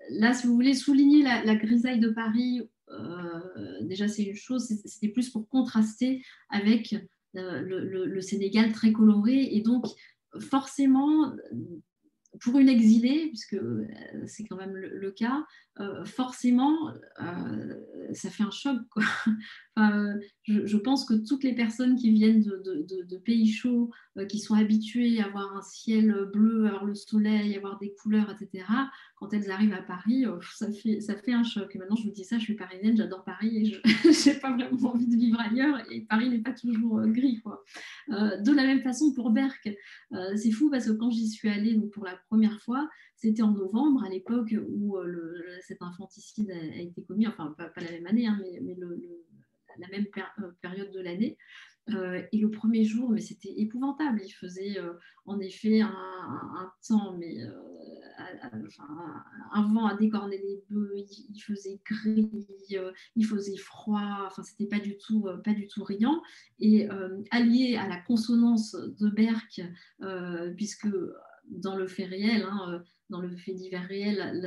là, 0.09 0.34
si 0.34 0.47
vous 0.47 0.53
voulez 0.53 0.74
souligner 0.74 1.24
la, 1.24 1.55
grisaille 1.55 1.99
de 1.99 2.09
Paris, 2.09 2.61
euh, 2.89 3.82
déjà 3.82 4.07
c'est 4.07 4.24
une 4.24 4.36
chose, 4.36 4.67
c'était 4.86 5.07
plus 5.07 5.30
pour 5.30 5.47
contraster 5.47 6.24
avec 6.49 6.95
le, 7.34 8.22
Sénégal 8.22 8.72
très 8.72 8.91
coloré. 8.91 9.55
Et 9.55 9.61
donc, 9.61 9.86
forcément, 10.39 11.34
pour 12.40 12.58
une 12.60 12.70
exilée, 12.70 13.28
puisque 13.28 13.58
c'est 14.26 14.46
quand 14.46 14.56
même 14.56 14.76
le, 14.76 15.12
cas, 15.12 15.46
forcément, 16.05 16.91
ça 18.13 18.30
fait 18.30 18.43
un 18.43 18.51
choc. 18.51 18.78
Je, 20.47 20.78
pense 20.78 21.05
que 21.05 21.13
toutes 21.13 21.43
les 21.43 21.56
personnes 21.56 21.95
qui 21.95 22.11
viennent 22.11 22.41
de, 22.41 23.18
pays 23.18 23.48
chauds, 23.48 23.91
euh, 24.18 24.26
qui 24.26 24.39
sont 24.39 24.56
habituées 24.56 25.22
à 25.22 25.26
avoir 25.26 25.56
un 25.56 25.61
ciel 25.61 26.30
bleu, 26.34 26.65
à 26.65 26.69
avoir 26.69 26.85
le 26.85 26.95
soleil, 26.95 27.53
à 27.53 27.57
avoir 27.57 27.80
des 27.80 27.93
couleurs, 27.93 28.30
etc., 28.31 28.65
quand 29.15 29.34
elles 29.34 29.49
arrivent 29.52 29.73
à 29.73 29.81
Paris, 29.81 30.26
euh, 30.26 30.38
ça, 30.56 30.72
fait, 30.72 30.99
ça 30.99 31.15
fait 31.15 31.34
un 31.34 31.43
choc. 31.43 31.73
Et 31.76 31.80
maintenant, 31.80 31.95
je 31.95 32.03
vous 32.03 32.11
dis 32.11 32.26
ça, 32.26 32.38
je 32.38 32.43
suis 32.43 32.56
parisienne, 32.56 32.98
j'adore 32.98 33.23
Paris 33.23 33.57
et 33.57 33.65
je 33.65 33.80
n'ai 34.30 34.39
pas 34.39 34.52
vraiment 34.52 34.93
envie 34.93 35.07
de 35.07 35.15
vivre 35.15 35.39
ailleurs. 35.39 35.80
Et 35.91 36.02
Paris 36.02 36.30
n'est 36.30 36.41
pas 36.41 36.53
toujours 36.53 36.99
euh, 36.99 37.07
gris. 37.07 37.39
Quoi. 37.41 37.64
de 38.10 38.52
la 38.52 38.64
même 38.65 38.81
façon 38.81 39.14
pour 39.14 39.30
Berck. 39.30 39.69
c'est 40.35 40.52
fou 40.52 40.69
parce 40.69 40.88
que 40.88 40.91
quand 40.91 41.11
j'y 41.11 41.30
suis 41.30 41.49
allée 41.49 41.76
donc, 41.76 41.91
pour 41.91 42.03
la 42.03 42.18
première 42.30 42.60
fois, 42.61 42.89
c'était 43.15 43.43
en 43.43 43.52
novembre, 43.52 44.03
à 44.03 44.10
l'époque 44.10 44.53
où 44.69 44.98
cet 45.62 45.82
infanticide 45.82 46.52
a, 46.52 46.82
été 46.82 47.04
commis, 47.04 47.28
enfin 47.28 47.54
pas, 47.58 47.72
la 47.78 47.92
même 47.92 48.08
année, 48.08 48.28
hein, 48.28 48.40
mais, 48.40 48.76
la 49.78 49.88
même 49.88 50.06
euh, 50.18 50.52
période 50.62 50.92
de 50.92 51.00
l'année. 51.00 51.38
Euh, 51.90 52.22
et 52.32 52.38
le 52.38 52.52
premier 52.52 52.84
jour, 52.84 53.10
mais 53.10 53.22
c'était 53.22 53.54
épouvantable. 53.58 54.22
Il 54.24 54.32
faisait 54.32 54.78
euh, 54.78 54.94
en 55.26 55.40
effet 55.40 55.82
un, 55.82 56.72
temps, 56.88 57.18
mais 57.18 57.38
un 59.52 59.74
vent 59.74 59.88
à 59.88 59.96
décorner 59.96 60.38
les 60.38 60.64
bœufs. 60.70 60.94
Il, 60.96 61.42
faisait 61.42 61.82
gris, 61.84 62.30
il 63.16 63.26
faisait 63.26 63.58
froid. 63.58 64.26
Enfin, 64.28 64.44
c'était 64.44 64.68
pas 64.68 64.80
du 64.80 64.98
tout, 64.98 65.26
pas 65.44 65.54
du 65.54 65.68
tout 65.68 65.84
riant. 65.84 66.22
Et 66.60 66.88
allié 67.32 67.78
à 67.78 67.88
la 67.88 67.98
consonance 67.98 68.74
de 68.74 69.10
Berck, 69.10 69.62
puisque 70.56 70.88
dans 71.52 71.76
le 71.76 71.88
fait 71.88 72.06
réel, 72.06 72.44
hein, 72.49 72.84
dans 73.10 73.22
le 73.22 73.36
fait 73.36 73.53
divers 73.53 73.86
réel, 73.88 74.41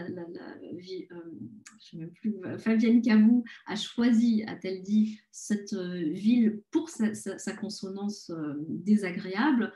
Fabienne 2.59 3.03
Camou 3.03 3.45
a 3.67 3.77
choisi, 3.77 4.43
a-t-elle 4.47 4.83
dit, 4.83 5.21
cette 5.31 5.75
ville 5.75 6.63
pour 6.71 6.89
sa, 6.89 7.53
consonance 7.57 8.33
désagréable. 8.69 9.73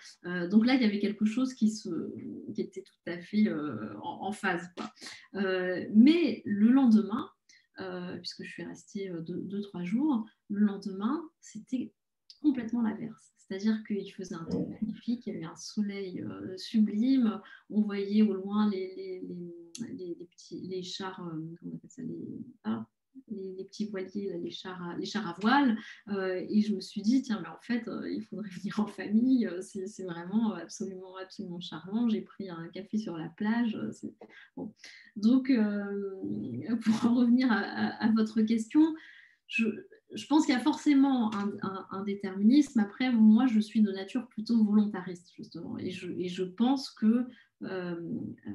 donc 0.51 0.67
là, 0.67 0.75
il 0.75 0.83
y 0.83 0.87
avait 0.87 1.01
quelque 1.01 1.27
chose 1.27 1.55
qui, 1.55 1.73
était 2.57 2.83
tout 2.83 3.11
à 3.11 3.19
fait 3.19 3.47
en, 4.03 4.33
phase. 4.33 4.67
mais 5.35 6.43
le 6.47 6.71
lendemain, 6.71 7.29
puisque 8.19 8.43
je 8.43 8.51
suis 8.51 8.65
restée 8.65 9.13
deux, 9.21 9.61
trois 9.61 9.85
jours, 9.85 10.25
le 10.49 10.61
lendemain, 10.61 11.23
c'était 11.41 11.93
complètement 12.41 12.83
l'inverse. 12.83 13.38
C'est-à-dire 13.49 13.83
qu'il 13.87 14.13
faisait 14.13 14.35
un 14.35 14.45
temps 14.45 14.69
magnifique, 14.69 15.27
il 15.27 15.33
y 15.33 15.37
avait 15.37 15.47
un 15.47 15.57
soleil 15.57 16.21
euh, 16.21 16.57
sublime, 16.59 17.41
on 17.71 17.81
voyait 17.81 18.23
au 18.23 18.35
loin 18.35 18.69
les, 18.69 18.95
les, 18.95 20.15
les, 20.15 20.27
petits, 20.27 20.61
les 20.61 20.83
chars, 20.83 21.27
euh, 21.27 21.57
comment 21.59 21.73
on 21.73 21.77
appelle 21.77 21.91
ça, 21.91 22.03
ah, 22.65 22.87
les, 23.29 23.65
petits 23.65 23.87
voiliers, 23.87 24.39
les, 24.39 24.51
chars 24.51 24.83
à, 24.83 24.97
les 24.99 25.07
chars 25.07 25.27
à 25.27 25.35
voile. 25.41 25.79
Euh, 26.09 26.45
et 26.47 26.61
je 26.61 26.75
me 26.75 26.81
suis 26.81 27.01
dit, 27.01 27.23
tiens, 27.23 27.41
mais 27.41 27.49
en 27.49 27.59
fait, 27.63 27.89
il 28.11 28.23
faudrait 28.23 28.51
venir 28.61 28.81
en 28.81 28.87
famille, 28.87 29.49
c'est 29.63 30.05
vraiment 30.05 30.53
absolument, 30.53 31.17
absolument 31.17 31.61
charmant. 31.61 32.07
J'ai 32.11 32.21
pris 32.21 32.51
un 32.51 32.69
café 32.69 32.99
sur 32.99 33.17
la 33.17 33.31
plage. 33.31 33.79
Bon. 34.57 34.75
Donc, 35.17 35.47
pour 36.85 37.07
en 37.07 37.15
revenir 37.15 37.49
à 37.51 38.13
votre 38.15 38.43
question, 38.43 38.95
je, 39.47 39.65
je 40.15 40.27
pense 40.27 40.47
qu'il 40.47 40.55
y 40.55 40.59
a 40.59 40.61
forcément 40.61 41.31
un, 41.33 42.03
déterminisme. 42.05 42.81
Après, 42.81 43.13
moi, 43.13 43.47
je 43.47 43.61
suis 43.61 43.83
de 43.83 43.93
nature 43.93 44.27
plutôt 44.29 44.63
volontariste, 44.65 45.33
justement. 45.35 45.79
Et 45.79 45.91
je, 45.91 46.45
pense 46.45 46.91
que 46.91 47.27
euh, 47.63 48.01
euh, 48.47 48.51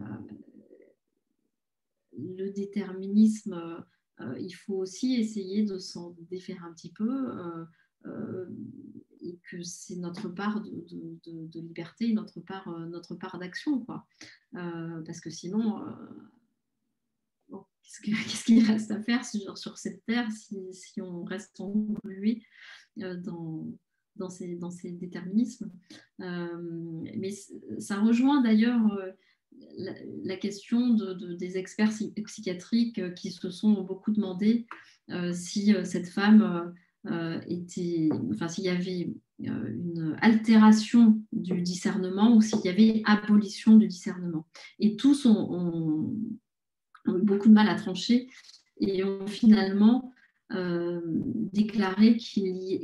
le 2.18 2.50
déterminisme, 2.50 3.84
euh, 4.20 4.40
il 4.40 4.52
faut 4.52 4.76
aussi 4.76 5.16
essayer 5.16 5.64
de 5.64 5.78
s'en 5.78 6.16
défaire 6.30 6.64
un 6.66 6.74
petit 6.74 6.92
peu. 6.92 7.32
et 9.22 9.40
que 9.50 9.64
c'est 9.64 9.96
notre 9.96 10.28
part 10.28 10.62
de, 10.62 11.60
liberté, 11.60 12.12
notre 12.14 12.42
part, 12.42 12.68
notre 12.88 13.16
part 13.16 13.38
d'action. 13.38 13.86
parce 14.52 15.20
que 15.22 15.30
sinon, 15.30 15.86
qu'est-ce 18.04 18.46
qu'il 18.46 18.66
reste 18.66 18.92
à 18.92 19.02
faire 19.02 19.26
sur, 19.26 19.78
cette 19.78 20.06
terre 20.06 20.28
si, 20.32 21.02
on 21.02 21.24
reste 21.24 21.60
englué 21.60 22.44
euh, 23.02 23.20
dans, 24.16 24.30
ces, 24.30 24.92
déterminismes? 24.92 25.72
Euh, 26.22 27.04
Mais 27.18 27.32
ça 27.80 28.00
rejoint 28.00 28.42
d'ailleurs 28.42 28.92
euh, 28.94 29.12
la, 30.24 30.38
question 30.38 30.94
de, 30.94 31.34
des 31.36 31.58
experts 31.58 31.92
psychiatriques 32.26 33.14
qui 33.16 33.32
se 33.32 33.50
sont 33.50 33.82
beaucoup 33.84 34.12
demandé 34.12 34.66
si 35.34 35.76
cette 35.84 36.08
femme 36.08 36.74
était, 37.48 38.10
enfin 38.32 38.48
s'il 38.48 38.64
y 38.64 38.70
avait 38.70 39.14
une 39.40 40.18
altération 40.22 41.22
du 41.34 41.62
discernement 41.62 42.36
ou 42.36 42.42
s'il 42.42 42.62
y 42.64 42.70
avait 42.70 43.02
abolition 43.06 43.78
du 43.78 43.88
discernement. 43.88 44.48
Et 44.80 44.96
tous 44.96 45.26
ont 45.26 46.16
eu 47.08 47.22
beaucoup 47.22 47.50
de 47.50 47.54
mal 47.54 47.70
à 47.70 47.76
trancher 47.76 48.30
et 48.80 49.04
ont 49.04 49.28
finalement 49.28 50.14
euh, 50.54 51.02
déclaré 51.06 52.18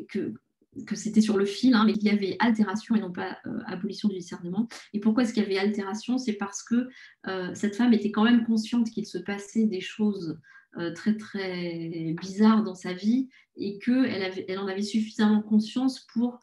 que, 0.09 0.33
que 0.85 0.95
c'était 0.95 1.21
sur 1.21 1.37
le 1.37 1.45
fil, 1.45 1.73
hein, 1.73 1.83
mais 1.85 1.93
qu'il 1.93 2.05
y 2.05 2.09
avait 2.09 2.35
altération 2.39 2.95
et 2.95 2.99
non 2.99 3.11
pas 3.11 3.37
euh, 3.45 3.59
abolition 3.65 4.09
du 4.09 4.15
discernement. 4.15 4.67
Et 4.93 4.99
pourquoi 4.99 5.23
est-ce 5.23 5.33
qu'il 5.33 5.43
y 5.43 5.45
avait 5.45 5.57
altération? 5.57 6.17
C'est 6.17 6.33
parce 6.33 6.63
que 6.63 6.87
euh, 7.27 7.51
cette 7.53 7.75
femme 7.75 7.93
était 7.93 8.11
quand 8.11 8.23
même 8.23 8.45
consciente 8.45 8.89
qu'il 8.89 9.05
se 9.05 9.17
passait 9.17 9.65
des 9.65 9.81
choses 9.81 10.39
très 10.93 11.17
très 11.17 12.13
bizarres 12.21 12.63
dans 12.63 12.75
sa 12.75 12.93
vie 12.93 13.27
et 13.55 13.79
qu'elle 13.79 14.45
elle 14.47 14.59
en 14.59 14.67
avait 14.67 14.83
suffisamment 14.83 15.41
conscience 15.41 16.05
pour... 16.13 16.39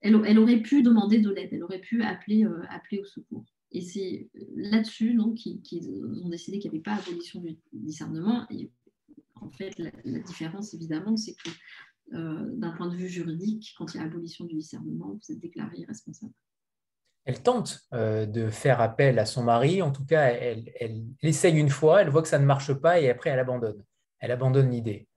Elle, 0.00 0.22
elle 0.24 0.38
aurait 0.38 0.62
pu 0.62 0.82
demander 0.84 1.18
de 1.18 1.30
l'aide, 1.30 1.48
elle 1.50 1.64
aurait 1.64 1.80
pu 1.80 2.04
appeler, 2.04 2.46
appeler 2.70 3.00
au 3.00 3.04
secours. 3.04 3.44
Et 3.72 3.80
c'est 3.80 4.28
là-dessus 4.54 5.18
qu'ils 5.64 5.90
ont 6.22 6.28
décidé 6.28 6.58
qu'il 6.58 6.70
n'y 6.70 6.76
avait 6.76 6.82
pas 6.82 6.94
abolition 6.94 7.40
du 7.40 7.58
discernement. 7.72 8.46
En 9.34 9.50
fait, 9.50 9.78
la, 9.78 10.20
différence, 10.20 10.72
évidemment, 10.74 11.16
c'est 11.16 11.34
que 11.34 11.50
euh, 12.14 12.50
d'un 12.54 12.70
point 12.70 12.88
de 12.88 12.96
vue 12.96 13.08
juridique, 13.08 13.74
quand 13.76 13.92
il 13.92 13.98
y 13.98 14.00
a 14.00 14.04
abolition 14.04 14.44
du 14.44 14.54
discernement, 14.54 15.18
vous 15.20 15.32
êtes 15.32 15.40
déclaré 15.40 15.78
irresponsable. 15.78 16.32
Elle 17.24 17.42
tente 17.42 17.80
euh, 17.92 18.24
de 18.24 18.50
faire 18.50 18.80
appel 18.80 19.18
à 19.18 19.26
son 19.26 19.42
mari, 19.42 19.82
en 19.82 19.90
tout 19.90 20.04
cas, 20.04 20.28
elle, 20.28 20.72
elle, 20.78 21.04
essaye 21.22 21.58
une 21.58 21.70
fois, 21.70 22.00
elle 22.00 22.08
voit 22.08 22.22
que 22.22 22.28
ça 22.28 22.38
ne 22.38 22.46
marche 22.46 22.72
pas 22.72 23.00
et 23.00 23.10
après 23.10 23.30
elle 23.30 23.40
abandonne. 23.40 23.82
Elle 24.20 24.30
abandonne 24.30 24.70
l'idée. 24.70 25.08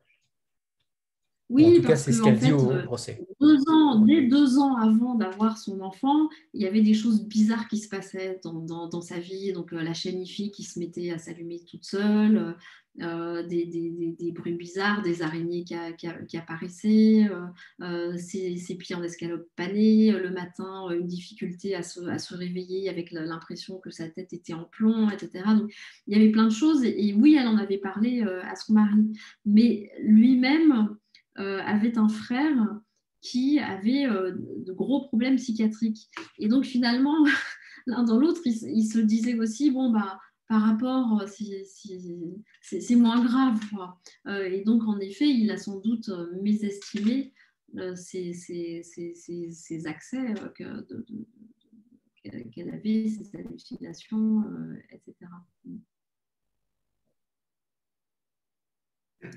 Oui, 1.50 1.66
en 1.66 1.82
tout 1.82 1.88
cas, 1.88 1.96
c'est 1.96 2.12
ce 2.12 2.22
qu'elle 2.22 2.38
dit 2.38 2.52
au 2.52 2.72
euh, 2.72 2.84
procès. 2.84 3.26
Deux 3.42 3.58
ans, 3.68 4.02
dès 4.02 4.28
deux 4.28 4.60
ans 4.60 4.76
avant 4.76 5.16
d'avoir 5.16 5.58
son 5.58 5.82
enfant, 5.82 6.30
il 6.54 6.62
y 6.62 6.68
avait 6.68 6.82
des 6.82 6.94
choses 6.94 7.26
bizarres 7.26 7.68
qui 7.68 7.80
se 7.80 7.90
passaient 7.90 8.40
dans, 8.44 9.02
sa 9.02 9.18
vie. 9.18 9.52
Donc, 9.52 9.74
euh, 9.74 9.82
la 9.82 9.96
chaîne 9.96 10.22
IFI 10.22 10.52
qui 10.52 10.62
se 10.62 10.78
mettait 10.78 11.10
à 11.10 11.18
s'allumer 11.18 11.60
toute 11.66 11.86
seule, 11.86 12.56
euh, 13.02 13.48
des, 13.48 14.32
bruits 14.32 14.54
bizarres, 14.54 15.02
des 15.02 15.24
araignées 15.24 15.64
qui, 15.64 16.38
apparaissaient, 16.38 17.28
ses, 18.18 18.76
pieds 18.78 18.96
en 18.96 19.02
escalope 19.02 19.48
panés, 19.56 20.12
le 20.12 20.30
matin, 20.30 20.92
une 20.92 21.08
difficulté 21.08 21.74
à 21.74 21.82
se, 21.82 22.36
réveiller 22.36 22.90
avec 22.90 23.10
l'impression 23.10 23.80
que 23.80 23.90
sa 23.90 24.08
tête 24.08 24.34
était 24.34 24.54
en 24.54 24.66
plomb, 24.66 25.10
etc. 25.10 25.44
Donc, 25.58 25.74
il 26.06 26.16
y 26.16 26.22
avait 26.22 26.32
plein 26.32 26.46
de 26.46 26.54
choses. 26.54 26.84
et 26.84 27.16
oui, 27.18 27.38
elle 27.40 27.48
en 27.48 27.58
avait 27.58 27.80
parlé 27.80 28.22
à 28.22 28.56
son 28.56 28.74
mari. 28.74 29.14
Mais 29.48 29.90
lui-même, 30.04 30.96
avait 31.40 31.98
un 31.98 32.10
frère 32.10 32.80
qui 33.22 33.60
avait 33.60 34.06
euh, 34.06 34.34
de 34.66 34.72
gros 34.72 35.08
problèmes 35.08 35.36
psychiatriques. 35.36 36.10
Et 36.38 36.48
donc 36.48 36.66
finalement, 36.66 37.16
l'un 37.88 38.04
dans 38.04 38.18
l'autre, 38.18 38.42
ils, 38.46 38.86
se 38.86 39.00
disaient 39.00 39.38
aussi, 39.38 39.72
bon, 39.72 39.92
bah, 39.92 40.20
par 40.48 40.62
rapport, 40.62 41.24
c'est 41.28 42.96
moins 42.96 43.22
grave. 43.24 43.60
Euh, 44.28 44.50
et 44.50 44.64
donc, 44.64 44.84
en 44.88 45.00
effet, 45.00 45.28
il 45.28 45.52
a 45.52 45.58
sans 45.58 45.80
doute 45.80 46.10
mésestimé 46.42 47.34
ces, 47.96 48.34
accès 49.86 50.34
qu'elle 50.56 50.86
avait, 52.74 53.10
ces 53.10 53.38
hallucinations, 53.38 54.44
etc. 54.92 55.16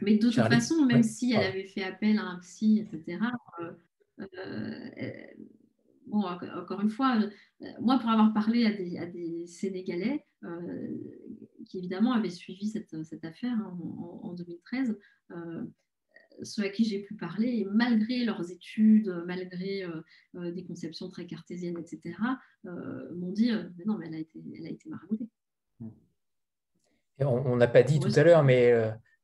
Mais 0.00 0.16
de 0.16 0.28
toute 0.28 0.34
façon, 0.34 0.86
même 0.86 1.02
si 1.02 1.32
elle 1.32 1.44
avait 1.44 1.66
fait 1.66 1.82
appel 1.82 2.18
à 2.18 2.22
un 2.22 2.38
psy, 2.38 2.80
etc., 2.80 3.18
euh, 3.60 3.72
euh, 4.20 5.24
bon, 6.06 6.22
encore 6.22 6.80
une 6.80 6.90
fois, 6.90 7.20
euh, 7.20 7.66
moi, 7.80 7.98
pour 7.98 8.10
avoir 8.10 8.32
parlé 8.32 8.64
à 8.66 8.72
des, 8.72 8.98
à 8.98 9.06
des 9.06 9.46
Sénégalais 9.46 10.24
qui, 11.66 11.78
évidemment, 11.78 12.12
avaient 12.12 12.30
suivi 12.30 12.68
cette, 12.68 13.04
cette 13.04 13.24
affaire 13.24 13.52
hein, 13.52 13.78
en, 14.22 14.32
2013, 14.32 14.98
ceux 16.42 16.64
à 16.64 16.68
qui 16.68 16.84
j'ai 16.84 17.00
pu 17.00 17.14
parler, 17.14 17.66
malgré 17.70 18.24
leurs 18.24 18.50
études, 18.50 19.22
malgré 19.26 19.86
des 20.34 20.64
conceptions 20.64 21.09
très 21.09 21.26
cartésiennes, 21.26 21.78
etc., 21.78 22.16
m'ont 22.64 23.30
dit 23.30 23.52
mais 23.76 23.84
non, 23.84 23.98
mais 23.98 24.09
elle 24.09 24.14
a 24.14 24.18
été, 24.18 24.42
elle 24.59 24.66
a 24.66 24.70
été 24.70 24.88
maraboutée. 24.88 25.28
On 27.20 27.54
n'a 27.54 27.68
pas 27.68 27.84
dit 27.84 28.00
tout 28.00 28.10
à 28.16 28.24
l'heure, 28.24 28.42
mais 28.42 28.72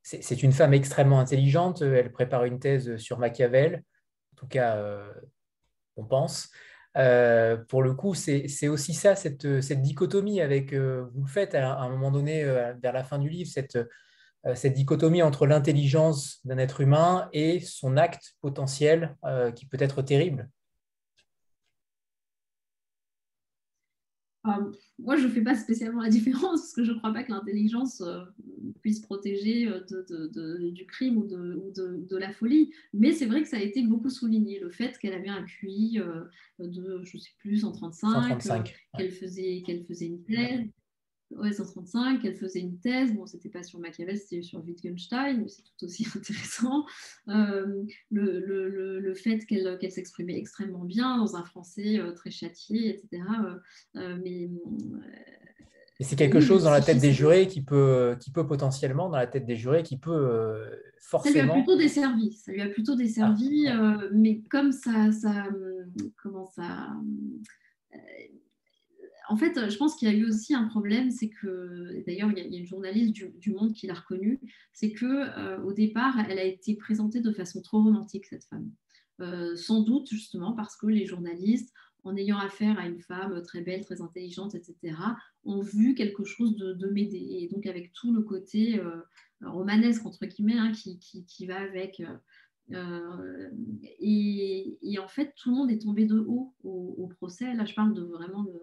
c'est 0.01 0.43
une 0.43 0.53
femme 0.53 0.73
extrêmement 0.73 1.19
intelligente. 1.19 1.81
Elle 1.81 2.11
prépare 2.11 2.45
une 2.45 2.59
thèse 2.59 2.97
sur 2.97 3.19
Machiavel. 3.19 3.83
En 4.33 4.35
tout 4.37 4.47
cas, 4.47 4.77
euh, 4.77 5.11
on 5.97 6.05
pense. 6.05 6.49
Euh, 6.97 7.57
pour 7.67 7.83
le 7.83 7.93
coup, 7.93 8.15
c'est 8.15 8.67
aussi 8.67 8.93
ça, 8.93 9.15
cette, 9.15 9.45
dichotomie 9.45 10.41
avec, 10.41 10.73
euh, 10.73 11.05
vous 11.13 11.21
le 11.23 11.29
faites 11.29 11.53
à, 11.55 11.77
un 11.77 11.89
moment 11.89 12.11
donné, 12.11 12.43
vers 12.81 12.93
la 12.93 13.03
fin 13.03 13.19
du 13.19 13.29
livre, 13.29 13.51
cette 13.51 14.73
dichotomie 14.73 15.21
entre 15.21 15.45
l'intelligence 15.45 16.39
d'un 16.45 16.57
être 16.57 16.81
humain 16.81 17.29
et 17.33 17.59
son 17.59 17.97
acte 17.97 18.35
potentiel 18.41 19.15
qui 19.55 19.65
peut 19.65 19.77
être 19.79 20.01
terrible. 20.01 20.49
Moi, 24.99 25.15
je 25.15 25.27
ne 25.27 25.29
fais 25.29 25.41
pas 25.41 25.55
spécialement 25.55 26.01
la 26.01 26.09
différence 26.17 26.61
parce 26.61 26.73
que 26.73 26.83
je 26.83 26.91
ne 26.91 26.97
crois 26.97 27.13
pas 27.13 27.23
que 27.23 27.31
l'intelligence 27.31 28.01
euh, 28.01 28.21
puisse 28.81 28.99
protéger 28.99 29.67
euh, 29.67 29.79
de, 29.89 30.69
du 30.69 30.85
crime 30.85 31.17
ou, 31.17 31.25
de, 31.27 32.17
la 32.17 32.31
folie. 32.31 32.71
Mais 32.93 33.13
c'est 33.13 33.25
vrai 33.25 33.41
que 33.41 33.47
ça 33.47 33.57
a 33.57 33.61
été 33.61 33.81
beaucoup 33.81 34.09
souligné, 34.09 34.59
le 34.59 34.69
fait 34.69 34.97
qu'elle 34.97 35.13
avait 35.13 35.29
un 35.29 35.43
QI 35.43 35.99
euh, 35.99 36.23
de, 36.59 37.01
je 37.03 37.17
ne 37.17 37.21
sais 37.21 37.31
plus, 37.39 37.57
135, 37.57 38.75
qu'elle 38.97 39.11
faisait, 39.11 39.61
qu'elle 39.65 39.83
faisait 39.85 40.07
une 40.07 40.23
thèse. 40.23 40.67
Ouais, 41.31 41.53
135, 41.53 42.25
elle 42.25 42.35
faisait 42.35 42.59
une 42.59 42.79
thèse. 42.79 43.13
Bon, 43.13 43.27
c'était 43.27 43.49
pas 43.49 43.61
sur 43.61 43.77
Machiavel, 43.79 44.17
c'était 44.17 44.41
sur 44.41 44.63
Wittgenstein, 44.65 45.41
mais 45.41 45.47
c'est 45.47 45.61
tout 45.61 45.85
aussi 45.85 46.05
intéressant. 46.15 46.85
Euh, 47.27 47.83
le, 48.09 48.39
le, 48.39 48.99
le, 48.99 49.13
fait 49.13 49.45
qu'elle 49.45 49.77
qu'elle 49.77 49.91
s'exprimait 49.91 50.37
extrêmement 50.37 50.85
bien 50.85 51.17
dans 51.17 51.35
un 51.35 51.43
français 51.43 51.99
euh, 51.99 52.13
très 52.13 52.31
châtié, 52.31 52.89
etc. 52.89 53.23
Euh, 53.95 54.17
mais. 54.23 54.49
Et 55.99 56.03
c'est 56.03 56.15
quelque 56.15 56.39
chose 56.39 56.63
dans 56.63 56.71
la 56.71 56.81
tête 56.81 56.99
des 56.99 57.11
jurés 57.11 57.45
qui 57.45 57.61
peut, 57.61 58.15
qui 58.19 58.31
peut 58.31 58.47
potentiellement, 58.47 59.09
dans 59.09 59.17
la 59.17 59.27
tête 59.27 59.45
des 59.45 59.57
jurés, 59.57 59.83
qui 59.83 59.97
peut 59.97 60.57
forcément. 60.97 61.35
Ça 61.35 61.43
lui 61.43 61.49
a 61.49 61.53
plutôt 61.53 61.77
desservi. 61.77 62.31
Ça 62.31 62.51
lui 62.53 62.61
a 62.61 62.69
plutôt 62.69 62.95
desservi, 62.95 63.67
ah. 63.67 63.99
mais 64.13 64.41
comme 64.49 64.71
ça, 64.71 65.11
ça, 65.11 65.49
comment 66.15 66.45
ça, 66.45 66.87
en 69.29 69.37
fait, 69.37 69.69
je 69.69 69.77
pense 69.77 69.95
qu'il 69.95 70.09
y 70.09 70.11
a 70.11 70.15
eu 70.15 70.25
aussi 70.25 70.55
un 70.55 70.67
problème, 70.67 71.11
c'est 71.11 71.29
que, 71.29 72.03
d'ailleurs, 72.07 72.31
il, 72.31 72.39
y 72.39 72.55
a 72.55 72.59
une 72.59 72.65
journaliste 72.65 73.13
du, 73.13 73.51
Monde 73.51 73.73
qui 73.73 73.85
l'a 73.85 73.93
reconnue, 73.93 74.39
c'est 74.73 74.91
que 74.91 75.05
euh, 75.05 75.61
au 75.61 75.71
départ, 75.71 76.15
elle 76.27 76.39
a 76.39 76.43
été 76.43 76.75
présentée 76.75 77.21
de 77.21 77.31
façon 77.31 77.61
trop 77.61 77.83
romantique, 77.83 78.25
cette 78.25 78.45
femme. 78.45 78.71
Euh, 79.21 79.55
sans 79.55 79.81
doute, 79.81 80.09
justement, 80.09 80.53
parce 80.53 80.75
que 80.75 80.87
les 80.87 81.05
journalistes, 81.05 81.71
en 82.03 82.15
ayant 82.15 82.39
affaire 82.39 82.79
à 82.79 82.87
une 82.87 82.99
femme 83.01 83.39
très 83.43 83.61
belle, 83.61 83.85
très 83.85 84.01
intelligente, 84.01 84.55
etc., 84.55 84.95
ont 85.43 85.61
vu 85.61 85.93
quelque 85.93 86.23
chose 86.23 86.55
de, 86.55 86.73
de 86.73 86.87
m'aider. 86.87 87.27
Et 87.29 87.49
donc, 87.49 87.67
avec 87.67 87.93
tout 87.93 88.11
le 88.11 88.23
côté 88.23 88.79
euh, 88.79 88.99
romanesque, 89.41 90.07
entre 90.07 90.25
guillemets, 90.25 90.57
hein, 90.57 90.71
qui, 90.71 91.45
va 91.45 91.59
avec. 91.61 92.01
et, 93.99 94.97
en 94.99 95.07
fait, 95.07 95.35
tout 95.35 95.51
le 95.51 95.55
monde 95.55 95.69
est 95.69 95.83
tombé 95.83 96.05
de 96.05 96.17
haut 96.17 96.55
au, 96.63 97.07
procès. 97.19 97.53
Là, 97.53 97.65
je 97.65 97.75
parle 97.75 97.93
de 97.93 98.01
vraiment 98.01 98.43
de 98.43 98.59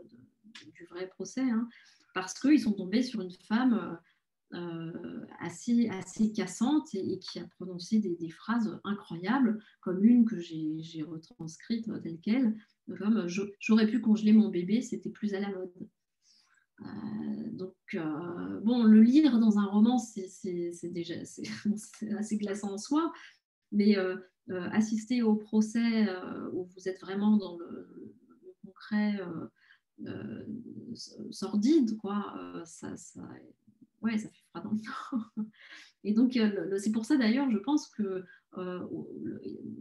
du 0.74 0.84
vrai 0.86 1.08
procès, 1.08 1.42
hein, 1.42 1.68
parce 2.14 2.34
qu'ils 2.34 2.60
sont 2.60 2.72
tombés 2.72 3.02
sur 3.02 3.20
une 3.20 3.32
femme 3.48 3.98
euh, 4.54 5.26
assez, 5.40 5.88
assez 5.88 6.32
cassante 6.32 6.94
et, 6.94 7.18
qui 7.18 7.40
a 7.40 7.46
prononcé 7.56 7.98
des, 7.98 8.30
phrases 8.30 8.78
incroyables, 8.84 9.60
comme 9.80 10.04
une 10.04 10.24
que 10.24 10.38
j'ai 10.38 11.02
retranscrite 11.02 11.90
telle 12.02 12.20
qu'elle, 12.20 12.56
comme 12.96 13.26
j'aurais 13.58 13.88
pu 13.88 14.00
congeler 14.00 14.32
mon 14.32 14.48
bébé, 14.48 14.82
c'était 14.82 15.10
plus 15.10 15.34
à 15.34 15.40
la 15.40 15.50
mode. 15.50 15.72
Euh, 16.80 17.50
donc, 17.52 17.74
euh, 17.94 18.60
bon, 18.60 18.84
le 18.84 19.02
lire 19.02 19.40
dans 19.40 19.58
un 19.58 19.66
roman, 19.66 19.98
c'est 19.98 20.78
déjà 20.84 21.14
assez 22.18 22.36
glaçant 22.38 22.74
en 22.74 22.78
soi, 22.78 23.12
mais 23.72 23.96
assister 24.48 25.22
au 25.22 25.34
procès 25.34 26.06
où 26.52 26.66
vous 26.66 26.88
êtes 26.88 27.00
vraiment 27.00 27.36
dans 27.36 27.58
le 27.58 28.14
concret 28.64 29.18
euh, 30.04 30.44
sordide, 31.30 31.96
quoi. 31.98 32.34
Euh, 32.38 32.64
ça, 32.64 32.94
ouais, 34.02 34.18
ça 34.18 34.28
fait 34.28 34.42
froid 34.50 34.62
dans 34.62 34.70
le 34.72 34.78
dos. 34.78 35.44
Et 36.04 36.12
donc, 36.12 36.36
euh, 36.36 36.78
c'est 36.78 36.92
pour 36.92 37.04
ça 37.04 37.16
d'ailleurs, 37.16 37.50
je 37.50 37.58
pense 37.58 37.88
que 37.88 38.24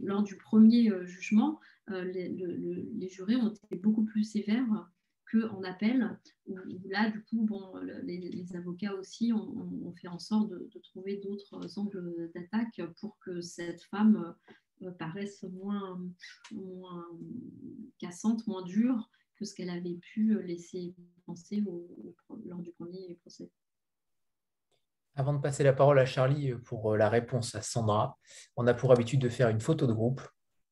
lors 0.02 0.22
du 0.22 0.36
premier 0.36 0.92
jugement, 1.06 1.60
les, 1.88 3.08
jurés 3.08 3.36
ont 3.36 3.48
été 3.48 3.76
beaucoup 3.76 4.04
plus 4.04 4.24
sévères 4.24 4.90
qu'en 5.30 5.62
appel, 5.62 6.18
où, 6.46 6.56
là, 6.88 7.08
du 7.10 7.22
coup, 7.22 7.46
bon, 7.46 7.74
les, 8.02 8.46
avocats 8.54 8.94
aussi 8.94 9.32
ont, 9.32 9.94
fait 9.94 10.08
en 10.08 10.18
sorte 10.18 10.50
de, 10.50 10.68
trouver 10.82 11.16
d'autres 11.16 11.78
angles 11.78 12.30
d'attaque 12.34 12.82
pour 13.00 13.18
que 13.20 13.40
cette 13.40 13.82
femme 13.84 14.34
paraisse 14.98 15.42
moins 15.44 15.98
cassante, 17.98 18.46
moins 18.46 18.62
dure 18.62 19.08
que 19.36 19.44
ce 19.44 19.54
qu'elle 19.54 19.70
avait 19.70 19.94
pu 19.94 20.34
euh, 20.34 20.42
laisser 20.42 20.94
penser 21.26 21.62
lors 22.44 22.60
du 22.60 22.72
premier 22.72 23.14
procès. 23.20 23.50
Avant 25.14 25.32
de 25.32 25.38
passer 25.38 25.64
la 25.64 25.72
parole 25.72 25.98
à 25.98 26.06
Charlie 26.06 26.52
euh, 26.52 26.58
pour 26.58 26.92
euh, 26.92 26.96
la 26.96 27.08
réponse 27.08 27.54
à 27.54 27.62
Sandra, 27.62 28.18
on 28.56 28.66
a 28.66 28.74
pour 28.74 28.92
habitude 28.92 29.20
de 29.20 29.28
faire 29.28 29.48
une 29.48 29.60
photo 29.60 29.86
de 29.86 29.92
groupe. 29.92 30.22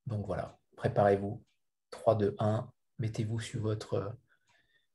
Donc 0.07 0.27
voilà, 0.27 0.59
préparez-vous. 0.77 1.43
3, 1.91 2.17
2, 2.17 2.37
1. 2.39 2.71
Mettez-vous 2.99 3.41
sur 3.41 3.61
votre 3.61 4.17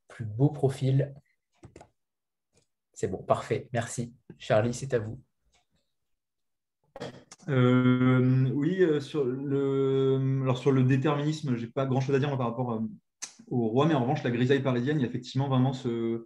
plus 0.08 0.26
beau 0.26 0.50
profil. 0.50 1.14
C'est 2.94 3.08
bon, 3.08 3.24
parfait. 3.24 3.70
Merci. 3.72 4.14
Charlie, 4.38 4.74
c'est 4.74 4.94
à 4.94 5.00
vous. 5.00 5.22
oui, 7.48 9.02
sur 9.02 9.24
le, 9.24 10.42
alors 10.44 10.58
sur 10.58 10.72
le 10.72 10.84
déterminisme, 10.84 11.56
je 11.56 11.66
n'ai 11.66 11.72
pas 11.72 11.86
grand-chose 11.86 12.16
à 12.16 12.20
dire 12.20 12.30
par 12.38 12.48
rapport 12.48 12.74
à, 12.74 12.82
au 13.50 13.68
roi, 13.68 13.88
mais 13.88 13.94
en 13.94 14.02
revanche, 14.02 14.24
la 14.24 14.32
grisaille 14.32 14.62
parisienne, 14.62 14.98
il 14.98 15.02
y 15.02 15.06
a 15.06 15.08
effectivement 15.08 15.48
vraiment 15.48 15.74
ce, 15.74 16.26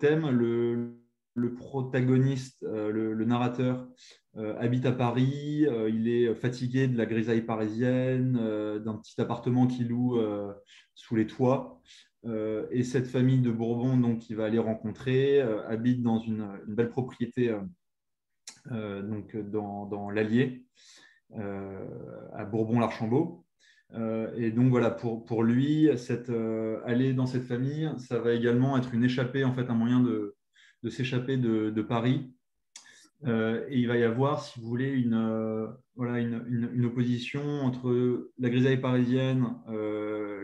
thème. 0.00 0.30
Le, 0.30 1.54
protagoniste, 1.56 2.62
euh, 2.62 2.90
le, 2.90 3.24
narrateur, 3.24 3.88
euh, 4.36 4.56
habite 4.58 4.86
à 4.86 4.92
Paris, 4.92 5.66
euh, 5.66 5.90
il 5.90 6.08
est 6.08 6.32
fatigué 6.34 6.86
de 6.86 6.96
la 6.96 7.06
grisaille 7.06 7.42
parisienne, 7.42 8.34
d'un 8.84 8.94
petit 8.94 9.20
appartement 9.20 9.66
qu'il 9.66 9.88
loue 9.88 10.18
sous 10.94 11.16
les 11.16 11.26
toits. 11.26 11.80
et 12.70 12.84
cette 12.84 13.06
famille 13.06 13.40
de 13.40 13.50
Bourbon, 13.50 13.96
donc, 13.96 14.20
qu'il 14.20 14.36
va 14.36 14.44
aller 14.44 14.58
rencontrer, 14.58 15.40
habite 15.40 16.02
dans 16.02 16.18
une, 16.18 16.48
belle 16.68 16.90
propriété 16.90 17.56
donc, 18.70 19.36
dans, 19.36 19.86
dans 19.86 20.10
l'Allier, 20.10 20.64
à 21.32 22.44
Bourbon-l'Archambault. 22.44 23.43
Euh, 23.94 24.32
et 24.36 24.50
donc 24.50 24.70
voilà, 24.70 24.90
pour, 24.90 25.24
pour 25.24 25.42
lui, 25.42 25.88
cette, 25.96 26.30
euh, 26.30 26.80
aller 26.84 27.12
dans 27.12 27.26
cette 27.26 27.44
famille, 27.44 27.90
ça 27.98 28.18
va 28.18 28.32
également 28.32 28.76
être 28.76 28.92
une 28.92 29.04
échappée, 29.04 29.44
en 29.44 29.52
fait, 29.52 29.70
un 29.70 29.74
moyen 29.74 30.00
de, 30.00 30.34
de 30.82 30.90
s'échapper 30.90 31.36
de, 31.36 31.82
Paris. 31.82 32.32
Euh, 33.26 33.64
et 33.68 33.78
il 33.78 33.88
va 33.88 33.96
y 33.96 34.02
avoir, 34.02 34.42
si 34.42 34.60
vous 34.60 34.66
voulez, 34.66 34.90
une, 34.90 35.72
voilà, 35.94 36.18
une, 36.20 36.44
une, 36.48 36.84
opposition 36.84 37.42
entre 37.60 38.30
la 38.38 38.50
grisaille 38.50 38.80
parisienne, 38.80 39.54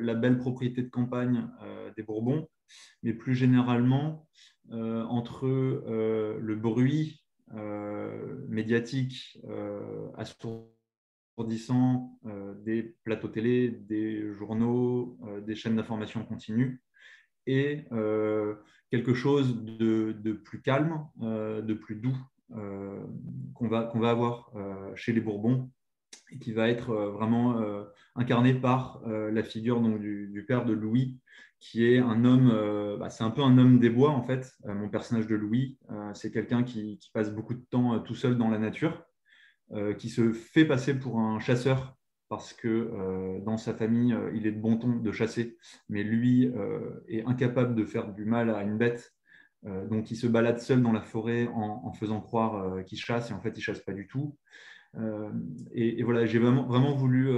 la 0.00 0.14
belle 0.14 0.38
propriété 0.38 0.82
de 0.82 0.88
campagne 0.88 1.48
des 1.96 2.02
Bourbons, 2.02 2.48
mais 3.02 3.12
plus 3.12 3.34
généralement 3.34 4.26
entre 4.70 5.46
le 5.46 6.54
bruit 6.54 7.22
médiatique 8.48 9.38
assourdissant 10.16 10.79
euh, 12.26 12.54
des 12.64 12.94
plateaux 13.04 13.28
télé, 13.28 13.68
des 13.68 14.32
journaux, 14.34 15.18
euh, 15.26 15.40
des 15.40 15.54
chaînes 15.54 15.76
d'information 15.76 16.24
continue, 16.24 16.82
et 17.46 17.84
euh, 17.92 18.54
quelque 18.90 19.14
chose 19.14 19.64
de, 19.64 20.32
plus 20.32 20.60
calme, 20.60 21.06
de 21.18 21.74
plus 21.74 21.96
doux 21.96 22.16
qu'on 23.54 23.68
va, 23.68 23.92
va 23.94 24.10
avoir 24.10 24.52
chez 24.94 25.12
les 25.12 25.20
Bourbons 25.20 25.70
et 26.32 26.38
qui 26.38 26.52
va 26.52 26.68
être 26.68 26.92
vraiment 26.92 27.62
incarné 28.14 28.54
par 28.54 29.00
la 29.06 29.42
figure 29.42 29.80
donc, 29.80 30.00
du, 30.00 30.44
père 30.46 30.64
de 30.64 30.72
Louis, 30.72 31.20
qui 31.60 31.86
est 31.86 31.98
un 31.98 32.24
homme, 32.24 32.96
bah, 32.98 33.10
c'est 33.10 33.24
un 33.24 33.30
peu 33.30 33.42
un 33.42 33.56
homme 33.58 33.78
des 33.78 33.90
bois 33.90 34.10
en 34.10 34.22
fait. 34.22 34.52
mon 34.64 34.88
personnage 34.88 35.28
de 35.28 35.36
Louis, 35.36 35.78
c'est 36.14 36.32
quelqu'un 36.32 36.64
qui, 36.64 36.98
passe 37.14 37.32
beaucoup 37.32 37.54
de 37.54 37.64
temps 37.70 38.00
tout 38.00 38.16
seul 38.16 38.36
dans 38.36 38.50
la 38.50 38.58
nature 38.58 39.06
qui 39.98 40.08
se 40.08 40.32
fait 40.32 40.64
passer 40.64 40.98
pour 40.98 41.20
un 41.20 41.38
chasseur 41.38 41.96
parce 42.30 42.52
que 42.52 42.68
euh, 42.68 43.40
dans 43.40 43.58
sa 43.58 43.74
famille, 43.74 44.14
euh, 44.14 44.30
il 44.34 44.46
est 44.46 44.52
de 44.52 44.60
bon 44.60 44.78
ton 44.78 44.96
de 44.96 45.12
chasser, 45.12 45.58
mais 45.88 46.04
lui 46.04 46.50
est 47.08 47.24
incapable 47.26 47.74
de 47.74 47.84
faire 47.84 48.14
du 48.14 48.24
mal 48.24 48.50
à 48.50 48.62
une 48.62 48.78
bête. 48.78 49.12
donc 49.64 50.10
il 50.10 50.16
se 50.16 50.26
balade 50.26 50.58
seul 50.58 50.80
dans 50.80 50.92
la 50.92 51.02
forêt 51.02 51.48
en, 51.52 51.92
faisant 51.92 52.20
croire 52.20 52.82
qu'il 52.84 52.98
chasse, 52.98 53.30
et 53.30 53.34
en 53.34 53.40
fait 53.40 53.58
il 53.58 53.60
chasse 53.60 53.80
pas 53.80 53.92
du 53.92 54.06
tout. 54.06 54.36
Et, 55.72 56.02
voilà, 56.02 56.24
j'ai 56.24 56.38
vraiment 56.38 56.94
voulu 56.94 57.30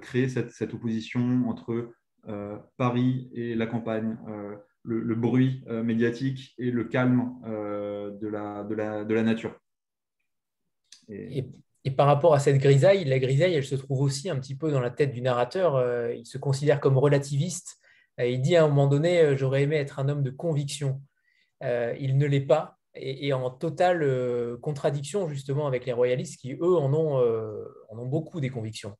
créer 0.00 0.28
cette, 0.28 0.74
opposition 0.74 1.48
entre 1.48 1.90
Paris 2.76 3.30
et 3.34 3.54
la 3.54 3.66
campagne, 3.66 4.16
le, 4.82 5.14
bruit 5.14 5.64
médiatique 5.68 6.54
et 6.58 6.70
le 6.70 6.84
calme 6.84 7.34
de 7.44 8.28
la 8.28 9.22
nature. 9.22 9.58
Et, 11.08 11.44
par 11.96 12.06
rapport 12.06 12.34
à 12.34 12.38
cette 12.38 12.58
grisaille, 12.58 13.04
la 13.04 13.18
grisaille, 13.18 13.54
elle 13.54 13.64
se 13.64 13.74
trouve 13.74 14.00
aussi 14.00 14.30
un 14.30 14.36
petit 14.36 14.54
peu 14.54 14.70
dans 14.70 14.80
la 14.80 14.90
tête 14.90 15.12
du 15.12 15.20
narrateur. 15.20 15.76
Euh, 15.76 16.14
il 16.14 16.26
se 16.26 16.38
considère 16.38 16.80
comme 16.80 16.96
relativiste. 16.96 17.76
Euh, 18.20 18.26
il 18.26 18.40
dit 18.40 18.56
à 18.56 18.64
un 18.64 18.68
moment 18.68 18.86
donné, 18.86 19.20
euh, 19.20 19.36
j'aurais 19.36 19.64
aimé 19.64 19.76
être 19.76 19.98
un 19.98 20.08
homme 20.08 20.22
de 20.22 20.30
conviction. 20.30 21.02
il 21.60 22.16
ne 22.16 22.26
l'est 22.26 22.40
pas 22.40 22.78
et, 22.94 23.32
en 23.32 23.50
totale 23.50 24.58
contradiction 24.60 25.28
justement 25.28 25.66
avec 25.66 25.84
les 25.84 25.92
royalistes 25.92 26.40
qui, 26.40 26.54
eux, 26.54 26.76
en 26.76 26.92
ont, 26.94 27.16
en 27.90 27.98
ont 27.98 28.06
beaucoup 28.06 28.40
des 28.40 28.50
convictions. 28.50 28.96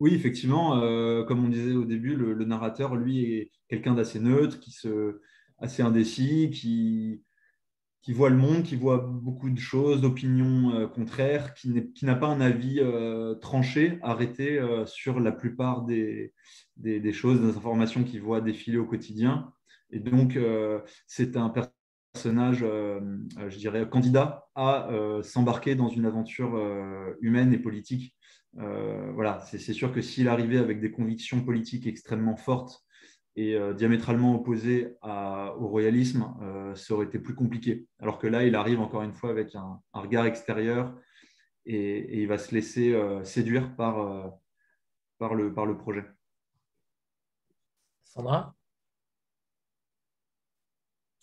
Oui, 0.00 0.14
effectivement, 0.14 0.78
comme 1.26 1.44
on 1.44 1.48
disait 1.48 1.74
au 1.74 1.84
début, 1.84 2.14
le, 2.14 2.34
le 2.34 2.44
narrateur, 2.44 2.94
lui, 2.94 3.34
est 3.34 3.50
quelqu'un 3.68 3.94
d'assez 3.94 4.20
neutre, 4.20 4.60
qui 4.60 4.70
se, 4.70 5.20
assez 5.58 5.82
indécis, 5.82 6.50
qui, 6.50 7.22
qui 8.08 8.14
voit 8.14 8.30
le 8.30 8.38
monde, 8.38 8.62
qui 8.62 8.74
voit 8.74 9.06
beaucoup 9.06 9.50
de 9.50 9.58
choses, 9.58 10.00
d'opinions 10.00 10.74
euh, 10.74 10.86
contraires, 10.86 11.52
qui 11.52 11.92
n'a 12.00 12.14
pas 12.14 12.28
un 12.28 12.40
avis 12.40 12.80
euh, 12.80 13.34
tranché, 13.34 13.98
arrêté 14.00 14.58
euh, 14.58 14.86
sur 14.86 15.20
la 15.20 15.30
plupart 15.30 15.82
des, 15.82 16.32
des, 16.78 17.12
choses, 17.12 17.38
des 17.42 17.54
informations 17.54 18.04
qu'il 18.04 18.22
voit 18.22 18.40
défiler 18.40 18.78
au 18.78 18.86
quotidien. 18.86 19.52
Et 19.90 20.00
donc, 20.00 20.38
c'est 21.06 21.36
un 21.36 21.52
personnage, 22.14 22.60
je 22.60 23.58
dirais, 23.58 23.86
candidat 23.86 24.46
à 24.54 24.88
s'embarquer 25.22 25.74
dans 25.74 25.88
une 25.88 26.06
aventure 26.06 26.58
humaine 27.20 27.52
et 27.52 27.58
politique. 27.58 28.16
voilà, 28.54 29.40
c'est 29.40 29.74
sûr 29.74 29.92
que 29.92 30.00
s'il 30.00 30.28
arrivait 30.28 30.58
avec 30.58 30.80
des 30.80 30.90
convictions 30.90 31.44
politiques 31.44 31.86
extrêmement 31.86 32.36
fortes 32.36 32.86
et 33.38 33.56
diamétralement 33.74 34.34
opposées 34.34 34.96
au 35.02 35.68
royalisme, 35.68 36.26
ça 36.74 36.94
aurait 36.94 37.06
été 37.06 37.18
plus 37.18 37.34
compliqué. 37.34 37.86
Alors 38.00 38.18
que 38.18 38.26
là, 38.26 38.44
il 38.44 38.54
arrive 38.54 38.80
encore 38.80 39.02
une 39.02 39.12
fois 39.12 39.30
avec 39.30 39.54
un, 39.54 39.80
regard 39.92 40.26
extérieur 40.26 40.94
et, 41.64 42.20
il 42.20 42.26
va 42.26 42.38
se 42.38 42.54
laisser 42.54 42.98
séduire 43.22 43.76
par, 43.76 44.32
par, 45.18 45.34
le, 45.34 45.54
par 45.54 45.66
le 45.66 45.76
projet. 45.76 46.04
Sandra? 48.04 48.56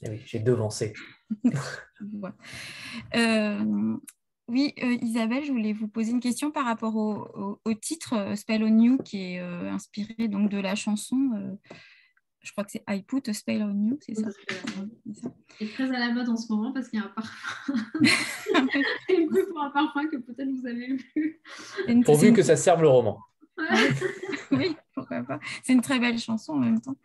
Eh 0.01 0.09
oui, 0.09 0.21
j'ai 0.25 0.39
devancé. 0.39 0.93
euh, 3.15 3.97
oui, 4.47 4.73
euh, 4.83 4.97
Isabelle, 5.01 5.43
je 5.43 5.51
voulais 5.51 5.73
vous 5.73 5.87
poser 5.87 6.11
une 6.11 6.19
question 6.19 6.51
par 6.51 6.65
rapport 6.65 6.95
au, 6.95 7.73
titre 7.73 8.13
euh, 8.13 8.35
Spell 8.35 8.63
on 8.63 8.79
You 8.79 8.97
qui 8.99 9.33
est 9.33 9.39
euh, 9.39 9.71
inspiré 9.71 10.27
donc 10.27 10.49
de 10.49 10.59
la 10.59 10.75
chanson. 10.75 11.57
Je 12.45 12.51
crois 12.51 12.63
que 12.63 12.71
c'est 12.71 12.83
I 12.87 13.01
Put 13.01 13.27
a 13.27 13.33
Spell 13.33 13.63
on 13.63 13.73
You, 13.73 13.97
c'est 14.01 14.15
ça? 14.15 14.29
C'est 15.57 15.67
très 15.73 15.83
à 15.83 15.99
la 15.99 16.13
mode 16.13 16.29
en 16.29 16.37
ce 16.37 16.51
moment 16.53 16.71
parce 16.71 16.89
qu'il 16.89 16.99
y 16.99 17.01
a 17.01 17.05
un 17.05 17.09
parfum. 17.15 17.73
Et 19.09 19.25
plus 19.25 19.47
pour 19.47 19.61
un 19.61 19.71
parfum 19.71 20.07
que 20.07 20.17
peut-être 20.17 20.49
vous 20.49 20.67
avez 20.67 20.95
vu. 21.15 21.41
Pourvu 22.05 22.33
que 22.33 22.43
ça 22.43 22.55
serve 22.55 22.83
le 22.83 22.89
roman. 22.89 23.19
oui, 24.51 24.75
pourquoi 24.93 25.23
pas. 25.23 25.39
C'est 25.63 25.73
une 25.73 25.81
très 25.81 25.99
belle 25.99 26.19
chanson 26.19 26.53
en 26.53 26.59
même 26.59 26.81
temps. 26.81 26.95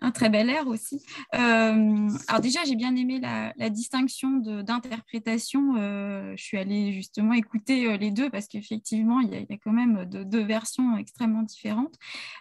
Un 0.00 0.10
très 0.10 0.30
bel 0.30 0.48
air 0.48 0.66
aussi. 0.66 1.04
Euh, 1.34 2.08
alors 2.28 2.40
déjà, 2.40 2.60
j'ai 2.64 2.76
bien 2.76 2.96
aimé 2.96 3.20
la, 3.20 3.70
distinction 3.70 4.38
d'interprétation. 4.38 5.76
Euh, 5.76 6.32
je 6.36 6.42
suis 6.42 6.58
allée 6.58 6.92
justement 6.92 7.34
écouter 7.34 7.86
euh, 7.86 7.96
les 7.96 8.10
deux 8.10 8.30
parce 8.30 8.48
qu'effectivement, 8.48 9.20
il, 9.20 9.30
y, 9.30 9.52
a 9.52 9.58
quand 9.62 9.72
même 9.72 10.04
deux 10.06 10.44
versions 10.44 10.96
extrêmement 10.96 11.42
différentes. 11.42 11.96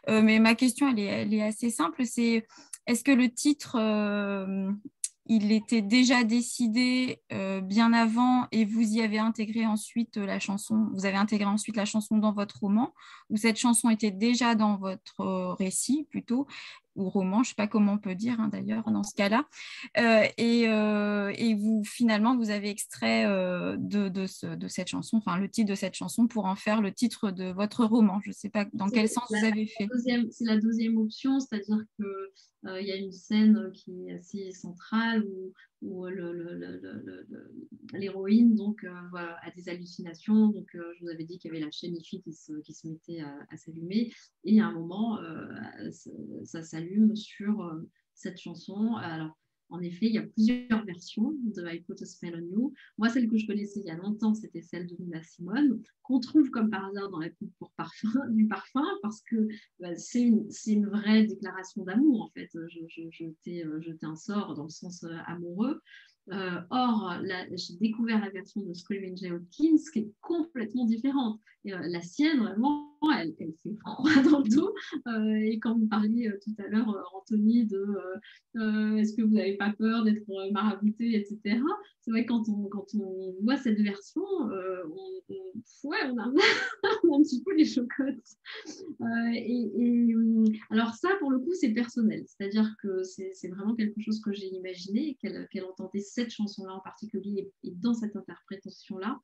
mais 0.07 0.39
ma 0.39 0.55
question, 0.55 0.89
elle 0.89 0.99
est, 0.99 1.05
elle 1.05 1.33
est 1.33 1.43
assez 1.43 1.69
simple. 1.69 2.05
C'est 2.05 2.47
est-ce 2.87 3.03
que 3.03 3.11
le 3.11 3.29
titre 3.29 3.77
il 5.25 5.51
était 5.51 5.81
déjà 5.81 6.23
décidé 6.23 7.21
euh, 7.31 7.61
bien 7.61 7.93
avant 7.93 8.47
et 8.51 8.65
vous 8.65 8.81
y 8.81 9.01
avez 9.01 9.19
intégré 9.19 9.65
ensuite 9.65 10.17
la 10.17 10.39
chanson, 10.39 10.89
vous 10.93 11.05
avez 11.05 11.17
intégré 11.17 11.45
ensuite 11.45 11.77
la 11.77 11.85
chanson 11.85 12.17
dans 12.17 12.33
votre 12.33 12.59
roman, 12.59 12.93
ou 13.29 13.37
cette 13.37 13.57
chanson 13.57 13.89
était 13.89 14.11
déjà 14.11 14.55
dans 14.55 14.75
votre 14.75 15.21
euh, 15.21 15.53
récit 15.53 16.07
plutôt, 16.09 16.45
ou 16.95 17.09
roman, 17.09 17.37
je 17.37 17.41
ne 17.41 17.45
sais 17.49 17.55
pas 17.55 17.67
comment 17.67 17.93
on 17.93 17.97
peut 17.97 18.15
dire 18.15 18.39
hein, 18.39 18.49
d'ailleurs 18.49 18.91
dans 18.91 19.03
ce 19.03 19.15
cas-là, 19.15 19.45
euh, 19.97 20.27
et, 20.37 21.53
vous 21.55 21.83
finalement 21.85 22.35
vous 22.35 22.49
avez 22.49 22.69
extrait 22.69 23.25
de, 23.25 24.09
de, 24.09 24.67
cette 24.67 24.89
chanson, 24.89 25.17
enfin 25.17 25.37
le 25.37 25.49
titre 25.49 25.69
de 25.69 25.75
cette 25.75 25.93
chanson 25.93 26.27
pour 26.27 26.45
en 26.45 26.55
faire 26.55 26.81
le 26.81 26.91
titre 26.91 27.31
de 27.31 27.51
votre 27.51 27.85
roman. 27.85 28.19
Je 28.23 28.29
ne 28.29 28.33
sais 28.33 28.49
pas 28.49 28.65
dans 28.73 28.89
quel 28.89 29.07
sens 29.07 29.25
vous 29.29 29.45
avez 29.45 29.67
fait. 29.67 29.87
C'est 30.31 30.45
la 30.45 30.57
deuxième 30.57 30.97
option, 30.97 31.39
c'est-à-dire 31.39 31.83
que 31.97 32.03
euh, 32.03 32.33
il 32.65 32.87
y 32.87 32.91
a 32.91 32.95
une 32.95 33.11
scène 33.11 33.71
qui 33.73 34.07
est 34.07 34.13
assez 34.13 34.51
centrale 34.51 35.23
où, 35.25 35.53
l'héroïne 37.93 38.55
donc 38.55 38.85
euh, 38.85 38.89
a 39.13 39.51
des 39.55 39.67
hallucinations. 39.67 40.47
Donc, 40.47 40.73
euh, 40.75 40.93
je 40.95 41.03
vous 41.03 41.09
avais 41.09 41.25
dit 41.25 41.37
qu'il 41.37 41.51
y 41.51 41.55
avait 41.55 41.65
la 41.65 41.71
chaîne 41.71 41.95
IFI 41.95 42.21
qui 42.21 42.33
se, 42.33 42.53
qui 42.61 42.73
se 42.73 42.87
mettait 42.87 43.21
à, 43.21 43.57
s'allumer. 43.57 44.11
Et 44.45 44.61
à 44.61 44.67
un 44.67 44.71
moment, 44.71 45.19
ça, 45.91 46.11
ça 46.45 46.63
s'allume 46.63 47.15
sur 47.15 47.81
cette 48.13 48.39
chanson. 48.39 48.95
Alors, 48.95 49.37
en 49.73 49.81
effet, 49.81 50.05
il 50.05 50.13
y 50.13 50.19
a 50.19 50.21
plusieurs 50.21 50.85
versions 50.85 51.33
de 51.43 51.65
I 51.67 51.81
Put 51.81 51.99
a 51.99 52.05
Spell 52.05 52.35
on 52.35 52.55
You. 52.55 52.73
Moi, 52.99 53.09
celle 53.09 53.27
que 53.27 53.37
je 53.37 53.47
connaissais 53.47 53.79
il 53.79 53.87
y 53.87 53.89
a 53.89 53.97
longtemps, 53.97 54.35
c'était 54.35 54.61
celle 54.61 54.85
de 54.85 54.95
Nina 54.99 55.23
Simone, 55.23 55.81
qu'on 56.03 56.19
trouve 56.19 56.51
comme 56.51 56.69
par 56.69 56.85
hasard 56.85 57.09
dans 57.09 57.17
la 57.17 57.31
pub 57.31 57.49
parfum, 57.75 58.27
du 58.29 58.47
parfum, 58.47 58.85
parce 59.01 59.23
que 59.23 59.47
bah, 59.79 59.95
c'est 59.95 60.21
une, 60.21 60.85
vraie 60.85 61.23
déclaration 61.23 61.83
d'amour, 61.85 62.21
en 62.21 62.29
fait. 62.29 62.49
Je, 62.53 63.25
t'ai 63.43 63.65
euh, 63.65 63.81
un 64.03 64.15
sort 64.15 64.53
dans 64.53 64.65
le 64.65 64.69
sens 64.69 65.03
euh, 65.05 65.17
amoureux. 65.25 65.81
Euh, 66.31 66.61
or, 66.69 67.17
j'ai 67.23 67.75
découvert 67.77 68.23
la 68.23 68.29
version 68.29 68.61
de 68.61 68.73
Screaming 68.75 69.17
Jay 69.17 69.31
Hopkins 69.31 69.75
qui 69.91 69.99
est 69.99 70.11
complètement 70.21 70.85
différente. 70.85 71.41
La 71.65 72.01
sienne, 72.01 72.37
vraiment, 72.37 72.92
elle, 73.11 73.33
fait 73.35 73.75
froid 73.81 74.09
dans 74.31 74.39
le 74.39 74.49
dos. 74.49 74.73
Euh, 75.07 75.35
et 75.43 75.59
quand 75.59 75.77
vous 75.77 75.87
parliez 75.87 76.27
euh, 76.27 76.39
tout 76.43 76.53
à 76.59 76.67
l'heure, 76.67 76.89
euh, 76.89 77.01
Anthony, 77.13 77.65
de 77.65 77.85
est-ce 78.99 79.15
que 79.15 79.21
vous 79.23 79.33
n'avez 79.33 79.57
pas 79.57 79.73
peur 79.77 80.03
d'être 80.03 80.23
marabouté, 80.51 81.15
etc. 81.15 81.59
C'est 82.01 82.11
vrai 82.11 82.23
que 82.23 82.29
quand 82.29 82.47
on, 82.49 82.67
quand 82.67 82.85
on 82.95 83.35
voit 83.41 83.57
cette 83.57 83.79
version, 83.79 84.23
on, 84.23 85.87
ouais, 85.87 85.97
on, 86.11 86.17
a, 86.17 86.25
un 86.25 87.21
petit 87.21 87.41
peu 87.43 87.55
les 87.55 87.65
chocottes. 87.65 88.37
Et, 89.33 90.13
alors 90.69 90.93
ça, 90.93 91.09
pour 91.19 91.31
le 91.31 91.39
coup, 91.39 91.53
c'est 91.53 91.71
personnel. 91.71 92.23
C'est-à-dire 92.27 92.75
que 92.81 93.03
c'est 93.03 93.47
vraiment 93.49 93.75
quelque 93.75 93.99
chose 94.01 94.21
que 94.21 94.31
j'ai 94.33 94.47
imaginé, 94.47 95.17
qu'elle 95.19 95.65
entendait 95.65 96.01
cette 96.01 96.29
chanson-là 96.29 96.73
en 96.73 96.81
particulier 96.81 97.51
et, 97.63 97.71
dans 97.71 97.93
cette 97.93 98.15
interprétation-là. 98.15 99.19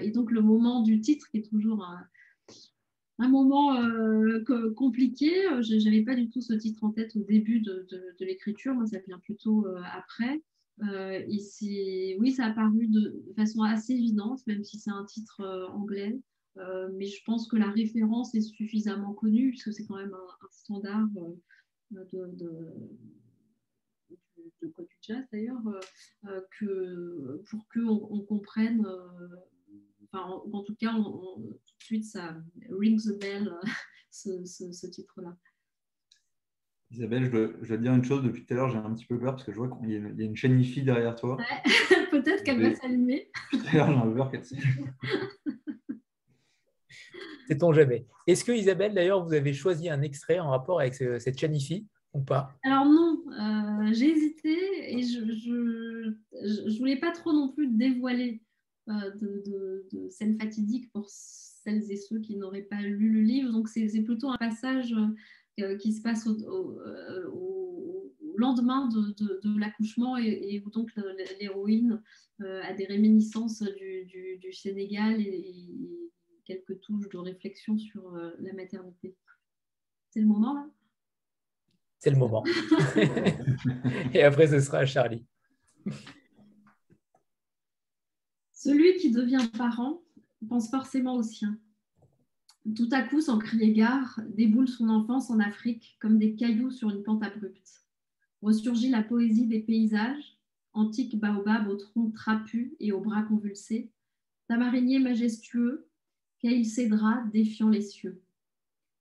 et 0.00 0.10
donc 0.10 0.30
le 0.32 0.40
moment 0.40 0.82
du 0.82 1.00
titre 1.00 1.26
qui 1.30 1.38
est 1.38 1.48
toujours 1.50 1.84
un, 1.84 2.02
un 3.18 3.28
moment 3.28 3.74
euh, 3.74 4.44
compliqué. 4.76 5.46
Euh, 5.46 5.62
je 5.62 5.84
n'avais 5.84 6.02
pas 6.02 6.14
du 6.14 6.30
tout 6.30 6.40
ce 6.40 6.54
titre 6.54 6.84
en 6.84 6.90
tête 6.90 7.14
au 7.16 7.24
début 7.24 7.60
de, 7.60 7.86
l'écriture, 8.20 8.74
moi 8.74 8.86
ça 8.86 8.98
vient 9.06 9.18
plutôt 9.18 9.66
euh, 9.66 9.80
après. 9.92 10.40
oui, 10.80 12.32
ça 12.32 12.46
a 12.46 12.52
paru 12.52 12.86
de, 12.86 13.24
façon 13.36 13.62
assez 13.62 13.92
évidente, 13.92 14.46
même 14.46 14.62
si 14.64 14.78
c'est 14.78 14.90
un 14.90 15.04
titre 15.04 15.44
anglais. 15.74 16.18
mais 16.94 17.06
je 17.06 17.22
pense 17.24 17.48
que 17.48 17.56
la 17.56 17.70
référence 17.70 18.34
est 18.34 18.40
suffisamment 18.40 19.14
connue, 19.14 19.50
puisque 19.50 19.72
c'est 19.72 19.84
quand 19.86 19.96
même 19.96 20.14
un, 20.14 20.48
standard 20.50 21.08
de, 21.90 22.02
de, 24.60 24.68
code 24.74 24.86
du 24.86 24.96
jazz 25.02 25.24
d'ailleurs, 25.32 25.62
pour 27.50 27.66
qu'on 27.72 28.08
on 28.10 28.20
comprenne 28.20 28.86
enfin, 30.12 30.42
en, 30.52 30.62
tout 30.62 30.74
cas, 30.76 30.92
tout 30.92 31.40
de 31.40 31.82
suite, 31.82 32.04
ça 32.04 32.36
rings 32.70 33.04
the 33.04 33.18
bell, 33.20 33.52
ce, 34.10 34.86
titre-là. 34.86 35.36
Isabelle, 36.90 37.24
je 37.26 37.30
dois, 37.30 37.48
te 37.48 37.82
dire 37.82 37.92
une 37.92 38.04
chose, 38.04 38.22
depuis 38.22 38.46
tout 38.46 38.54
à 38.54 38.56
l'heure, 38.56 38.70
j'ai 38.70 38.78
un 38.78 38.94
petit 38.94 39.04
peu 39.04 39.18
peur 39.18 39.32
parce 39.32 39.44
que 39.44 39.52
je 39.52 39.58
vois 39.58 39.68
qu'il 39.68 39.90
y, 39.90 39.96
a 39.96 40.24
une 40.24 40.36
chaîne 40.36 40.58
IFI 40.58 40.82
derrière 40.82 41.14
toi. 41.14 41.36
Peut-être 42.10 42.42
qu'elle 42.44 42.62
va 42.62 42.74
s'allumer. 42.74 43.30
Tout 43.50 43.58
à 43.70 43.74
l'heure, 43.74 43.90
j'ai 43.90 44.08
un 44.08 44.10
peur 44.12 44.30
qu'elle 44.30 44.44
s'allume. 44.44 44.94
Sait-on 47.48 47.72
jamais. 47.72 48.06
Est-ce 48.26 48.44
que 48.44 48.52
Isabelle, 48.52 48.94
d'ailleurs, 48.94 49.24
vous 49.24 49.32
avez 49.34 49.52
choisi 49.52 49.88
un 49.88 50.02
extrait 50.02 50.38
en 50.38 50.50
rapport 50.50 50.80
avec 50.80 50.94
cette 50.94 51.38
chaîne 51.38 51.54
IFI 51.54 51.86
ou 52.12 52.20
pas? 52.20 52.54
Alors 52.62 52.86
non, 52.86 53.22
euh, 53.32 53.92
j'ai 53.92 54.10
hésité 54.10 54.54
et 54.94 55.02
je 55.02 55.20
ne 55.20 56.78
voulais 56.78 56.98
pas 56.98 57.12
trop 57.12 57.32
non 57.32 57.52
plus 57.52 57.68
dévoiler 57.68 58.42
euh, 58.88 59.10
de, 59.16 59.86
de, 59.92 60.08
scènes 60.08 60.38
fatidiques 60.38 60.90
pour 60.92 61.10
celles 61.10 61.90
et 61.90 61.96
ceux 61.96 62.20
qui 62.20 62.36
n'auraient 62.36 62.62
pas 62.62 62.80
lu 62.80 63.10
le 63.10 63.20
livre. 63.20 63.52
Donc 63.52 63.68
c'est 63.68 64.02
plutôt 64.02 64.30
un 64.30 64.36
passage 64.38 64.94
euh, 65.60 65.76
qui 65.76 65.92
se 65.92 66.00
passe 66.00 66.26
au, 66.26 66.78
euh, 66.80 67.28
lendemain 68.36 68.88
de, 68.88 69.58
l'accouchement 69.58 70.16
et, 70.16 70.62
où 70.64 70.70
donc 70.70 70.90
l'héroïne 71.40 72.00
a 72.40 72.72
des 72.72 72.86
réminiscences 72.86 73.62
du, 73.62 74.38
du, 74.40 74.52
Sénégal 74.52 75.20
et, 75.20 75.54
quelques 76.44 76.80
touches 76.80 77.08
de 77.10 77.18
réflexion 77.18 77.76
sur 77.76 78.10
la 78.38 78.52
maternité. 78.54 79.16
C'est 80.10 80.20
le 80.20 80.26
moment 80.26 80.54
là? 80.54 80.66
C'est 81.98 82.10
le 82.10 82.16
moment. 82.16 82.44
et 84.14 84.22
après, 84.22 84.46
ce 84.46 84.60
sera 84.60 84.78
à 84.78 84.86
Charlie. 84.86 85.26
Celui 88.60 88.96
qui 88.96 89.12
devient 89.12 89.48
parent 89.56 90.02
pense 90.48 90.68
forcément 90.68 91.14
au 91.14 91.22
sien. 91.22 91.56
Tout 92.74 92.88
à 92.90 93.02
coup, 93.02 93.20
sans 93.20 93.38
crier 93.38 93.72
gare, 93.72 94.20
déboule 94.34 94.66
son 94.66 94.88
enfance 94.88 95.30
en 95.30 95.38
Afrique 95.38 95.96
comme 96.00 96.18
des 96.18 96.34
cailloux 96.34 96.72
sur 96.72 96.90
une 96.90 97.04
pente 97.04 97.22
abrupte. 97.22 97.84
Ressurgit 98.42 98.90
la 98.90 99.04
poésie 99.04 99.46
des 99.46 99.60
paysages, 99.60 100.36
antique 100.72 101.20
baobab 101.20 101.68
au 101.68 101.76
tronc 101.76 102.10
trapu 102.10 102.74
et 102.80 102.90
aux 102.90 103.00
bras 103.00 103.22
convulsés, 103.22 103.92
tamarinier 104.48 104.98
majestueux, 104.98 105.86
qu'il 106.40 106.66
cédera 106.66 107.22
défiant 107.32 107.68
les 107.68 107.82
cieux. 107.82 108.20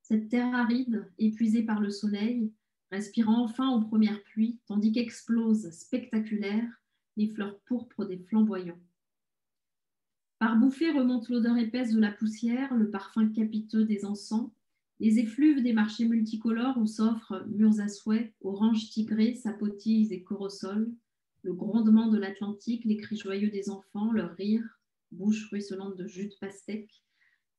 Cette 0.03 0.29
terre 0.29 0.53
aride, 0.53 1.09
épuisée 1.17 1.63
par 1.63 1.79
le 1.79 1.89
soleil, 1.89 2.51
respirant 2.91 3.41
enfin 3.43 3.69
aux 3.71 3.81
premières 3.81 4.21
pluies, 4.21 4.59
tandis 4.67 4.91
qu'explosent 4.91 5.71
spectaculaires 5.71 6.79
les 7.15 7.29
fleurs 7.29 7.57
pourpres 7.61 8.05
des 8.05 8.19
flamboyants. 8.19 8.77
Par 10.39 10.57
bouffée 10.57 10.91
remonte 10.91 11.29
l'odeur 11.29 11.57
épaisse 11.57 11.93
de 11.93 11.99
la 11.99 12.11
poussière, 12.11 12.73
le 12.75 12.91
parfum 12.91 13.29
capiteux 13.29 13.85
des 13.85 14.05
encens, 14.05 14.51
Les 14.99 15.19
effluves 15.19 15.61
des 15.61 15.73
marchés 15.73 16.07
multicolores 16.07 16.77
où 16.77 16.87
s'offrent 16.87 17.45
murs 17.47 17.79
à 17.79 17.87
souhait, 17.87 18.33
oranges 18.41 18.89
tigrées, 18.89 19.35
sapotilles 19.35 20.11
et 20.11 20.23
corosols, 20.23 20.91
le 21.43 21.53
grondement 21.53 22.09
de 22.09 22.17
l'Atlantique, 22.17 22.83
les 22.83 22.97
cris 22.97 23.17
joyeux 23.17 23.51
des 23.51 23.69
enfants, 23.69 24.11
leur 24.11 24.35
rire, 24.35 24.63
bouche 25.11 25.49
ruisselante 25.49 25.95
de 25.97 26.07
jus 26.07 26.29
de 26.29 26.35
pastèque, 26.39 27.03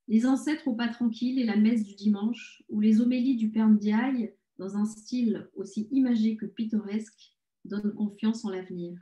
les 0.09 0.27
ancêtres 0.27 0.67
au 0.67 0.75
pas 0.75 0.89
tranquille 0.89 1.39
et 1.39 1.45
la 1.45 1.57
messe 1.57 1.85
du 1.85 1.95
dimanche, 1.95 2.63
ou 2.69 2.81
les 2.81 3.01
homélies 3.01 3.37
du 3.37 3.51
Père 3.51 3.69
Ndiaye, 3.69 4.33
dans 4.59 4.77
un 4.77 4.85
style 4.85 5.49
aussi 5.55 5.87
imagé 5.93 6.37
que 6.37 6.47
pittoresque, 6.47 7.35
donnent 7.65 7.95
confiance 7.95 8.45
en 8.45 8.51
l'avenir. 8.51 8.99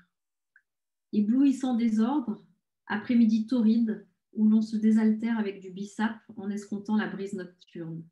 Éblouissant 1.13 1.75
désordre, 1.75 2.45
après-midi 2.87 3.47
torride, 3.47 4.07
où 4.33 4.49
l'on 4.49 4.63
se 4.63 4.77
désaltère 4.77 5.39
avec 5.39 5.61
du 5.61 5.71
bissap 5.71 6.19
en 6.37 6.51
escomptant 6.51 6.97
la 6.97 7.09
brise 7.09 7.35
nocturne. 7.35 8.05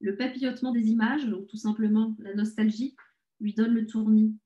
Le 0.00 0.16
papillotement 0.16 0.72
des 0.72 0.88
images, 0.88 1.24
ou 1.24 1.42
tout 1.42 1.56
simplement 1.56 2.14
la 2.18 2.34
nostalgie, 2.34 2.94
lui 3.40 3.54
donne 3.54 3.72
le 3.72 3.86
tournis. 3.86 4.36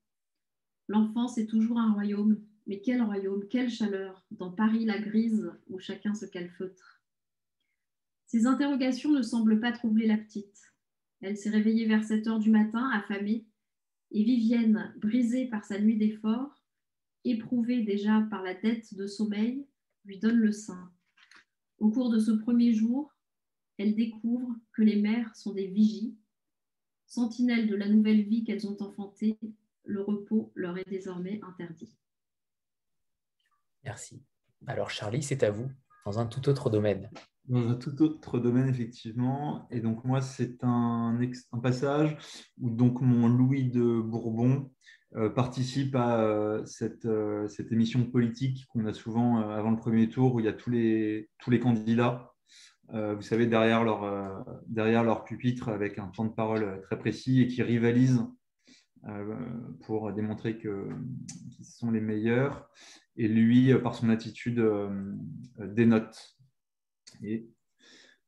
L'enfance 0.87 1.37
est 1.37 1.47
toujours 1.47 1.77
un 1.77 1.91
royaume, 1.93 2.41
mais 2.67 2.81
quel 2.81 3.01
royaume, 3.01 3.47
quelle 3.49 3.69
chaleur, 3.69 4.25
dans 4.31 4.51
Paris 4.51 4.85
la 4.85 4.99
grise, 4.99 5.51
où 5.67 5.79
chacun 5.79 6.13
se 6.13 6.25
calfeutre. 6.25 7.01
Ces 8.27 8.45
interrogations 8.45 9.11
ne 9.11 9.21
semblent 9.21 9.59
pas 9.59 9.71
troubler 9.71 10.07
la 10.07 10.17
petite. 10.17 10.73
Elle 11.21 11.35
s'est 11.35 11.49
réveillée 11.49 11.87
vers 11.87 12.03
7 12.03 12.27
heures 12.27 12.39
du 12.39 12.51
matin, 12.51 12.89
affamée, 12.93 13.45
et 14.11 14.23
Vivienne, 14.23 14.93
brisée 14.97 15.47
par 15.47 15.65
sa 15.65 15.79
nuit 15.79 15.97
d'effort, 15.97 16.58
éprouvée 17.25 17.83
déjà 17.83 18.25
par 18.29 18.43
la 18.43 18.53
dette 18.53 18.93
de 18.95 19.07
sommeil, 19.07 19.65
lui 20.05 20.19
donne 20.19 20.37
le 20.37 20.51
sein. 20.51 20.91
Au 21.79 21.89
cours 21.91 22.09
de 22.09 22.19
ce 22.19 22.31
premier 22.31 22.73
jour, 22.73 23.13
elle 23.77 23.95
découvre 23.95 24.55
que 24.73 24.81
les 24.81 25.01
mères 25.01 25.35
sont 25.35 25.53
des 25.53 25.67
vigies, 25.67 26.17
sentinelles 27.05 27.67
de 27.67 27.75
la 27.75 27.87
nouvelle 27.87 28.23
vie 28.23 28.43
qu'elles 28.43 28.67
ont 28.67 28.77
enfantée, 28.81 29.39
le 29.85 30.01
repos 30.01 30.51
leur 30.55 30.77
est 30.77 30.89
désormais 30.89 31.39
interdit. 31.43 31.97
Merci. 33.83 34.21
Alors 34.67 34.89
Charlie, 34.89 35.23
c'est 35.23 35.43
à 35.43 35.51
vous, 35.51 35.71
dans 36.05 36.19
un 36.19 36.25
tout 36.25 36.47
autre 36.49 36.69
domaine. 36.69 37.09
Dans 37.45 37.67
un 37.69 37.75
tout 37.75 37.99
autre 38.01 38.37
domaine, 38.37 38.67
effectivement. 38.67 39.67
Et 39.71 39.79
donc 39.79 40.03
moi, 40.03 40.21
c'est 40.21 40.63
un, 40.63 41.17
un, 41.51 41.59
passage 41.59 42.17
où 42.59 42.69
donc 42.69 43.01
mon 43.01 43.27
Louis 43.27 43.69
de 43.69 44.01
Bourbon 44.01 44.51
euh, 44.51 44.98
participe 45.35 45.95
à 45.95 46.21
euh, 46.21 46.65
cette, 46.65 47.05
euh, 47.05 47.47
cette, 47.47 47.71
émission 47.71 48.03
politique 48.05 48.67
qu'on 48.69 48.85
a 48.85 48.93
souvent 48.93 49.39
avant 49.49 49.71
le 49.71 49.77
premier 49.77 50.07
tour, 50.07 50.35
où 50.35 50.39
il 50.39 50.45
y 50.45 50.49
a 50.49 50.53
tous 50.53 50.69
les, 50.69 51.29
candidats 51.59 52.29
euh, 52.93 53.13
vous 53.13 53.21
savez, 53.21 53.45
derrière 53.45 53.83
leur, 53.83 54.03
euh, 54.03 55.15
pupitre 55.25 55.69
avec 55.69 55.99
un 55.99 56.07
temps 56.07 56.25
de 56.25 56.33
parole 56.33 56.81
très 56.81 56.97
précis 56.97 57.41
et 57.41 57.47
qui 57.47 57.61
rivalisent 57.61 58.25
euh, 59.07 59.35
pour 59.85 60.11
démontrer 60.11 60.57
qu'ils 60.57 61.65
sont 61.65 61.91
les 61.91 62.01
meilleurs. 62.01 62.69
Et 63.15 63.27
lui, 63.27 63.73
par 63.79 63.95
son 63.95 64.09
attitude, 64.09 64.63
dénote. 65.59 66.37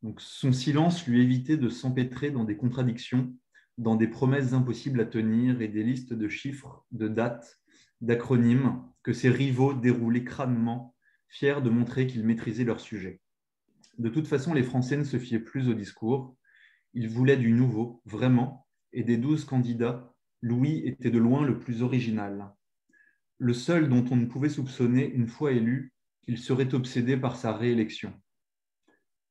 Donc, 0.04 0.20
son 0.20 0.52
silence 0.52 1.08
lui 1.08 1.22
évitait 1.22 1.58
de 1.58 1.70
s'empêtrer 1.70 2.30
dans 2.30 2.44
des 2.44 2.58
contradictions, 2.58 3.34
dans 3.78 3.96
des 3.96 4.08
promesses 4.08 4.54
impossibles 4.54 5.02
à 5.02 5.06
tenir 5.06 5.62
et 5.62 5.68
des 5.68 5.84
listes 5.84 6.14
de 6.14 6.28
chiffres, 6.28 6.86
de 6.92 7.08
dates, 7.08 7.60
d'acronymes 8.02 8.84
que 9.04 9.14
ses 9.14 9.30
rivaux 9.30 9.74
déroulaient 9.74 10.24
crânement, 10.24 10.96
fiers 11.28 11.62
de 11.64 11.70
montrer 11.70 12.08
qu'ils 12.08 12.26
maîtrisaient 12.26 12.64
leur 12.64 12.80
sujet. 12.80 13.22
De 13.98 14.10
toute 14.10 14.28
façon, 14.28 14.54
les 14.54 14.64
Français 14.64 14.98
ne 14.98 15.04
se 15.04 15.18
fiaient 15.18 15.40
plus 15.40 15.70
au 15.70 15.74
discours. 15.74 16.36
Ils 16.94 17.10
voulaient 17.10 17.38
du 17.38 17.52
nouveau, 17.52 18.02
vraiment, 18.06 18.68
et 18.94 19.04
des 19.04 19.18
douze 19.18 19.46
candidats, 19.46 20.14
Louis 20.42 20.82
était 20.86 21.12
de 21.12 21.20
loin 21.20 21.46
le 21.46 21.60
plus 21.60 21.84
original. 21.84 22.52
Le 23.38 23.54
seul 23.54 23.90
dont 23.90 24.06
on 24.12 24.16
ne 24.16 24.26
pouvait 24.26 24.50
soupçonner, 24.50 25.10
une 25.12 25.28
fois 25.28 25.52
élu, 25.52 25.94
qu'il 26.24 26.38
serait 26.38 26.74
obsédé 26.74 27.18
par 27.18 27.36
sa 27.36 27.54
réélection. 27.54 28.14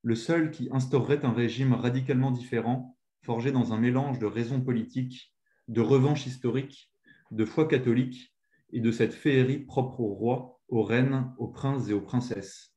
Le 0.03 0.15
seul 0.15 0.51
qui 0.51 0.69
instaurerait 0.73 1.25
un 1.25 1.33
régime 1.33 1.75
radicalement 1.75 2.31
différent, 2.31 2.97
forgé 3.23 3.53
dans 3.53 3.73
un 3.73 3.79
mélange 3.79 4.19
de 4.19 4.27
raisons 4.27 4.61
politiques, 4.61 5.35
de 5.69 5.81
revanche 5.81 6.27
historique, 6.27 6.91
de 7.31 7.45
foi 7.45 7.69
catholique 7.69 8.35
et 8.73 8.81
de 8.81 8.91
cette 8.91 9.15
féerie 9.15 9.61
propre 9.61 10.01
aux 10.01 10.15
rois, 10.15 10.61
aux 10.69 10.83
reines, 10.83 11.33
aux 11.39 11.49
princes 11.49 11.89
et 11.89 11.93
aux 11.93 12.01
princesses. 12.01 12.75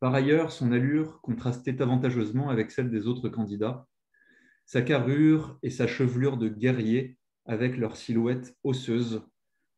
Par 0.00 0.14
ailleurs, 0.14 0.50
son 0.50 0.72
allure 0.72 1.20
contrastait 1.22 1.80
avantageusement 1.80 2.50
avec 2.50 2.70
celle 2.70 2.90
des 2.90 3.06
autres 3.06 3.28
candidats, 3.28 3.86
sa 4.66 4.82
carrure 4.82 5.58
et 5.62 5.70
sa 5.70 5.86
chevelure 5.86 6.36
de 6.36 6.48
guerrier 6.48 7.18
avec 7.44 7.76
leur 7.76 7.96
silhouette 7.96 8.56
osseuse, 8.64 9.22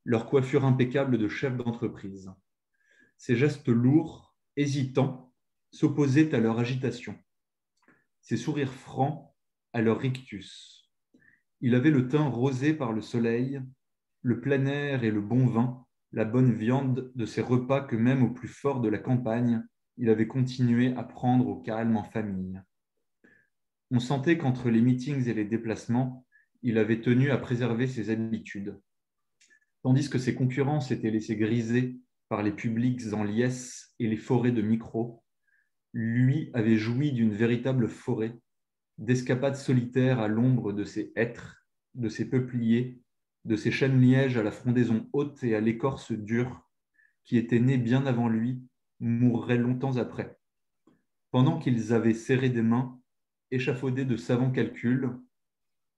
leur 0.05 0.27
coiffure 0.27 0.65
impeccable 0.65 1.19
de 1.19 1.29
chef 1.29 1.57
d'entreprise. 1.57 2.31
Ses 3.17 3.37
gestes 3.37 3.69
lourds, 3.69 4.35
hésitants, 4.57 5.33
s'opposaient 5.73 6.35
à 6.35 6.39
leur 6.39 6.59
agitation, 6.59 7.19
ses 8.21 8.37
sourires 8.37 8.73
francs 8.73 9.34
à 9.75 9.83
leur 9.83 9.99
rictus. 9.99 10.89
Il 11.61 11.75
avait 11.75 11.91
le 11.91 12.09
teint 12.09 12.29
rosé 12.29 12.73
par 12.73 12.93
le 12.93 13.03
soleil, 13.03 13.61
le 14.23 14.41
plein 14.41 14.65
air 14.65 15.05
et 15.05 15.11
le 15.11 15.21
bon 15.21 15.47
vin, 15.47 15.85
la 16.13 16.25
bonne 16.25 16.53
viande 16.53 17.13
de 17.15 17.27
ces 17.27 17.43
repas 17.43 17.81
que 17.81 17.97
même 17.97 18.23
au 18.23 18.31
plus 18.31 18.49
fort 18.49 18.81
de 18.81 18.89
la 18.89 18.99
campagne, 18.99 19.67
il 19.99 20.09
avait 20.09 20.29
continué 20.29 20.95
à 20.97 21.03
prendre 21.03 21.49
au 21.49 21.61
calme 21.61 21.97
en 21.97 22.05
famille. 22.05 22.63
On 23.91 23.99
sentait 23.99 24.39
qu'entre 24.39 24.71
les 24.71 24.81
meetings 24.81 25.29
et 25.29 25.35
les 25.35 25.45
déplacements, 25.45 26.25
il 26.63 26.79
avait 26.79 27.01
tenu 27.01 27.31
à 27.31 27.37
préserver 27.39 27.87
ses 27.87 28.11
habitudes. 28.11 28.81
Tandis 29.83 30.09
que 30.09 30.19
ses 30.19 30.35
concurrents 30.35 30.81
s'étaient 30.81 31.11
laissés 31.11 31.37
griser 31.37 31.99
par 32.29 32.43
les 32.43 32.53
publics 32.53 33.13
en 33.13 33.25
liesse 33.25 33.95
et 33.99 34.09
les 34.09 34.17
forêts 34.17 34.53
de 34.53 34.63
micros, 34.63 35.23
lui 35.93 36.51
avait 36.55 36.77
joui 36.77 37.13
d'une 37.13 37.35
véritable 37.35 37.89
forêt, 37.89 38.39
d'escapades 38.99 39.57
solitaires 39.57 40.21
à 40.21 40.29
l'ombre 40.29 40.73
de 40.73 40.85
ses 40.85 41.13
hêtres, 41.17 41.67
de 41.95 42.09
ses 42.09 42.29
peupliers, 42.29 43.01
de 43.45 43.57
ses 43.57 43.71
chênes 43.71 44.01
lièges 44.01 44.37
à 44.37 44.43
la 44.43 44.51
frondaison 44.51 45.09
haute 45.13 45.43
et 45.43 45.55
à 45.55 45.61
l'écorce 45.61 46.13
dure, 46.13 46.69
qui 47.25 47.37
étaient 47.37 47.61
nés 47.61 47.79
bien 47.79 48.07
avant 48.07 48.29
lui 48.29 48.63
mourraient 49.01 49.59
longtemps 49.59 49.97
après. 49.97 50.39
Pendant 51.31 51.59
qu'ils 51.59 51.93
avaient 51.93 52.15
serré 52.15 52.49
des 52.49 52.63
mains, 52.63 53.01
échafaudé 53.51 54.05
de 54.05 54.17
savants 54.17 54.53
calculs, 54.53 55.11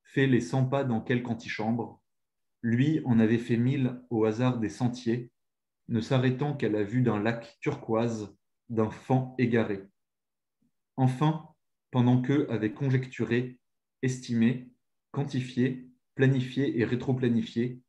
fait 0.03 0.27
les 0.27 0.41
cent 0.41 0.65
pas 0.65 0.83
dans 0.83 1.01
quelque 1.01 1.29
antichambre, 1.29 2.01
lui 2.61 3.01
en 3.05 3.19
avait 3.19 3.37
fait 3.37 3.57
mille 3.57 4.01
au 4.09 4.25
hasard 4.25 4.59
des 4.59 4.69
sentiers, 4.69 5.31
ne 5.89 6.01
s'arrêtant 6.01 6.55
qu'à 6.55 6.69
la 6.69 6.83
vue 6.83 7.01
d'un 7.01 7.21
lac 7.21 7.57
turquoise, 7.61 8.35
d'un 8.69 8.89
fan 8.89 9.33
égaré. 9.37 9.83
Enfin, 10.97 11.47
pendant 11.91 12.21
qu'eux 12.21 12.47
avaient 12.49 12.73
conjecturé, 12.73 13.59
estimé, 14.01 14.69
quantifié, 15.11 15.89
planifié 16.15 16.79
et 16.79 16.85
rétroplanifié, 16.85 17.81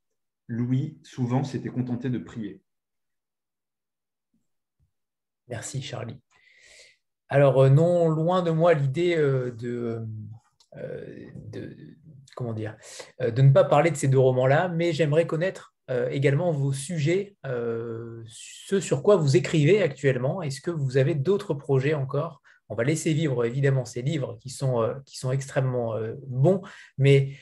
Louis 0.49 0.99
souvent 1.03 1.45
s'était 1.45 1.69
contenté 1.69 2.11
de 2.11 2.19
prier. 2.19 2.63
Merci 5.49 5.83
Charlie. 5.83 6.21
Alors, 7.29 7.65
euh, 7.65 7.69
non 7.69 8.09
loin 8.09 8.43
de 8.43 8.51
moi 8.51 8.75
l'idée 8.75 9.15
euh, 9.17 9.51
de, 9.53 10.07
euh, 10.77 11.31
de 11.51 13.43
ne 13.43 13.51
pas 13.51 13.65
parler 13.65 13.91
de 13.91 13.97
ces 13.97 14.09
deux 14.09 14.19
romans-là, 14.19 14.69
mais 14.69 14.93
j'aimerais 14.93 15.27
connaître 15.27 15.75
également 16.11 16.53
vos 16.53 16.75
sujets, 16.75 17.35
ce 17.45 18.79
sur 18.79 19.03
quoi 19.03 19.17
vous 19.17 19.39
écrivez 19.39 19.81
actuellement. 19.83 20.43
Est-ce 20.43 20.61
que 20.61 20.71
vous 20.71 20.99
avez 20.99 21.15
d'autres 21.15 21.55
projets 21.55 21.95
encore 21.95 22.43
on 22.69 22.75
va 22.75 22.85
laisser 22.85 23.13
vivre 23.15 23.45
évidemment 23.45 23.85
ces 23.85 24.03
livres 24.03 24.37
qui 24.41 24.51
sont, 24.51 24.87
sont 25.07 25.33
extrêmement 25.33 25.95
bons, 26.27 26.61
mais 26.99 27.33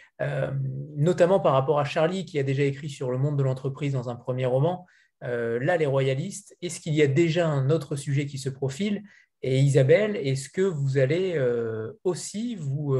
notamment 0.97 1.40
par 1.40 1.53
rapport 1.53 1.81
à 1.81 1.85
Charlie 1.85 2.24
qui 2.24 2.39
a 2.39 2.43
déjà 2.43 2.62
écrit 2.62 2.89
sur 2.89 3.11
le 3.11 3.19
monde 3.19 3.36
de 3.36 3.43
l'entreprise 3.43 3.93
dans 3.93 4.09
un 4.09 4.15
premier 4.15 4.47
roman, 4.47 4.86
euh, 5.24 5.59
là, 5.61 5.77
les 5.77 5.86
royalistes, 5.86 6.57
est-ce 6.62 6.81
qu'il 6.81 6.94
y 6.94 7.03
a 7.03 7.07
déjà 7.07 7.48
un 7.48 7.70
autre 7.70 7.97
sujet 7.97 8.27
qui 8.27 8.39
se 8.39 8.48
profile? 8.48 9.03
Et 9.43 9.59
Isabelle, 9.61 10.16
est-ce 10.16 10.48
que 10.48 10.62
vous 10.62 10.98
allez 10.98 11.35
euh, 11.36 11.93
aussi 12.05 12.57
vous, 12.57 12.97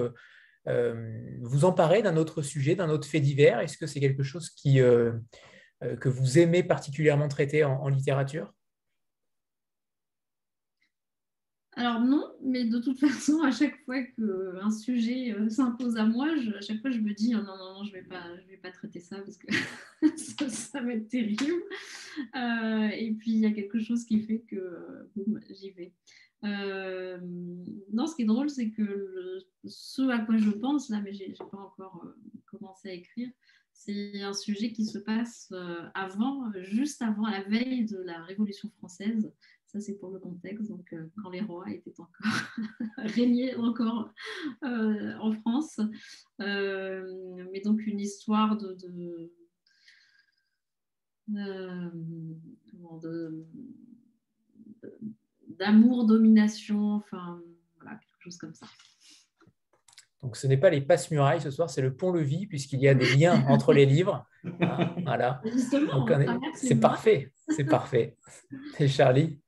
euh, 0.69 1.33
vous 1.41 1.65
emparer 1.65 2.03
d'un 2.03 2.17
autre 2.17 2.43
sujet, 2.43 2.75
d'un 2.75 2.91
autre 2.91 3.09
fait 3.09 3.21
divers? 3.21 3.61
Est-ce 3.61 3.77
que 3.77 3.87
c'est 3.87 4.01
quelque 4.01 4.23
chose 4.23 4.51
que 4.55 6.09
vous 6.09 6.39
aimez 6.39 6.63
particulièrement 6.63 7.29
traiter 7.29 7.65
en 7.65 7.89
littérature? 7.89 8.53
Alors 11.79 12.01
non, 12.01 12.33
mais 12.43 12.65
de 12.65 12.79
toute 12.79 12.99
façon, 13.07 13.43
à 13.43 13.51
chaque 13.51 13.77
fois 13.85 14.03
qu'un 14.03 14.71
sujet 14.71 15.35
euh, 15.35 15.51
s'impose 15.51 15.97
à 15.99 16.07
moi, 16.07 16.29
à 16.57 16.61
chaque 16.63 16.81
fois 16.81 16.91
je 16.91 17.01
me 17.01 17.13
dis 17.13 17.35
oh 17.35 17.43
non, 17.43 17.57
non, 17.59 17.75
non, 17.75 17.85
je 17.85 17.91
ne 17.91 17.97
vais, 17.97 18.03
pas, 18.03 18.25
vais 18.49 18.57
pas 18.57 18.71
traiter 18.71 18.99
ça 18.99 19.19
parce 19.21 19.37
que 19.37 19.47
ça, 20.49 20.81
va 20.81 20.95
être 20.95 21.09
terrible. 21.09 21.63
Euh, 22.35 22.89
et 22.89 23.13
puis 23.13 23.33
il 23.33 23.41
y 23.41 23.47
a 23.47 23.51
quelque 23.51 23.79
chose 23.79 24.07
qui 24.07 24.21
fait 24.23 24.41
que 24.49 25.07
boum, 25.15 25.39
j'y 25.51 25.71
vais. 25.73 25.93
non, 26.43 28.07
ce 28.07 28.17
qui 28.17 28.23
est 28.23 28.27
drôle, 28.27 28.49
c'est 28.49 28.71
que 28.71 29.39
ce 29.67 30.09
à 30.09 30.21
quoi 30.21 30.39
je 30.39 30.51
pense, 30.51 30.89
là, 30.89 31.03
mais 31.03 31.13
je 31.13 31.25
n'ai 31.25 31.35
pas 31.35 31.45
encore 31.59 32.07
commencé 32.47 32.89
à 32.89 32.93
écrire, 32.95 33.29
c'est 33.75 34.23
un 34.23 34.33
sujet 34.33 34.73
qui 34.73 34.87
se 34.87 34.97
passe 34.97 35.53
avant, 35.93 36.51
juste 36.63 37.03
avant 37.03 37.29
la 37.29 37.43
veille 37.43 37.85
de 37.85 37.99
la 37.99 38.23
Révolution 38.23 38.71
française. 38.79 39.31
Ça, 39.67 39.81
c'est 39.81 39.95
pour 39.95 40.11
le 40.11 40.21
contexte. 40.21 40.69
Donc, 40.69 40.95
quand 41.23 41.31
les 41.31 41.41
rois 41.41 41.69
étaient 41.71 41.93
encore 41.99 42.15
régnés 42.99 43.55
encore 43.57 44.13
en 44.63 45.33
France. 45.33 45.81
mais 46.39 47.61
donc, 47.65 47.85
une 47.87 48.01
histoire 48.01 48.57
de, 48.57 49.17
d'amour, 55.49 56.07
domination, 56.07 56.95
enfin, 56.95 57.41
voilà, 57.77 57.97
quelque 57.97 58.21
chose 58.21 58.37
comme 58.37 58.55
ça. 58.55 58.67
Donc 60.23 60.37
ce 60.37 60.47
n'est 60.47 60.57
pas 60.57 60.71
les 60.71 60.81
passe-murailles 60.81 61.41
ce 61.41 61.51
soir, 61.51 61.71
c'est 61.71 61.83
le 61.83 61.95
pont-levis, 61.95 62.47
puisqu'il 62.47 62.81
y 62.81 62.89
a 62.89 62.95
des 62.95 63.15
liens 63.15 63.45
entre 63.49 63.73
les 63.73 63.87
livres. 63.87 64.27
Voilà. 65.03 65.41
C'est 66.55 66.81
parfait, 66.81 67.33
c'est 67.49 67.65
parfait. 67.65 68.17
Et 68.81 68.89
Charlie? 68.89 69.41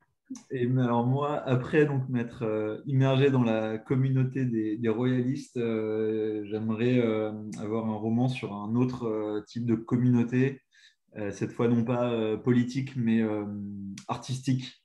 Alors 0.50 1.06
moi, 1.06 1.42
après 1.46 1.86
donc 1.86 2.08
m'être 2.08 2.42
euh, 2.42 2.78
immergé 2.86 3.30
dans 3.30 3.42
la 3.42 3.78
communauté 3.78 4.44
des, 4.44 4.88
royalistes, 4.88 5.56
euh, 5.56 6.44
j'aimerais 6.44 6.98
euh, 6.98 7.32
avoir 7.58 7.86
un 7.86 7.94
roman 7.94 8.28
sur 8.28 8.52
un 8.54 8.74
autre 8.74 9.42
type 9.46 9.64
de 9.64 9.74
communauté, 9.74 10.62
cette 11.32 11.52
fois 11.52 11.68
non 11.68 11.84
pas 11.84 12.36
politique 12.36 12.94
mais 12.94 13.22
artistique. 14.06 14.84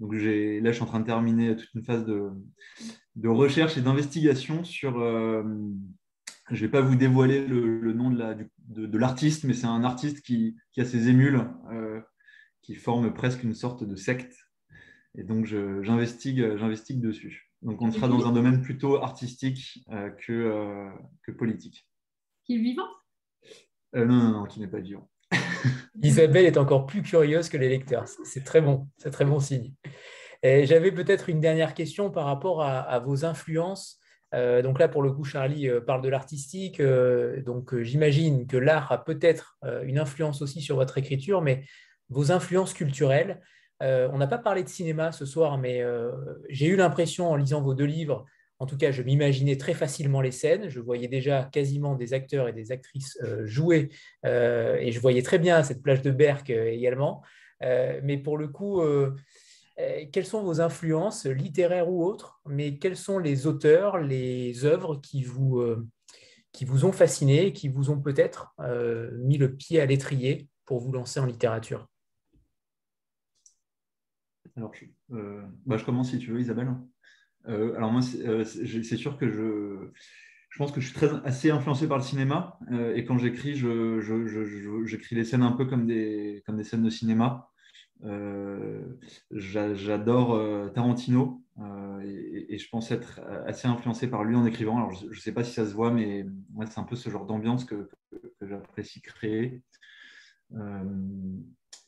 Donc 0.00 0.12
là, 0.12 0.20
je 0.20 0.72
suis 0.72 0.82
en 0.82 0.86
train 0.86 1.00
de 1.00 1.06
terminer 1.06 1.56
toute 1.56 1.72
une 1.74 1.84
phase 1.84 2.04
de, 2.04 3.28
recherche 3.28 3.78
et 3.78 3.80
d'investigation 3.80 4.64
sur. 4.64 4.98
je 4.98 6.54
ne 6.54 6.60
vais 6.60 6.68
pas 6.68 6.82
vous 6.82 6.96
dévoiler 6.96 7.46
le, 7.46 7.92
nom 7.92 8.10
de 8.10 8.98
l'artiste, 8.98 9.44
mais 9.44 9.54
c'est 9.54 9.66
un 9.66 9.84
artiste 9.84 10.20
qui, 10.22 10.56
a 10.76 10.84
ses 10.84 11.08
émules, 11.08 11.48
qui 12.60 12.74
forme 12.74 13.14
presque 13.14 13.42
une 13.44 13.54
sorte 13.54 13.84
de 13.84 13.94
secte 13.94 14.41
et 15.14 15.24
donc, 15.24 15.46
j'investigue, 15.46 16.56
j'investigue 16.56 17.00
dessus. 17.00 17.50
Donc, 17.60 17.80
on 17.82 17.90
sera 17.92 18.08
dans 18.08 18.26
un 18.26 18.32
domaine 18.32 18.62
plutôt 18.62 18.96
artistique 18.96 19.84
euh, 19.90 20.10
que, 20.10 20.32
euh, 20.32 20.90
que 21.22 21.32
politique. 21.32 21.86
Qui 22.44 22.56
est 22.56 22.58
vivant? 22.58 22.88
Euh, 23.94 24.04
Non, 24.06 24.16
non, 24.16 24.30
non, 24.30 24.44
qui 24.46 24.58
n'est 24.60 24.68
pas 24.68 24.80
vivant. 24.80 25.08
Isabelle 26.02 26.46
est 26.46 26.56
encore 26.56 26.86
plus 26.86 27.02
curieuse 27.02 27.48
que 27.48 27.58
les 27.58 27.68
lecteurs. 27.68 28.08
C'est 28.24 28.42
très 28.42 28.60
bon, 28.60 28.88
c'est 28.96 29.10
très 29.10 29.24
bon 29.24 29.38
signe. 29.38 29.72
J'avais 30.42 30.90
peut-être 30.90 31.28
une 31.28 31.38
dernière 31.38 31.72
question 31.72 32.10
par 32.10 32.24
rapport 32.24 32.64
à, 32.64 32.98
vos 32.98 33.24
influences. 33.24 34.00
donc 34.32 34.80
là, 34.80 34.88
pour 34.88 35.02
le 35.02 35.12
coup, 35.12 35.22
Charlie 35.22 35.68
parle 35.86 36.02
de 36.02 36.08
l'artistique. 36.08 36.82
donc 36.82 37.80
j'imagine 37.80 38.48
que 38.48 38.56
l'art 38.56 38.90
a 38.90 39.04
peut-être 39.04 39.56
une 39.84 40.00
influence 40.00 40.42
aussi 40.42 40.60
sur 40.60 40.74
votre 40.74 40.98
écriture, 40.98 41.42
mais 41.42 41.64
vos 42.08 42.32
influences 42.32 42.74
culturelles, 42.74 43.40
euh, 43.82 44.08
on 44.12 44.18
n'a 44.18 44.26
pas 44.26 44.38
parlé 44.38 44.62
de 44.62 44.68
cinéma 44.68 45.12
ce 45.12 45.26
soir, 45.26 45.58
mais 45.58 45.82
euh, 45.82 46.12
j'ai 46.48 46.66
eu 46.66 46.76
l'impression 46.76 47.30
en 47.30 47.36
lisant 47.36 47.60
vos 47.60 47.74
deux 47.74 47.84
livres, 47.84 48.24
en 48.58 48.66
tout 48.66 48.76
cas, 48.76 48.92
je 48.92 49.02
m'imaginais 49.02 49.56
très 49.56 49.74
facilement 49.74 50.20
les 50.20 50.30
scènes. 50.30 50.68
Je 50.68 50.78
voyais 50.78 51.08
déjà 51.08 51.44
quasiment 51.44 51.96
des 51.96 52.14
acteurs 52.14 52.46
et 52.46 52.52
des 52.52 52.70
actrices 52.70 53.18
euh, 53.24 53.44
jouer, 53.44 53.90
et 54.24 54.92
je 54.92 55.00
voyais 55.00 55.22
très 55.22 55.40
bien 55.40 55.62
cette 55.64 55.82
plage 55.82 56.02
de 56.02 56.12
Berck 56.12 56.50
également. 56.50 57.22
mais 57.60 58.18
pour 58.18 58.38
le 58.38 58.48
coup, 58.48 58.80
quelles 60.12 60.26
sont 60.26 60.42
vos 60.44 60.60
influences, 60.60 61.26
littéraires 61.26 61.90
ou 61.90 62.04
autres 62.04 62.40
Mais 62.46 62.78
quels 62.78 62.96
sont 62.96 63.18
les 63.18 63.46
auteurs, 63.48 63.98
les 63.98 64.64
œuvres 64.64 65.00
qui 65.00 65.24
vous, 65.24 65.60
qui 66.52 66.64
vous 66.64 66.84
ont 66.84 66.92
fasciné, 66.92 67.52
qui 67.52 67.68
vous 67.68 67.90
ont 67.90 68.00
peut-être 68.00 68.54
mis 69.24 69.38
le 69.38 69.56
pied 69.56 69.80
à 69.80 69.86
l'étrier 69.86 70.48
pour 70.66 70.78
vous 70.78 70.92
lancer 70.92 71.18
en 71.18 71.26
littérature? 71.26 71.91
Alors, 74.56 74.72
je, 74.74 74.84
euh, 75.14 75.42
bah, 75.66 75.76
je, 75.76 75.84
commence 75.84 76.10
si 76.10 76.18
tu 76.18 76.30
veux, 76.30 76.40
Isabelle. 76.40 76.74
Euh, 77.48 77.74
alors, 77.76 77.90
moi, 77.90 78.02
euh, 78.24 78.44
c'est 78.44 78.96
sûr 78.96 79.16
que 79.16 79.28
je, 79.28 80.58
pense 80.58 80.72
que 80.72 80.80
je 80.80 80.86
suis 80.86 80.94
très, 80.94 81.10
assez 81.24 81.50
influencé 81.50 81.88
par 81.88 81.98
le 81.98 82.04
cinéma. 82.04 82.58
et 82.94 83.04
quand 83.04 83.18
j'écris, 83.18 83.54
j'écris 83.56 85.16
les 85.16 85.24
scènes 85.24 85.42
un 85.42 85.52
peu 85.52 85.64
comme 85.64 85.86
des, 85.86 86.42
scènes 86.62 86.82
de 86.82 86.90
cinéma. 86.90 87.48
J'adore 89.30 90.72
Tarantino 90.72 91.42
et, 92.04 92.58
je 92.58 92.68
pense 92.68 92.90
être 92.90 93.20
assez 93.46 93.66
influencé 93.66 94.08
par 94.08 94.24
lui 94.24 94.36
en 94.36 94.44
écrivant. 94.44 94.76
Alors, 94.76 94.92
je 94.92 95.06
ne 95.06 95.14
sais 95.14 95.32
pas 95.32 95.44
si 95.44 95.52
ça 95.52 95.66
se 95.66 95.72
voit, 95.72 95.90
mais 95.90 96.26
c'est 96.66 96.78
un 96.78 96.84
peu 96.84 96.96
ce 96.96 97.08
genre 97.08 97.24
d'ambiance 97.24 97.64
que 97.64 97.88
j'apprécie 98.42 99.00
créer 99.00 99.62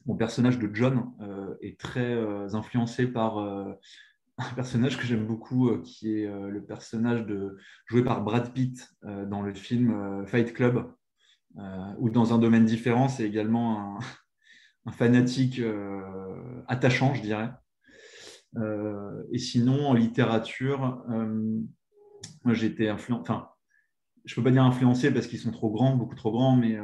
mon 0.06 0.16
personnage 0.16 0.58
de 0.58 0.70
John 0.72 1.12
euh, 1.20 1.54
est 1.60 1.78
très 1.78 2.14
euh, 2.14 2.54
influencé 2.54 3.06
par 3.06 3.38
euh, 3.38 3.72
un 4.38 4.54
personnage 4.54 4.98
que 4.98 5.04
j'aime 5.04 5.26
beaucoup, 5.26 5.78
qui 5.82 6.18
est 6.18 6.26
le 6.26 6.64
personnage 6.64 7.24
de, 7.24 7.56
joué 7.86 8.02
par 8.02 8.24
Brad 8.24 8.52
Pitt 8.52 8.92
dans 9.04 9.42
le 9.42 9.54
film 9.54 10.26
Fight 10.26 10.52
Club, 10.52 10.92
ou 11.98 12.10
dans 12.10 12.34
un 12.34 12.38
domaine 12.38 12.64
différent, 12.64 13.06
c'est 13.06 13.22
également 13.22 14.00
un, 14.86 14.90
fanatique 14.90 15.62
attachant, 16.66 17.14
je 17.14 17.22
dirais. 17.22 17.52
et 19.30 19.38
sinon, 19.38 19.86
en 19.86 19.94
littérature, 19.94 21.06
été 22.64 22.88
influencé, 22.88 23.20
enfin, 23.22 23.50
je 24.24 24.34
peux 24.34 24.42
pas 24.42 24.50
dire 24.50 24.64
influencé 24.64 25.12
parce 25.12 25.26
qu'ils 25.26 25.38
sont 25.38 25.50
trop 25.50 25.70
grands, 25.70 25.96
beaucoup 25.96 26.14
trop 26.14 26.32
grands, 26.32 26.56
mais 26.56 26.78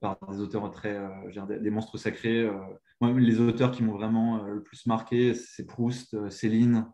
par 0.00 0.18
des 0.30 0.40
auteurs 0.40 0.70
très, 0.70 0.96
euh, 0.96 1.58
des 1.60 1.70
monstres 1.70 1.98
sacrés. 1.98 2.42
Euh. 2.42 2.52
Les 3.16 3.40
auteurs 3.40 3.70
qui 3.70 3.82
m'ont 3.82 3.92
vraiment 3.92 4.44
euh, 4.44 4.54
le 4.54 4.62
plus 4.62 4.86
marqué, 4.86 5.34
c'est 5.34 5.66
Proust, 5.66 6.30
Céline. 6.30 6.86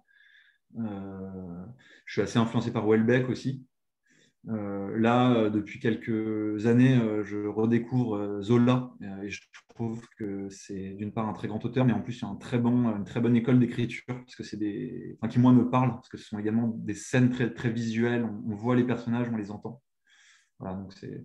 je 0.77 2.13
suis 2.13 2.23
assez 2.23 2.39
influencé 2.39 2.73
par 2.73 2.87
Welbeck 2.87 3.29
aussi. 3.29 3.67
Là, 4.47 5.49
depuis 5.51 5.81
quelques 5.81 6.67
années, 6.67 7.01
je 7.25 7.47
redécouvre 7.47 8.41
Zola 8.43 8.91
et 9.23 9.31
je 9.31 9.41
trouve 9.75 10.07
que 10.19 10.49
c'est 10.51 10.91
d'une 10.91 11.13
part 11.13 11.29
un 11.29 11.33
très 11.33 11.49
grand 11.49 11.65
auteur, 11.65 11.85
mais 11.85 11.93
en 11.93 12.01
plus, 12.01 12.19
il 12.19 12.23
y 12.23 12.25
a 12.25 12.29
un 12.29 12.37
très 12.37 12.59
bon, 12.59 12.95
une 12.97 13.05
très 13.05 13.21
bonne 13.21 13.37
école 13.37 13.59
d'écriture 13.59 14.05
parce 14.07 14.37
que 14.37 14.45
c'est 14.45 14.57
des, 14.57 15.17
enfin, 15.21 15.29
qui 15.29 15.39
moi 15.39 15.53
me 15.53 15.69
parlent 15.69 15.95
parce 15.95 16.09
que 16.09 16.17
ce 16.17 16.25
sont 16.25 16.39
également 16.39 16.69
des 16.69 16.95
scènes 16.95 17.31
très, 17.31 17.53
très 17.53 17.71
visuelles. 17.71 18.25
On, 18.25 18.55
voit 18.55 18.77
les 18.77 18.85
personnages, 18.85 19.29
on 19.33 19.37
les 19.37 19.51
entend. 19.51 19.83
Voilà, 20.59 20.77
donc 20.77 20.93
c'est 20.93 21.25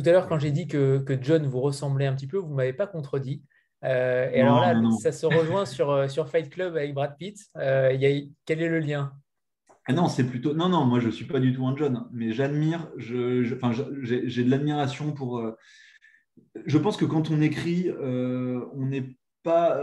tout 0.00 0.08
à 0.08 0.12
l'heure, 0.12 0.28
quand 0.28 0.38
j'ai 0.38 0.52
dit 0.52 0.66
que, 0.66 1.04
John 1.20 1.46
vous 1.46 1.60
ressemblait 1.60 2.06
un 2.06 2.14
petit 2.14 2.26
peu, 2.26 2.38
vous 2.38 2.50
ne 2.50 2.54
m'avez 2.54 2.72
pas 2.72 2.86
contredit. 2.86 3.42
Euh, 3.84 4.30
et 4.32 4.40
alors 4.40 4.60
là, 4.60 4.74
ça 5.02 5.10
se 5.10 5.26
rejoint 5.26 5.66
sur, 5.66 5.90
euh, 5.90 6.06
sur 6.06 6.28
Fight 6.28 6.50
Club 6.50 6.76
avec 6.76 6.94
Brad 6.94 7.16
Pitt. 7.16 7.38
Euh, 7.56 7.96
quel 8.44 8.62
est 8.62 8.68
le 8.68 8.78
lien? 8.78 9.12
Ah 9.90 9.92
non, 9.92 10.08
c'est 10.08 10.24
plutôt. 10.24 10.54
Non, 10.54 10.68
non, 10.68 10.84
moi 10.84 11.00
je 11.00 11.06
ne 11.06 11.12
suis 11.12 11.24
pas 11.24 11.40
du 11.40 11.52
tout 11.52 11.66
un 11.66 11.76
John, 11.76 12.08
mais 12.12 12.32
j'admire, 12.32 12.90
j'ai 12.96 13.44
de 13.44 14.50
l'admiration 14.50 15.12
pour. 15.12 15.42
je 16.66 16.78
pense 16.78 16.96
que 16.96 17.04
quand 17.04 17.30
on 17.30 17.40
écrit, 17.40 17.90
on 18.00 18.86
n'est 18.86 19.16
pas. 19.42 19.78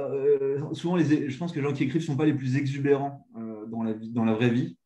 souvent, 0.73 0.95
les, 0.95 1.29
je 1.29 1.37
pense 1.37 1.51
que 1.51 1.59
les 1.59 1.65
gens 1.65 1.73
qui 1.73 1.83
écrivent 1.83 2.01
ne 2.01 2.07
sont 2.07 2.17
pas 2.17 2.25
les 2.25 2.33
plus 2.33 2.57
exubérants 2.57 3.27
dans, 3.67 3.83
la 3.83 3.93
vie, 3.93 4.11
dans 4.11 4.25
la 4.25 4.33
vraie 4.33 4.49
vie. 4.49 4.77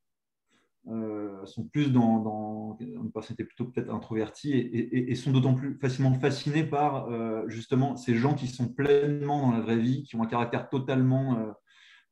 sont 1.45 1.65
plus 1.71 1.91
dans, 1.91 2.19
dans 2.19 2.51
une 2.79 3.11
personnalité 3.11 3.43
plutôt 3.43 3.65
peut-être 3.65 3.93
introvertie 3.93 4.53
et, 4.53 5.15
sont 5.15 5.31
d'autant 5.31 5.53
plus 5.53 5.77
facilement 5.79 6.13
fascinés 6.13 6.63
par 6.63 7.09
euh, 7.09 7.47
justement 7.47 7.95
ces 7.95 8.15
gens 8.15 8.33
qui 8.33 8.47
sont 8.47 8.67
pleinement 8.67 9.47
dans 9.47 9.51
la 9.51 9.61
vraie 9.61 9.77
vie, 9.77 10.03
qui 10.03 10.15
ont 10.15 10.23
un 10.23 10.27
caractère 10.27 10.69
totalement 10.69 11.37
euh, 11.37 11.51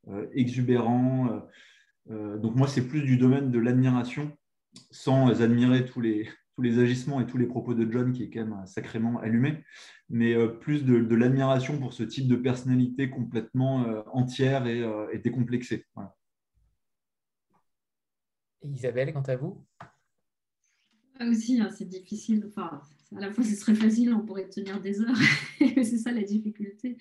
euh, 0.08 0.26
exubérant. 0.34 1.42
Donc 2.08 2.56
moi, 2.56 2.66
c'est 2.66 2.86
plus 2.86 3.02
du 3.02 3.16
domaine 3.16 3.50
de 3.50 3.58
l'admiration, 3.58 4.36
sans 4.90 5.42
admirer 5.42 5.84
tous 5.84 6.00
les, 6.00 6.28
tous 6.56 6.62
les 6.62 6.78
agissements 6.78 7.20
et 7.20 7.26
tous 7.26 7.38
les 7.38 7.46
propos 7.46 7.74
de 7.74 7.90
John, 7.90 8.12
qui 8.12 8.24
est 8.24 8.30
quand 8.30 8.44
même 8.44 8.66
sacrément 8.66 9.18
allumé, 9.20 9.64
mais 10.08 10.34
plus 10.60 10.84
de, 10.84 11.14
l'admiration 11.14 11.78
pour 11.78 11.92
ce 11.92 12.02
type 12.02 12.28
de 12.28 12.36
personnalité 12.36 13.10
complètement 13.10 13.84
entière 14.12 14.66
et, 14.66 15.18
décomplexée. 15.18 15.86
Isabelle, 18.62 19.12
quant 19.12 19.22
à 19.22 19.36
vous? 19.36 19.64
Aussi, 21.20 21.60
hein, 21.60 21.70
c'est 21.70 21.86
difficile. 21.86 22.44
Enfin, 22.48 22.80
à 23.16 23.20
la 23.20 23.32
fois, 23.32 23.44
ce 23.44 23.54
serait 23.54 23.74
facile, 23.74 24.14
on 24.14 24.24
pourrait 24.24 24.48
tenir 24.48 24.80
des 24.80 25.00
heures. 25.00 25.16
c'est 25.58 25.98
ça 25.98 26.12
la 26.12 26.22
difficulté. 26.22 26.96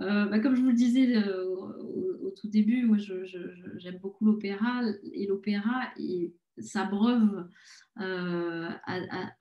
Euh, 0.00 0.26
bah, 0.26 0.38
comme 0.38 0.54
je 0.54 0.60
vous 0.60 0.68
le 0.68 0.74
disais 0.74 1.16
euh, 1.16 1.44
au, 1.46 2.30
tout 2.30 2.48
début, 2.48 2.84
moi, 2.84 2.96
j'aime 2.98 3.98
beaucoup 3.98 4.24
l'opéra. 4.24 4.82
Et 5.12 5.26
l'opéra 5.26 5.92
est 5.98 6.32
s'abreuvent 6.60 7.48
euh, 8.00 8.70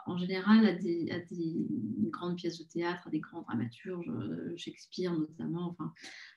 en 0.07 0.17
général 0.17 0.65
à, 0.65 0.73
des, 0.73 1.67
grandes 2.09 2.37
pièces 2.37 2.57
de 2.57 2.63
théâtre, 2.63 3.05
à 3.05 3.11
des 3.11 3.19
grands 3.19 3.43
dramaturges, 3.43 4.09
euh, 4.09 4.53
Shakespeare 4.57 5.13
notamment. 5.13 5.69
Enfin. 5.69 5.93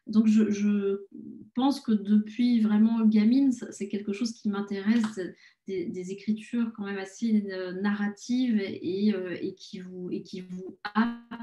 Donc 0.07 0.27
je, 0.27 1.07
pense 1.55 1.81
que 1.81 1.93
depuis 1.93 2.61
vraiment 2.61 3.01
gamine, 3.07 3.53
c'est 3.53 3.89
quelque 3.89 4.13
chose 4.13 4.33
qui 4.33 4.51
m'intéresse, 4.51 5.19
des, 5.67 6.11
écritures 6.11 6.73
quand 6.77 6.85
même 6.85 6.99
assez 6.99 7.45
euh, 7.53 7.81
narratives 7.81 8.61
et, 8.61 9.55
qui 9.57 9.81
vous, 9.81 10.11
et 10.11 10.23
qui 10.23 10.43
vous 10.43 10.79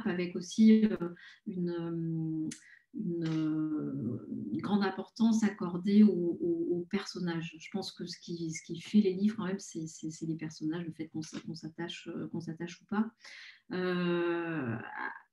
avec 0.05 0.35
aussi 0.35 0.87
une 1.47 2.49
une, 2.97 4.19
grande 4.61 4.83
importance 4.83 5.43
accordée 5.43 6.03
aux, 6.03 6.85
personnages. 6.89 7.53
Je 7.59 7.69
pense 7.71 7.91
que 7.91 8.05
ce 8.05 8.17
qui, 8.17 8.51
ce 8.51 8.63
qui 8.63 8.79
fait 8.79 9.01
les 9.01 9.13
livres, 9.13 9.35
quand 9.37 9.45
même, 9.45 9.59
c'est 9.59 9.85
les 10.21 10.35
personnages, 10.35 10.85
le 10.85 10.93
fait 10.93 11.09
qu'on 11.09 11.21
s'attache 11.21 12.09
qu'on 12.31 12.39
s'attache 12.39 12.81
ou 12.81 12.85
pas. 12.85 13.11
Euh, 13.73 14.77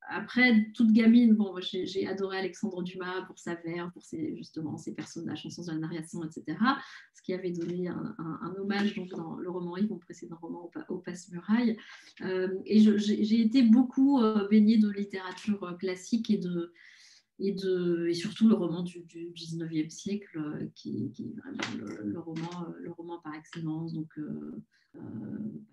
après, 0.08 0.66
toute 0.74 0.92
gamine, 0.92 1.34
bon, 1.34 1.54
j'ai 1.60 2.06
adoré 2.06 2.38
Alexandre 2.38 2.82
Dumas 2.82 3.22
pour 3.22 3.38
sa 3.38 3.54
vers, 3.54 3.90
pour 3.92 4.02
ses, 4.02 4.36
justement 4.36 4.76
ses 4.76 4.94
personnages 4.94 5.46
en 5.46 5.50
sens 5.50 5.66
de 5.66 5.72
la 5.72 5.78
narration, 5.78 6.22
etc. 6.24 6.58
Ce 7.14 7.22
qui 7.22 7.32
avait 7.32 7.52
donné 7.52 7.88
un, 7.88 8.54
hommage 8.58 8.94
dans 9.10 9.36
le 9.36 9.50
roman 9.50 9.76
Yves, 9.76 9.90
mon 9.90 9.98
précédent 9.98 10.36
roman 10.40 10.70
au, 10.88 10.98
Passe-Muraille. 10.98 11.78
Euh, 12.20 12.48
et 12.66 12.80
j'ai 12.80 13.40
été 13.40 13.62
beaucoup 13.62 14.20
euh, 14.20 14.46
baignée 14.48 14.76
de 14.76 14.90
littérature 14.90 15.76
classique 15.78 16.30
et 16.30 16.38
de, 16.38 16.72
et, 17.38 17.52
de, 17.52 18.06
et 18.08 18.14
surtout 18.14 18.48
le 18.48 18.54
roman 18.54 18.82
du, 18.82 19.00
du 19.00 19.32
19e 19.32 19.90
siècle, 19.90 20.38
euh, 20.38 20.66
qui, 20.74 21.12
est 21.18 21.36
vraiment 21.36 22.02
le, 22.02 22.18
roman, 22.18 22.68
euh, 22.68 22.72
le 22.80 22.92
roman 22.92 23.18
par 23.22 23.34
excellence, 23.34 23.92
donc 23.92 24.10
euh, 24.18 24.62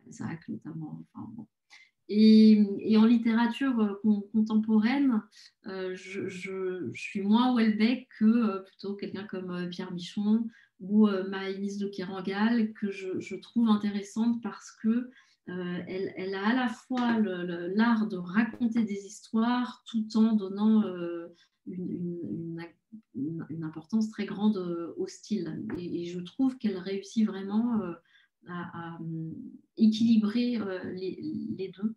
Balzac 0.05 0.47
notamment. 0.47 1.03
Enfin, 1.13 1.27
bon. 1.35 1.47
et, 2.09 2.97
en 2.97 3.05
littérature 3.05 3.99
contemporaine, 4.33 5.21
je, 5.65 6.27
je, 6.27 6.91
suis 6.93 7.21
moins 7.21 7.55
Welbeck 7.55 8.07
que 8.17 8.63
plutôt 8.63 8.95
quelqu'un 8.95 9.25
comme 9.25 9.69
Pierre 9.69 9.93
Michon 9.93 10.47
ou 10.79 11.07
Maëlys 11.07 11.77
de 11.77 11.87
Kerangal, 11.87 12.73
que 12.73 12.89
je, 12.89 13.19
je, 13.19 13.35
trouve 13.35 13.69
intéressante 13.69 14.41
parce 14.41 14.71
que 14.81 15.11
elle, 15.45 16.13
elle, 16.15 16.33
a 16.33 16.47
à 16.47 16.55
la 16.55 16.69
fois 16.69 17.19
l'art 17.19 18.07
de 18.07 18.17
raconter 18.17 18.83
des 18.83 19.05
histoires 19.05 19.83
tout 19.85 20.07
en 20.15 20.33
donnant 20.33 20.83
une, 21.67 23.63
importance 23.63 24.09
très 24.09 24.25
grande 24.25 24.57
euh, 24.57 24.93
au 24.97 25.07
style. 25.07 25.63
Et, 25.77 26.05
je 26.05 26.19
trouve 26.19 26.57
qu'elle 26.57 26.77
réussit 26.77 27.25
vraiment 27.25 27.81
euh, 27.81 27.93
à, 28.47 28.97
euh, 29.01 29.31
équilibrer 29.77 30.59
les, 30.93 31.71
deux. 31.75 31.95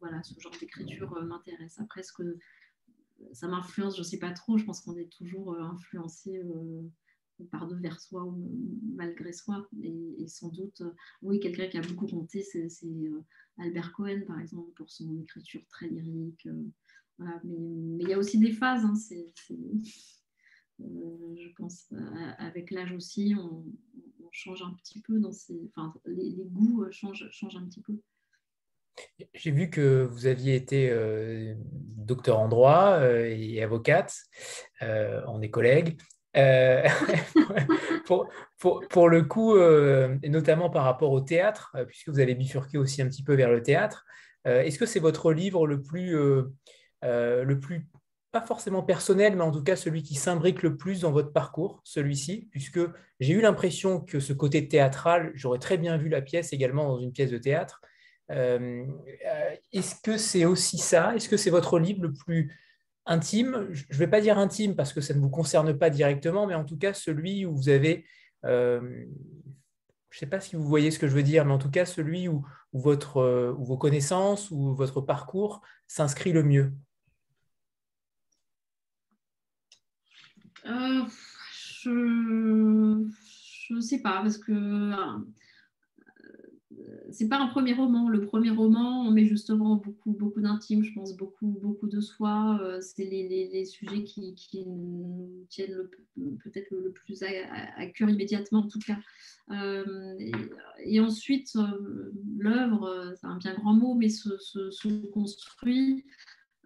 voilà, 0.00 0.22
ce 0.22 0.38
genre 0.38 0.54
d'écriture 0.60 1.22
m'intéresse. 1.24 1.78
Après, 1.80 2.02
ce 2.02 2.12
que 2.12 2.38
ça 3.32 3.48
m'influence, 3.48 3.94
je 3.94 4.00
ne 4.00 4.06
sais 4.06 4.18
pas 4.18 4.32
trop. 4.32 4.58
Je 4.58 4.64
pense 4.64 4.80
qu'on 4.80 4.96
est 4.96 5.10
toujours 5.10 5.56
influencé 5.58 6.42
par 7.50 7.66
deux 7.66 7.76
vers 7.76 8.00
soi 8.00 8.24
ou 8.24 8.50
malgré 8.94 9.32
soi. 9.32 9.66
Et, 9.82 10.26
sans 10.26 10.48
doute, 10.48 10.82
oui, 11.22 11.40
quelqu'un 11.40 11.68
qui 11.68 11.78
a 11.78 11.82
beaucoup 11.82 12.06
compté, 12.06 12.42
c'est 12.42 12.68
Albert 13.58 13.92
Cohen, 13.92 14.22
par 14.26 14.40
exemple, 14.40 14.72
pour 14.72 14.90
son 14.90 15.16
écriture 15.22 15.62
très 15.68 15.88
lyrique 15.88 16.48
mais, 17.18 18.04
il 18.04 18.08
y 18.08 18.12
a 18.12 18.18
aussi 18.18 18.38
des 18.38 18.52
phases. 18.52 18.84
Hein, 18.84 18.94
euh, 20.80 21.36
je 21.36 21.48
pense 21.56 21.92
avec 22.38 22.70
l'âge 22.70 22.92
aussi, 22.92 23.34
on, 23.38 23.64
change 24.36 24.62
un 24.62 24.74
petit 24.82 25.00
peu 25.00 25.22
enfin, 25.76 25.94
les, 26.06 26.34
goûts 26.50 26.82
euh, 26.82 26.90
changent, 26.90 27.22
un 27.54 27.66
petit 27.66 27.82
peu. 27.82 27.92
J'ai 29.32 29.52
vu 29.52 29.70
que 29.70 30.02
vous 30.02 30.26
aviez 30.26 30.56
été 30.56 30.90
euh, 30.90 31.54
docteur 31.60 32.40
en 32.40 32.48
droit 32.48 33.00
et 33.06 33.62
avocate, 33.62 34.16
on 34.80 35.40
est 35.40 35.50
collègues. 35.50 36.00
pour, 38.06 39.08
le 39.08 39.22
coup, 39.22 39.56
notamment 40.28 40.68
par 40.68 40.82
rapport 40.82 41.12
au 41.12 41.20
théâtre, 41.20 41.76
puisque 41.86 42.08
vous 42.08 42.18
avez 42.18 42.34
bifurqué 42.34 42.76
aussi 42.76 43.02
un 43.02 43.08
petit 43.08 43.22
peu 43.22 43.34
vers 43.34 43.52
le 43.52 43.62
théâtre, 43.62 44.04
est-ce 44.44 44.78
que 44.78 44.86
c'est 44.86 45.00
votre 45.00 45.32
livre 45.32 45.66
le 45.66 45.82
plus 45.82 46.16
euh, 46.16 46.52
le 47.04 47.54
plus, 47.60 47.86
pas 48.34 48.40
forcément 48.40 48.82
personnel, 48.82 49.36
mais 49.36 49.42
en 49.42 49.52
tout 49.52 49.62
cas 49.62 49.76
celui 49.76 50.02
qui 50.02 50.16
s'imbrique 50.16 50.64
le 50.64 50.76
plus 50.76 51.02
dans 51.02 51.12
votre 51.12 51.32
parcours, 51.32 51.80
celui-ci, 51.84 52.48
puisque 52.50 52.80
j'ai 53.20 53.32
eu 53.32 53.40
l'impression 53.40 54.00
que 54.00 54.18
ce 54.18 54.32
côté 54.32 54.66
théâtral, 54.66 55.30
j'aurais 55.36 55.60
très 55.60 55.78
bien 55.78 55.96
vu 55.96 56.08
la 56.08 56.20
pièce 56.20 56.52
également 56.52 56.88
dans 56.88 56.98
une 56.98 57.12
pièce 57.12 57.30
de 57.30 57.38
théâtre. 57.38 57.80
Euh, 58.32 58.84
euh, 59.24 59.56
est-ce 59.72 59.94
que 60.02 60.18
c'est 60.18 60.46
aussi 60.46 60.78
ça? 60.78 61.14
Est-ce 61.14 61.28
que 61.28 61.36
c'est 61.36 61.50
votre 61.50 61.78
livre 61.78 62.02
le 62.02 62.12
plus 62.12 62.52
intime? 63.06 63.68
Je 63.70 63.84
ne 63.92 63.98
vais 63.98 64.08
pas 64.08 64.20
dire 64.20 64.36
intime 64.36 64.74
parce 64.74 64.92
que 64.92 65.00
ça 65.00 65.14
ne 65.14 65.20
vous 65.20 65.30
concerne 65.30 65.78
pas 65.78 65.88
directement, 65.88 66.48
mais 66.48 66.54
en 66.54 66.64
tout 66.64 66.76
cas 66.76 66.92
celui 66.92 67.46
où 67.46 67.54
vous 67.54 67.68
avez 67.68 68.04
je 68.42 70.18
ne 70.18 70.20
sais 70.20 70.26
pas 70.26 70.40
si 70.40 70.54
vous 70.54 70.64
voyez 70.64 70.90
ce 70.90 70.98
que 70.98 71.08
je 71.08 71.14
veux 71.14 71.22
dire, 71.22 71.44
mais 71.44 71.52
en 71.52 71.58
tout 71.58 71.70
cas 71.70 71.86
celui 71.86 72.28
où, 72.28 72.44
votre, 72.72 73.54
où 73.58 73.64
vos 73.64 73.78
connaissances 73.78 74.50
ou 74.50 74.74
votre 74.74 75.00
parcours 75.00 75.62
s'inscrit 75.86 76.32
le 76.32 76.42
mieux. 76.42 76.72
Euh, 80.66 81.02
je 81.82 83.74
ne 83.74 83.80
sais 83.80 84.00
pas, 84.00 84.22
parce 84.22 84.38
que 84.38 84.52
euh, 84.52 85.20
c'est 87.10 87.28
pas 87.28 87.38
un 87.38 87.48
premier 87.48 87.74
roman. 87.74 88.08
Le 88.08 88.22
premier 88.22 88.50
roman, 88.50 89.06
on 89.06 89.10
met 89.10 89.26
justement 89.26 89.76
beaucoup, 89.76 90.12
beaucoup 90.12 90.40
d'intime, 90.40 90.82
je 90.82 90.92
pense, 90.94 91.16
beaucoup, 91.16 91.58
beaucoup 91.60 91.86
de 91.86 92.00
soi. 92.00 92.58
Euh, 92.62 92.80
c'est 92.80 93.04
les, 93.04 93.48
les, 93.52 93.64
sujets 93.64 94.04
qui, 94.04 94.34
qui, 94.34 94.64
nous 94.66 95.46
tiennent 95.50 95.88
peut-être 96.42 96.70
le, 96.70 96.92
plus 96.92 97.22
à, 97.22 97.86
cœur 97.86 98.08
immédiatement, 98.08 98.60
en 98.60 98.68
tout 98.68 98.80
cas. 98.80 98.98
et, 100.78 101.00
ensuite, 101.00 101.52
l'œuvre, 102.38 103.14
c'est 103.20 103.26
un 103.26 103.36
bien 103.36 103.54
grand 103.54 103.74
mot, 103.74 103.94
mais 103.94 104.08
se, 104.08 105.10
construit 105.10 106.04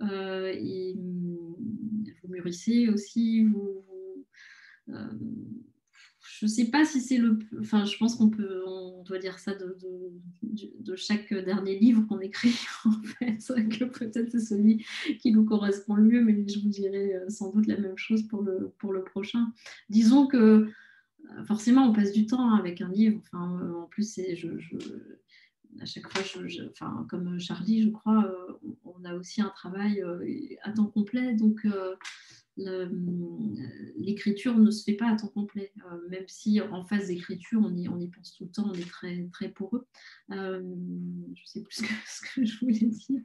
et 0.00 0.94
vous 2.22 2.28
mûrissez 2.28 2.88
aussi, 2.88 3.46
euh, 4.90 5.08
je 6.20 6.46
ne 6.46 6.50
sais 6.50 6.66
pas 6.66 6.84
si 6.84 7.00
c'est 7.00 7.18
le. 7.18 7.38
Enfin, 7.60 7.84
je 7.84 7.96
pense 7.96 8.16
qu'on 8.16 8.30
peut, 8.30 8.62
on 8.66 9.02
doit 9.02 9.18
dire 9.18 9.38
ça 9.38 9.54
de, 9.54 10.96
chaque 10.96 11.32
dernier 11.32 11.78
livre 11.78 12.02
qu'on 12.08 12.20
écrit, 12.20 12.54
en 12.84 13.02
fait, 13.02 13.38
que 13.68 13.84
peut-être 13.84 14.30
c'est 14.30 14.40
celui 14.40 14.84
qui 15.20 15.32
nous 15.32 15.44
correspond 15.44 15.94
le 15.94 16.04
mieux, 16.04 16.22
mais 16.22 16.46
je 16.48 16.60
vous 16.60 16.68
dirai 16.68 17.14
euh, 17.14 17.28
sans 17.28 17.52
doute 17.52 17.66
la 17.66 17.78
même 17.78 17.96
chose 17.96 18.22
pour 18.24 18.42
le, 18.42 18.72
pour 18.78 18.92
le 18.92 19.04
prochain. 19.04 19.52
Disons 19.90 20.26
que 20.26 20.68
forcément, 21.44 21.88
on 21.88 21.92
passe 21.92 22.12
du 22.12 22.26
temps 22.26 22.54
avec 22.54 22.80
un 22.80 22.88
livre. 22.88 23.20
Enfin, 23.26 23.60
en 23.82 23.86
plus, 23.86 24.18
je, 24.34 24.48
à 25.80 25.84
chaque 25.84 26.10
fois, 26.10 26.22
enfin, 26.70 27.06
comme 27.08 27.38
Charlie, 27.38 27.82
je 27.82 27.90
crois, 27.90 28.24
euh, 28.24 28.52
on 28.84 29.04
a 29.04 29.14
aussi 29.14 29.40
un 29.40 29.50
travail 29.50 30.02
euh, 30.02 30.24
à 30.62 30.72
temps 30.72 30.86
complet. 30.86 31.34
Donc, 31.34 31.66
euh, 31.66 31.94
l'écriture 33.96 34.58
ne 34.58 34.70
se 34.70 34.82
fait 34.84 34.96
pas 34.96 35.10
à 35.10 35.16
temps 35.16 35.28
complet, 35.28 35.72
même 36.10 36.26
si 36.26 36.60
en 36.60 36.84
phase 36.84 37.06
d'écriture, 37.06 37.60
on 37.64 37.76
y, 37.76 37.88
on 37.88 38.00
y 38.00 38.08
pense 38.08 38.34
tout 38.34 38.44
le 38.44 38.50
temps, 38.50 38.68
on 38.68 38.74
est 38.74 38.88
très, 38.88 39.28
très 39.32 39.48
poreux. 39.50 39.86
je 40.28 40.34
ne 40.34 41.34
sais 41.44 41.62
plus 41.62 41.76
ce 42.06 42.34
que, 42.34 42.44
je 42.44 42.58
voulais 42.58 42.90
dire. 42.90 43.22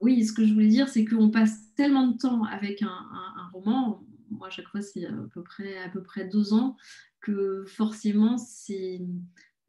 oui, 0.00 0.24
ce 0.24 0.32
que 0.32 0.46
je 0.46 0.54
voulais 0.54 0.68
dire, 0.68 0.88
c'est 0.88 1.04
qu'on 1.04 1.30
passe 1.30 1.74
tellement 1.74 2.08
de 2.08 2.16
temps 2.16 2.44
avec 2.44 2.80
un 2.80 3.50
roman, 3.52 4.02
moi 4.30 4.48
à 4.48 4.50
chaque 4.50 4.68
fois 4.68 4.82
c'est 4.82 5.06
à 5.06 5.12
peu 5.32 5.42
près 5.42 5.78
à 5.78 5.88
peu 5.88 6.02
près 6.02 6.26
deux 6.26 6.52
ans 6.52 6.76
que 7.20 7.64
forcément, 7.66 8.36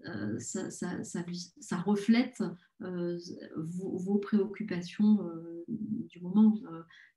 euh, 0.07 0.39
ça, 0.39 1.81
reflète 1.85 2.43
euh, 2.81 3.17
vos, 3.55 4.17
préoccupations 4.19 5.27
euh, 5.27 5.63
du 5.67 6.21
moment. 6.21 6.59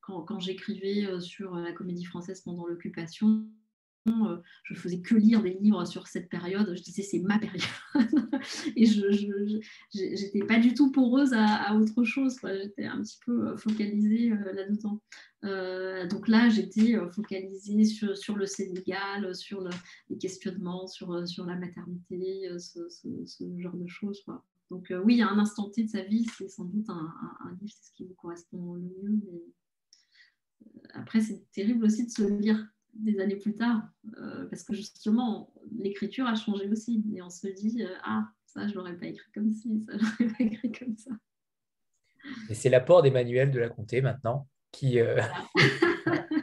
quand, 0.00 0.38
j'écrivais 0.40 1.20
sur 1.20 1.54
la 1.56 1.72
comédie 1.72 2.04
française 2.04 2.42
pendant 2.42 2.66
l'occupation, 2.66 3.46
je 4.06 4.74
faisais 4.74 5.01
que 5.01 5.14
lire 5.14 5.43
des 5.43 5.55
livres 5.55 5.85
sur 5.86 6.06
cette 6.06 6.28
période. 6.28 6.74
Je 6.76 6.82
disais 6.82 7.02
c'est 7.02 7.20
ma 7.20 7.39
période 7.39 7.62
et 8.76 8.86
je 8.86 9.06
n'étais 9.94 10.47
pas 10.47 10.59
du 10.59 10.74
tout 10.74 10.90
poreuse 10.93 11.32
à, 11.35 11.74
autre 11.74 12.05
chose. 12.05 12.39
J'étais 12.43 12.85
un 12.85 13.02
petit 13.02 13.18
peu 13.24 13.48
euh, 13.48 13.56
focalisée 13.56 14.32
euh, 14.32 14.52
là-dedans. 14.52 15.01
donc 16.09 16.28
là, 16.28 16.48
j'étais 16.48 16.97
focalisée 17.12 17.85
sur, 17.85 18.16
sur, 18.16 18.36
le 18.36 18.47
Sénégal, 18.47 19.35
sur 19.35 19.66
les 20.10 20.18
questionnements, 20.18 20.86
sur, 20.86 21.26
sur 21.26 21.47
la 21.47 21.56
maternité, 21.56 22.48
ce, 22.59 22.81
genre 23.59 23.76
de 23.76 23.86
choses. 23.86 24.24
Donc 24.70 24.93
oui, 25.05 25.20
à 25.22 25.28
un 25.28 25.39
instant 25.39 25.70
T 25.70 25.85
de 25.85 25.89
sa 25.89 26.02
vie, 26.02 26.26
c'est 26.36 26.48
sans 26.48 26.64
doute 26.64 26.89
un, 26.89 27.12
livre, 27.60 27.74
c'est 27.74 27.90
ce 27.90 27.93
qui 27.93 28.05
vous 28.05 28.14
correspond 28.14 28.74
le 28.74 28.81
mieux. 28.81 29.20
Mais 29.26 29.43
après, 30.94 31.20
c'est 31.20 31.44
terrible 31.52 31.85
aussi 31.85 32.06
de 32.06 32.10
se 32.10 32.22
lire 32.22 32.66
des 32.96 33.20
années 33.20 33.36
plus 33.36 33.54
tard, 33.54 33.82
parce 34.50 34.62
que 34.62 34.74
justement, 34.74 35.52
l'écriture 35.76 36.26
a 36.26 36.34
changé 36.34 36.68
aussi. 36.68 37.04
Et 37.14 37.22
on 37.22 37.30
se 37.30 37.48
dit, 37.48 37.84
ah, 38.04 38.28
ça, 38.46 38.66
je 38.68 38.74
l'aurais 38.74 38.96
pas 38.96 39.06
écrit 39.06 39.30
comme 39.32 39.52
ci, 39.52 39.84
ça, 39.86 39.92
je 39.98 40.24
l'aurais 40.24 40.34
pas 40.34 40.44
écrit 40.44 40.72
comme 40.72 40.96
ça. 40.96 41.10
Et 42.48 42.54
c'est 42.54 42.70
l'apport 42.70 43.02
d'Emmanuel 43.02 43.50
de 43.50 43.58
la 43.58 43.68
Comté 43.68 44.00
maintenant 44.00 44.48
qui, 44.72 44.98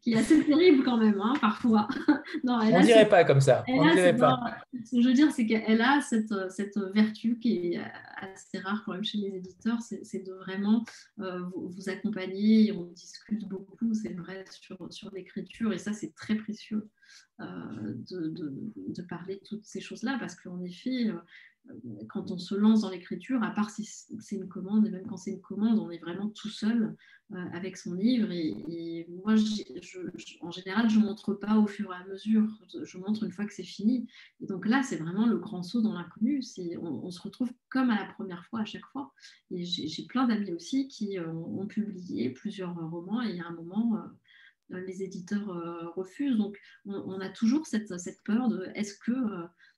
qui 0.00 0.12
est 0.12 0.16
assez 0.16 0.44
terrible 0.44 0.84
quand 0.84 0.96
même, 0.96 1.20
hein, 1.20 1.34
parfois. 1.40 1.88
non, 2.44 2.58
on 2.60 2.78
ne 2.80 2.84
dirait 2.84 3.08
pas 3.08 3.24
comme 3.24 3.40
ça. 3.40 3.64
On 3.68 3.92
dirait 3.94 4.16
pas. 4.16 4.56
ce 4.84 4.96
que 4.96 5.02
je 5.02 5.08
veux 5.08 5.14
dire, 5.14 5.30
c'est 5.32 5.46
qu'elle 5.46 5.80
a 5.80 6.00
cette, 6.00 6.34
cette, 6.50 6.78
vertu 6.94 7.38
qui 7.38 7.74
est 7.74 7.80
assez 8.16 8.58
rare 8.58 8.82
quand 8.84 8.92
même 8.92 9.04
chez 9.04 9.18
les 9.18 9.36
éditeurs, 9.36 9.78
c'est 9.80 10.24
de 10.24 10.32
vraiment 10.32 10.84
euh, 11.20 11.40
vous, 11.54 11.88
accompagner. 11.88 12.72
On 12.72 12.84
discute 12.84 13.46
beaucoup, 13.48 13.94
c'est 13.94 14.14
vrai, 14.14 14.44
sur, 14.50 14.92
sur 14.92 15.10
l'écriture, 15.12 15.72
et 15.72 15.78
ça, 15.78 15.92
c'est 15.92 16.14
très 16.14 16.34
précieux 16.34 16.88
euh, 17.40 17.44
de, 18.10 18.28
de, 18.28 18.52
de, 18.76 19.02
parler 19.02 19.36
de 19.36 19.40
toutes 19.44 19.64
ces 19.64 19.80
choses-là, 19.80 20.16
parce 20.18 20.36
qu'en 20.36 20.62
effet, 20.62 21.08
euh, 21.08 21.14
quand 22.08 22.30
on 22.30 22.38
se 22.38 22.54
lance 22.54 22.82
dans 22.82 22.90
l'écriture, 22.90 23.42
à 23.42 23.50
part 23.50 23.70
si 23.70 23.84
c'est 23.84 24.36
une 24.36 24.48
commande, 24.48 24.86
et 24.86 24.90
même 24.90 25.06
quand 25.06 25.16
c'est 25.16 25.30
une 25.30 25.40
commande, 25.40 25.78
on 25.78 25.90
est 25.90 25.98
vraiment 25.98 26.28
tout 26.28 26.48
seul 26.48 26.96
euh, 27.32 27.36
avec 27.52 27.76
son 27.76 27.94
livre. 27.94 28.30
Et, 28.32 29.06
moi, 29.08 29.34
en 30.40 30.50
général, 30.50 30.90
je 30.90 30.98
ne 30.98 31.04
montre 31.04 31.34
pas 31.34 31.56
au 31.58 31.66
fur 31.66 31.92
et 31.92 31.96
à 31.96 32.04
mesure, 32.06 32.48
je 32.82 32.98
montre 32.98 33.24
une 33.24 33.32
fois 33.32 33.46
que 33.46 33.54
c'est 33.54 33.62
fini. 33.62 34.06
Et 34.40 34.46
donc 34.46 34.66
là, 34.66 34.82
c'est 34.82 34.96
vraiment 34.96 35.26
le 35.26 35.38
grand 35.38 35.62
saut 35.62 35.80
dans 35.80 35.94
l'inconnu. 35.94 36.42
On, 36.80 37.10
se 37.10 37.20
retrouve 37.20 37.52
comme 37.70 37.90
à 37.90 37.98
la 37.98 38.12
première 38.12 38.44
fois 38.46 38.60
à 38.60 38.64
chaque 38.64 38.86
fois. 38.86 39.12
Et 39.50 39.64
j'ai 39.64 40.06
plein 40.06 40.26
d'amis 40.26 40.52
aussi 40.52 40.88
qui 40.88 41.18
euh, 41.18 41.30
ont, 41.32 41.66
publié 41.66 42.30
plusieurs 42.30 42.74
romans 42.74 43.22
et 43.22 43.40
a 43.40 43.46
un 43.46 43.54
moment... 43.54 43.96
Euh, 43.96 44.00
les 44.86 45.02
éditeurs 45.02 45.92
refusent. 45.96 46.38
Donc, 46.38 46.58
on, 46.86 47.20
a 47.20 47.28
toujours 47.28 47.66
cette 47.66 47.90
peur 48.24 48.48
de 48.48 48.70
est-ce 48.74 48.94
que 48.94 49.12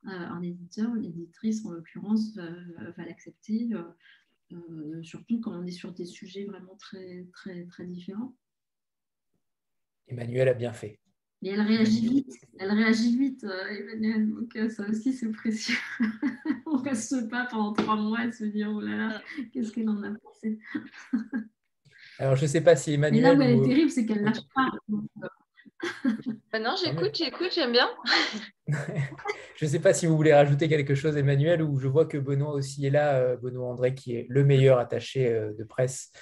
un 0.04 0.42
éditeur, 0.42 0.94
une 0.94 1.04
éditrice 1.04 1.64
en 1.64 1.70
l'occurrence, 1.70 2.34
va, 2.36 3.04
l'accepter, 3.04 3.68
euh, 3.72 3.82
euh, 4.52 5.02
surtout 5.02 5.40
quand 5.40 5.52
on 5.52 5.66
est 5.66 5.70
sur 5.70 5.92
des 5.92 6.04
sujets 6.04 6.44
vraiment 6.44 6.76
très, 6.76 7.26
très, 7.32 7.64
très 7.66 7.84
différents. 7.84 8.34
Emmanuel 10.08 10.48
a 10.48 10.54
bien 10.54 10.72
fait. 10.72 11.00
Et 11.42 11.48
elle 11.48 11.60
réagit 11.60 12.08
vite, 12.08 12.32
elle 12.58 12.70
réagit 12.70 13.18
vite, 13.18 13.44
euh, 13.44 13.66
Emmanuel, 13.68 14.30
donc 14.30 14.56
ça 14.70 14.88
aussi 14.88 15.12
c'est 15.12 15.30
précieux. 15.30 15.76
on 16.66 16.78
ne 16.78 16.82
reste 16.82 17.28
pas 17.28 17.46
pendant 17.50 17.72
trois 17.74 17.96
mois 17.96 18.24
et 18.24 18.32
se 18.32 18.44
dire 18.44 18.72
oh 18.74 18.80
là 18.80 18.96
là, 18.96 19.22
qu'est-ce 19.52 19.72
qu'elle 19.72 19.90
en 19.90 20.02
a 20.02 20.10
pensé. 20.10 20.58
Alors 22.18 22.36
je 22.36 22.42
ne 22.42 22.46
sais 22.46 22.62
pas 22.62 22.76
si 22.76 22.92
Emmanuel. 22.92 23.22
Mais 23.22 23.28
là 23.28 23.34
où 23.34 23.42
elle 23.42 23.60
est 23.60 23.68
terrible, 23.68 23.90
c'est 23.90 24.06
qu'elle 24.06 24.20
ne 24.20 24.26
lâche 24.26 24.48
pas. 24.54 24.70
Bah 26.52 26.60
non, 26.60 26.74
j'écoute, 26.82 27.14
j'écoute, 27.14 27.50
j'aime 27.52 27.72
bien. 27.72 27.90
je 28.68 29.64
ne 29.64 29.70
sais 29.70 29.80
pas 29.80 29.92
si 29.92 30.06
vous 30.06 30.16
voulez 30.16 30.32
rajouter 30.32 30.68
quelque 30.68 30.94
chose, 30.94 31.16
Emmanuel, 31.16 31.62
ou 31.62 31.78
je 31.78 31.88
vois 31.88 32.06
que 32.06 32.16
Benoît 32.16 32.52
aussi 32.52 32.86
est 32.86 32.90
là, 32.90 33.14
euh, 33.14 33.36
Benoît 33.36 33.68
André, 33.68 33.94
qui 33.94 34.14
est 34.14 34.26
le 34.28 34.44
meilleur 34.44 34.78
attaché 34.78 35.28
euh, 35.28 35.52
de 35.58 35.64
presse 35.64 36.12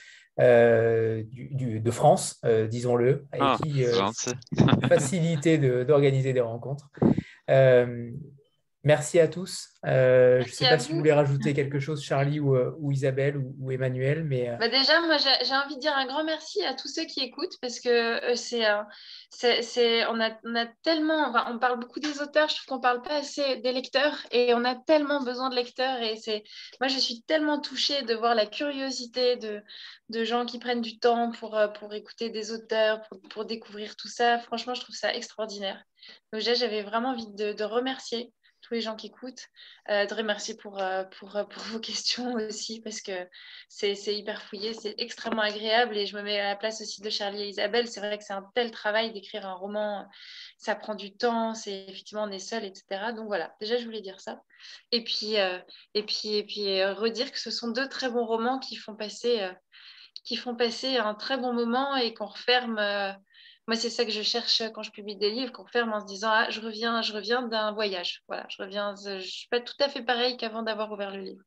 euh, 0.40 1.22
du, 1.26 1.80
de 1.80 1.90
France, 1.90 2.40
disons-le, 2.70 3.26
et 3.34 3.38
ah, 3.40 3.58
qui 3.62 3.84
a 3.84 4.10
une 4.58 4.88
facilité 4.88 5.58
d'organiser 5.84 6.32
des 6.32 6.40
rencontres. 6.40 6.90
Merci 8.84 9.20
à 9.20 9.28
tous. 9.28 9.68
je 9.84 10.38
ne 10.38 10.48
sais 10.48 10.68
pas 10.68 10.78
si 10.78 10.90
vous 10.90 10.98
voulez 10.98 11.12
rajouter 11.12 11.54
quelque 11.54 11.78
chose, 11.78 12.02
Charlie 12.02 12.40
ou, 12.40 12.56
ou 12.56 12.90
Isabelle 12.90 13.36
ou, 13.36 13.70
Emmanuel. 13.70 14.24
Mais... 14.24 14.56
Bah 14.58 14.68
déjà, 14.68 15.00
moi, 15.02 15.16
j'ai 15.18 15.54
envie 15.54 15.76
de 15.76 15.80
dire 15.80 15.96
un 15.96 16.06
grand 16.06 16.24
merci 16.24 16.64
à 16.64 16.74
tous 16.74 16.88
ceux 16.88 17.04
qui 17.04 17.20
écoutent 17.20 17.56
parce 17.60 17.78
que 17.78 18.34
c'est 18.34 18.64
c'est, 19.34 20.06
on, 20.06 20.20
a, 20.20 20.30
on 20.44 20.54
a 20.54 20.66
tellement, 20.82 21.32
on 21.48 21.58
parle 21.58 21.80
beaucoup 21.80 22.00
des 22.00 22.20
auteurs, 22.20 22.48
je 22.48 22.56
trouve 22.56 22.66
qu'on 22.66 22.80
parle 22.80 23.02
pas 23.02 23.16
assez 23.16 23.56
des 23.56 23.72
lecteurs 23.72 24.18
et 24.30 24.52
on 24.54 24.64
a 24.64 24.74
tellement 24.74 25.22
besoin 25.22 25.48
de 25.48 25.54
lecteurs 25.54 26.00
et 26.02 26.16
c'est, 26.16 26.44
moi 26.80 26.88
je 26.88 26.98
suis 26.98 27.22
tellement 27.22 27.60
touchée 27.60 28.02
de 28.02 28.14
voir 28.14 28.34
la 28.34 28.46
curiosité 28.46 29.36
de, 29.36 29.62
de 30.10 30.24
gens 30.24 30.44
qui 30.44 30.58
prennent 30.58 30.82
du 30.82 30.98
temps 30.98 31.32
pour, 31.32 31.56
euh, 31.56 31.68
pour 31.68 31.94
écouter 31.94 32.30
des 32.30 32.52
auteurs, 32.52 33.02
pour, 33.08 33.20
pour 33.22 33.44
découvrir 33.46 33.96
tout 33.96 34.08
ça. 34.08 34.38
Franchement, 34.38 34.74
je 34.74 34.82
trouve 34.82 34.94
ça 34.94 35.14
extraordinaire. 35.14 35.82
Donc 36.32 36.42
j'avais 36.42 36.82
vraiment 36.82 37.10
envie 37.10 37.32
de, 37.32 37.52
de 37.52 37.64
remercier 37.64 38.32
tous 38.62 38.74
les 38.74 38.80
gens 38.80 38.96
qui 38.96 39.08
écoutent, 39.08 39.48
euh, 39.90 40.06
de 40.06 40.14
remercier 40.14 40.56
pour, 40.56 40.80
euh, 40.80 41.02
euh, 41.02 41.44
pour, 41.44 41.62
vos 41.64 41.80
questions 41.80 42.34
aussi, 42.34 42.80
parce 42.80 43.00
que 43.00 43.28
c'est 43.68 43.94
hyper 44.06 44.42
fouillé, 44.42 44.72
c'est 44.72 44.94
extrêmement 44.98 45.42
agréable 45.42 45.96
et 45.96 46.06
je 46.06 46.16
me 46.16 46.22
mets 46.22 46.40
à 46.40 46.48
la 46.48 46.56
place 46.56 46.80
aussi 46.80 47.02
de 47.02 47.10
Charlie 47.10 47.42
et 47.42 47.48
Isabelle. 47.48 47.88
C'est 47.88 48.00
vrai 48.00 48.16
que 48.16 48.24
c'est 48.24 48.32
un 48.32 48.48
tel 48.54 48.70
travail 48.70 49.12
d'écrire 49.12 49.46
un 49.46 49.54
roman, 49.54 50.08
ça 50.58 50.74
prend 50.74 50.94
du 50.94 51.14
temps, 51.16 51.54
c'est 51.54 51.86
effectivement 51.88 52.24
on 52.24 52.30
est 52.30 52.38
seul, 52.38 52.64
etc. 52.64 53.12
Donc 53.14 53.26
voilà, 53.26 53.54
déjà 53.60 53.76
je 53.76 53.84
voulais 53.84 54.00
dire 54.00 54.20
ça. 54.20 54.40
Et 54.92 55.02
puis, 55.02 55.34
et 55.94 56.02
puis, 56.04 56.36
et 56.36 56.44
puis 56.44 56.84
redire 56.84 57.32
que 57.32 57.40
ce 57.40 57.50
sont 57.50 57.68
deux 57.72 57.88
très 57.88 58.08
bons 58.08 58.24
romans 58.24 58.60
qui 58.60 58.76
font 58.76 58.94
passer, 58.94 59.50
qui 60.24 60.36
font 60.36 60.54
passer 60.54 60.96
un 60.98 61.14
très 61.14 61.36
bon 61.36 61.52
moment 61.52 61.96
et 61.96 62.14
qu'on 62.14 62.26
referme 62.26 62.78
moi, 63.68 63.76
c'est 63.76 63.90
ça 63.90 64.04
que 64.04 64.10
je 64.10 64.22
cherche 64.22 64.62
quand 64.74 64.82
je 64.82 64.90
publie 64.90 65.16
des 65.16 65.30
livres, 65.30 65.52
qu'on 65.52 65.66
ferme 65.66 65.92
en 65.92 66.00
se 66.00 66.06
disant 66.06 66.30
ah, 66.30 66.50
je 66.50 66.60
reviens, 66.60 67.00
je 67.00 67.12
reviens 67.12 67.42
d'un 67.42 67.72
voyage. 67.72 68.22
Voilà, 68.26 68.44
je 68.48 68.62
reviens, 68.62 68.94
je 68.96 69.20
suis 69.20 69.48
pas 69.48 69.60
tout 69.60 69.74
à 69.80 69.88
fait 69.88 70.02
pareil 70.02 70.36
qu'avant 70.36 70.62
d'avoir 70.62 70.90
ouvert 70.90 71.12
le 71.12 71.22
livre. 71.22 71.42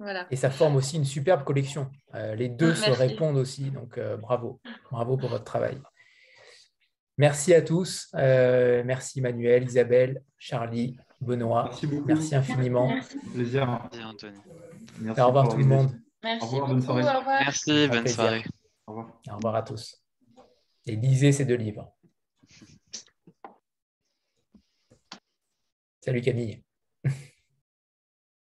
Voilà. 0.00 0.26
Et 0.30 0.36
ça 0.36 0.50
forme 0.50 0.74
aussi 0.74 0.96
une 0.96 1.04
superbe 1.04 1.44
collection. 1.44 1.90
Euh, 2.14 2.34
les 2.34 2.48
deux 2.48 2.74
se 2.74 2.90
répondent 2.90 3.36
aussi, 3.36 3.70
donc 3.70 3.96
euh, 3.96 4.16
bravo, 4.16 4.60
bravo 4.90 5.16
pour 5.16 5.28
votre 5.28 5.44
travail. 5.44 5.80
Merci 7.16 7.54
à 7.54 7.62
tous. 7.62 8.08
Euh, 8.16 8.82
merci 8.84 9.20
Manuel, 9.20 9.62
Isabelle, 9.62 10.20
Charlie, 10.36 10.96
Benoît. 11.20 11.66
Merci 11.66 11.86
beaucoup. 11.86 12.08
Merci 12.08 12.34
infiniment. 12.34 12.88
Merci. 12.88 13.18
Plaisir. 13.32 13.66
Merci 13.66 14.04
Anthony. 14.04 14.38
Merci 14.98 15.20
au 15.20 15.26
revoir 15.28 15.48
tout 15.48 15.58
le 15.58 15.64
monde. 15.64 15.92
Merci. 16.24 16.44
Au 16.44 16.48
revoir, 16.48 16.68
bonne 16.68 16.82
soirée. 16.82 17.02
Merci, 17.44 17.88
bonne 17.88 18.08
soirée. 18.08 18.44
Au 18.86 18.92
revoir. 18.92 19.20
Au 19.30 19.36
revoir 19.36 19.54
à 19.54 19.62
tous 19.62 20.03
et 20.86 20.96
lisez 20.96 21.32
ces 21.32 21.44
deux 21.44 21.56
livres. 21.56 21.94
Salut 26.00 26.20
Camille. 26.20 26.62